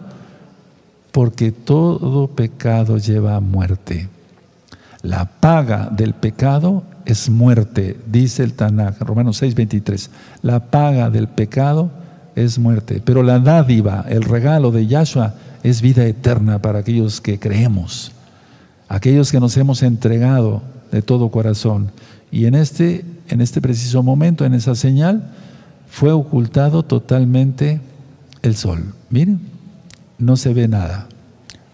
porque 1.16 1.54
todo 1.54 2.28
pecado 2.28 2.98
lleva 2.98 3.38
a 3.38 3.40
muerte. 3.40 4.10
La 5.02 5.24
paga 5.24 5.88
del 5.90 6.14
pecado 6.14 6.84
es 7.06 7.30
muerte, 7.30 7.98
dice 8.06 8.44
el 8.44 8.52
Tanakh, 8.52 9.00
Romanos 9.00 9.38
6, 9.38 9.56
23. 9.56 10.10
La 10.42 10.60
paga 10.60 11.10
del 11.10 11.30
pecado 11.30 11.90
es 12.36 12.60
muerte, 12.60 13.02
pero 13.06 13.24
la 13.24 13.40
dádiva, 13.40 14.04
el 14.10 14.24
regalo 14.24 14.72
de 14.72 14.88
Yahshua 14.88 15.36
es 15.64 15.82
vida 15.82 16.06
eterna 16.06 16.60
para 16.60 16.80
aquellos 16.80 17.22
que 17.22 17.40
creemos 17.40 18.12
aquellos 18.88 19.32
que 19.32 19.40
nos 19.40 19.56
hemos 19.58 19.84
entregado 19.84 20.62
de 20.92 21.02
todo 21.02 21.30
corazón. 21.30 21.92
Y 22.30 22.46
en 22.46 22.56
este, 22.56 23.06
en 23.30 23.42
este 23.42 23.62
preciso 23.62 24.04
momento, 24.04 24.46
en 24.46 24.54
esa 24.54 24.76
señal, 24.76 25.32
fue 25.88 26.12
ocultado 26.12 26.84
totalmente 26.84 27.82
el 28.42 28.56
sol. 28.56 28.94
Miren, 29.10 29.55
no 30.18 30.38
se 30.38 30.54
ve 30.54 30.68
nada. 30.68 31.08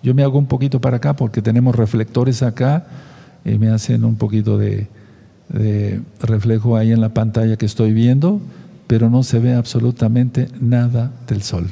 Yo 0.03 0.13
me 0.13 0.23
hago 0.23 0.37
un 0.37 0.47
poquito 0.47 0.81
para 0.81 0.97
acá 0.97 1.15
porque 1.15 1.41
tenemos 1.41 1.75
reflectores 1.75 2.43
acá 2.43 2.85
y 3.45 3.57
me 3.57 3.69
hacen 3.69 4.03
un 4.03 4.15
poquito 4.15 4.57
de, 4.57 4.87
reflejo 6.21 6.77
ahí 6.77 6.91
en 6.91 7.01
la 7.01 7.09
pantalla 7.09 7.57
que 7.57 7.65
estoy 7.65 7.93
viendo, 7.93 8.41
pero 8.87 9.09
no 9.09 9.23
se 9.23 9.39
ve 9.39 9.53
absolutamente 9.53 10.47
nada 10.59 11.11
del 11.27 11.41
sol, 11.41 11.67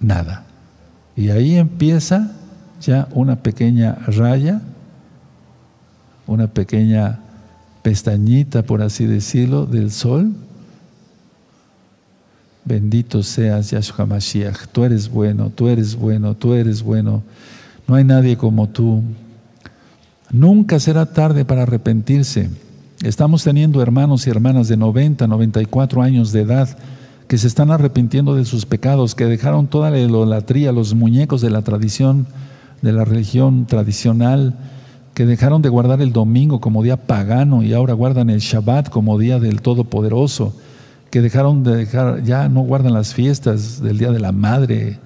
nada. 0.00 0.44
Y 1.14 1.30
ahí 1.30 1.56
empieza 1.56 2.32
ya 2.80 3.08
una 3.12 3.36
pequeña 3.42 3.96
raya 4.06 4.62
una 6.28 6.46
pequeña 6.46 7.18
pestañita, 7.82 8.62
por 8.62 8.82
así 8.82 9.06
decirlo, 9.06 9.66
del 9.66 9.90
sol. 9.90 10.34
Bendito 12.68 13.22
seas, 13.22 13.70
Yahshua 13.70 14.04
Mashiach. 14.04 14.66
Tú 14.70 14.84
eres 14.84 15.08
bueno, 15.08 15.50
tú 15.54 15.68
eres 15.68 15.96
bueno, 15.96 16.34
tú 16.34 16.52
eres 16.52 16.82
bueno. 16.82 17.22
No 17.86 17.94
hay 17.94 18.04
nadie 18.04 18.36
como 18.36 18.68
tú. 18.68 19.00
Nunca 20.30 20.78
será 20.78 21.06
tarde 21.06 21.46
para 21.46 21.62
arrepentirse. 21.62 22.50
Estamos 23.02 23.42
teniendo 23.42 23.80
hermanos 23.80 24.26
y 24.26 24.30
hermanas 24.30 24.68
de 24.68 24.76
90, 24.76 25.26
94 25.26 26.02
años 26.02 26.30
de 26.32 26.42
edad 26.42 26.68
que 27.26 27.38
se 27.38 27.46
están 27.46 27.70
arrepintiendo 27.70 28.34
de 28.34 28.44
sus 28.44 28.66
pecados, 28.66 29.14
que 29.14 29.24
dejaron 29.24 29.68
toda 29.68 29.90
la 29.90 29.98
idolatría, 29.98 30.70
los 30.70 30.92
muñecos 30.94 31.40
de 31.40 31.48
la 31.48 31.62
tradición, 31.62 32.26
de 32.82 32.92
la 32.92 33.06
religión 33.06 33.64
tradicional, 33.64 34.58
que 35.14 35.24
dejaron 35.24 35.62
de 35.62 35.70
guardar 35.70 36.02
el 36.02 36.12
domingo 36.12 36.60
como 36.60 36.82
día 36.82 36.98
pagano 36.98 37.62
y 37.62 37.72
ahora 37.72 37.94
guardan 37.94 38.28
el 38.28 38.40
Shabbat 38.40 38.90
como 38.90 39.18
día 39.18 39.38
del 39.38 39.62
Todopoderoso, 39.62 40.54
que 41.10 41.22
dejaron 41.22 41.64
de 41.64 41.76
dejar, 41.76 42.22
ya 42.22 42.48
no 42.48 42.60
guardan 42.60 42.92
las 42.92 43.14
fiestas 43.14 43.80
del 43.80 43.98
Día 43.98 44.10
de 44.10 44.20
la 44.20 44.32
Madre. 44.32 44.98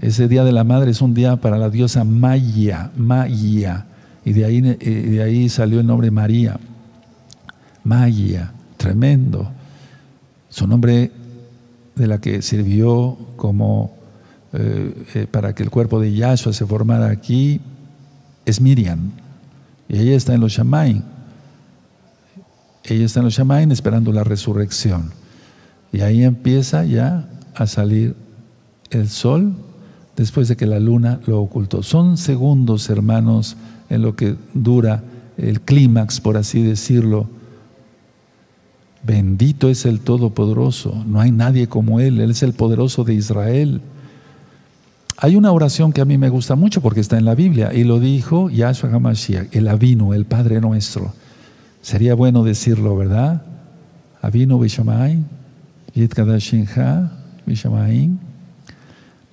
Ese 0.00 0.28
Día 0.28 0.44
de 0.44 0.52
la 0.52 0.64
Madre 0.64 0.90
es 0.90 1.00
un 1.00 1.14
día 1.14 1.36
para 1.36 1.56
la 1.58 1.70
diosa 1.70 2.04
Maya, 2.04 2.90
Maya, 2.96 3.86
y 4.24 4.32
de 4.32 4.44
ahí, 4.44 4.76
eh, 4.80 5.08
de 5.08 5.22
ahí 5.22 5.48
salió 5.48 5.80
el 5.80 5.86
nombre 5.86 6.10
María. 6.10 6.58
Maya, 7.84 8.52
tremendo. 8.76 9.48
Su 10.48 10.66
nombre 10.66 11.12
de 11.94 12.06
la 12.06 12.20
que 12.20 12.42
sirvió 12.42 13.16
como 13.36 13.94
eh, 14.52 15.04
eh, 15.14 15.26
para 15.30 15.54
que 15.54 15.62
el 15.62 15.70
cuerpo 15.70 16.00
de 16.00 16.12
Yahshua 16.12 16.52
se 16.52 16.66
formara 16.66 17.08
aquí 17.08 17.60
es 18.44 18.60
Miriam. 18.60 19.12
Y 19.88 19.98
ella 19.98 20.16
está 20.16 20.34
en 20.34 20.40
los 20.40 20.52
Shamaim. 20.52 21.02
Ella 22.82 23.04
está 23.04 23.20
en 23.20 23.26
los 23.26 23.34
Shamaim 23.34 23.70
esperando 23.70 24.12
la 24.12 24.24
resurrección. 24.24 25.12
Y 25.92 26.00
ahí 26.00 26.24
empieza 26.24 26.84
ya 26.84 27.28
a 27.54 27.66
salir 27.66 28.14
el 28.90 29.08
sol 29.08 29.54
después 30.16 30.48
de 30.48 30.56
que 30.56 30.66
la 30.66 30.80
luna 30.80 31.20
lo 31.26 31.40
ocultó. 31.40 31.82
Son 31.82 32.16
segundos, 32.16 32.88
hermanos, 32.90 33.56
en 33.88 34.02
lo 34.02 34.16
que 34.16 34.36
dura 34.54 35.02
el 35.36 35.60
clímax, 35.60 36.20
por 36.20 36.36
así 36.36 36.62
decirlo. 36.62 37.28
Bendito 39.02 39.68
es 39.68 39.86
el 39.86 40.00
Todopoderoso, 40.00 41.04
no 41.06 41.20
hay 41.20 41.30
nadie 41.30 41.68
como 41.68 42.00
Él, 42.00 42.20
Él 42.20 42.30
es 42.30 42.42
el 42.42 42.54
poderoso 42.54 43.04
de 43.04 43.14
Israel. 43.14 43.80
Hay 45.18 45.36
una 45.36 45.52
oración 45.52 45.92
que 45.92 46.00
a 46.00 46.04
mí 46.04 46.18
me 46.18 46.28
gusta 46.28 46.56
mucho 46.56 46.80
porque 46.80 47.00
está 47.00 47.16
en 47.16 47.24
la 47.24 47.34
Biblia 47.34 47.72
y 47.72 47.84
lo 47.84 48.00
dijo 48.00 48.50
Yahshua 48.50 48.90
HaMashiach, 48.90 49.54
el 49.54 49.68
Avino, 49.68 50.12
el 50.12 50.24
Padre 50.24 50.60
nuestro. 50.60 51.12
Sería 51.80 52.14
bueno 52.14 52.42
decirlo, 52.42 52.96
¿verdad? 52.96 53.42
Avino 54.20 54.58
Vishamay, 54.58 55.22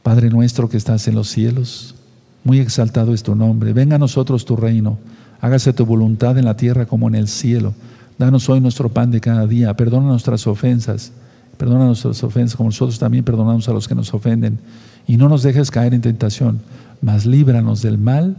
Padre 0.02 0.30
nuestro 0.30 0.69
que 0.69 0.77
estás 0.77 1.07
en 1.07 1.15
los 1.15 1.30
cielos, 1.30 1.95
muy 2.44 2.60
exaltado 2.60 3.14
es 3.14 3.23
tu 3.23 3.35
nombre. 3.35 3.73
Venga 3.73 3.95
a 3.95 3.99
nosotros 3.99 4.45
tu 4.45 4.56
reino, 4.56 4.98
hágase 5.41 5.73
tu 5.73 5.85
voluntad 5.85 6.38
en 6.38 6.45
la 6.45 6.56
tierra 6.56 6.85
como 6.85 7.07
en 7.07 7.15
el 7.15 7.27
cielo. 7.27 7.73
Danos 8.18 8.48
hoy 8.49 8.61
nuestro 8.61 8.90
pan 8.90 9.11
de 9.11 9.22
cada 9.22 9.48
día, 9.48 9.73
perdona 9.76 10.07
nuestras 10.07 10.45
ofensas, 10.48 11.11
perdona 11.57 11.85
nuestras 11.85 12.23
ofensas 12.23 12.56
como 12.56 12.69
nosotros 12.69 12.99
también 12.99 13.23
perdonamos 13.23 13.68
a 13.68 13.73
los 13.73 13.88
que 13.88 13.95
nos 13.95 14.14
ofenden 14.14 14.60
y 15.07 15.18
no 15.18 15.30
nos 15.30 15.44
dejes 15.44 15.72
caer 15.72 15.94
en 15.94 16.02
tentación, 16.02 16.61
mas 17.02 17.26
líbranos 17.26 17.81
del 17.81 17.98
mal. 17.98 18.38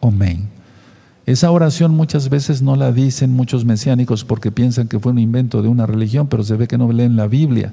Amén. 0.00 0.51
Esa 1.24 1.50
oración 1.50 1.94
muchas 1.94 2.28
veces 2.28 2.62
no 2.62 2.74
la 2.74 2.90
dicen 2.90 3.32
muchos 3.32 3.64
mesiánicos 3.64 4.24
porque 4.24 4.50
piensan 4.50 4.88
que 4.88 4.98
fue 4.98 5.12
un 5.12 5.20
invento 5.20 5.62
de 5.62 5.68
una 5.68 5.86
religión, 5.86 6.26
pero 6.26 6.42
se 6.42 6.56
ve 6.56 6.66
que 6.66 6.78
no 6.78 6.90
leen 6.90 7.16
la 7.16 7.28
Biblia. 7.28 7.72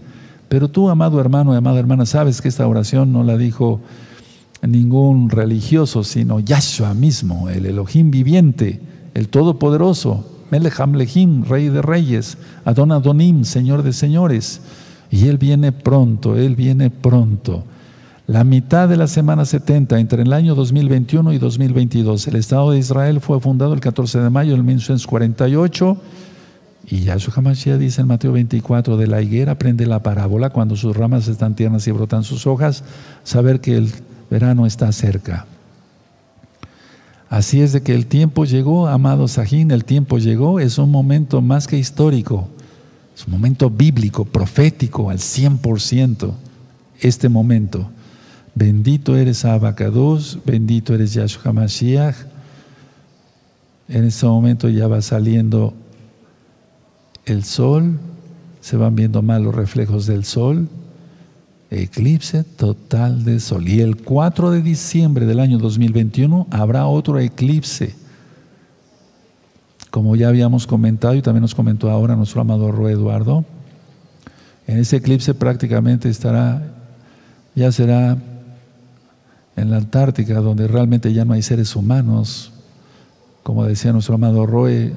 Pero 0.49 0.67
tú, 0.67 0.89
amado 0.89 1.19
hermano 1.19 1.53
y 1.53 1.57
amada 1.57 1.79
hermana, 1.79 2.05
sabes 2.05 2.41
que 2.41 2.47
esta 2.47 2.67
oración 2.67 3.11
no 3.11 3.23
la 3.23 3.37
dijo 3.37 3.81
ningún 4.61 5.29
religioso, 5.29 6.03
sino 6.03 6.39
Yahshua 6.39 6.93
mismo, 6.93 7.49
el 7.49 7.65
Elohim 7.65 8.11
viviente, 8.11 8.79
el 9.15 9.29
Todopoderoso, 9.29 10.25
Melech 10.51 10.79
Lehim, 10.93 11.43
Rey 11.43 11.69
de 11.69 11.81
Reyes, 11.81 12.37
Adon 12.65 12.91
Adonim, 12.91 13.45
Señor 13.45 13.83
de 13.83 13.93
Señores. 13.93 14.61
Y 15.11 15.27
Él 15.27 15.37
viene 15.37 15.71
pronto, 15.71 16.35
Él 16.35 16.55
viene 16.55 16.89
pronto. 16.89 17.63
La 18.29 18.43
mitad 18.43 18.87
de 18.87 18.95
la 18.95 19.07
semana 19.07 19.43
70, 19.43 19.99
entre 19.99 20.21
el 20.21 20.33
año 20.33 20.53
2021 20.53 21.33
y 21.33 21.39
2022, 21.39 22.27
el 22.27 22.35
Estado 22.35 22.69
de 22.69 22.77
Israel 22.77 23.21
fue 23.21 23.39
fundado 23.39 23.73
el 23.73 23.79
14 23.79 24.19
de 24.19 24.29
mayo 24.29 24.51
del 24.51 24.63
1948 24.63 25.97
y 26.91 26.99
Yahshua 26.99 27.33
HaMashiach 27.37 27.79
dice 27.79 28.01
en 28.01 28.07
Mateo 28.07 28.31
24, 28.33 28.97
de 28.97 29.07
la 29.07 29.23
higuera 29.23 29.55
prende 29.57 29.87
la 29.87 30.03
parábola 30.03 30.51
cuando 30.51 30.75
sus 30.75 30.95
ramas 30.95 31.27
están 31.27 31.55
tiernas 31.55 31.87
y 31.87 31.91
brotan 31.91 32.23
sus 32.23 32.45
hojas, 32.45 32.83
saber 33.23 33.61
que 33.61 33.77
el 33.77 33.91
verano 34.29 34.67
está 34.67 34.91
cerca. 34.91 35.47
Así 37.31 37.61
es 37.61 37.73
de 37.73 37.81
que 37.81 37.95
el 37.95 38.05
tiempo 38.05 38.45
llegó, 38.45 38.87
amado 38.89 39.27
Sajín, 39.27 39.71
el 39.71 39.85
tiempo 39.85 40.19
llegó, 40.19 40.59
es 40.59 40.77
un 40.77 40.91
momento 40.91 41.41
más 41.41 41.65
que 41.65 41.79
histórico, 41.79 42.47
es 43.15 43.25
un 43.25 43.31
momento 43.31 43.71
bíblico, 43.71 44.23
profético 44.23 45.09
al 45.09 45.17
100%, 45.17 46.31
este 47.01 47.27
momento. 47.27 47.89
Bendito 48.59 49.15
eres 49.15 49.45
Abacados, 49.45 50.37
bendito 50.45 50.93
eres 50.93 51.13
Yahshua 51.13 51.53
Mashiach. 51.53 52.17
En 53.87 54.03
este 54.03 54.25
momento 54.25 54.67
ya 54.67 54.85
va 54.89 55.01
saliendo 55.01 55.73
el 57.23 57.45
sol, 57.45 57.97
se 58.59 58.75
van 58.75 58.97
viendo 58.97 59.21
más 59.21 59.39
los 59.39 59.55
reflejos 59.55 60.07
del 60.07 60.25
sol 60.25 60.67
Eclipse 61.71 62.43
total 62.43 63.23
de 63.23 63.39
sol. 63.39 63.65
Y 63.65 63.79
el 63.79 63.95
4 63.95 64.51
de 64.51 64.61
diciembre 64.61 65.25
del 65.25 65.39
año 65.39 65.57
2021 65.57 66.47
habrá 66.51 66.85
otro 66.85 67.17
eclipse. 67.17 67.95
Como 69.89 70.17
ya 70.17 70.27
habíamos 70.27 70.67
comentado 70.67 71.15
y 71.15 71.21
también 71.21 71.43
nos 71.43 71.55
comentó 71.55 71.89
ahora 71.89 72.17
nuestro 72.17 72.41
amado 72.41 72.73
Ro 72.73 72.89
Eduardo, 72.89 73.45
en 74.67 74.79
ese 74.79 74.97
eclipse 74.97 75.33
prácticamente 75.33 76.09
estará, 76.09 76.61
ya 77.55 77.71
será 77.71 78.17
en 79.59 79.71
la 79.71 79.77
Antártica, 79.77 80.39
donde 80.39 80.67
realmente 80.67 81.13
ya 81.13 81.25
no 81.25 81.33
hay 81.33 81.41
seres 81.41 81.75
humanos, 81.75 82.51
como 83.43 83.65
decía 83.65 83.91
nuestro 83.91 84.15
amado 84.15 84.45
Roe, 84.45 84.93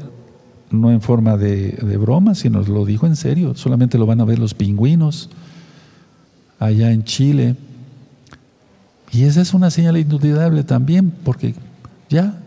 no 0.70 0.90
en 0.90 1.00
forma 1.00 1.36
de, 1.36 1.96
broma, 2.00 2.34
sino 2.34 2.62
lo 2.62 2.84
dijo 2.84 3.06
en 3.06 3.16
serio, 3.16 3.54
solamente 3.54 3.98
lo 3.98 4.06
van 4.06 4.20
a 4.20 4.24
ver 4.24 4.38
los 4.38 4.54
pingüinos 4.54 5.30
allá 6.58 6.90
en 6.92 7.04
Chile. 7.04 7.56
Y 9.10 9.24
esa 9.24 9.42
es 9.42 9.52
una 9.52 9.70
señal 9.70 9.98
indudable 9.98 10.64
también, 10.64 11.10
porque 11.10 11.54
ya, 12.08 12.38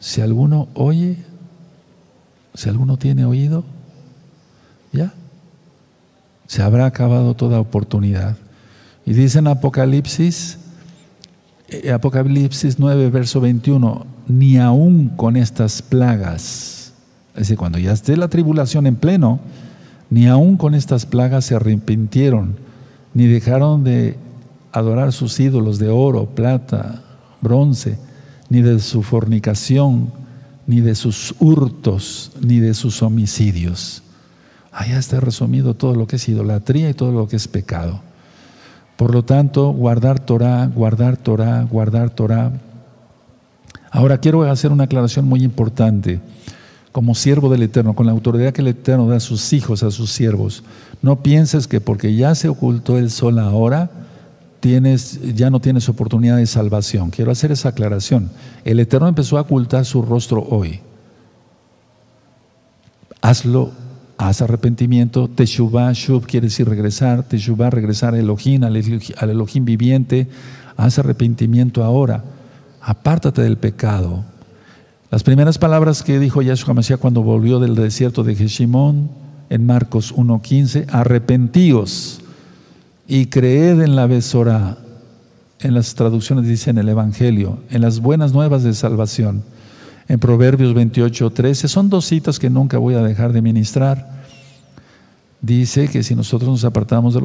si 0.00 0.20
alguno 0.20 0.68
oye, 0.74 1.16
si 2.54 2.68
alguno 2.68 2.96
tiene 2.96 3.24
oído, 3.24 3.64
ya, 4.92 5.12
se 6.46 6.62
habrá 6.62 6.86
acabado 6.86 7.34
toda 7.34 7.60
oportunidad. 7.60 8.36
Y 9.06 9.12
dice 9.12 9.38
en 9.38 9.46
Apocalipsis, 9.46 10.58
Apocalipsis 11.92 12.78
9, 12.78 13.10
verso 13.10 13.40
21, 13.42 14.06
ni 14.26 14.56
aún 14.56 15.10
con 15.10 15.36
estas 15.36 15.82
plagas, 15.82 16.94
es 17.34 17.40
decir, 17.40 17.58
cuando 17.58 17.78
ya 17.78 17.92
esté 17.92 18.16
la 18.16 18.28
tribulación 18.28 18.86
en 18.86 18.96
pleno, 18.96 19.38
ni 20.08 20.26
aún 20.28 20.56
con 20.56 20.74
estas 20.74 21.04
plagas 21.04 21.44
se 21.44 21.56
arrepintieron, 21.56 22.56
ni 23.12 23.26
dejaron 23.26 23.84
de 23.84 24.16
adorar 24.72 25.12
sus 25.12 25.38
ídolos 25.40 25.78
de 25.78 25.90
oro, 25.90 26.26
plata, 26.26 27.02
bronce, 27.42 27.98
ni 28.48 28.62
de 28.62 28.80
su 28.80 29.02
fornicación, 29.02 30.10
ni 30.66 30.80
de 30.80 30.94
sus 30.94 31.34
hurtos, 31.38 32.32
ni 32.40 32.60
de 32.60 32.72
sus 32.72 33.02
homicidios. 33.02 34.02
Allá 34.72 34.98
está 34.98 35.20
resumido 35.20 35.74
todo 35.74 35.94
lo 35.94 36.06
que 36.06 36.16
es 36.16 36.28
idolatría 36.28 36.88
y 36.88 36.94
todo 36.94 37.12
lo 37.12 37.28
que 37.28 37.36
es 37.36 37.46
pecado. 37.46 38.07
Por 38.98 39.14
lo 39.14 39.24
tanto, 39.24 39.70
guardar 39.70 40.18
Torah, 40.18 40.66
guardar 40.66 41.16
Torah, 41.16 41.62
guardar 41.70 42.10
Torah. 42.10 42.50
Ahora 43.92 44.18
quiero 44.18 44.42
hacer 44.42 44.72
una 44.72 44.84
aclaración 44.84 45.24
muy 45.24 45.44
importante. 45.44 46.20
Como 46.90 47.14
siervo 47.14 47.48
del 47.48 47.62
Eterno, 47.62 47.94
con 47.94 48.06
la 48.06 48.12
autoridad 48.12 48.52
que 48.52 48.60
el 48.60 48.66
Eterno 48.66 49.06
da 49.06 49.18
a 49.18 49.20
sus 49.20 49.52
hijos, 49.52 49.84
a 49.84 49.92
sus 49.92 50.10
siervos, 50.10 50.64
no 51.00 51.22
pienses 51.22 51.68
que 51.68 51.80
porque 51.80 52.16
ya 52.16 52.34
se 52.34 52.48
ocultó 52.48 52.98
el 52.98 53.12
sol 53.12 53.38
ahora, 53.38 53.88
tienes, 54.58 55.20
ya 55.36 55.48
no 55.48 55.60
tienes 55.60 55.88
oportunidad 55.88 56.36
de 56.36 56.46
salvación. 56.46 57.10
Quiero 57.10 57.30
hacer 57.30 57.52
esa 57.52 57.68
aclaración. 57.68 58.32
El 58.64 58.80
Eterno 58.80 59.06
empezó 59.06 59.38
a 59.38 59.42
ocultar 59.42 59.84
su 59.84 60.02
rostro 60.02 60.44
hoy. 60.50 60.80
Hazlo 63.22 63.70
haz 64.18 64.42
arrepentimiento, 64.42 65.28
Teshuvah, 65.28 65.92
Shub 65.92 66.26
quiere 66.26 66.48
decir 66.48 66.68
regresar, 66.68 67.22
Teshuvah, 67.22 67.70
regresar 67.70 68.14
a 68.14 68.18
Elohim, 68.18 68.64
al, 68.64 68.76
Elohim 68.76 69.64
viviente, 69.64 70.26
haz 70.76 70.98
arrepentimiento 70.98 71.84
ahora, 71.84 72.24
apártate 72.82 73.42
del 73.42 73.56
pecado. 73.56 74.24
Las 75.10 75.22
primeras 75.22 75.56
palabras 75.56 76.02
que 76.02 76.18
dijo 76.18 76.42
Yahshua 76.42 76.74
Mashiach 76.74 76.98
cuando 76.98 77.22
volvió 77.22 77.60
del 77.60 77.76
desierto 77.76 78.24
de 78.24 78.34
Jeshimón, 78.34 79.08
en 79.50 79.64
Marcos 79.64 80.14
1.15, 80.14 80.86
arrepentíos 80.90 82.20
y 83.06 83.26
creed 83.26 83.80
en 83.80 83.96
la 83.96 84.06
besora. 84.06 84.78
En 85.60 85.74
las 85.74 85.94
traducciones 85.94 86.46
dicen 86.46 86.76
el 86.76 86.88
Evangelio, 86.88 87.60
en 87.70 87.80
las 87.80 88.00
buenas 88.00 88.32
nuevas 88.32 88.64
de 88.64 88.74
salvación 88.74 89.42
en 90.08 90.18
Proverbios 90.18 90.74
28, 90.74 91.30
13. 91.30 91.68
Son 91.68 91.90
dos 91.90 92.06
citas 92.06 92.38
que 92.38 92.50
nunca 92.50 92.78
voy 92.78 92.94
a 92.94 93.02
dejar 93.02 93.32
de 93.32 93.42
ministrar. 93.42 94.18
Dice 95.40 95.88
que 95.88 96.02
si 96.02 96.14
nosotros 96.14 96.50
nos 96.50 96.64
apartamos 96.64 97.14
de 97.14 97.20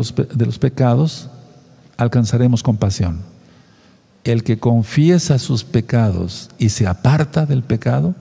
los, 0.45 0.59
pecados, 0.59 1.29
alcanzaremos 1.97 2.61
compasión. 2.61 3.21
El 4.23 4.43
que 4.43 4.59
confiesa 4.59 5.39
sus 5.39 5.63
pecados 5.63 6.49
y 6.59 6.69
se 6.69 6.85
aparta 6.85 7.45
del 7.45 7.63
pecado, 7.63 8.15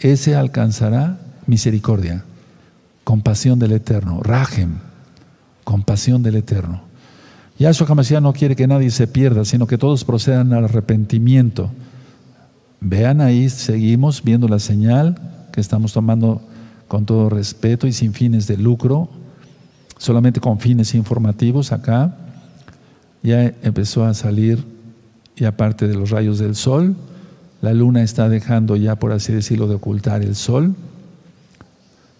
ese 0.00 0.34
alcanzará 0.34 1.18
misericordia, 1.46 2.24
compasión 3.04 3.58
del 3.58 3.72
Eterno, 3.72 4.20
rajem, 4.22 4.78
compasión 5.64 6.22
del 6.22 6.36
Eterno. 6.36 6.82
Yahshua 7.58 7.86
HaMashiach 7.88 8.20
no 8.20 8.32
quiere 8.34 8.56
que 8.56 8.66
nadie 8.66 8.90
se 8.90 9.06
pierda, 9.06 9.44
sino 9.44 9.66
que 9.66 9.78
todos 9.78 10.04
procedan 10.04 10.52
al 10.52 10.64
arrepentimiento. 10.64 11.70
Vean 12.80 13.20
ahí, 13.20 13.48
seguimos 13.48 14.22
viendo 14.22 14.48
la 14.48 14.58
señal 14.58 15.18
que 15.52 15.60
estamos 15.60 15.92
tomando 15.92 16.42
con 16.88 17.06
todo 17.06 17.28
respeto 17.30 17.86
y 17.86 17.92
sin 17.92 18.12
fines 18.12 18.46
de 18.46 18.56
lucro, 18.56 19.08
solamente 19.98 20.40
con 20.40 20.60
fines 20.60 20.94
informativos 20.94 21.72
acá. 21.72 22.16
Ya 23.22 23.54
empezó 23.62 24.04
a 24.04 24.14
salir, 24.14 24.62
y 25.36 25.44
aparte 25.44 25.88
de 25.88 25.94
los 25.94 26.10
rayos 26.10 26.38
del 26.38 26.54
sol, 26.54 26.96
la 27.60 27.72
luna 27.72 28.02
está 28.02 28.28
dejando 28.28 28.76
ya, 28.76 28.96
por 28.96 29.12
así 29.12 29.32
decirlo, 29.32 29.66
de 29.66 29.74
ocultar 29.74 30.22
el 30.22 30.34
sol. 30.34 30.74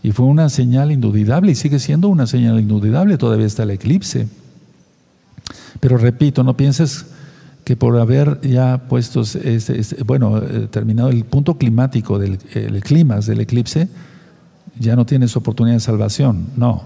Y 0.02 0.12
fue 0.12 0.26
una 0.26 0.48
señal 0.48 0.92
indudable 0.92 1.52
y 1.52 1.54
sigue 1.54 1.78
siendo 1.78 2.08
una 2.08 2.26
señal 2.26 2.58
indudable, 2.60 3.18
todavía 3.18 3.46
está 3.46 3.64
el 3.64 3.70
eclipse. 3.70 4.28
Pero 5.80 5.98
repito, 5.98 6.42
no 6.42 6.56
pienses 6.56 7.06
que 7.66 7.74
por 7.74 7.98
haber 7.98 8.40
ya 8.43 8.84
puesto, 8.88 9.24
bueno, 10.05 10.38
eh, 10.38 10.68
terminado 10.70 11.09
el 11.09 11.24
punto 11.24 11.59
climático 11.59 12.16
del 12.16 12.38
el 12.55 12.80
clima 12.80 13.18
del 13.18 13.40
eclipse, 13.40 13.88
ya 14.78 14.94
no 14.94 15.05
tienes 15.05 15.34
oportunidad 15.34 15.74
de 15.74 15.80
salvación. 15.80 16.47
No, 16.56 16.84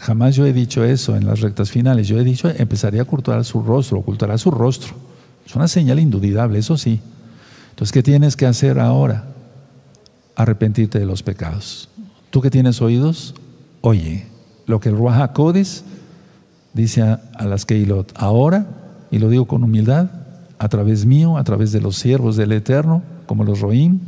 jamás 0.00 0.36
yo 0.36 0.44
he 0.44 0.52
dicho 0.52 0.84
eso 0.84 1.16
en 1.16 1.24
las 1.24 1.40
rectas 1.40 1.70
finales. 1.70 2.06
Yo 2.06 2.18
he 2.18 2.22
dicho, 2.22 2.50
empezaría 2.50 3.00
a 3.00 3.04
ocultar 3.04 3.42
su 3.46 3.62
rostro, 3.62 4.00
ocultará 4.00 4.36
su 4.36 4.50
rostro. 4.50 4.92
Es 5.46 5.56
una 5.56 5.68
señal 5.68 5.98
indudable, 6.00 6.58
eso 6.58 6.76
sí. 6.76 7.00
Entonces, 7.70 7.92
¿qué 7.92 8.02
tienes 8.02 8.36
que 8.36 8.44
hacer 8.44 8.78
ahora? 8.78 9.24
Arrepentirte 10.36 10.98
de 10.98 11.06
los 11.06 11.22
pecados. 11.22 11.88
Tú 12.28 12.42
que 12.42 12.50
tienes 12.50 12.82
oídos, 12.82 13.34
oye 13.80 14.26
lo 14.66 14.80
que 14.80 14.90
el 14.90 14.98
Ruach 14.98 15.32
dice 16.74 17.00
a, 17.00 17.22
a 17.38 17.46
las 17.46 17.64
Keilot. 17.64 18.12
Ahora 18.16 18.81
y 19.12 19.18
lo 19.18 19.28
digo 19.28 19.44
con 19.44 19.62
humildad, 19.62 20.08
a 20.58 20.68
través 20.68 21.04
mío, 21.04 21.36
a 21.36 21.44
través 21.44 21.70
de 21.70 21.82
los 21.82 21.96
siervos 21.96 22.34
del 22.36 22.50
Eterno, 22.50 23.02
como 23.26 23.44
los 23.44 23.60
Roim, 23.60 24.00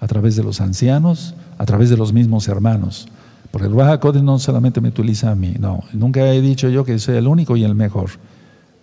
a 0.00 0.08
través 0.08 0.34
de 0.34 0.42
los 0.42 0.60
ancianos, 0.60 1.34
a 1.58 1.64
través 1.64 1.90
de 1.90 1.96
los 1.96 2.12
mismos 2.12 2.48
hermanos. 2.48 3.06
Porque 3.52 3.68
el 3.68 3.74
Baja 3.74 4.00
no 4.20 4.38
solamente 4.40 4.80
me 4.80 4.88
utiliza 4.88 5.30
a 5.30 5.36
mí, 5.36 5.54
no, 5.60 5.84
nunca 5.92 6.26
he 6.26 6.40
dicho 6.40 6.68
yo 6.68 6.84
que 6.84 6.98
soy 6.98 7.16
el 7.16 7.28
único 7.28 7.56
y 7.56 7.62
el 7.62 7.76
mejor. 7.76 8.10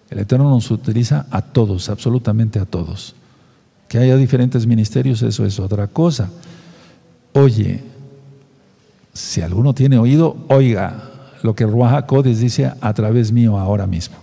El 0.10 0.20
Eterno 0.20 0.50
nos 0.50 0.72
utiliza 0.72 1.26
a 1.30 1.42
todos, 1.42 1.90
absolutamente 1.90 2.60
a 2.60 2.66
todos. 2.66 3.14
Que 3.90 3.98
haya 3.98 4.16
diferentes 4.16 4.66
ministerios, 4.66 5.22
eso 5.24 5.46
es 5.46 5.60
otra 5.60 5.88
cosa. 5.88 6.30
Oye, 7.34 7.84
si 9.12 9.42
alguno 9.42 9.74
tiene 9.74 9.98
oído, 9.98 10.38
oiga 10.48 11.10
lo 11.44 11.54
que 11.54 11.66
el 11.66 11.72
Ruaja 11.72 12.06
dice 12.24 12.72
a 12.80 12.94
través 12.94 13.34
mío 13.34 13.58
ahora 13.58 13.88
mismo 13.88 14.16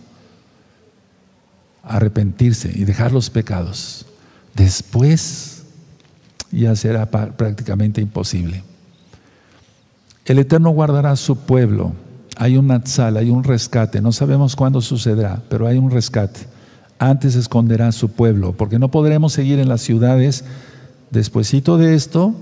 arrepentirse 1.88 2.72
y 2.74 2.84
dejar 2.84 3.12
los 3.12 3.30
pecados. 3.30 4.06
Después 4.54 5.62
ya 6.50 6.74
será 6.76 7.06
prácticamente 7.10 8.00
imposible. 8.00 8.62
El 10.24 10.38
Eterno 10.38 10.70
guardará 10.70 11.16
su 11.16 11.36
pueblo. 11.36 11.92
Hay 12.36 12.56
un 12.56 12.66
natsal, 12.68 13.16
hay 13.16 13.30
un 13.30 13.44
rescate. 13.44 14.00
No 14.00 14.12
sabemos 14.12 14.56
cuándo 14.56 14.80
sucederá, 14.80 15.42
pero 15.48 15.66
hay 15.66 15.78
un 15.78 15.90
rescate. 15.90 16.40
Antes 16.98 17.34
esconderá 17.34 17.92
su 17.92 18.10
pueblo, 18.10 18.52
porque 18.52 18.78
no 18.78 18.90
podremos 18.90 19.32
seguir 19.32 19.58
en 19.58 19.68
las 19.68 19.80
ciudades. 19.80 20.44
Despuésito 21.10 21.78
de 21.78 21.94
esto, 21.94 22.34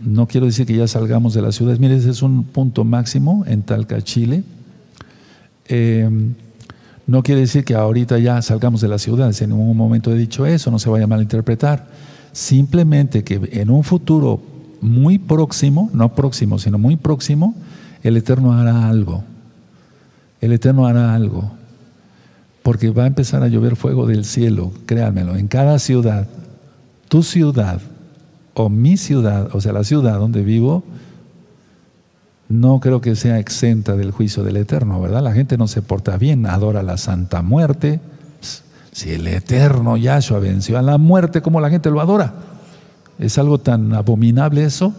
no 0.00 0.28
quiero 0.28 0.46
decir 0.46 0.66
que 0.66 0.76
ya 0.76 0.86
salgamos 0.86 1.34
de 1.34 1.42
las 1.42 1.56
ciudades. 1.56 1.80
Mire, 1.80 1.96
ese 1.96 2.10
es 2.10 2.22
un 2.22 2.44
punto 2.44 2.84
máximo 2.84 3.44
en 3.46 3.62
Talca, 3.62 4.00
Chile. 4.02 4.44
Eh, 5.66 6.08
no 7.08 7.22
quiere 7.22 7.40
decir 7.40 7.64
que 7.64 7.74
ahorita 7.74 8.18
ya 8.18 8.42
salgamos 8.42 8.82
de 8.82 8.88
la 8.88 8.98
ciudad, 8.98 9.34
en 9.40 9.48
ningún 9.48 9.74
momento 9.74 10.12
he 10.12 10.14
dicho 10.14 10.44
eso, 10.44 10.70
no 10.70 10.78
se 10.78 10.90
vaya 10.90 11.04
a 11.04 11.08
malinterpretar. 11.08 11.86
Simplemente 12.32 13.24
que 13.24 13.40
en 13.50 13.70
un 13.70 13.82
futuro 13.82 14.42
muy 14.82 15.18
próximo, 15.18 15.88
no 15.94 16.14
próximo, 16.14 16.58
sino 16.58 16.76
muy 16.76 16.96
próximo, 16.96 17.54
el 18.02 18.18
Eterno 18.18 18.52
hará 18.52 18.90
algo. 18.90 19.24
El 20.42 20.52
Eterno 20.52 20.86
hará 20.86 21.14
algo. 21.14 21.50
Porque 22.62 22.90
va 22.90 23.04
a 23.04 23.06
empezar 23.06 23.42
a 23.42 23.48
llover 23.48 23.76
fuego 23.76 24.06
del 24.06 24.26
cielo, 24.26 24.70
créanmelo, 24.84 25.34
en 25.36 25.48
cada 25.48 25.78
ciudad. 25.78 26.28
Tu 27.08 27.22
ciudad 27.22 27.80
o 28.52 28.68
mi 28.68 28.98
ciudad, 28.98 29.48
o 29.54 29.62
sea, 29.62 29.72
la 29.72 29.82
ciudad 29.82 30.18
donde 30.18 30.42
vivo, 30.42 30.84
no 32.48 32.80
creo 32.80 33.00
que 33.00 33.14
sea 33.14 33.38
exenta 33.38 33.94
del 33.96 34.10
juicio 34.10 34.42
del 34.42 34.56
Eterno, 34.56 35.00
¿verdad? 35.00 35.22
La 35.22 35.32
gente 35.32 35.58
no 35.58 35.68
se 35.68 35.82
porta 35.82 36.16
bien, 36.16 36.46
adora 36.46 36.82
la 36.82 36.96
Santa 36.96 37.42
Muerte. 37.42 38.00
Si 38.92 39.10
el 39.10 39.26
Eterno 39.26 39.96
Yahshua 39.96 40.38
venció 40.38 40.78
a 40.78 40.82
la 40.82 40.98
muerte, 40.98 41.42
¿cómo 41.42 41.60
la 41.60 41.70
gente 41.70 41.90
lo 41.90 42.00
adora? 42.00 42.32
Es 43.18 43.36
algo 43.38 43.58
tan 43.58 43.94
abominable 43.94 44.64
eso. 44.64 44.94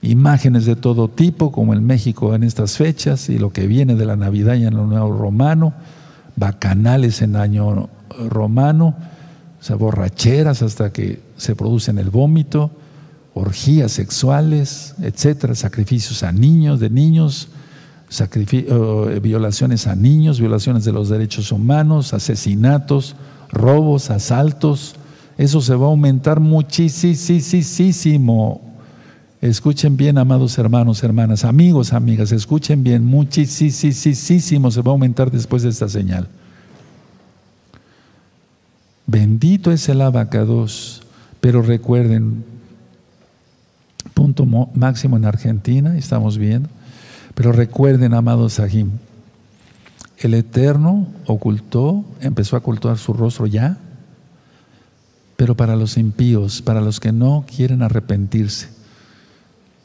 Imágenes 0.00 0.64
de 0.64 0.74
todo 0.74 1.08
tipo, 1.08 1.52
como 1.52 1.74
en 1.74 1.84
México 1.84 2.34
en 2.34 2.42
estas 2.42 2.76
fechas, 2.78 3.28
y 3.28 3.38
lo 3.38 3.52
que 3.52 3.66
viene 3.66 3.94
de 3.94 4.06
la 4.06 4.16
Navidad 4.16 4.54
y 4.54 4.64
en 4.64 4.72
el 4.72 4.88
Nuevo 4.88 5.16
Romano, 5.16 5.74
bacanales 6.36 7.20
en 7.20 7.36
año 7.36 7.90
romano, 8.28 8.96
o 9.70 9.76
borracheras 9.76 10.62
hasta 10.62 10.90
que 10.90 11.20
se 11.36 11.54
producen 11.54 11.98
el 11.98 12.10
vómito 12.10 12.70
orgías 13.34 13.92
sexuales, 13.92 14.94
etcétera, 15.00 15.54
sacrificios 15.54 16.22
a 16.22 16.32
niños, 16.32 16.80
de 16.80 16.90
niños, 16.90 17.48
violaciones 19.22 19.86
a 19.86 19.96
niños, 19.96 20.38
violaciones 20.38 20.84
de 20.84 20.92
los 20.92 21.08
derechos 21.08 21.50
humanos, 21.50 22.12
asesinatos, 22.12 23.16
robos, 23.50 24.10
asaltos. 24.10 24.96
Eso 25.38 25.62
se 25.62 25.74
va 25.74 25.86
a 25.86 25.88
aumentar 25.88 26.40
muchísimo. 26.40 27.00
Escuchen 29.40 29.96
bien, 29.96 30.18
amados 30.18 30.58
hermanos, 30.58 31.02
hermanas, 31.02 31.44
amigos, 31.44 31.94
amigas, 31.94 32.30
escuchen 32.32 32.84
bien, 32.84 33.04
muchísimo 33.04 34.70
se 34.70 34.82
va 34.82 34.90
a 34.90 34.92
aumentar 34.92 35.30
después 35.32 35.62
de 35.62 35.70
esta 35.70 35.88
señal. 35.88 36.28
Bendito 39.06 39.72
es 39.72 39.88
el 39.88 40.00
abacados, 40.00 41.02
pero 41.40 41.60
recuerden, 41.60 42.44
punto 44.14 44.46
máximo 44.74 45.16
en 45.16 45.24
Argentina, 45.24 45.96
estamos 45.96 46.38
viendo. 46.38 46.68
Pero 47.34 47.52
recuerden, 47.52 48.14
amados 48.14 48.54
Sahim, 48.54 48.90
el 50.18 50.34
Eterno 50.34 51.06
ocultó, 51.26 52.04
empezó 52.20 52.56
a 52.56 52.60
ocultar 52.60 52.98
su 52.98 53.12
rostro 53.12 53.46
ya, 53.46 53.78
pero 55.36 55.56
para 55.56 55.74
los 55.74 55.96
impíos, 55.96 56.62
para 56.62 56.80
los 56.80 57.00
que 57.00 57.10
no 57.10 57.44
quieren 57.46 57.82
arrepentirse. 57.82 58.68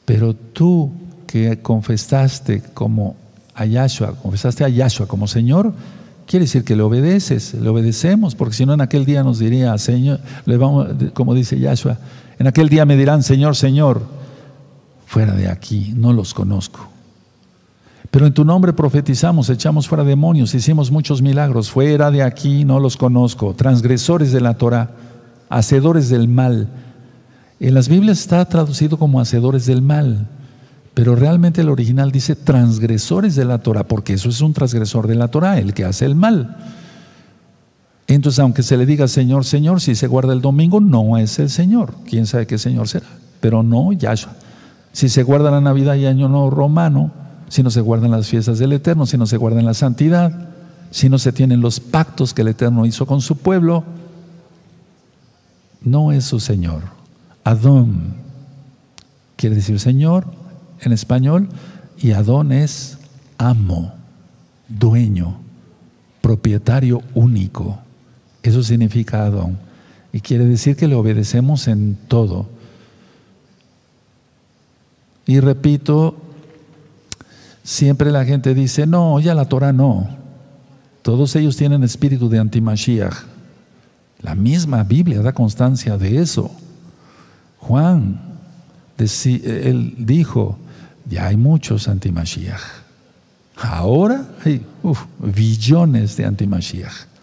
Pero 0.05 0.35
tú 0.35 0.91
que 1.25 1.59
confesaste 1.61 2.61
como 2.73 3.15
a 3.55 3.65
Yahshua, 3.65 4.15
confesaste 4.21 4.63
a 4.63 4.69
Yahshua 4.69 5.07
como 5.07 5.27
Señor, 5.27 5.73
quiere 6.27 6.45
decir 6.45 6.63
que 6.63 6.75
le 6.75 6.83
obedeces, 6.83 7.53
le 7.55 7.67
obedecemos, 7.69 8.35
porque 8.35 8.55
si 8.55 8.65
no 8.65 8.73
en 8.73 8.81
aquel 8.81 9.05
día 9.05 9.23
nos 9.23 9.39
diría, 9.39 9.75
Señor, 9.77 10.19
le 10.45 10.57
vamos, 10.57 10.87
como 11.13 11.33
dice 11.33 11.59
Yahshua, 11.59 11.97
en 12.39 12.47
aquel 12.47 12.69
día 12.69 12.85
me 12.85 12.95
dirán, 12.97 13.23
Señor, 13.23 13.55
Señor, 13.55 14.01
fuera 15.05 15.33
de 15.33 15.49
aquí, 15.49 15.93
no 15.95 16.13
los 16.13 16.33
conozco. 16.33 16.87
Pero 18.11 18.25
en 18.25 18.33
tu 18.33 18.45
nombre 18.45 18.73
profetizamos, 18.73 19.49
echamos 19.49 19.87
fuera 19.87 20.03
demonios, 20.03 20.53
hicimos 20.53 20.91
muchos 20.91 21.21
milagros, 21.21 21.69
fuera 21.69 22.09
de 22.11 22.23
aquí, 22.23 22.63
no 22.63 22.79
los 22.79 22.95
conozco. 22.95 23.53
Transgresores 23.53 24.31
de 24.31 24.41
la 24.41 24.53
Torah, 24.55 24.91
hacedores 25.49 26.09
del 26.09 26.27
mal. 26.27 26.69
En 27.59 27.73
las 27.73 27.89
Biblias 27.89 28.19
está 28.19 28.45
traducido 28.45 28.97
como 28.97 29.19
hacedores 29.19 29.65
del 29.65 29.81
mal, 29.81 30.27
pero 30.93 31.15
realmente 31.15 31.61
el 31.61 31.69
original 31.69 32.11
dice 32.11 32.35
transgresores 32.35 33.35
de 33.35 33.45
la 33.45 33.59
Torah, 33.59 33.83
porque 33.83 34.13
eso 34.13 34.29
es 34.29 34.41
un 34.41 34.53
transgresor 34.53 35.07
de 35.07 35.15
la 35.15 35.27
Torah, 35.27 35.59
el 35.59 35.73
que 35.73 35.85
hace 35.85 36.05
el 36.05 36.15
mal. 36.15 36.57
Entonces, 38.07 38.39
aunque 38.39 38.63
se 38.63 38.77
le 38.77 38.85
diga 38.85 39.07
Señor, 39.07 39.43
Señor, 39.43 39.81
si 39.81 39.93
se 39.93 40.07
guarda 40.07 40.31
el 40.33 40.41
domingo, 40.41 40.79
no 40.79 41.17
es 41.17 41.39
el 41.39 41.49
Señor. 41.49 41.93
¿Quién 42.05 42.25
sabe 42.25 42.47
qué 42.47 42.57
Señor 42.57 42.87
será? 42.87 43.07
Pero 43.41 43.63
no 43.63 43.91
Yahshua. 43.91 44.33
Si 44.93 45.09
se 45.09 45.23
guarda 45.23 45.51
la 45.51 45.61
Navidad 45.61 45.95
y 45.95 46.05
Año 46.05 46.29
Nuevo 46.29 46.49
Romano, 46.49 47.11
si 47.49 47.63
no 47.63 47.69
se 47.69 47.81
guardan 47.81 48.11
las 48.11 48.27
fiestas 48.27 48.59
del 48.59 48.73
Eterno, 48.73 49.05
si 49.05 49.17
no 49.17 49.27
se 49.27 49.37
guardan 49.37 49.65
la 49.65 49.73
santidad, 49.73 50.49
si 50.89 51.09
no 51.09 51.19
se 51.19 51.33
tienen 51.33 51.61
los 51.61 51.79
pactos 51.79 52.33
que 52.33 52.41
el 52.41 52.47
Eterno 52.47 52.85
hizo 52.85 53.05
con 53.05 53.21
su 53.21 53.37
pueblo, 53.37 53.83
no 55.81 56.11
es 56.11 56.23
su 56.25 56.39
Señor. 56.39 56.83
Adón 57.43 58.15
quiere 59.35 59.55
decir 59.55 59.79
Señor 59.79 60.25
en 60.81 60.93
español 60.93 61.49
y 61.97 62.11
Adón 62.11 62.51
es 62.51 62.97
amo, 63.37 63.93
dueño, 64.67 65.37
propietario 66.21 67.01
único. 67.13 67.79
Eso 68.47 68.63
significa 68.63 69.25
Adón. 69.25 69.57
Y 70.13 70.21
quiere 70.21 70.45
decir 70.45 70.77
que 70.77 70.87
le 70.87 70.95
obedecemos 70.95 71.67
en 71.67 71.97
todo. 72.07 72.47
Y 75.25 75.41
repito, 75.41 76.15
siempre 77.61 78.09
la 78.09 78.23
gente 78.23 78.53
dice, 78.53 78.87
no, 78.87 79.19
ya 79.19 79.35
la 79.35 79.49
Torah 79.49 79.73
no. 79.73 80.07
Todos 81.01 81.35
ellos 81.35 81.57
tienen 81.57 81.83
espíritu 81.83 82.29
de 82.29 82.39
antimashiach. 82.39 83.15
La 84.21 84.33
misma 84.33 84.85
Biblia 84.85 85.21
da 85.21 85.33
constancia 85.33 85.97
de 85.97 86.21
eso. 86.21 86.49
Juan, 87.57 88.17
él 88.97 89.93
dijo, 89.97 90.57
ya 91.09 91.27
hay 91.27 91.35
muchos 91.35 91.89
antimashiach. 91.89 92.61
Ahora 93.57 94.25
hay 94.45 94.65
billones 95.19 96.15
de 96.15 96.23
antimashiach 96.23 97.16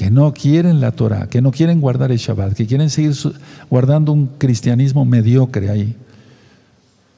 que 0.00 0.10
no 0.10 0.32
quieren 0.32 0.80
la 0.80 0.92
Torah, 0.92 1.28
que 1.28 1.42
no 1.42 1.50
quieren 1.50 1.82
guardar 1.82 2.10
el 2.10 2.16
Shabbat, 2.16 2.54
que 2.54 2.66
quieren 2.66 2.88
seguir 2.88 3.12
guardando 3.68 4.12
un 4.12 4.28
cristianismo 4.28 5.04
mediocre 5.04 5.68
ahí. 5.68 5.94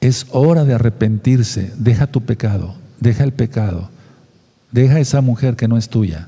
Es 0.01 0.27
hora 0.33 0.65
de 0.65 0.75
arrepentirse. 0.75 1.73
Deja 1.77 2.09
tu 2.09 2.23
pecado, 2.23 2.75
deja 2.99 3.23
el 3.23 3.33
pecado, 3.33 3.89
deja 4.73 4.99
esa 4.99 5.21
mujer 5.21 5.55
que 5.55 5.69
no 5.69 5.79
es 5.79 5.91
tuya. 5.91 6.27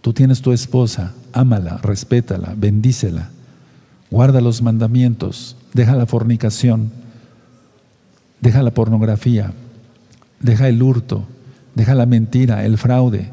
Tú 0.00 0.14
tienes 0.14 0.40
tu 0.40 0.52
esposa, 0.52 1.12
ámala, 1.34 1.76
respétala, 1.82 2.54
bendícela, 2.56 3.28
guarda 4.10 4.40
los 4.40 4.62
mandamientos, 4.62 5.54
deja 5.74 5.94
la 5.96 6.06
fornicación, 6.06 6.92
deja 8.40 8.62
la 8.62 8.70
pornografía, 8.70 9.52
deja 10.40 10.66
el 10.66 10.82
hurto, 10.82 11.26
deja 11.74 11.94
la 11.94 12.06
mentira, 12.06 12.64
el 12.64 12.78
fraude, 12.78 13.28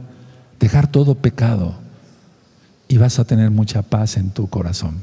dejar 0.60 0.92
todo 0.92 1.16
pecado 1.16 1.81
y 2.92 2.98
vas 2.98 3.20
a 3.20 3.24
tener 3.24 3.50
mucha 3.52 3.84
paz 3.84 4.18
en 4.18 4.32
tu 4.32 4.48
corazón. 4.48 4.96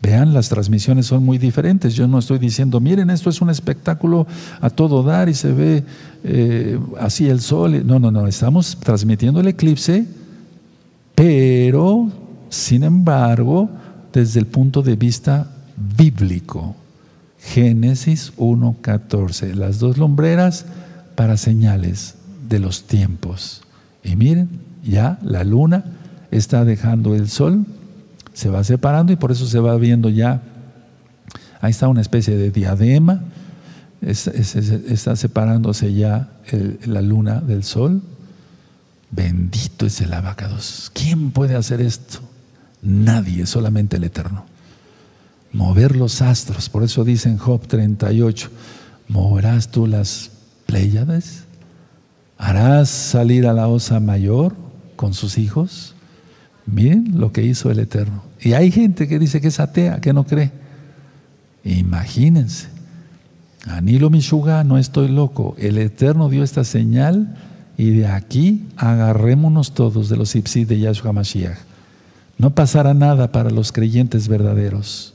Vean, 0.00 0.32
las 0.32 0.48
transmisiones 0.48 1.06
son 1.06 1.24
muy 1.24 1.36
diferentes. 1.36 1.96
Yo 1.96 2.06
no 2.06 2.20
estoy 2.20 2.38
diciendo, 2.38 2.78
miren, 2.78 3.10
esto 3.10 3.28
es 3.28 3.40
un 3.40 3.50
espectáculo 3.50 4.24
a 4.60 4.70
todo 4.70 5.02
dar 5.02 5.28
y 5.28 5.34
se 5.34 5.50
ve 5.52 5.82
eh, 6.22 6.78
así 7.00 7.28
el 7.28 7.40
sol. 7.40 7.84
No, 7.84 7.98
no, 7.98 8.12
no, 8.12 8.28
estamos 8.28 8.76
transmitiendo 8.78 9.40
el 9.40 9.48
eclipse, 9.48 10.06
pero, 11.16 12.08
sin 12.50 12.84
embargo, 12.84 13.68
desde 14.12 14.38
el 14.38 14.46
punto 14.46 14.80
de 14.80 14.94
vista 14.94 15.50
bíblico. 15.96 16.76
Génesis 17.40 18.32
1.14, 18.36 19.54
las 19.54 19.80
dos 19.80 19.98
lumbreras 19.98 20.66
para 21.16 21.36
señales 21.36 22.14
de 22.48 22.60
los 22.60 22.84
tiempos. 22.84 23.62
Y 24.04 24.14
miren, 24.14 24.50
ya 24.84 25.18
la 25.22 25.42
luna 25.42 25.84
está 26.30 26.64
dejando 26.64 27.14
el 27.14 27.28
sol 27.28 27.66
se 28.36 28.50
va 28.50 28.62
separando 28.64 29.14
y 29.14 29.16
por 29.16 29.32
eso 29.32 29.46
se 29.46 29.58
va 29.60 29.74
viendo 29.76 30.10
ya, 30.10 30.42
ahí 31.62 31.70
está 31.70 31.88
una 31.88 32.02
especie 32.02 32.36
de 32.36 32.50
diadema, 32.50 33.22
está 34.02 35.16
separándose 35.16 35.94
ya 35.94 36.28
la 36.84 37.00
luna 37.00 37.40
del 37.40 37.64
sol. 37.64 38.02
Bendito 39.10 39.86
es 39.86 40.02
el 40.02 40.12
abacados. 40.12 40.90
¿Quién 40.92 41.30
puede 41.30 41.56
hacer 41.56 41.80
esto? 41.80 42.18
Nadie, 42.82 43.46
solamente 43.46 43.96
el 43.96 44.04
Eterno. 44.04 44.44
Mover 45.54 45.96
los 45.96 46.20
astros, 46.20 46.68
por 46.68 46.82
eso 46.82 47.04
dice 47.04 47.30
en 47.30 47.38
Job 47.38 47.66
38, 47.66 48.50
moverás 49.08 49.70
tú 49.70 49.86
las 49.86 50.30
Pléyades, 50.66 51.44
harás 52.36 52.90
salir 52.90 53.46
a 53.46 53.54
la 53.54 53.66
osa 53.68 53.98
mayor 53.98 54.54
con 54.94 55.14
sus 55.14 55.38
hijos. 55.38 55.95
Miren 56.66 57.18
lo 57.18 57.32
que 57.32 57.42
hizo 57.42 57.70
el 57.70 57.78
Eterno. 57.78 58.22
Y 58.40 58.52
hay 58.52 58.70
gente 58.70 59.08
que 59.08 59.18
dice 59.18 59.40
que 59.40 59.48
es 59.48 59.60
atea, 59.60 60.00
que 60.00 60.12
no 60.12 60.24
cree. 60.24 60.50
Imagínense. 61.64 62.68
Anilo 63.66 64.10
Mishuga, 64.10 64.62
no 64.64 64.78
estoy 64.78 65.08
loco. 65.08 65.56
El 65.58 65.78
Eterno 65.78 66.28
dio 66.28 66.42
esta 66.42 66.64
señal 66.64 67.36
y 67.76 67.90
de 67.90 68.06
aquí 68.06 68.64
agarrémonos 68.76 69.74
todos 69.74 70.08
de 70.08 70.16
los 70.16 70.34
ipsi 70.34 70.64
de 70.64 70.78
Yahshua 70.78 71.12
Mashiach. 71.12 71.58
No 72.38 72.54
pasará 72.54 72.94
nada 72.94 73.32
para 73.32 73.50
los 73.50 73.72
creyentes 73.72 74.28
verdaderos. 74.28 75.14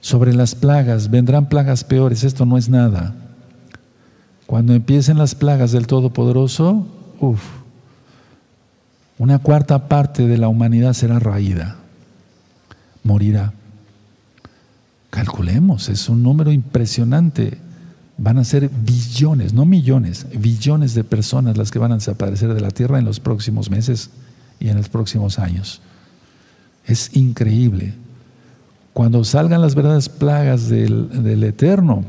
Sobre 0.00 0.34
las 0.34 0.54
plagas, 0.54 1.10
vendrán 1.10 1.48
plagas 1.48 1.82
peores, 1.82 2.22
esto 2.22 2.46
no 2.46 2.56
es 2.56 2.68
nada. 2.68 3.14
Cuando 4.46 4.74
empiecen 4.74 5.18
las 5.18 5.34
plagas 5.34 5.72
del 5.72 5.86
Todopoderoso, 5.86 6.86
uff, 7.20 7.42
una 9.18 9.38
cuarta 9.38 9.88
parte 9.88 10.26
de 10.26 10.38
la 10.38 10.48
humanidad 10.48 10.92
será 10.92 11.18
raída, 11.18 11.76
morirá. 13.02 13.52
Calculemos, 15.10 15.88
es 15.88 16.08
un 16.08 16.22
número 16.22 16.52
impresionante. 16.52 17.58
Van 18.16 18.38
a 18.38 18.44
ser 18.44 18.68
billones, 18.68 19.52
no 19.52 19.64
millones, 19.64 20.26
billones 20.38 20.94
de 20.94 21.04
personas 21.04 21.56
las 21.56 21.70
que 21.70 21.78
van 21.78 21.92
a 21.92 21.96
desaparecer 21.96 22.52
de 22.52 22.60
la 22.60 22.70
tierra 22.70 22.98
en 22.98 23.04
los 23.04 23.20
próximos 23.20 23.70
meses 23.70 24.10
y 24.60 24.68
en 24.68 24.76
los 24.76 24.88
próximos 24.88 25.38
años. 25.38 25.80
Es 26.84 27.16
increíble. 27.16 27.94
Cuando 28.92 29.22
salgan 29.22 29.60
las 29.60 29.74
verdaderas 29.74 30.08
plagas 30.08 30.68
del, 30.68 31.44
Eterno, 31.44 32.04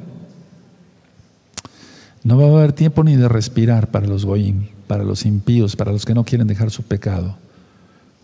no 2.24 2.38
va 2.38 2.46
a 2.46 2.58
haber 2.58 2.74
tiempo 2.74 3.04
ni 3.04 3.16
de 3.16 3.28
respirar 3.28 3.92
para 3.92 4.08
los 4.08 4.26
goyim, 4.26 4.68
para 4.90 5.04
los 5.04 5.28
impíos, 5.28 5.76
para 5.76 5.92
los 5.92 6.04
que 6.04 6.16
no 6.16 6.24
quieren 6.24 6.48
dejar 6.48 6.72
su 6.72 6.82
pecado. 6.82 7.36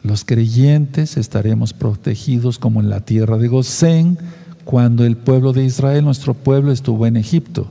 Los 0.01 0.25
creyentes 0.25 1.15
estaremos 1.15 1.73
protegidos 1.73 2.57
como 2.57 2.81
en 2.81 2.89
la 2.89 3.01
tierra 3.01 3.37
de 3.37 3.47
Gosén, 3.47 4.17
cuando 4.63 5.05
el 5.05 5.15
pueblo 5.15 5.53
de 5.53 5.63
Israel, 5.63 6.03
nuestro 6.03 6.33
pueblo, 6.33 6.71
estuvo 6.71 7.05
en 7.05 7.17
Egipto. 7.17 7.69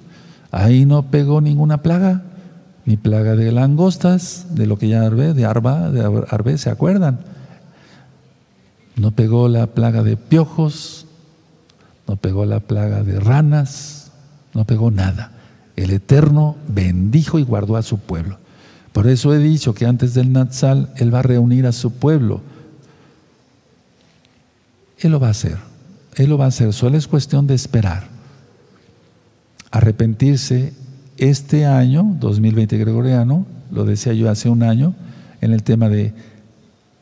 Ahí 0.52 0.86
no 0.86 1.10
pegó 1.10 1.40
ninguna 1.40 1.82
plaga, 1.82 2.22
ni 2.84 2.96
plaga 2.96 3.34
de 3.34 3.50
langostas, 3.50 4.54
de 4.54 4.68
lo 4.68 4.78
que 4.78 4.86
ya 4.86 5.04
Arbe, 5.04 5.34
de 5.34 5.44
Arba, 5.44 5.90
de 5.90 6.24
Arbe, 6.30 6.56
¿se 6.56 6.70
acuerdan? 6.70 7.18
No 8.94 9.10
pegó 9.10 9.48
la 9.48 9.66
plaga 9.66 10.04
de 10.04 10.16
piojos, 10.16 11.06
no 12.06 12.14
pegó 12.14 12.46
la 12.46 12.60
plaga 12.60 13.02
de 13.02 13.18
ranas, 13.18 14.12
no 14.54 14.64
pegó 14.66 14.92
nada. 14.92 15.32
El 15.74 15.90
Eterno 15.90 16.54
bendijo 16.68 17.40
y 17.40 17.42
guardó 17.42 17.76
a 17.76 17.82
su 17.82 17.98
pueblo. 17.98 18.43
Por 18.94 19.08
eso 19.08 19.34
he 19.34 19.40
dicho 19.40 19.74
que 19.74 19.86
antes 19.86 20.14
del 20.14 20.32
Natsal 20.32 20.88
Él 20.94 21.12
va 21.12 21.18
a 21.18 21.22
reunir 21.22 21.66
a 21.66 21.72
su 21.72 21.94
pueblo. 21.94 22.42
Él 25.00 25.10
lo 25.10 25.18
va 25.18 25.26
a 25.26 25.30
hacer. 25.32 25.58
Él 26.14 26.30
lo 26.30 26.38
va 26.38 26.44
a 26.44 26.48
hacer. 26.48 26.72
Solo 26.72 26.96
es 26.96 27.08
cuestión 27.08 27.48
de 27.48 27.54
esperar. 27.54 28.04
Arrepentirse 29.72 30.74
este 31.18 31.66
año, 31.66 32.16
2020 32.20 32.78
gregoriano, 32.78 33.46
lo 33.72 33.84
decía 33.84 34.12
yo 34.12 34.30
hace 34.30 34.48
un 34.48 34.62
año, 34.62 34.94
en 35.40 35.52
el 35.52 35.64
tema 35.64 35.88
de 35.88 36.14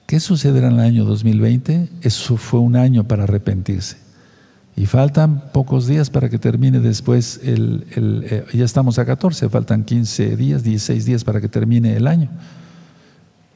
¿qué 0.07 0.19
sucederá 0.19 0.69
en 0.69 0.75
el 0.77 0.81
año 0.81 1.05
2020? 1.05 1.91
Eso 2.01 2.39
fue 2.39 2.61
un 2.61 2.75
año 2.75 3.05
para 3.05 3.25
arrepentirse. 3.25 3.99
Y 4.75 4.87
faltan 4.87 5.51
pocos 5.53 5.87
días 5.87 6.09
para 6.09 6.31
que 6.31 6.39
termine 6.39 6.81
después, 6.81 7.41
el, 7.45 7.85
eh, 7.95 8.45
ya 8.55 8.65
estamos 8.65 8.99
a 8.99 9.05
14, 9.05 9.49
faltan 9.51 9.85
15 9.85 10.37
días, 10.37 10.63
16 10.63 11.05
días 11.05 11.25
para 11.25 11.41
que 11.41 11.49
termine 11.49 11.95
el 11.97 12.07
año. 12.07 12.31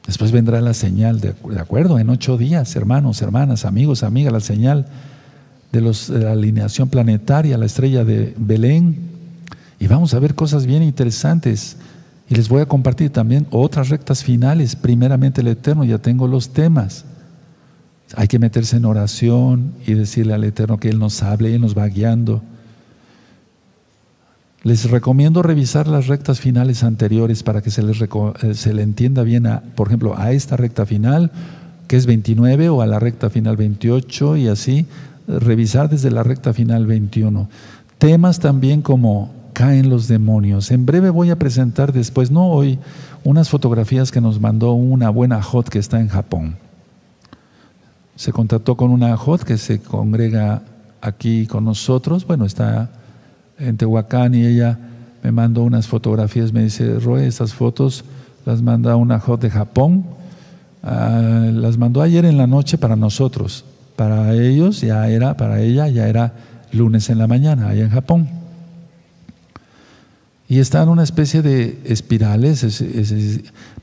Después 0.05 0.31
vendrá 0.31 0.61
la 0.61 0.73
señal, 0.73 1.19
de, 1.19 1.33
acuerdo, 1.59 1.99
en 1.99 2.09
ocho 2.09 2.37
días, 2.37 2.75
hermanos, 2.75 3.21
hermanas, 3.21 3.65
amigos, 3.65 4.03
amigas, 4.03 4.31
la 4.31 4.39
señal 4.39 4.85
de, 5.71 5.81
los, 5.81 6.07
de 6.07 6.19
la 6.19 6.31
alineación 6.31 6.87
planetaria, 6.87 7.57
la 7.57 7.65
estrella 7.65 8.05
de 8.05 8.33
Belén. 8.37 8.95
Y 9.79 9.87
vamos 9.87 10.13
a 10.13 10.19
ver 10.19 10.35
cosas 10.35 10.65
bien 10.65 10.83
interesantes. 10.83 11.77
Y 12.29 12.35
les 12.35 12.47
voy 12.47 12.61
a 12.61 12.67
compartir 12.67 13.09
también 13.09 13.47
otras 13.51 13.89
rectas 13.89 14.23
finales. 14.23 14.75
Primeramente 14.75 15.41
el 15.41 15.47
Eterno, 15.47 15.83
ya 15.83 15.97
tengo 15.97 16.27
los 16.27 16.49
temas. 16.49 17.03
Hay 18.15 18.27
que 18.27 18.39
meterse 18.39 18.77
en 18.77 18.85
oración 18.85 19.73
y 19.85 19.93
decirle 19.93 20.33
al 20.33 20.43
Eterno 20.43 20.79
que 20.79 20.89
Él 20.89 20.99
nos 20.99 21.21
hable 21.23 21.49
y 21.49 21.53
Él 21.55 21.61
nos 21.61 21.77
va 21.77 21.87
guiando. 21.87 22.41
Les 24.63 24.89
recomiendo 24.89 25.43
revisar 25.43 25.87
las 25.87 26.07
rectas 26.07 26.39
finales 26.39 26.83
anteriores 26.83 27.43
para 27.43 27.61
que 27.61 27.69
se 27.69 27.83
les 27.83 28.01
eh, 28.01 28.53
se 28.53 28.73
le 28.73 28.81
entienda 28.81 29.23
bien, 29.23 29.45
a, 29.45 29.61
por 29.75 29.87
ejemplo, 29.87 30.17
a 30.17 30.31
esta 30.31 30.57
recta 30.57 30.85
final, 30.85 31.31
que 31.87 31.97
es 31.97 32.05
29, 32.05 32.69
o 32.69 32.81
a 32.81 32.87
la 32.87 32.99
recta 32.99 33.29
final 33.29 33.57
28, 33.57 34.37
y 34.37 34.47
así, 34.47 34.85
revisar 35.27 35.89
desde 35.89 36.09
la 36.09 36.23
recta 36.23 36.53
final 36.53 36.85
21. 36.85 37.49
Temas 37.97 38.39
también 38.39 38.81
como 38.81 39.33
caen 39.53 39.89
los 39.89 40.07
demonios. 40.07 40.71
En 40.71 40.85
breve 40.85 41.09
voy 41.09 41.29
a 41.29 41.39
presentar 41.39 41.91
después, 41.91 42.31
no 42.31 42.47
hoy, 42.47 42.79
unas 43.23 43.49
fotografías 43.49 44.11
que 44.11 44.21
nos 44.21 44.39
mandó 44.39 44.73
una 44.73 45.09
buena 45.09 45.41
hot 45.41 45.69
que 45.69 45.79
está 45.79 45.99
en 45.99 46.07
Japón 46.07 46.66
se 48.17 48.33
contactó 48.33 48.75
con 48.75 48.89
una 48.89 49.15
hot 49.15 49.43
que 49.43 49.57
se 49.57 49.79
congrega 49.79 50.63
aquí 51.01 51.45
con 51.45 51.63
nosotros, 51.63 52.25
bueno, 52.25 52.45
está 52.45 52.89
en 53.59 53.77
Tehuacán 53.77 54.33
y 54.33 54.43
ella 54.43 54.77
me 55.23 55.31
mandó 55.31 55.63
unas 55.63 55.87
fotografías, 55.87 56.51
me 56.51 56.63
dice, 56.63 56.99
Roe, 56.99 57.27
esas 57.27 57.53
fotos 57.53 58.03
las 58.43 58.63
manda 58.63 58.95
una 58.95 59.19
hot 59.19 59.39
de 59.39 59.51
Japón, 59.51 60.05
ah, 60.81 61.49
las 61.53 61.77
mandó 61.77 62.01
ayer 62.01 62.25
en 62.25 62.37
la 62.37 62.47
noche 62.47 62.79
para 62.79 62.95
nosotros, 62.95 63.65
para 63.95 64.33
ellos 64.33 64.81
ya 64.81 65.07
era, 65.09 65.37
para 65.37 65.61
ella 65.61 65.87
ya 65.87 66.07
era 66.07 66.33
lunes 66.71 67.11
en 67.11 67.19
la 67.19 67.27
mañana, 67.27 67.69
allá 67.69 67.83
en 67.83 67.91
Japón. 67.91 68.29
Y 70.49 70.57
están 70.57 70.89
una 70.89 71.03
especie 71.03 71.43
de 71.43 71.81
espirales, 71.85 72.81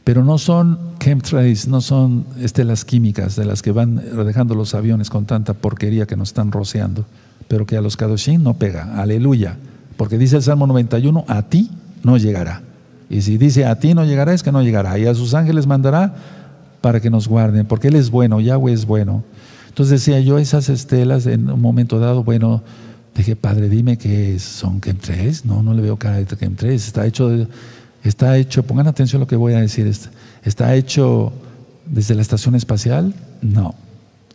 pero 0.04 0.22
no 0.22 0.36
son 0.36 0.78
chemtrails, 1.00 1.66
no 1.66 1.80
son 1.80 2.26
estelas 2.38 2.84
químicas 2.84 3.36
de 3.36 3.46
las 3.46 3.62
que 3.62 3.72
van 3.72 4.02
dejando 4.26 4.54
los 4.54 4.74
aviones 4.74 5.08
con 5.08 5.24
tanta 5.24 5.54
porquería 5.54 6.06
que 6.06 6.16
nos 6.16 6.28
están 6.28 6.52
rociando, 6.52 7.06
pero 7.48 7.64
que 7.64 7.78
a 7.78 7.80
los 7.80 7.96
Kadoshim 7.96 8.42
no 8.42 8.54
pega. 8.54 9.00
Aleluya. 9.00 9.56
Porque 9.96 10.18
dice 10.18 10.36
el 10.36 10.42
Salmo 10.42 10.66
91, 10.66 11.24
a 11.26 11.42
ti 11.42 11.70
no 12.02 12.18
llegará. 12.18 12.62
Y 13.08 13.22
si 13.22 13.38
dice 13.38 13.64
a 13.64 13.78
ti 13.78 13.94
no 13.94 14.04
llegará, 14.04 14.34
es 14.34 14.42
que 14.42 14.52
no 14.52 14.62
llegará. 14.62 14.98
Y 14.98 15.06
a 15.06 15.14
sus 15.14 15.32
ángeles 15.34 15.66
mandará 15.66 16.14
para 16.82 17.00
que 17.00 17.08
nos 17.08 17.26
guarden, 17.26 17.66
porque 17.66 17.88
Él 17.88 17.96
es 17.96 18.10
bueno, 18.10 18.40
Yahweh 18.40 18.72
es 18.72 18.84
bueno. 18.84 19.24
Entonces 19.68 20.00
decía 20.00 20.20
yo, 20.20 20.38
esas 20.38 20.68
estelas 20.68 21.26
en 21.26 21.50
un 21.50 21.60
momento 21.60 21.98
dado, 21.98 22.22
bueno, 22.24 22.62
dije, 23.14 23.36
Padre, 23.36 23.68
dime 23.70 23.96
que 23.96 24.38
son 24.38 24.80
chemtrails. 24.80 25.46
No, 25.46 25.62
no 25.62 25.72
le 25.72 25.80
veo 25.80 25.96
cara 25.96 26.16
de 26.16 26.26
chemtrails. 26.26 26.86
Está 26.86 27.06
hecho 27.06 27.28
de 27.28 27.48
Está 28.04 28.36
hecho, 28.36 28.62
pongan 28.62 28.86
atención 28.86 29.20
a 29.20 29.24
lo 29.24 29.26
que 29.26 29.34
voy 29.34 29.54
a 29.54 29.60
decir, 29.60 29.90
está 30.44 30.74
hecho 30.74 31.32
desde 31.86 32.14
la 32.14 32.22
estación 32.22 32.54
espacial, 32.54 33.14
no, 33.40 33.74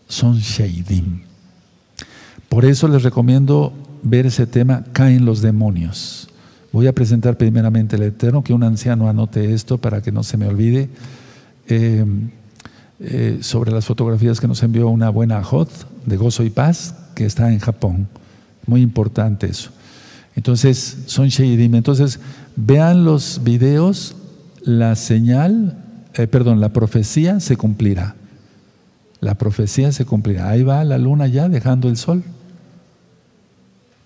son 0.07 0.39
Sheidim. 0.39 1.21
Por 2.49 2.65
eso 2.65 2.87
les 2.87 3.03
recomiendo 3.03 3.71
ver 4.01 4.25
ese 4.25 4.47
tema, 4.47 4.83
caen 4.91 5.23
los 5.23 5.41
demonios. 5.41 6.29
Voy 6.71 6.87
a 6.87 6.93
presentar 6.93 7.37
primeramente 7.37 7.95
el 7.95 8.03
Eterno, 8.03 8.43
que 8.43 8.53
un 8.53 8.63
anciano 8.63 9.07
anote 9.07 9.53
esto 9.53 9.77
para 9.77 10.01
que 10.01 10.11
no 10.11 10.23
se 10.23 10.37
me 10.37 10.47
olvide, 10.47 10.89
eh, 11.67 12.05
eh, 12.99 13.37
sobre 13.41 13.71
las 13.71 13.85
fotografías 13.85 14.39
que 14.39 14.47
nos 14.47 14.63
envió 14.63 14.89
una 14.89 15.09
buena 15.09 15.43
Hot 15.43 15.69
de 16.05 16.17
Gozo 16.17 16.43
y 16.43 16.49
Paz, 16.49 16.95
que 17.13 17.25
está 17.25 17.51
en 17.51 17.59
Japón. 17.59 18.07
Muy 18.65 18.81
importante 18.81 19.47
eso. 19.47 19.69
Entonces, 20.35 20.97
son 21.05 21.27
Sheidim. 21.27 21.75
Entonces, 21.75 22.19
vean 22.65 23.05
los 23.05 23.41
videos, 23.43 24.15
la 24.61 24.95
señal, 24.95 25.77
eh, 26.13 26.27
perdón, 26.27 26.59
la 26.59 26.69
profecía 26.69 27.39
se 27.39 27.55
cumplirá. 27.57 28.15
La 29.21 29.35
profecía 29.35 29.91
se 29.91 30.05
cumplirá. 30.05 30.49
Ahí 30.49 30.63
va 30.63 30.83
la 30.83 30.97
luna 30.97 31.27
ya 31.27 31.49
dejando 31.49 31.89
el 31.89 31.97
sol. 31.97 32.23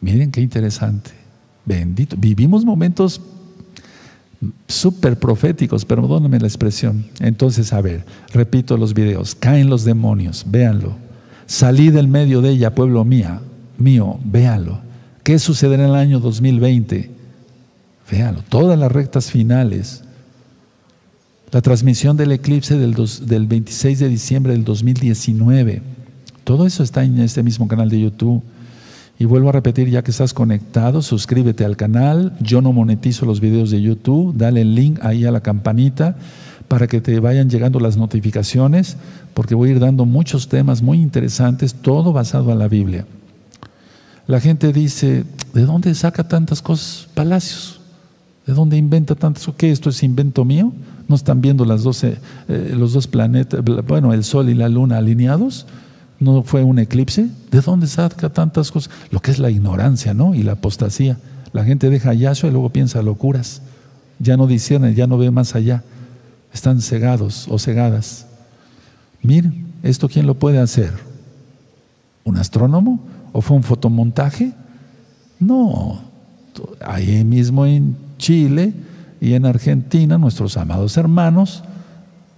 Miren 0.01 0.31
qué 0.31 0.41
interesante. 0.41 1.11
Bendito. 1.65 2.15
Vivimos 2.17 2.65
momentos 2.65 3.21
súper 4.67 5.17
proféticos, 5.17 5.85
perdónenme 5.85 6.39
la 6.39 6.47
expresión. 6.47 7.05
Entonces, 7.19 7.71
a 7.73 7.81
ver, 7.81 8.05
repito 8.33 8.75
los 8.75 8.93
videos. 8.93 9.35
Caen 9.35 9.69
los 9.69 9.85
demonios, 9.85 10.45
véanlo. 10.47 10.95
Salí 11.45 11.89
del 11.89 12.07
medio 12.07 12.41
de 12.41 12.51
ella, 12.51 12.75
pueblo 12.75 13.05
mía, 13.05 13.41
mío, 13.77 14.19
véanlo. 14.25 14.79
¿Qué 15.23 15.39
sucederá 15.39 15.83
en 15.83 15.89
el 15.89 15.95
año 15.95 16.19
2020? 16.19 17.12
Véanlo, 18.11 18.41
todas 18.47 18.77
las 18.77 18.91
rectas 18.91 19.31
finales. 19.31 20.03
La 21.51 21.61
transmisión 21.61 22.17
del 22.17 22.31
eclipse 22.31 22.77
del, 22.77 22.95
del 23.21 23.47
26 23.47 23.99
de 23.99 24.09
diciembre 24.09 24.53
del 24.53 24.63
2019. 24.63 25.81
Todo 26.43 26.65
eso 26.65 26.83
está 26.83 27.03
en 27.03 27.19
este 27.19 27.43
mismo 27.43 27.67
canal 27.67 27.89
de 27.89 28.01
YouTube. 28.01 28.43
Y 29.19 29.25
vuelvo 29.25 29.49
a 29.49 29.53
repetir, 29.53 29.89
ya 29.89 30.03
que 30.03 30.11
estás 30.11 30.33
conectado, 30.33 31.01
suscríbete 31.01 31.63
al 31.63 31.77
canal. 31.77 32.35
Yo 32.39 32.61
no 32.61 32.73
monetizo 32.73 33.25
los 33.25 33.39
videos 33.39 33.69
de 33.69 33.81
YouTube. 33.81 34.35
Dale 34.35 34.61
el 34.61 34.73
link 34.73 34.99
ahí 35.03 35.25
a 35.25 35.31
la 35.31 35.41
campanita 35.41 36.17
para 36.67 36.87
que 36.87 37.01
te 37.01 37.19
vayan 37.19 37.51
llegando 37.51 37.79
las 37.79 37.97
notificaciones, 37.97 38.97
porque 39.35 39.53
voy 39.53 39.69
a 39.69 39.71
ir 39.73 39.79
dando 39.79 40.05
muchos 40.05 40.47
temas 40.47 40.81
muy 40.81 41.01
interesantes, 41.01 41.75
todo 41.75 42.13
basado 42.13 42.51
en 42.51 42.57
la 42.57 42.67
Biblia. 42.67 43.05
La 44.25 44.39
gente 44.39 44.73
dice, 44.73 45.23
¿de 45.53 45.65
dónde 45.65 45.93
saca 45.93 46.27
tantas 46.27 46.63
cosas 46.63 47.07
Palacios? 47.13 47.82
¿De 48.45 48.53
dónde 48.53 48.77
inventa 48.77 49.15
tantas 49.15 49.45
cosas? 49.45 49.57
¿Qué 49.57 49.71
esto 49.71 49.89
es 49.89 50.03
invento 50.03 50.43
mío? 50.43 50.73
¿No 51.07 51.15
están 51.15 51.41
viendo 51.41 51.65
las 51.65 51.83
eh, 52.03 52.17
los 52.75 52.93
dos 52.93 53.07
planetas, 53.07 53.61
bueno, 53.87 54.13
el 54.13 54.23
Sol 54.23 54.49
y 54.49 54.53
la 54.53 54.69
Luna 54.69 54.97
alineados? 54.97 55.65
¿No 56.19 56.43
fue 56.43 56.63
un 56.63 56.79
eclipse? 56.79 57.29
¿De 57.51 57.61
dónde 57.61 57.87
saca 57.87 58.29
tantas 58.29 58.71
cosas? 58.71 58.93
Lo 59.11 59.19
que 59.19 59.31
es 59.31 59.39
la 59.39 59.49
ignorancia, 59.49 60.13
¿no? 60.13 60.35
Y 60.35 60.43
la 60.43 60.53
apostasía. 60.53 61.17
La 61.51 61.63
gente 61.63 61.89
deja 61.89 62.11
a 62.11 62.13
Yahshua 62.13 62.49
y 62.49 62.51
luego 62.51 62.69
piensa 62.69 63.01
locuras. 63.01 63.61
Ya 64.19 64.37
no 64.37 64.47
discierne, 64.47 64.93
ya 64.93 65.07
no 65.07 65.17
ve 65.17 65.31
más 65.31 65.55
allá. 65.55 65.83
Están 66.53 66.81
cegados 66.81 67.47
o 67.49 67.59
cegadas. 67.59 68.27
Miren, 69.21 69.67
¿esto 69.83 70.09
quién 70.09 70.27
lo 70.27 70.35
puede 70.35 70.59
hacer? 70.59 70.91
¿Un 72.23 72.37
astrónomo? 72.37 72.99
¿O 73.31 73.41
fue 73.41 73.57
un 73.57 73.63
fotomontaje? 73.63 74.53
No, 75.39 75.99
Ahí 76.85 77.23
mismo 77.23 77.65
en 77.65 77.95
Chile 78.23 78.73
y 79.19 79.33
en 79.33 79.45
Argentina, 79.45 80.17
nuestros 80.17 80.55
amados 80.55 80.95
hermanos 80.95 81.61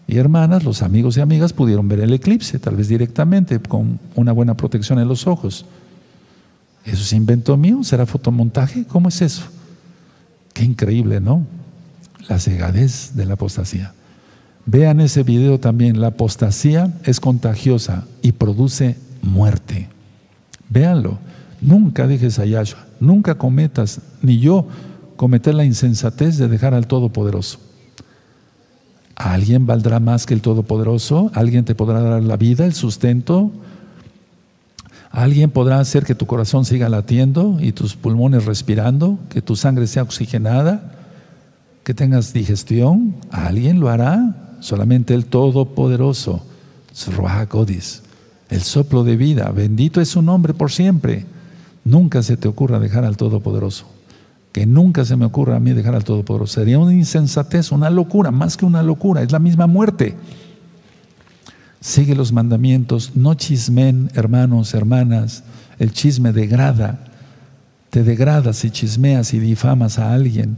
y 0.07 0.17
hermanas, 0.17 0.63
los 0.63 0.81
amigos 0.81 1.15
y 1.15 1.21
amigas, 1.21 1.53
pudieron 1.53 1.87
ver 1.87 1.99
el 1.99 2.11
eclipse, 2.11 2.57
tal 2.57 2.75
vez 2.75 2.87
directamente, 2.87 3.59
con 3.59 3.99
una 4.15 4.31
buena 4.31 4.57
protección 4.57 4.97
en 4.97 5.07
los 5.07 5.27
ojos. 5.27 5.67
¿Eso 6.85 7.03
es 7.03 7.13
invento 7.13 7.55
mío? 7.55 7.83
¿Será 7.83 8.07
fotomontaje? 8.07 8.85
¿Cómo 8.85 9.09
es 9.09 9.21
eso? 9.21 9.43
Qué 10.53 10.63
increíble, 10.63 11.21
¿no? 11.21 11.45
La 12.27 12.39
cegadez 12.39 13.11
de 13.15 13.25
la 13.25 13.33
apostasía. 13.33 13.93
Vean 14.65 14.99
ese 15.01 15.21
video 15.21 15.59
también. 15.59 16.01
La 16.01 16.07
apostasía 16.07 16.91
es 17.03 17.19
contagiosa 17.19 18.05
y 18.23 18.31
produce 18.31 18.95
muerte. 19.21 19.87
Véanlo. 20.67 21.19
Nunca 21.61 22.07
dejes 22.07 22.39
a 22.39 22.45
Yahshua. 22.45 22.85
Nunca 22.99 23.35
cometas, 23.35 24.01
ni 24.23 24.39
yo, 24.39 24.67
cometer 25.15 25.55
la 25.55 25.65
insensatez 25.65 26.37
de 26.37 26.47
dejar 26.47 26.73
al 26.73 26.87
Todopoderoso. 26.87 27.59
¿Alguien 29.15 29.65
valdrá 29.65 29.99
más 29.99 30.25
que 30.25 30.33
el 30.33 30.41
Todopoderoso? 30.41 31.31
¿Alguien 31.33 31.63
te 31.63 31.75
podrá 31.75 32.01
dar 32.01 32.23
la 32.23 32.37
vida, 32.37 32.65
el 32.65 32.73
sustento? 32.73 33.51
¿Alguien 35.09 35.49
podrá 35.49 35.79
hacer 35.79 36.03
que 36.03 36.15
tu 36.15 36.25
corazón 36.25 36.65
siga 36.65 36.89
latiendo 36.89 37.57
y 37.61 37.71
tus 37.71 37.95
pulmones 37.95 38.45
respirando? 38.45 39.17
¿Que 39.29 39.41
tu 39.41 39.55
sangre 39.55 39.87
sea 39.87 40.03
oxigenada? 40.03 40.91
¿Que 41.85 41.93
tengas 41.93 42.33
digestión? 42.33 43.15
¿Alguien 43.31 43.79
lo 43.79 43.87
hará? 43.89 44.57
Solamente 44.59 45.13
el 45.13 45.25
Todopoderoso. 45.27 46.45
El 48.49 48.61
soplo 48.61 49.05
de 49.05 49.15
vida. 49.15 49.49
Bendito 49.51 50.01
es 50.01 50.09
su 50.09 50.21
nombre 50.21 50.53
por 50.53 50.71
siempre. 50.71 51.25
Nunca 51.85 52.21
se 52.21 52.35
te 52.35 52.49
ocurra 52.49 52.79
dejar 52.79 53.05
al 53.05 53.15
Todopoderoso. 53.15 53.94
Que 54.55 54.65
nunca 54.65 55.03
se 55.03 55.17
me 55.17 55.25
ocurra 55.25 55.57
a 55.57 55.59
mí 55.59 55.73
dejar 55.73 55.95
al 55.95 56.05
Todopoderoso. 56.05 56.53
Sería 56.53 56.79
una 56.79 56.93
insensatez, 56.93 57.73
una 57.73 57.89
locura, 57.89 58.31
más 58.31 58.55
que 58.55 58.63
una 58.63 58.83
locura. 58.83 59.21
Es 59.21 59.33
la 59.33 59.39
misma 59.39 59.67
muerte. 59.67 60.15
Sigue 61.81 62.15
los 62.15 62.31
mandamientos, 62.31 63.11
no 63.15 63.33
chismen, 63.33 64.09
hermanos, 64.13 64.73
hermanas. 64.73 65.43
El 65.77 65.91
chisme 65.91 66.31
degrada. 66.31 67.03
Te 67.89 68.03
degradas 68.03 68.55
si 68.55 68.71
chismeas 68.71 69.33
y 69.33 69.39
difamas 69.39 69.99
a 69.99 70.13
alguien. 70.13 70.55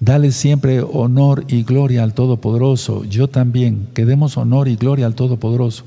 Dale 0.00 0.32
siempre 0.32 0.80
honor 0.82 1.44
y 1.46 1.62
gloria 1.62 2.02
al 2.02 2.12
Todopoderoso. 2.12 3.04
Yo 3.04 3.28
también, 3.28 3.86
que 3.94 4.04
demos 4.04 4.36
honor 4.36 4.66
y 4.66 4.74
gloria 4.74 5.06
al 5.06 5.14
Todopoderoso. 5.14 5.84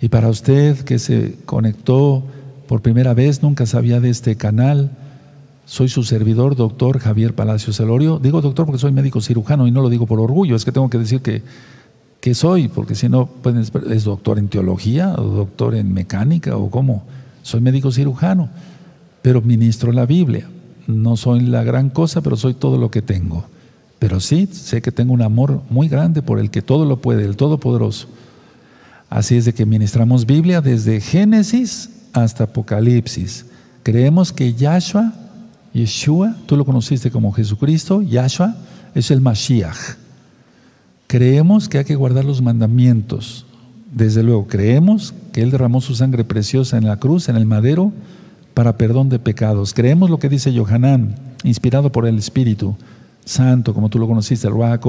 Y 0.00 0.08
para 0.08 0.26
usted 0.26 0.80
que 0.80 0.98
se 0.98 1.36
conectó 1.46 2.24
por 2.66 2.82
primera 2.82 3.14
vez, 3.14 3.40
nunca 3.40 3.66
sabía 3.66 4.00
de 4.00 4.10
este 4.10 4.34
canal, 4.34 4.90
soy 5.70 5.88
su 5.88 6.02
servidor, 6.02 6.56
doctor 6.56 6.98
Javier 6.98 7.32
Palacio 7.36 7.72
Celorio. 7.72 8.18
Digo 8.18 8.40
doctor 8.40 8.66
porque 8.66 8.80
soy 8.80 8.90
médico 8.90 9.20
cirujano 9.20 9.68
y 9.68 9.70
no 9.70 9.82
lo 9.82 9.88
digo 9.88 10.04
por 10.04 10.18
orgullo, 10.18 10.56
es 10.56 10.64
que 10.64 10.72
tengo 10.72 10.90
que 10.90 10.98
decir 10.98 11.20
que, 11.20 11.44
que 12.20 12.34
soy, 12.34 12.66
porque 12.66 12.96
si 12.96 13.08
no, 13.08 13.28
es 13.88 14.02
doctor 14.02 14.40
en 14.40 14.48
teología 14.48 15.14
o 15.16 15.22
doctor 15.22 15.76
en 15.76 15.94
mecánica 15.94 16.56
o 16.56 16.70
cómo. 16.70 17.04
Soy 17.42 17.60
médico 17.60 17.92
cirujano, 17.92 18.48
pero 19.22 19.42
ministro 19.42 19.92
la 19.92 20.06
Biblia. 20.06 20.50
No 20.88 21.16
soy 21.16 21.38
la 21.38 21.62
gran 21.62 21.88
cosa, 21.88 22.20
pero 22.20 22.34
soy 22.34 22.54
todo 22.54 22.76
lo 22.76 22.90
que 22.90 23.00
tengo. 23.00 23.44
Pero 24.00 24.18
sí, 24.18 24.48
sé 24.50 24.82
que 24.82 24.90
tengo 24.90 25.12
un 25.12 25.22
amor 25.22 25.62
muy 25.70 25.88
grande 25.88 26.20
por 26.20 26.40
el 26.40 26.50
que 26.50 26.62
todo 26.62 26.84
lo 26.84 27.00
puede, 27.00 27.24
el 27.24 27.36
Todopoderoso. 27.36 28.08
Así 29.08 29.36
es 29.36 29.44
de 29.44 29.54
que 29.54 29.66
ministramos 29.66 30.26
Biblia 30.26 30.62
desde 30.62 31.00
Génesis 31.00 31.90
hasta 32.12 32.44
Apocalipsis. 32.44 33.46
Creemos 33.84 34.32
que 34.32 34.52
Yahshua, 34.54 35.14
Yeshua, 35.72 36.36
tú 36.46 36.56
lo 36.56 36.64
conociste 36.64 37.10
como 37.10 37.32
Jesucristo, 37.32 38.02
Yahshua 38.02 38.56
es 38.94 39.10
el 39.10 39.20
Mashiach. 39.20 39.96
Creemos 41.06 41.68
que 41.68 41.78
hay 41.78 41.84
que 41.84 41.96
guardar 41.96 42.24
los 42.24 42.42
mandamientos. 42.42 43.46
Desde 43.92 44.22
luego, 44.22 44.46
creemos 44.46 45.14
que 45.32 45.42
Él 45.42 45.50
derramó 45.50 45.80
su 45.80 45.94
sangre 45.94 46.24
preciosa 46.24 46.76
en 46.76 46.86
la 46.86 46.98
cruz, 46.98 47.28
en 47.28 47.36
el 47.36 47.46
madero, 47.46 47.92
para 48.54 48.76
perdón 48.76 49.08
de 49.08 49.18
pecados. 49.18 49.74
Creemos 49.74 50.10
lo 50.10 50.18
que 50.18 50.28
dice 50.28 50.52
Yohanan, 50.52 51.16
inspirado 51.44 51.90
por 51.90 52.06
el 52.06 52.18
Espíritu 52.18 52.76
Santo, 53.24 53.74
como 53.74 53.88
tú 53.88 53.98
lo 53.98 54.06
conociste, 54.06 54.46
el 54.46 54.52
Ruach 54.52 54.80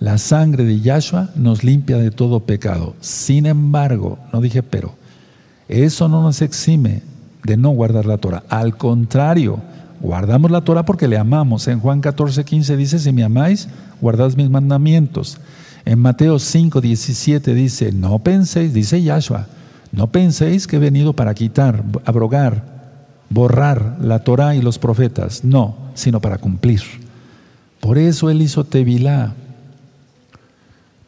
La 0.00 0.18
sangre 0.18 0.64
de 0.64 0.80
Yahshua 0.80 1.30
nos 1.36 1.64
limpia 1.64 1.98
de 1.98 2.10
todo 2.10 2.40
pecado. 2.40 2.94
Sin 3.00 3.46
embargo, 3.46 4.18
no 4.32 4.40
dije 4.40 4.62
pero, 4.62 4.94
eso 5.68 6.08
no 6.08 6.22
nos 6.22 6.40
exime 6.40 7.02
de 7.44 7.56
no 7.56 7.70
guardar 7.70 8.06
la 8.06 8.18
Torah. 8.18 8.44
Al 8.48 8.76
contrario, 8.76 9.60
guardamos 10.00 10.50
la 10.50 10.62
Torah 10.62 10.84
porque 10.84 11.08
le 11.08 11.18
amamos. 11.18 11.68
En 11.68 11.80
Juan 11.80 12.00
14, 12.00 12.44
15 12.44 12.76
dice, 12.76 12.98
si 12.98 13.12
me 13.12 13.24
amáis, 13.24 13.68
guardad 14.00 14.32
mis 14.34 14.50
mandamientos. 14.50 15.38
En 15.84 15.98
Mateo 15.98 16.38
5, 16.38 16.80
17 16.80 17.54
dice, 17.54 17.92
no 17.92 18.18
penséis, 18.18 18.74
dice 18.74 19.02
Yahshua, 19.02 19.46
no 19.92 20.08
penséis 20.08 20.66
que 20.66 20.76
he 20.76 20.80
venido 20.80 21.14
para 21.14 21.34
quitar, 21.34 21.82
abrogar, 22.04 22.62
borrar 23.30 23.96
la 24.00 24.20
Torah 24.20 24.54
y 24.54 24.60
los 24.60 24.78
profetas, 24.78 25.44
no, 25.44 25.76
sino 25.94 26.20
para 26.20 26.38
cumplir. 26.38 26.82
Por 27.80 27.98
eso 27.98 28.30
Él 28.30 28.42
hizo 28.42 28.64
Tevilá. 28.64 29.34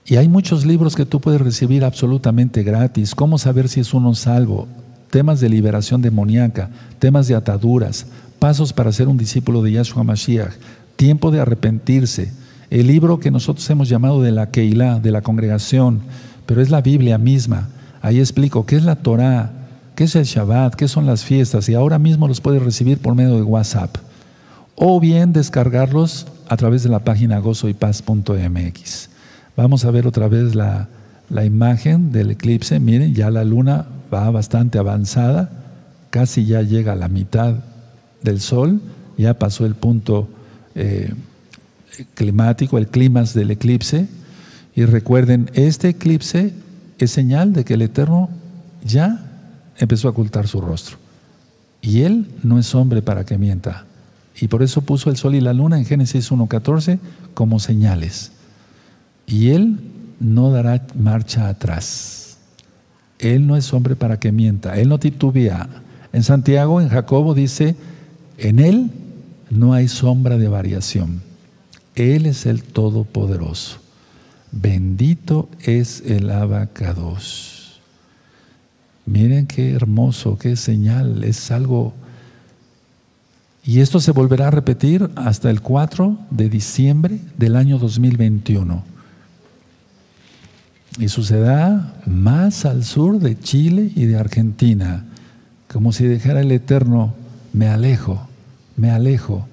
Y 0.07 0.17
hay 0.17 0.29
muchos 0.29 0.65
libros 0.65 0.97
que 0.97 1.07
tú 1.07 1.21
puedes 1.21 1.41
recibir 1.41 1.85
absolutamente 1.85 2.63
gratis. 2.63 3.15
¿Cómo 3.15 3.39
saber 3.39 3.69
si 3.69 3.81
es 3.81 3.95
uno 3.95 4.15
salvo? 4.15 4.67
Temas 5.11 5.41
de 5.41 5.49
liberación 5.49 6.03
demoníaca, 6.03 6.71
temas 6.99 7.29
de 7.29 7.35
ataduras, 7.35 8.07
pasos 8.41 8.73
para 8.73 8.91
ser 8.91 9.07
un 9.07 9.19
discípulo 9.19 9.63
de 9.63 9.73
Yahshua 9.73 10.03
Mashiach, 10.03 10.55
tiempo 10.97 11.31
de 11.31 11.41
arrepentirse. 11.41 12.33
El 12.71 12.89
libro 12.89 13.21
que 13.21 13.31
nosotros 13.31 13.69
hemos 13.71 13.89
llamado 13.89 14.23
de 14.23 14.33
la 14.33 14.51
Keilah, 14.51 14.99
de 14.99 15.13
la 15.13 15.23
congregación, 15.23 16.01
pero 16.47 16.61
es 16.61 16.71
la 16.71 16.81
Biblia 16.81 17.19
misma. 17.19 17.69
Ahí 18.03 18.19
explico 18.19 18.67
qué 18.67 18.77
es 18.77 18.85
la 18.85 18.97
Torah, 18.97 19.53
qué 19.95 20.05
es 20.05 20.17
el 20.17 20.25
Shabbat, 20.25 20.75
qué 20.75 20.89
son 20.89 21.07
las 21.07 21.23
fiestas, 21.23 21.69
y 21.69 21.75
ahora 21.75 21.99
mismo 21.99 22.27
los 22.27 22.41
puedes 22.41 22.63
recibir 22.63 22.99
por 22.99 23.15
medio 23.15 23.37
de 23.37 23.43
WhatsApp. 23.43 23.97
O 24.75 24.99
bien 24.99 25.33
descargarlos 25.33 26.27
a 26.49 26.57
través 26.57 26.83
de 26.83 26.89
la 26.89 27.01
página 27.01 27.39
gozoypaz.mx. 27.39 29.11
Vamos 29.57 29.85
a 29.85 29.91
ver 29.91 30.07
otra 30.07 30.29
vez 30.29 30.55
la, 30.55 30.89
imagen 31.45 32.13
del 32.13 32.31
eclipse. 32.31 32.81
Miren, 32.81 33.15
ya 33.15 33.31
la 33.31 33.45
luna 33.45 33.87
va 34.13 34.31
bastante 34.31 34.79
avanzada, 34.79 35.51
casi 36.09 36.47
ya 36.47 36.63
llega 36.63 36.95
a 36.95 36.97
la 36.97 37.09
mitad 37.09 37.57
del 38.23 38.41
sol, 38.41 38.81
ya 39.17 39.39
pasó 39.39 39.67
el 39.67 39.75
punto 39.75 40.29
eh, 40.75 41.13
climático, 42.15 42.79
el 42.79 42.89
clima 42.89 43.25
del 43.25 43.51
eclipse. 43.51 44.09
Y 44.75 44.85
recuerden, 44.85 45.51
este 45.55 45.91
eclipse 45.91 46.53
es 46.99 47.11
señal 47.11 47.53
de 47.53 47.65
que 47.65 47.75
el 47.75 47.83
Eterno 47.83 48.31
ya 48.85 49.27
empezó 49.79 50.09
a 50.09 50.13
ocultar 50.13 50.47
su 50.49 50.61
rostro. 50.61 50.97
Y 51.83 52.03
él 52.03 52.27
no 52.43 52.59
es 52.59 52.75
hombre 52.75 53.03
para 53.03 53.25
que 53.25 53.39
mienta. 53.39 53.85
Y 54.41 54.49
por 54.49 54.63
eso 54.63 54.83
puso 54.83 55.11
el 55.11 55.17
sol 55.17 55.35
y 55.35 55.41
la 55.41 55.53
luna 55.53 55.79
en 55.79 55.85
Génesis 55.85 56.31
1.14 56.31 56.99
como 57.35 57.59
señales. 57.59 58.33
Y 59.27 59.51
él 59.51 59.79
no 60.19 60.51
dará 60.51 60.87
marcha 60.95 61.49
atrás. 61.49 62.39
Él 63.19 63.47
no 63.47 63.57
es 63.57 63.73
hombre 63.73 63.97
para 63.97 64.19
que 64.19 64.33
mienta. 64.33 64.79
Él 64.79 64.89
no 64.89 64.99
titubea. 64.99 65.69
En 66.13 66.23
Santiago, 66.23 66.81
en 66.81 66.89
Jacobo 66.89 67.35
dice, 67.35 67.77
en 68.41 68.59
él 68.59 68.91
no 69.51 69.73
hay 69.75 69.89
sombra 69.89 70.39
de 70.39 70.49
variación. 70.49 71.23
Él 71.95 72.27
es 72.27 72.47
el 72.47 72.63
Todopoderoso. 72.63 73.79
Bendito 74.53 75.49
es 75.61 76.03
el 76.07 76.31
abacados. 76.31 77.81
Miren 79.07 79.47
qué 79.47 79.73
hermoso, 79.73 80.39
qué 80.39 80.57
señal, 80.57 81.25
es 81.25 81.51
algo... 81.51 81.93
Y 83.63 83.81
esto 83.81 84.01
se 84.01 84.13
volverá 84.13 84.49
a 84.49 84.51
repetir 84.51 85.11
hasta 85.17 85.51
el 85.51 85.61
4 85.61 86.19
de 86.31 86.49
diciembre 86.49 87.21
del 87.37 87.57
año 87.57 87.79
2021. 87.79 88.83
Y 90.99 91.09
sucederá 91.09 91.95
más 92.07 92.65
al 92.65 92.85
sur 92.85 93.19
de 93.19 93.39
Chile 93.39 93.93
y 93.95 94.07
de 94.07 94.17
Argentina, 94.17 95.05
como 95.71 95.93
si 95.93 96.07
dijera 96.07 96.41
el 96.41 96.51
Eterno, 96.51 97.15
me 97.53 97.69
alejo, 97.69 98.30
me 98.81 98.91
alejo, 98.91 99.47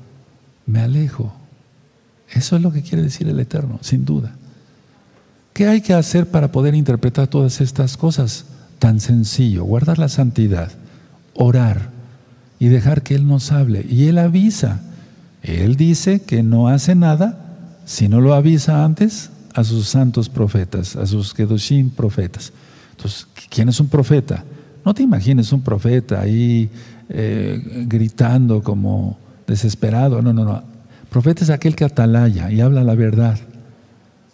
me 0.66 0.80
alejo. 0.80 1.34
Eso 2.30 2.56
es 2.56 2.62
lo 2.62 2.72
que 2.72 2.82
quiere 2.82 3.04
decir 3.04 3.28
el 3.28 3.40
Eterno, 3.40 3.80
sin 3.82 4.06
duda. 4.06 4.36
¿Qué 5.54 5.68
hay 5.68 5.82
que 5.82 5.94
hacer 5.94 6.30
para 6.30 6.52
poder 6.52 6.76
interpretar 6.76 7.28
todas 7.28 7.62
estas 7.62 7.98
cosas? 7.98 8.46
tan 8.80 9.00
sencillo, 9.00 9.64
guardar 9.64 9.98
la 9.98 10.10
santidad, 10.10 10.72
orar 11.34 11.90
y 12.60 12.68
dejar 12.68 13.04
que 13.04 13.16
Él 13.16 13.28
nos 13.28 13.52
hable. 13.52 13.86
Y 13.88 14.06
Él 14.06 14.18
avisa. 14.18 14.82
Él 15.44 15.76
dice 15.76 16.22
que 16.22 16.44
no 16.44 16.68
hace 16.68 16.96
nada 16.96 17.80
si 17.86 18.08
no 18.08 18.22
lo 18.22 18.34
avisa 18.34 18.84
antes 18.84 19.30
a 19.54 19.64
sus 19.64 19.88
santos 19.88 20.30
profetas, 20.30 20.96
a 20.96 21.06
sus 21.06 21.34
Kedoshim 21.34 21.90
profetas. 21.90 22.52
Entonces, 22.92 23.28
¿quién 23.50 23.70
es 23.70 23.80
un 23.80 23.88
profeta? 23.88 24.44
No 24.84 24.94
te 24.94 25.04
imagines 25.04 25.52
un 25.52 25.62
profeta 25.62 26.22
ahí 26.22 26.70
eh, 27.10 27.86
gritando 27.88 28.62
como 28.62 29.18
desesperado. 29.48 30.22
No, 30.22 30.34
no, 30.34 30.46
no. 30.46 30.64
Profeta 31.10 31.44
es 31.44 31.50
aquel 31.50 31.76
que 31.76 31.86
atalaya 31.86 32.52
y 32.52 32.62
habla 32.62 32.84
la 32.84 32.96
verdad. 32.96 33.38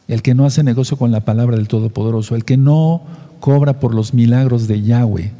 El 0.07 0.21
que 0.21 0.33
no 0.33 0.45
hace 0.45 0.63
negocio 0.63 0.97
con 0.97 1.11
la 1.11 1.21
palabra 1.21 1.55
del 1.55 1.67
Todopoderoso. 1.67 2.35
El 2.35 2.45
que 2.45 2.57
no 2.57 3.03
cobra 3.39 3.79
por 3.79 3.93
los 3.93 4.13
milagros 4.13 4.67
de 4.67 4.81
Yahweh. 4.81 5.31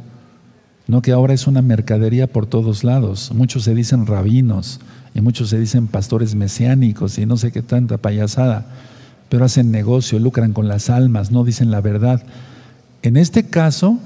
No 0.86 1.00
que 1.00 1.12
ahora 1.12 1.32
es 1.32 1.46
una 1.46 1.62
mercadería 1.62 2.26
por 2.26 2.46
todos 2.46 2.84
lados. 2.84 3.32
Muchos 3.34 3.64
se 3.64 3.74
dicen 3.74 4.06
rabinos 4.06 4.80
y 5.14 5.20
muchos 5.20 5.48
se 5.48 5.58
dicen 5.58 5.86
pastores 5.86 6.34
mesiánicos 6.34 7.18
y 7.18 7.26
no 7.26 7.36
sé 7.36 7.52
qué 7.52 7.62
tanta 7.62 7.98
payasada. 7.98 8.66
Pero 9.28 9.44
hacen 9.44 9.70
negocio, 9.70 10.18
lucran 10.18 10.52
con 10.52 10.68
las 10.68 10.90
almas, 10.90 11.30
no 11.30 11.44
dicen 11.44 11.70
la 11.70 11.80
verdad. 11.80 12.22
En 13.02 13.16
este 13.16 13.44
caso, 13.44 13.98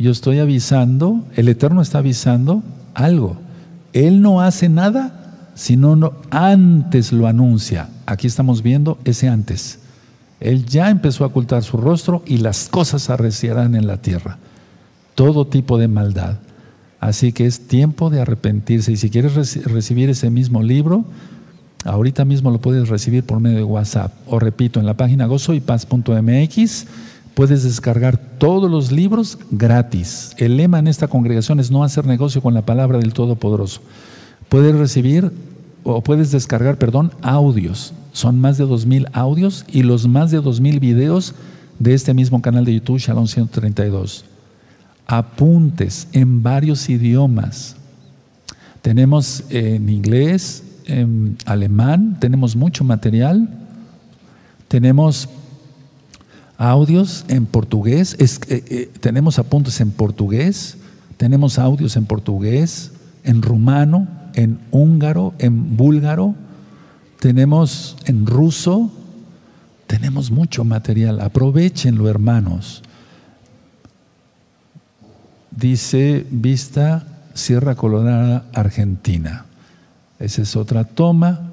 yo 0.00 0.10
estoy 0.10 0.38
avisando, 0.38 1.24
el 1.36 1.48
Eterno 1.48 1.82
está 1.82 1.98
avisando 1.98 2.62
algo. 2.94 3.36
Él 3.92 4.22
no 4.22 4.40
hace 4.40 4.68
nada, 4.68 5.50
sino 5.54 5.94
no, 5.94 6.14
antes 6.30 7.12
lo 7.12 7.26
anuncia. 7.26 7.90
Aquí 8.06 8.26
estamos 8.26 8.62
viendo 8.62 8.98
ese 9.04 9.28
antes. 9.28 9.78
Él 10.40 10.64
ya 10.64 10.88
empezó 10.88 11.24
a 11.24 11.26
ocultar 11.26 11.62
su 11.62 11.76
rostro 11.76 12.22
y 12.26 12.38
las 12.38 12.68
cosas 12.68 13.10
arreciarán 13.10 13.74
en 13.74 13.86
la 13.86 13.98
tierra. 13.98 14.38
Todo 15.14 15.46
tipo 15.46 15.76
de 15.76 15.88
maldad. 15.88 16.38
Así 16.98 17.32
que 17.32 17.46
es 17.46 17.66
tiempo 17.66 18.08
de 18.08 18.22
arrepentirse. 18.22 18.92
Y 18.92 18.96
si 18.96 19.10
quieres 19.10 19.34
recibir 19.64 20.08
ese 20.08 20.30
mismo 20.30 20.62
libro, 20.62 21.04
ahorita 21.84 22.24
mismo 22.24 22.50
lo 22.50 22.60
puedes 22.60 22.88
recibir 22.88 23.24
por 23.24 23.40
medio 23.40 23.58
de 23.58 23.64
WhatsApp. 23.64 24.14
O 24.26 24.38
repito, 24.38 24.80
en 24.80 24.86
la 24.86 24.96
página 24.96 25.26
gozoypaz.mx 25.26 26.86
puedes 27.34 27.62
descargar 27.62 28.16
todos 28.16 28.70
los 28.70 28.92
libros 28.92 29.38
gratis. 29.50 30.32
El 30.36 30.56
lema 30.56 30.78
en 30.78 30.88
esta 30.88 31.08
congregación 31.08 31.60
es 31.60 31.70
no 31.70 31.84
hacer 31.84 32.06
negocio 32.06 32.42
con 32.42 32.54
la 32.54 32.62
palabra 32.62 32.98
del 32.98 33.12
Todopoderoso. 33.12 33.80
Puedes 34.48 34.74
recibir 34.74 35.32
o 35.84 36.02
puedes 36.02 36.30
descargar, 36.30 36.78
perdón, 36.78 37.12
audios. 37.22 37.92
Son 38.12 38.40
más 38.40 38.58
de 38.58 38.66
dos 38.66 38.86
mil 38.86 39.06
audios 39.12 39.64
y 39.68 39.82
los 39.82 40.08
más 40.08 40.30
de 40.30 40.40
dos 40.40 40.60
mil 40.60 40.80
videos 40.80 41.34
de 41.78 41.94
este 41.94 42.12
mismo 42.14 42.42
canal 42.42 42.64
de 42.64 42.74
YouTube, 42.74 42.98
Shalom 42.98 43.26
132. 43.26 44.24
Apuntes 45.06 46.08
en 46.12 46.42
varios 46.42 46.88
idiomas. 46.88 47.76
Tenemos 48.82 49.44
en 49.50 49.88
inglés, 49.88 50.62
en 50.86 51.36
alemán, 51.46 52.16
tenemos 52.20 52.56
mucho 52.56 52.84
material. 52.84 53.48
Tenemos 54.68 55.28
audios 56.60 57.24
en 57.28 57.46
portugués, 57.46 58.14
eh, 58.18 58.28
eh, 58.48 58.92
tenemos 59.00 59.38
apuntes 59.38 59.80
en 59.80 59.90
portugués, 59.90 60.76
tenemos 61.16 61.58
audios 61.58 61.96
en 61.96 62.04
portugués, 62.04 62.92
en 63.24 63.40
rumano, 63.40 64.06
en 64.34 64.60
húngaro, 64.70 65.32
en 65.38 65.78
búlgaro, 65.78 66.34
tenemos 67.18 67.96
en 68.04 68.26
ruso, 68.26 68.90
tenemos 69.86 70.30
mucho 70.30 70.62
material, 70.64 71.22
aprovechenlo 71.22 72.10
hermanos. 72.10 72.82
Dice 75.50 76.26
Vista 76.30 77.06
Sierra 77.32 77.74
Colorada, 77.74 78.44
Argentina. 78.52 79.46
Esa 80.18 80.42
es 80.42 80.56
otra 80.56 80.84
toma. 80.84 81.49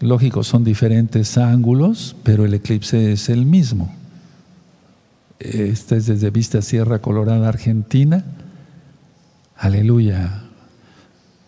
Lógico, 0.00 0.44
son 0.44 0.62
diferentes 0.62 1.36
ángulos, 1.38 2.14
pero 2.22 2.44
el 2.44 2.54
eclipse 2.54 3.12
es 3.12 3.28
el 3.28 3.44
mismo. 3.46 3.92
Esta 5.40 5.96
es 5.96 6.06
desde 6.06 6.30
Vista 6.30 6.62
Sierra 6.62 7.00
Colorada, 7.00 7.48
Argentina. 7.48 8.24
Aleluya. 9.56 10.42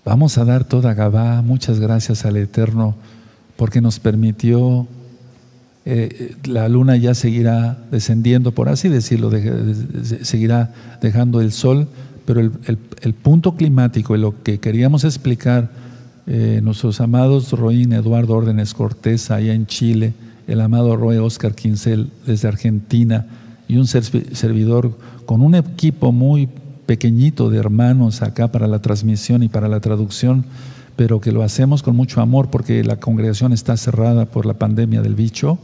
Vamos 0.04 0.36
a 0.36 0.44
dar 0.44 0.64
toda 0.64 0.94
Gabá. 0.94 1.42
Muchas 1.42 1.78
gracias 1.78 2.24
al 2.24 2.36
Eterno 2.36 2.96
porque 3.56 3.80
nos 3.80 4.00
permitió. 4.00 4.88
Eh, 5.84 6.34
la 6.44 6.68
luna 6.68 6.96
ya 6.96 7.14
seguirá 7.14 7.78
descendiendo, 7.90 8.52
por 8.52 8.68
así 8.68 8.88
decirlo, 8.88 9.30
seguirá 10.22 10.74
dejando 11.00 11.40
el 11.40 11.52
sol, 11.52 11.88
pero 12.26 12.40
el, 12.40 12.52
el 13.00 13.14
punto 13.14 13.54
climático 13.54 14.14
y 14.16 14.18
lo 14.18 14.42
que 14.42 14.58
queríamos 14.58 15.04
explicar 15.04 15.70
eh, 16.32 16.60
nuestros 16.62 17.00
amados 17.00 17.50
Roín 17.50 17.92
Eduardo 17.92 18.36
Órdenes 18.36 18.72
Cortés 18.72 19.32
allá 19.32 19.52
en 19.52 19.66
Chile, 19.66 20.14
el 20.46 20.60
amado 20.60 20.94
Roy 20.94 21.16
Oscar 21.16 21.56
Quincel 21.56 22.08
desde 22.24 22.46
Argentina 22.46 23.26
y 23.66 23.78
un 23.78 23.88
servidor 23.88 24.96
con 25.26 25.42
un 25.42 25.56
equipo 25.56 26.12
muy 26.12 26.48
pequeñito 26.86 27.50
de 27.50 27.58
hermanos 27.58 28.22
acá 28.22 28.46
para 28.52 28.68
la 28.68 28.80
transmisión 28.80 29.42
y 29.42 29.48
para 29.48 29.66
la 29.66 29.80
traducción, 29.80 30.44
pero 30.94 31.20
que 31.20 31.32
lo 31.32 31.42
hacemos 31.42 31.82
con 31.82 31.96
mucho 31.96 32.20
amor 32.20 32.48
porque 32.48 32.84
la 32.84 33.00
congregación 33.00 33.52
está 33.52 33.76
cerrada 33.76 34.26
por 34.26 34.46
la 34.46 34.54
pandemia 34.54 35.02
del 35.02 35.16
bicho, 35.16 35.58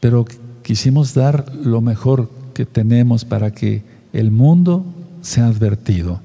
pero 0.00 0.24
quisimos 0.62 1.12
dar 1.12 1.54
lo 1.54 1.82
mejor 1.82 2.30
que 2.54 2.64
tenemos 2.64 3.26
para 3.26 3.50
que 3.50 3.82
el 4.14 4.30
mundo 4.30 4.82
sea 5.20 5.46
advertido. 5.46 6.20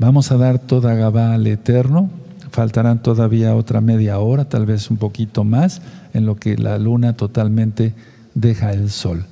Vamos 0.00 0.32
a 0.32 0.36
dar 0.36 0.58
toda 0.58 0.96
Gabá 0.96 1.32
al 1.32 1.46
Eterno 1.46 2.10
faltarán 2.56 3.02
todavía 3.02 3.54
otra 3.54 3.82
media 3.82 4.18
hora, 4.18 4.48
tal 4.48 4.64
vez 4.64 4.90
un 4.90 4.96
poquito 4.96 5.44
más, 5.44 5.82
en 6.14 6.24
lo 6.24 6.36
que 6.36 6.56
la 6.56 6.78
luna 6.78 7.12
totalmente 7.12 7.92
deja 8.32 8.72
el 8.72 8.90
sol. 8.90 9.26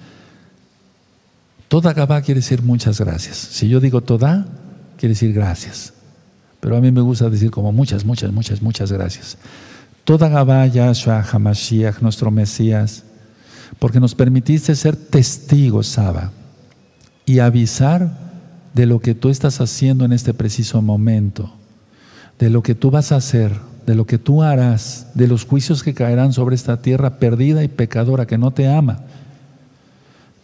Toda 1.69 1.95
Gabá 1.95 2.21
quiere 2.21 2.41
decir 2.41 2.61
muchas 2.63 3.01
gracias. 3.01 3.39
Si 3.39 3.67
yo 3.67 3.81
digo 3.81 4.03
toda, 4.03 4.47
quiere 4.99 5.15
decir 5.15 5.33
gracias. 5.33 5.95
Pero 6.61 6.77
a 6.77 6.83
mí 6.83 6.93
me 6.93 7.01
gusta 7.01 7.31
decir 7.31 7.51
como 7.51 7.73
muchas, 7.73 8.05
muchas, 8.05 8.31
muchas, 8.31 8.61
muchas 8.61 8.93
gracias. 8.93 9.39
Toda 10.05 10.29
Gabá, 10.29 10.67
Yahshua, 10.67 11.25
Hamashiach, 11.25 12.03
nuestro 12.03 12.31
Mesías, 12.31 13.05
porque 13.79 14.01
nos 14.01 14.15
permitiste 14.15 14.77
ser 14.77 14.97
testigos, 14.97 15.87
Saba, 15.87 16.31
y 17.25 17.39
avisar 17.39 18.19
de 18.75 18.85
lo 18.85 19.01
que 19.01 19.15
tú 19.15 19.31
estás 19.31 19.63
haciendo 19.63 20.05
en 20.05 20.13
este 20.13 20.35
preciso 20.35 20.83
momento 20.83 21.64
de 22.39 22.51
lo 22.51 22.63
que 22.63 22.75
tú 22.75 22.91
vas 22.91 23.13
a 23.13 23.17
hacer, 23.17 23.53
de 23.87 23.95
lo 23.95 24.07
que 24.07 24.19
tú 24.19 24.43
harás, 24.43 25.09
de 25.15 25.29
los 25.29 25.45
juicios 25.45 25.83
que 25.83 25.95
caerán 25.95 26.33
sobre 26.33 26.55
esta 26.55 26.81
tierra 26.81 27.19
perdida 27.19 27.63
y 27.63 27.69
pecadora 27.69 28.27
que 28.27 28.39
no 28.39 28.51
te 28.51 28.69
ama, 28.69 29.01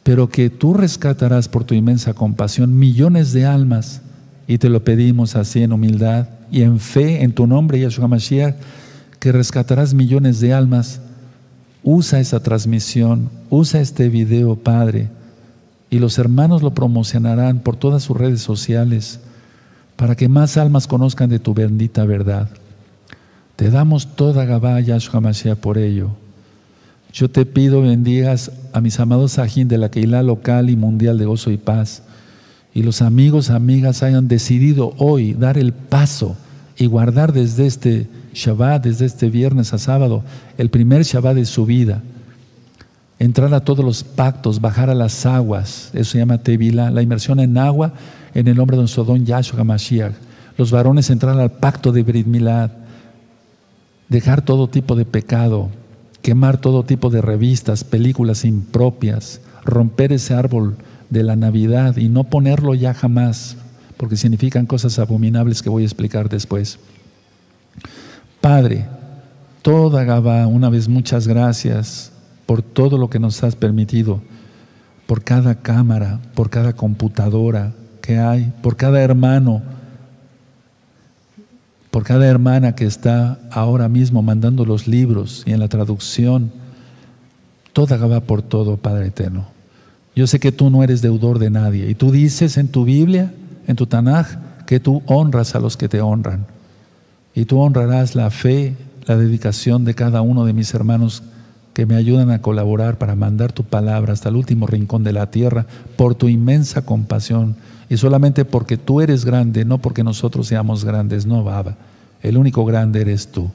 pero 0.02 0.28
que 0.28 0.50
tú 0.50 0.74
rescatarás 0.74 1.48
por 1.48 1.64
tu 1.64 1.74
inmensa 1.74 2.14
compasión 2.14 2.78
millones 2.78 3.32
de 3.32 3.46
almas 3.46 4.02
y 4.46 4.58
te 4.58 4.68
lo 4.68 4.82
pedimos 4.82 5.36
así 5.36 5.62
en 5.62 5.72
humildad 5.72 6.28
y 6.50 6.62
en 6.62 6.80
fe 6.80 7.22
en 7.22 7.32
tu 7.32 7.46
nombre, 7.46 7.80
Yahshua 7.80 8.08
Mashiach, 8.08 8.56
que 9.18 9.32
rescatarás 9.32 9.94
millones 9.94 10.40
de 10.40 10.52
almas. 10.52 11.00
Usa 11.82 12.20
esa 12.20 12.42
transmisión, 12.42 13.30
usa 13.48 13.80
este 13.80 14.08
video, 14.08 14.56
Padre, 14.56 15.08
y 15.88 15.98
los 15.98 16.18
hermanos 16.18 16.62
lo 16.62 16.72
promocionarán 16.72 17.60
por 17.60 17.76
todas 17.76 18.02
sus 18.02 18.16
redes 18.16 18.42
sociales 18.42 19.20
para 20.00 20.16
que 20.16 20.30
más 20.30 20.56
almas 20.56 20.86
conozcan 20.86 21.28
de 21.28 21.38
tu 21.38 21.52
bendita 21.52 22.06
verdad. 22.06 22.48
Te 23.56 23.68
damos 23.68 24.16
toda 24.16 24.46
Gabá, 24.46 24.80
Yahshua 24.80 25.20
Mashiach, 25.20 25.58
por 25.58 25.76
ello. 25.76 26.08
Yo 27.12 27.30
te 27.30 27.44
pido 27.44 27.82
bendigas 27.82 28.50
a 28.72 28.80
mis 28.80 28.98
amados 28.98 29.32
Sajín 29.32 29.68
de 29.68 29.76
la 29.76 29.90
Keilah 29.90 30.22
local 30.22 30.70
y 30.70 30.76
mundial 30.76 31.18
de 31.18 31.26
gozo 31.26 31.50
y 31.50 31.58
paz. 31.58 32.02
Y 32.72 32.82
los 32.82 33.02
amigos, 33.02 33.50
amigas 33.50 34.02
hayan 34.02 34.26
decidido 34.26 34.94
hoy 34.96 35.34
dar 35.34 35.58
el 35.58 35.74
paso 35.74 36.34
y 36.78 36.86
guardar 36.86 37.34
desde 37.34 37.66
este 37.66 38.08
Shabbat, 38.32 38.82
desde 38.82 39.04
este 39.04 39.28
viernes 39.28 39.74
a 39.74 39.78
sábado, 39.78 40.24
el 40.56 40.70
primer 40.70 41.02
Shabbat 41.02 41.34
de 41.34 41.44
su 41.44 41.66
vida. 41.66 42.00
Entrar 43.20 43.52
a 43.52 43.60
todos 43.60 43.84
los 43.84 44.02
pactos, 44.02 44.62
bajar 44.62 44.88
a 44.88 44.94
las 44.94 45.26
aguas, 45.26 45.90
eso 45.92 46.12
se 46.12 46.18
llama 46.18 46.38
Tevila, 46.38 46.90
la 46.90 47.02
inmersión 47.02 47.38
en 47.38 47.58
agua 47.58 47.92
en 48.32 48.48
el 48.48 48.56
nombre 48.56 48.78
de 48.78 48.82
nuestro 48.82 49.04
don 49.04 49.26
Yahshua 49.26 49.62
Mashiach. 49.62 50.14
Los 50.56 50.70
varones 50.70 51.10
entrar 51.10 51.38
al 51.38 51.52
pacto 51.52 51.92
de 51.92 52.02
Brit 52.02 52.26
Milad, 52.26 52.70
dejar 54.08 54.40
todo 54.40 54.70
tipo 54.70 54.96
de 54.96 55.04
pecado, 55.04 55.68
quemar 56.22 56.62
todo 56.62 56.82
tipo 56.84 57.10
de 57.10 57.20
revistas, 57.20 57.84
películas 57.84 58.46
impropias, 58.46 59.42
romper 59.66 60.14
ese 60.14 60.32
árbol 60.32 60.76
de 61.10 61.22
la 61.22 61.36
Navidad 61.36 61.98
y 61.98 62.08
no 62.08 62.24
ponerlo 62.24 62.74
ya 62.74 62.94
jamás, 62.94 63.58
porque 63.98 64.16
significan 64.16 64.64
cosas 64.64 64.98
abominables 64.98 65.60
que 65.60 65.68
voy 65.68 65.82
a 65.82 65.86
explicar 65.86 66.30
después. 66.30 66.78
Padre, 68.40 68.86
toda 69.60 70.04
Gabá, 70.04 70.46
una 70.46 70.70
vez 70.70 70.88
muchas 70.88 71.28
gracias 71.28 72.09
por 72.50 72.62
todo 72.62 72.98
lo 72.98 73.08
que 73.08 73.20
nos 73.20 73.44
has 73.44 73.54
permitido, 73.54 74.20
por 75.06 75.22
cada 75.22 75.54
cámara, 75.54 76.18
por 76.34 76.50
cada 76.50 76.72
computadora, 76.72 77.74
que 78.02 78.18
hay, 78.18 78.52
por 78.60 78.74
cada 78.74 79.00
hermano, 79.00 79.62
por 81.92 82.02
cada 82.02 82.26
hermana 82.26 82.74
que 82.74 82.86
está 82.86 83.38
ahora 83.52 83.88
mismo 83.88 84.20
mandando 84.20 84.64
los 84.64 84.88
libros 84.88 85.44
y 85.46 85.52
en 85.52 85.60
la 85.60 85.68
traducción. 85.68 86.50
Toda 87.72 87.96
va 87.98 88.18
por 88.18 88.42
todo, 88.42 88.78
Padre 88.78 89.06
Eterno. 89.06 89.46
Yo 90.16 90.26
sé 90.26 90.40
que 90.40 90.50
tú 90.50 90.70
no 90.70 90.82
eres 90.82 91.02
deudor 91.02 91.38
de 91.38 91.50
nadie 91.50 91.88
y 91.88 91.94
tú 91.94 92.10
dices 92.10 92.56
en 92.56 92.66
tu 92.66 92.84
Biblia, 92.84 93.32
en 93.68 93.76
tu 93.76 93.86
Tanaj, 93.86 94.26
que 94.66 94.80
tú 94.80 95.04
honras 95.06 95.54
a 95.54 95.60
los 95.60 95.76
que 95.76 95.88
te 95.88 96.00
honran. 96.00 96.46
Y 97.32 97.44
tú 97.44 97.60
honrarás 97.60 98.16
la 98.16 98.28
fe, 98.32 98.74
la 99.06 99.16
dedicación 99.16 99.84
de 99.84 99.94
cada 99.94 100.20
uno 100.20 100.44
de 100.46 100.52
mis 100.52 100.74
hermanos 100.74 101.22
que 101.80 101.86
me 101.86 101.96
ayudan 101.96 102.30
a 102.30 102.42
colaborar 102.42 102.98
para 102.98 103.16
mandar 103.16 103.52
tu 103.52 103.64
palabra 103.64 104.12
hasta 104.12 104.28
el 104.28 104.36
último 104.36 104.66
rincón 104.66 105.02
de 105.02 105.14
la 105.14 105.30
tierra 105.30 105.64
por 105.96 106.14
tu 106.14 106.28
inmensa 106.28 106.82
compasión 106.82 107.56
y 107.88 107.96
solamente 107.96 108.44
porque 108.44 108.76
tú 108.76 109.00
eres 109.00 109.24
grande, 109.24 109.64
no 109.64 109.78
porque 109.78 110.04
nosotros 110.04 110.46
seamos 110.46 110.84
grandes, 110.84 111.24
no, 111.24 111.42
Baba. 111.42 111.76
El 112.20 112.36
único 112.36 112.66
grande 112.66 113.00
eres 113.00 113.28
tú. 113.28 113.50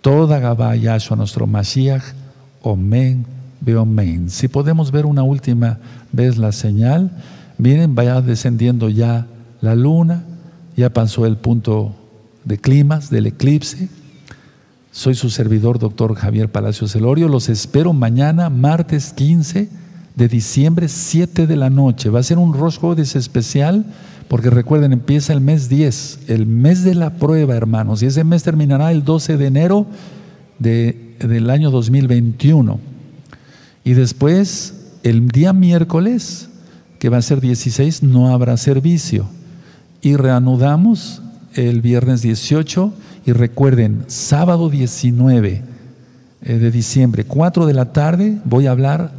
Toda 0.00 0.38
Gabá 0.38 0.74
Yahshua, 0.76 1.18
nuestro 1.18 1.46
Mashiach, 1.46 2.02
Omen, 2.62 3.26
Beomen. 3.60 4.30
Si 4.30 4.48
podemos 4.48 4.90
ver 4.90 5.04
una 5.04 5.22
última 5.22 5.78
vez 6.10 6.38
la 6.38 6.52
señal, 6.52 7.10
miren, 7.58 7.94
vaya 7.94 8.22
descendiendo 8.22 8.88
ya 8.88 9.26
la 9.60 9.74
luna, 9.74 10.24
ya 10.74 10.88
pasó 10.88 11.26
el 11.26 11.36
punto 11.36 11.94
de 12.44 12.56
climas 12.56 13.10
del 13.10 13.26
eclipse. 13.26 13.90
Soy 14.94 15.14
su 15.14 15.30
servidor, 15.30 15.78
doctor 15.78 16.14
Javier 16.14 16.52
Palacio 16.52 16.86
Celorio. 16.86 17.26
Los 17.26 17.48
espero 17.48 17.94
mañana, 17.94 18.50
martes 18.50 19.14
15 19.14 19.70
de 20.16 20.28
diciembre, 20.28 20.86
7 20.86 21.46
de 21.46 21.56
la 21.56 21.70
noche. 21.70 22.10
Va 22.10 22.20
a 22.20 22.22
ser 22.22 22.36
un 22.36 22.52
Rosh 22.52 22.76
especial, 22.98 23.86
porque 24.28 24.50
recuerden, 24.50 24.92
empieza 24.92 25.32
el 25.32 25.40
mes 25.40 25.70
10, 25.70 26.28
el 26.28 26.44
mes 26.44 26.84
de 26.84 26.94
la 26.94 27.14
prueba, 27.14 27.56
hermanos, 27.56 28.02
y 28.02 28.06
ese 28.06 28.22
mes 28.22 28.42
terminará 28.42 28.92
el 28.92 29.02
12 29.02 29.38
de 29.38 29.46
enero 29.46 29.86
de, 30.58 31.16
del 31.20 31.48
año 31.48 31.70
2021. 31.70 32.78
Y 33.84 33.94
después, 33.94 34.74
el 35.04 35.26
día 35.28 35.54
miércoles, 35.54 36.50
que 36.98 37.08
va 37.08 37.16
a 37.16 37.22
ser 37.22 37.40
16, 37.40 38.02
no 38.02 38.28
habrá 38.28 38.58
servicio. 38.58 39.26
Y 40.02 40.16
reanudamos 40.16 41.22
el 41.54 41.80
viernes 41.80 42.20
18 42.20 42.92
y 43.24 43.32
recuerden, 43.32 44.04
sábado 44.08 44.68
19 44.68 45.62
eh, 46.42 46.58
de 46.58 46.70
diciembre, 46.70 47.24
4 47.24 47.66
de 47.66 47.74
la 47.74 47.92
tarde, 47.92 48.38
voy 48.44 48.66
a 48.66 48.72
hablar 48.72 49.12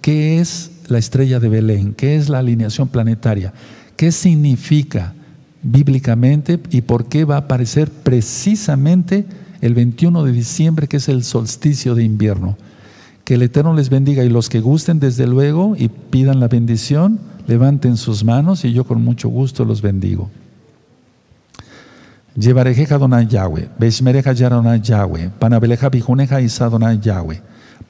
qué 0.00 0.40
es 0.40 0.70
la 0.88 0.98
estrella 0.98 1.40
de 1.40 1.48
Belén, 1.48 1.94
qué 1.94 2.16
es 2.16 2.28
la 2.28 2.38
alineación 2.38 2.88
planetaria, 2.88 3.52
qué 3.96 4.12
significa 4.12 5.14
bíblicamente 5.62 6.58
y 6.70 6.82
por 6.82 7.06
qué 7.06 7.24
va 7.24 7.36
a 7.36 7.40
aparecer 7.40 7.90
precisamente 7.90 9.26
el 9.60 9.74
21 9.74 10.24
de 10.24 10.32
diciembre, 10.32 10.88
que 10.88 10.96
es 10.96 11.08
el 11.08 11.22
solsticio 11.22 11.94
de 11.94 12.04
invierno. 12.04 12.56
Que 13.24 13.34
el 13.34 13.42
Eterno 13.42 13.74
les 13.74 13.88
bendiga 13.88 14.24
y 14.24 14.28
los 14.28 14.48
que 14.48 14.60
gusten, 14.60 14.98
desde 14.98 15.28
luego, 15.28 15.76
y 15.78 15.88
pidan 15.88 16.40
la 16.40 16.48
bendición, 16.48 17.20
levanten 17.46 17.96
sus 17.96 18.24
manos 18.24 18.64
y 18.64 18.72
yo 18.72 18.84
con 18.84 19.02
mucho 19.02 19.28
gusto 19.28 19.64
los 19.64 19.80
bendigo. 19.80 20.30
Llevarejeja 22.36 22.98
Donai 22.98 23.26
Yahweh, 23.26 23.68
Beshmereja 23.78 24.32
Yaronai 24.32 24.80
Yahweh, 24.80 25.30
Panabeleja 25.38 25.90
Bijuneja 25.90 26.40
Isa 26.40 26.68
Donai 26.68 26.98
Yahweh. 27.00 27.40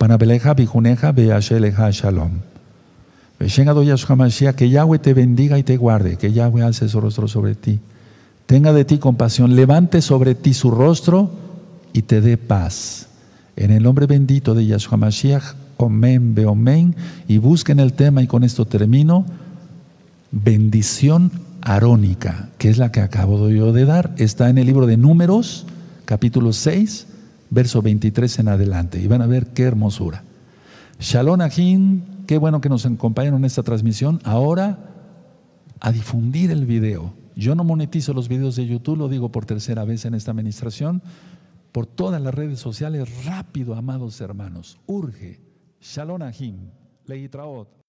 Panabeleja, 0.03 0.55
Bijuneja, 0.55 1.13
Beasheleja, 1.13 1.91
Shalom. 1.91 2.41
Que 3.39 4.69
Yahweh 4.69 4.99
te 4.99 5.15
bendiga 5.15 5.59
y 5.59 5.63
te 5.63 5.77
guarde, 5.77 6.17
que 6.17 6.33
Yahweh 6.33 6.63
alce 6.63 6.89
su 6.89 7.01
rostro 7.01 7.29
sobre 7.29 7.55
ti. 7.55 7.79
Tenga 8.47 8.73
de 8.73 8.85
ti 8.85 8.99
compasión, 8.99 9.55
levante 9.55 10.03
sobre 10.03 10.35
ti 10.35 10.55
su 10.55 10.71
rostro 10.71 11.31
y 11.93 12.03
te 12.03 12.21
dé 12.21 12.37
paz. 12.37 13.07
En 13.55 13.71
el 13.71 13.83
nombre 13.83 14.07
bendito 14.07 14.55
de 14.55 14.67
Yahshua 14.67 14.97
Mashiach, 14.97 15.55
Omen, 15.77 16.35
Beomen, 16.35 16.97
y 17.29 17.39
busquen 17.39 17.81
el 17.81 17.93
tema, 17.93 18.23
y 18.23 18.27
con 18.27 18.45
esto 18.45 18.65
termino, 18.65 19.25
bendición 20.31 21.31
arónica, 21.63 22.51
que 22.59 22.69
es 22.69 22.79
la 22.79 22.93
que 22.93 23.01
acabo 23.01 23.49
yo 23.49 23.73
de 23.73 23.85
dar. 23.85 24.15
Está 24.19 24.51
en 24.51 24.59
el 24.59 24.67
libro 24.67 24.87
de 24.87 24.97
Números, 24.97 25.67
capítulo 26.05 26.53
6, 26.53 27.07
verso 27.51 27.83
23 27.83 28.41
en 28.41 28.49
adelante. 28.49 29.01
Y 29.01 29.07
van 29.07 29.23
a 29.23 29.27
ver 29.27 29.49
qué 29.49 29.63
hermosura. 29.63 30.25
Shalom 30.99 31.41
Ajin, 31.41 32.05
qué 32.27 32.39
bueno 32.39 32.61
que 32.61 32.69
nos 32.69 32.85
acompañaron 32.87 33.41
en 33.41 33.45
esta 33.47 33.63
transmisión. 33.63 34.21
Ahora 34.25 34.79
a 35.81 35.91
difundir 35.91 36.51
el 36.51 36.67
video. 36.67 37.15
Yo 37.35 37.55
no 37.55 37.65
monetizo 37.65 38.13
los 38.13 38.29
videos 38.29 38.57
de 38.57 38.67
YouTube, 38.67 38.99
lo 38.99 39.09
digo 39.09 39.33
por 39.33 39.47
tercera 39.47 39.85
vez 39.85 40.05
en 40.05 40.15
esta 40.15 40.31
administración, 40.31 41.03
por 41.73 41.87
todas 41.87 42.21
las 42.21 42.35
redes 42.35 42.61
sociales. 42.61 43.25
Rápido, 43.25 43.75
amados 43.75 44.21
hermanos, 44.21 44.79
urge. 44.87 45.41
Shalom 45.81 46.23
Ajin, 46.23 46.71
Leitraot. 47.07 47.82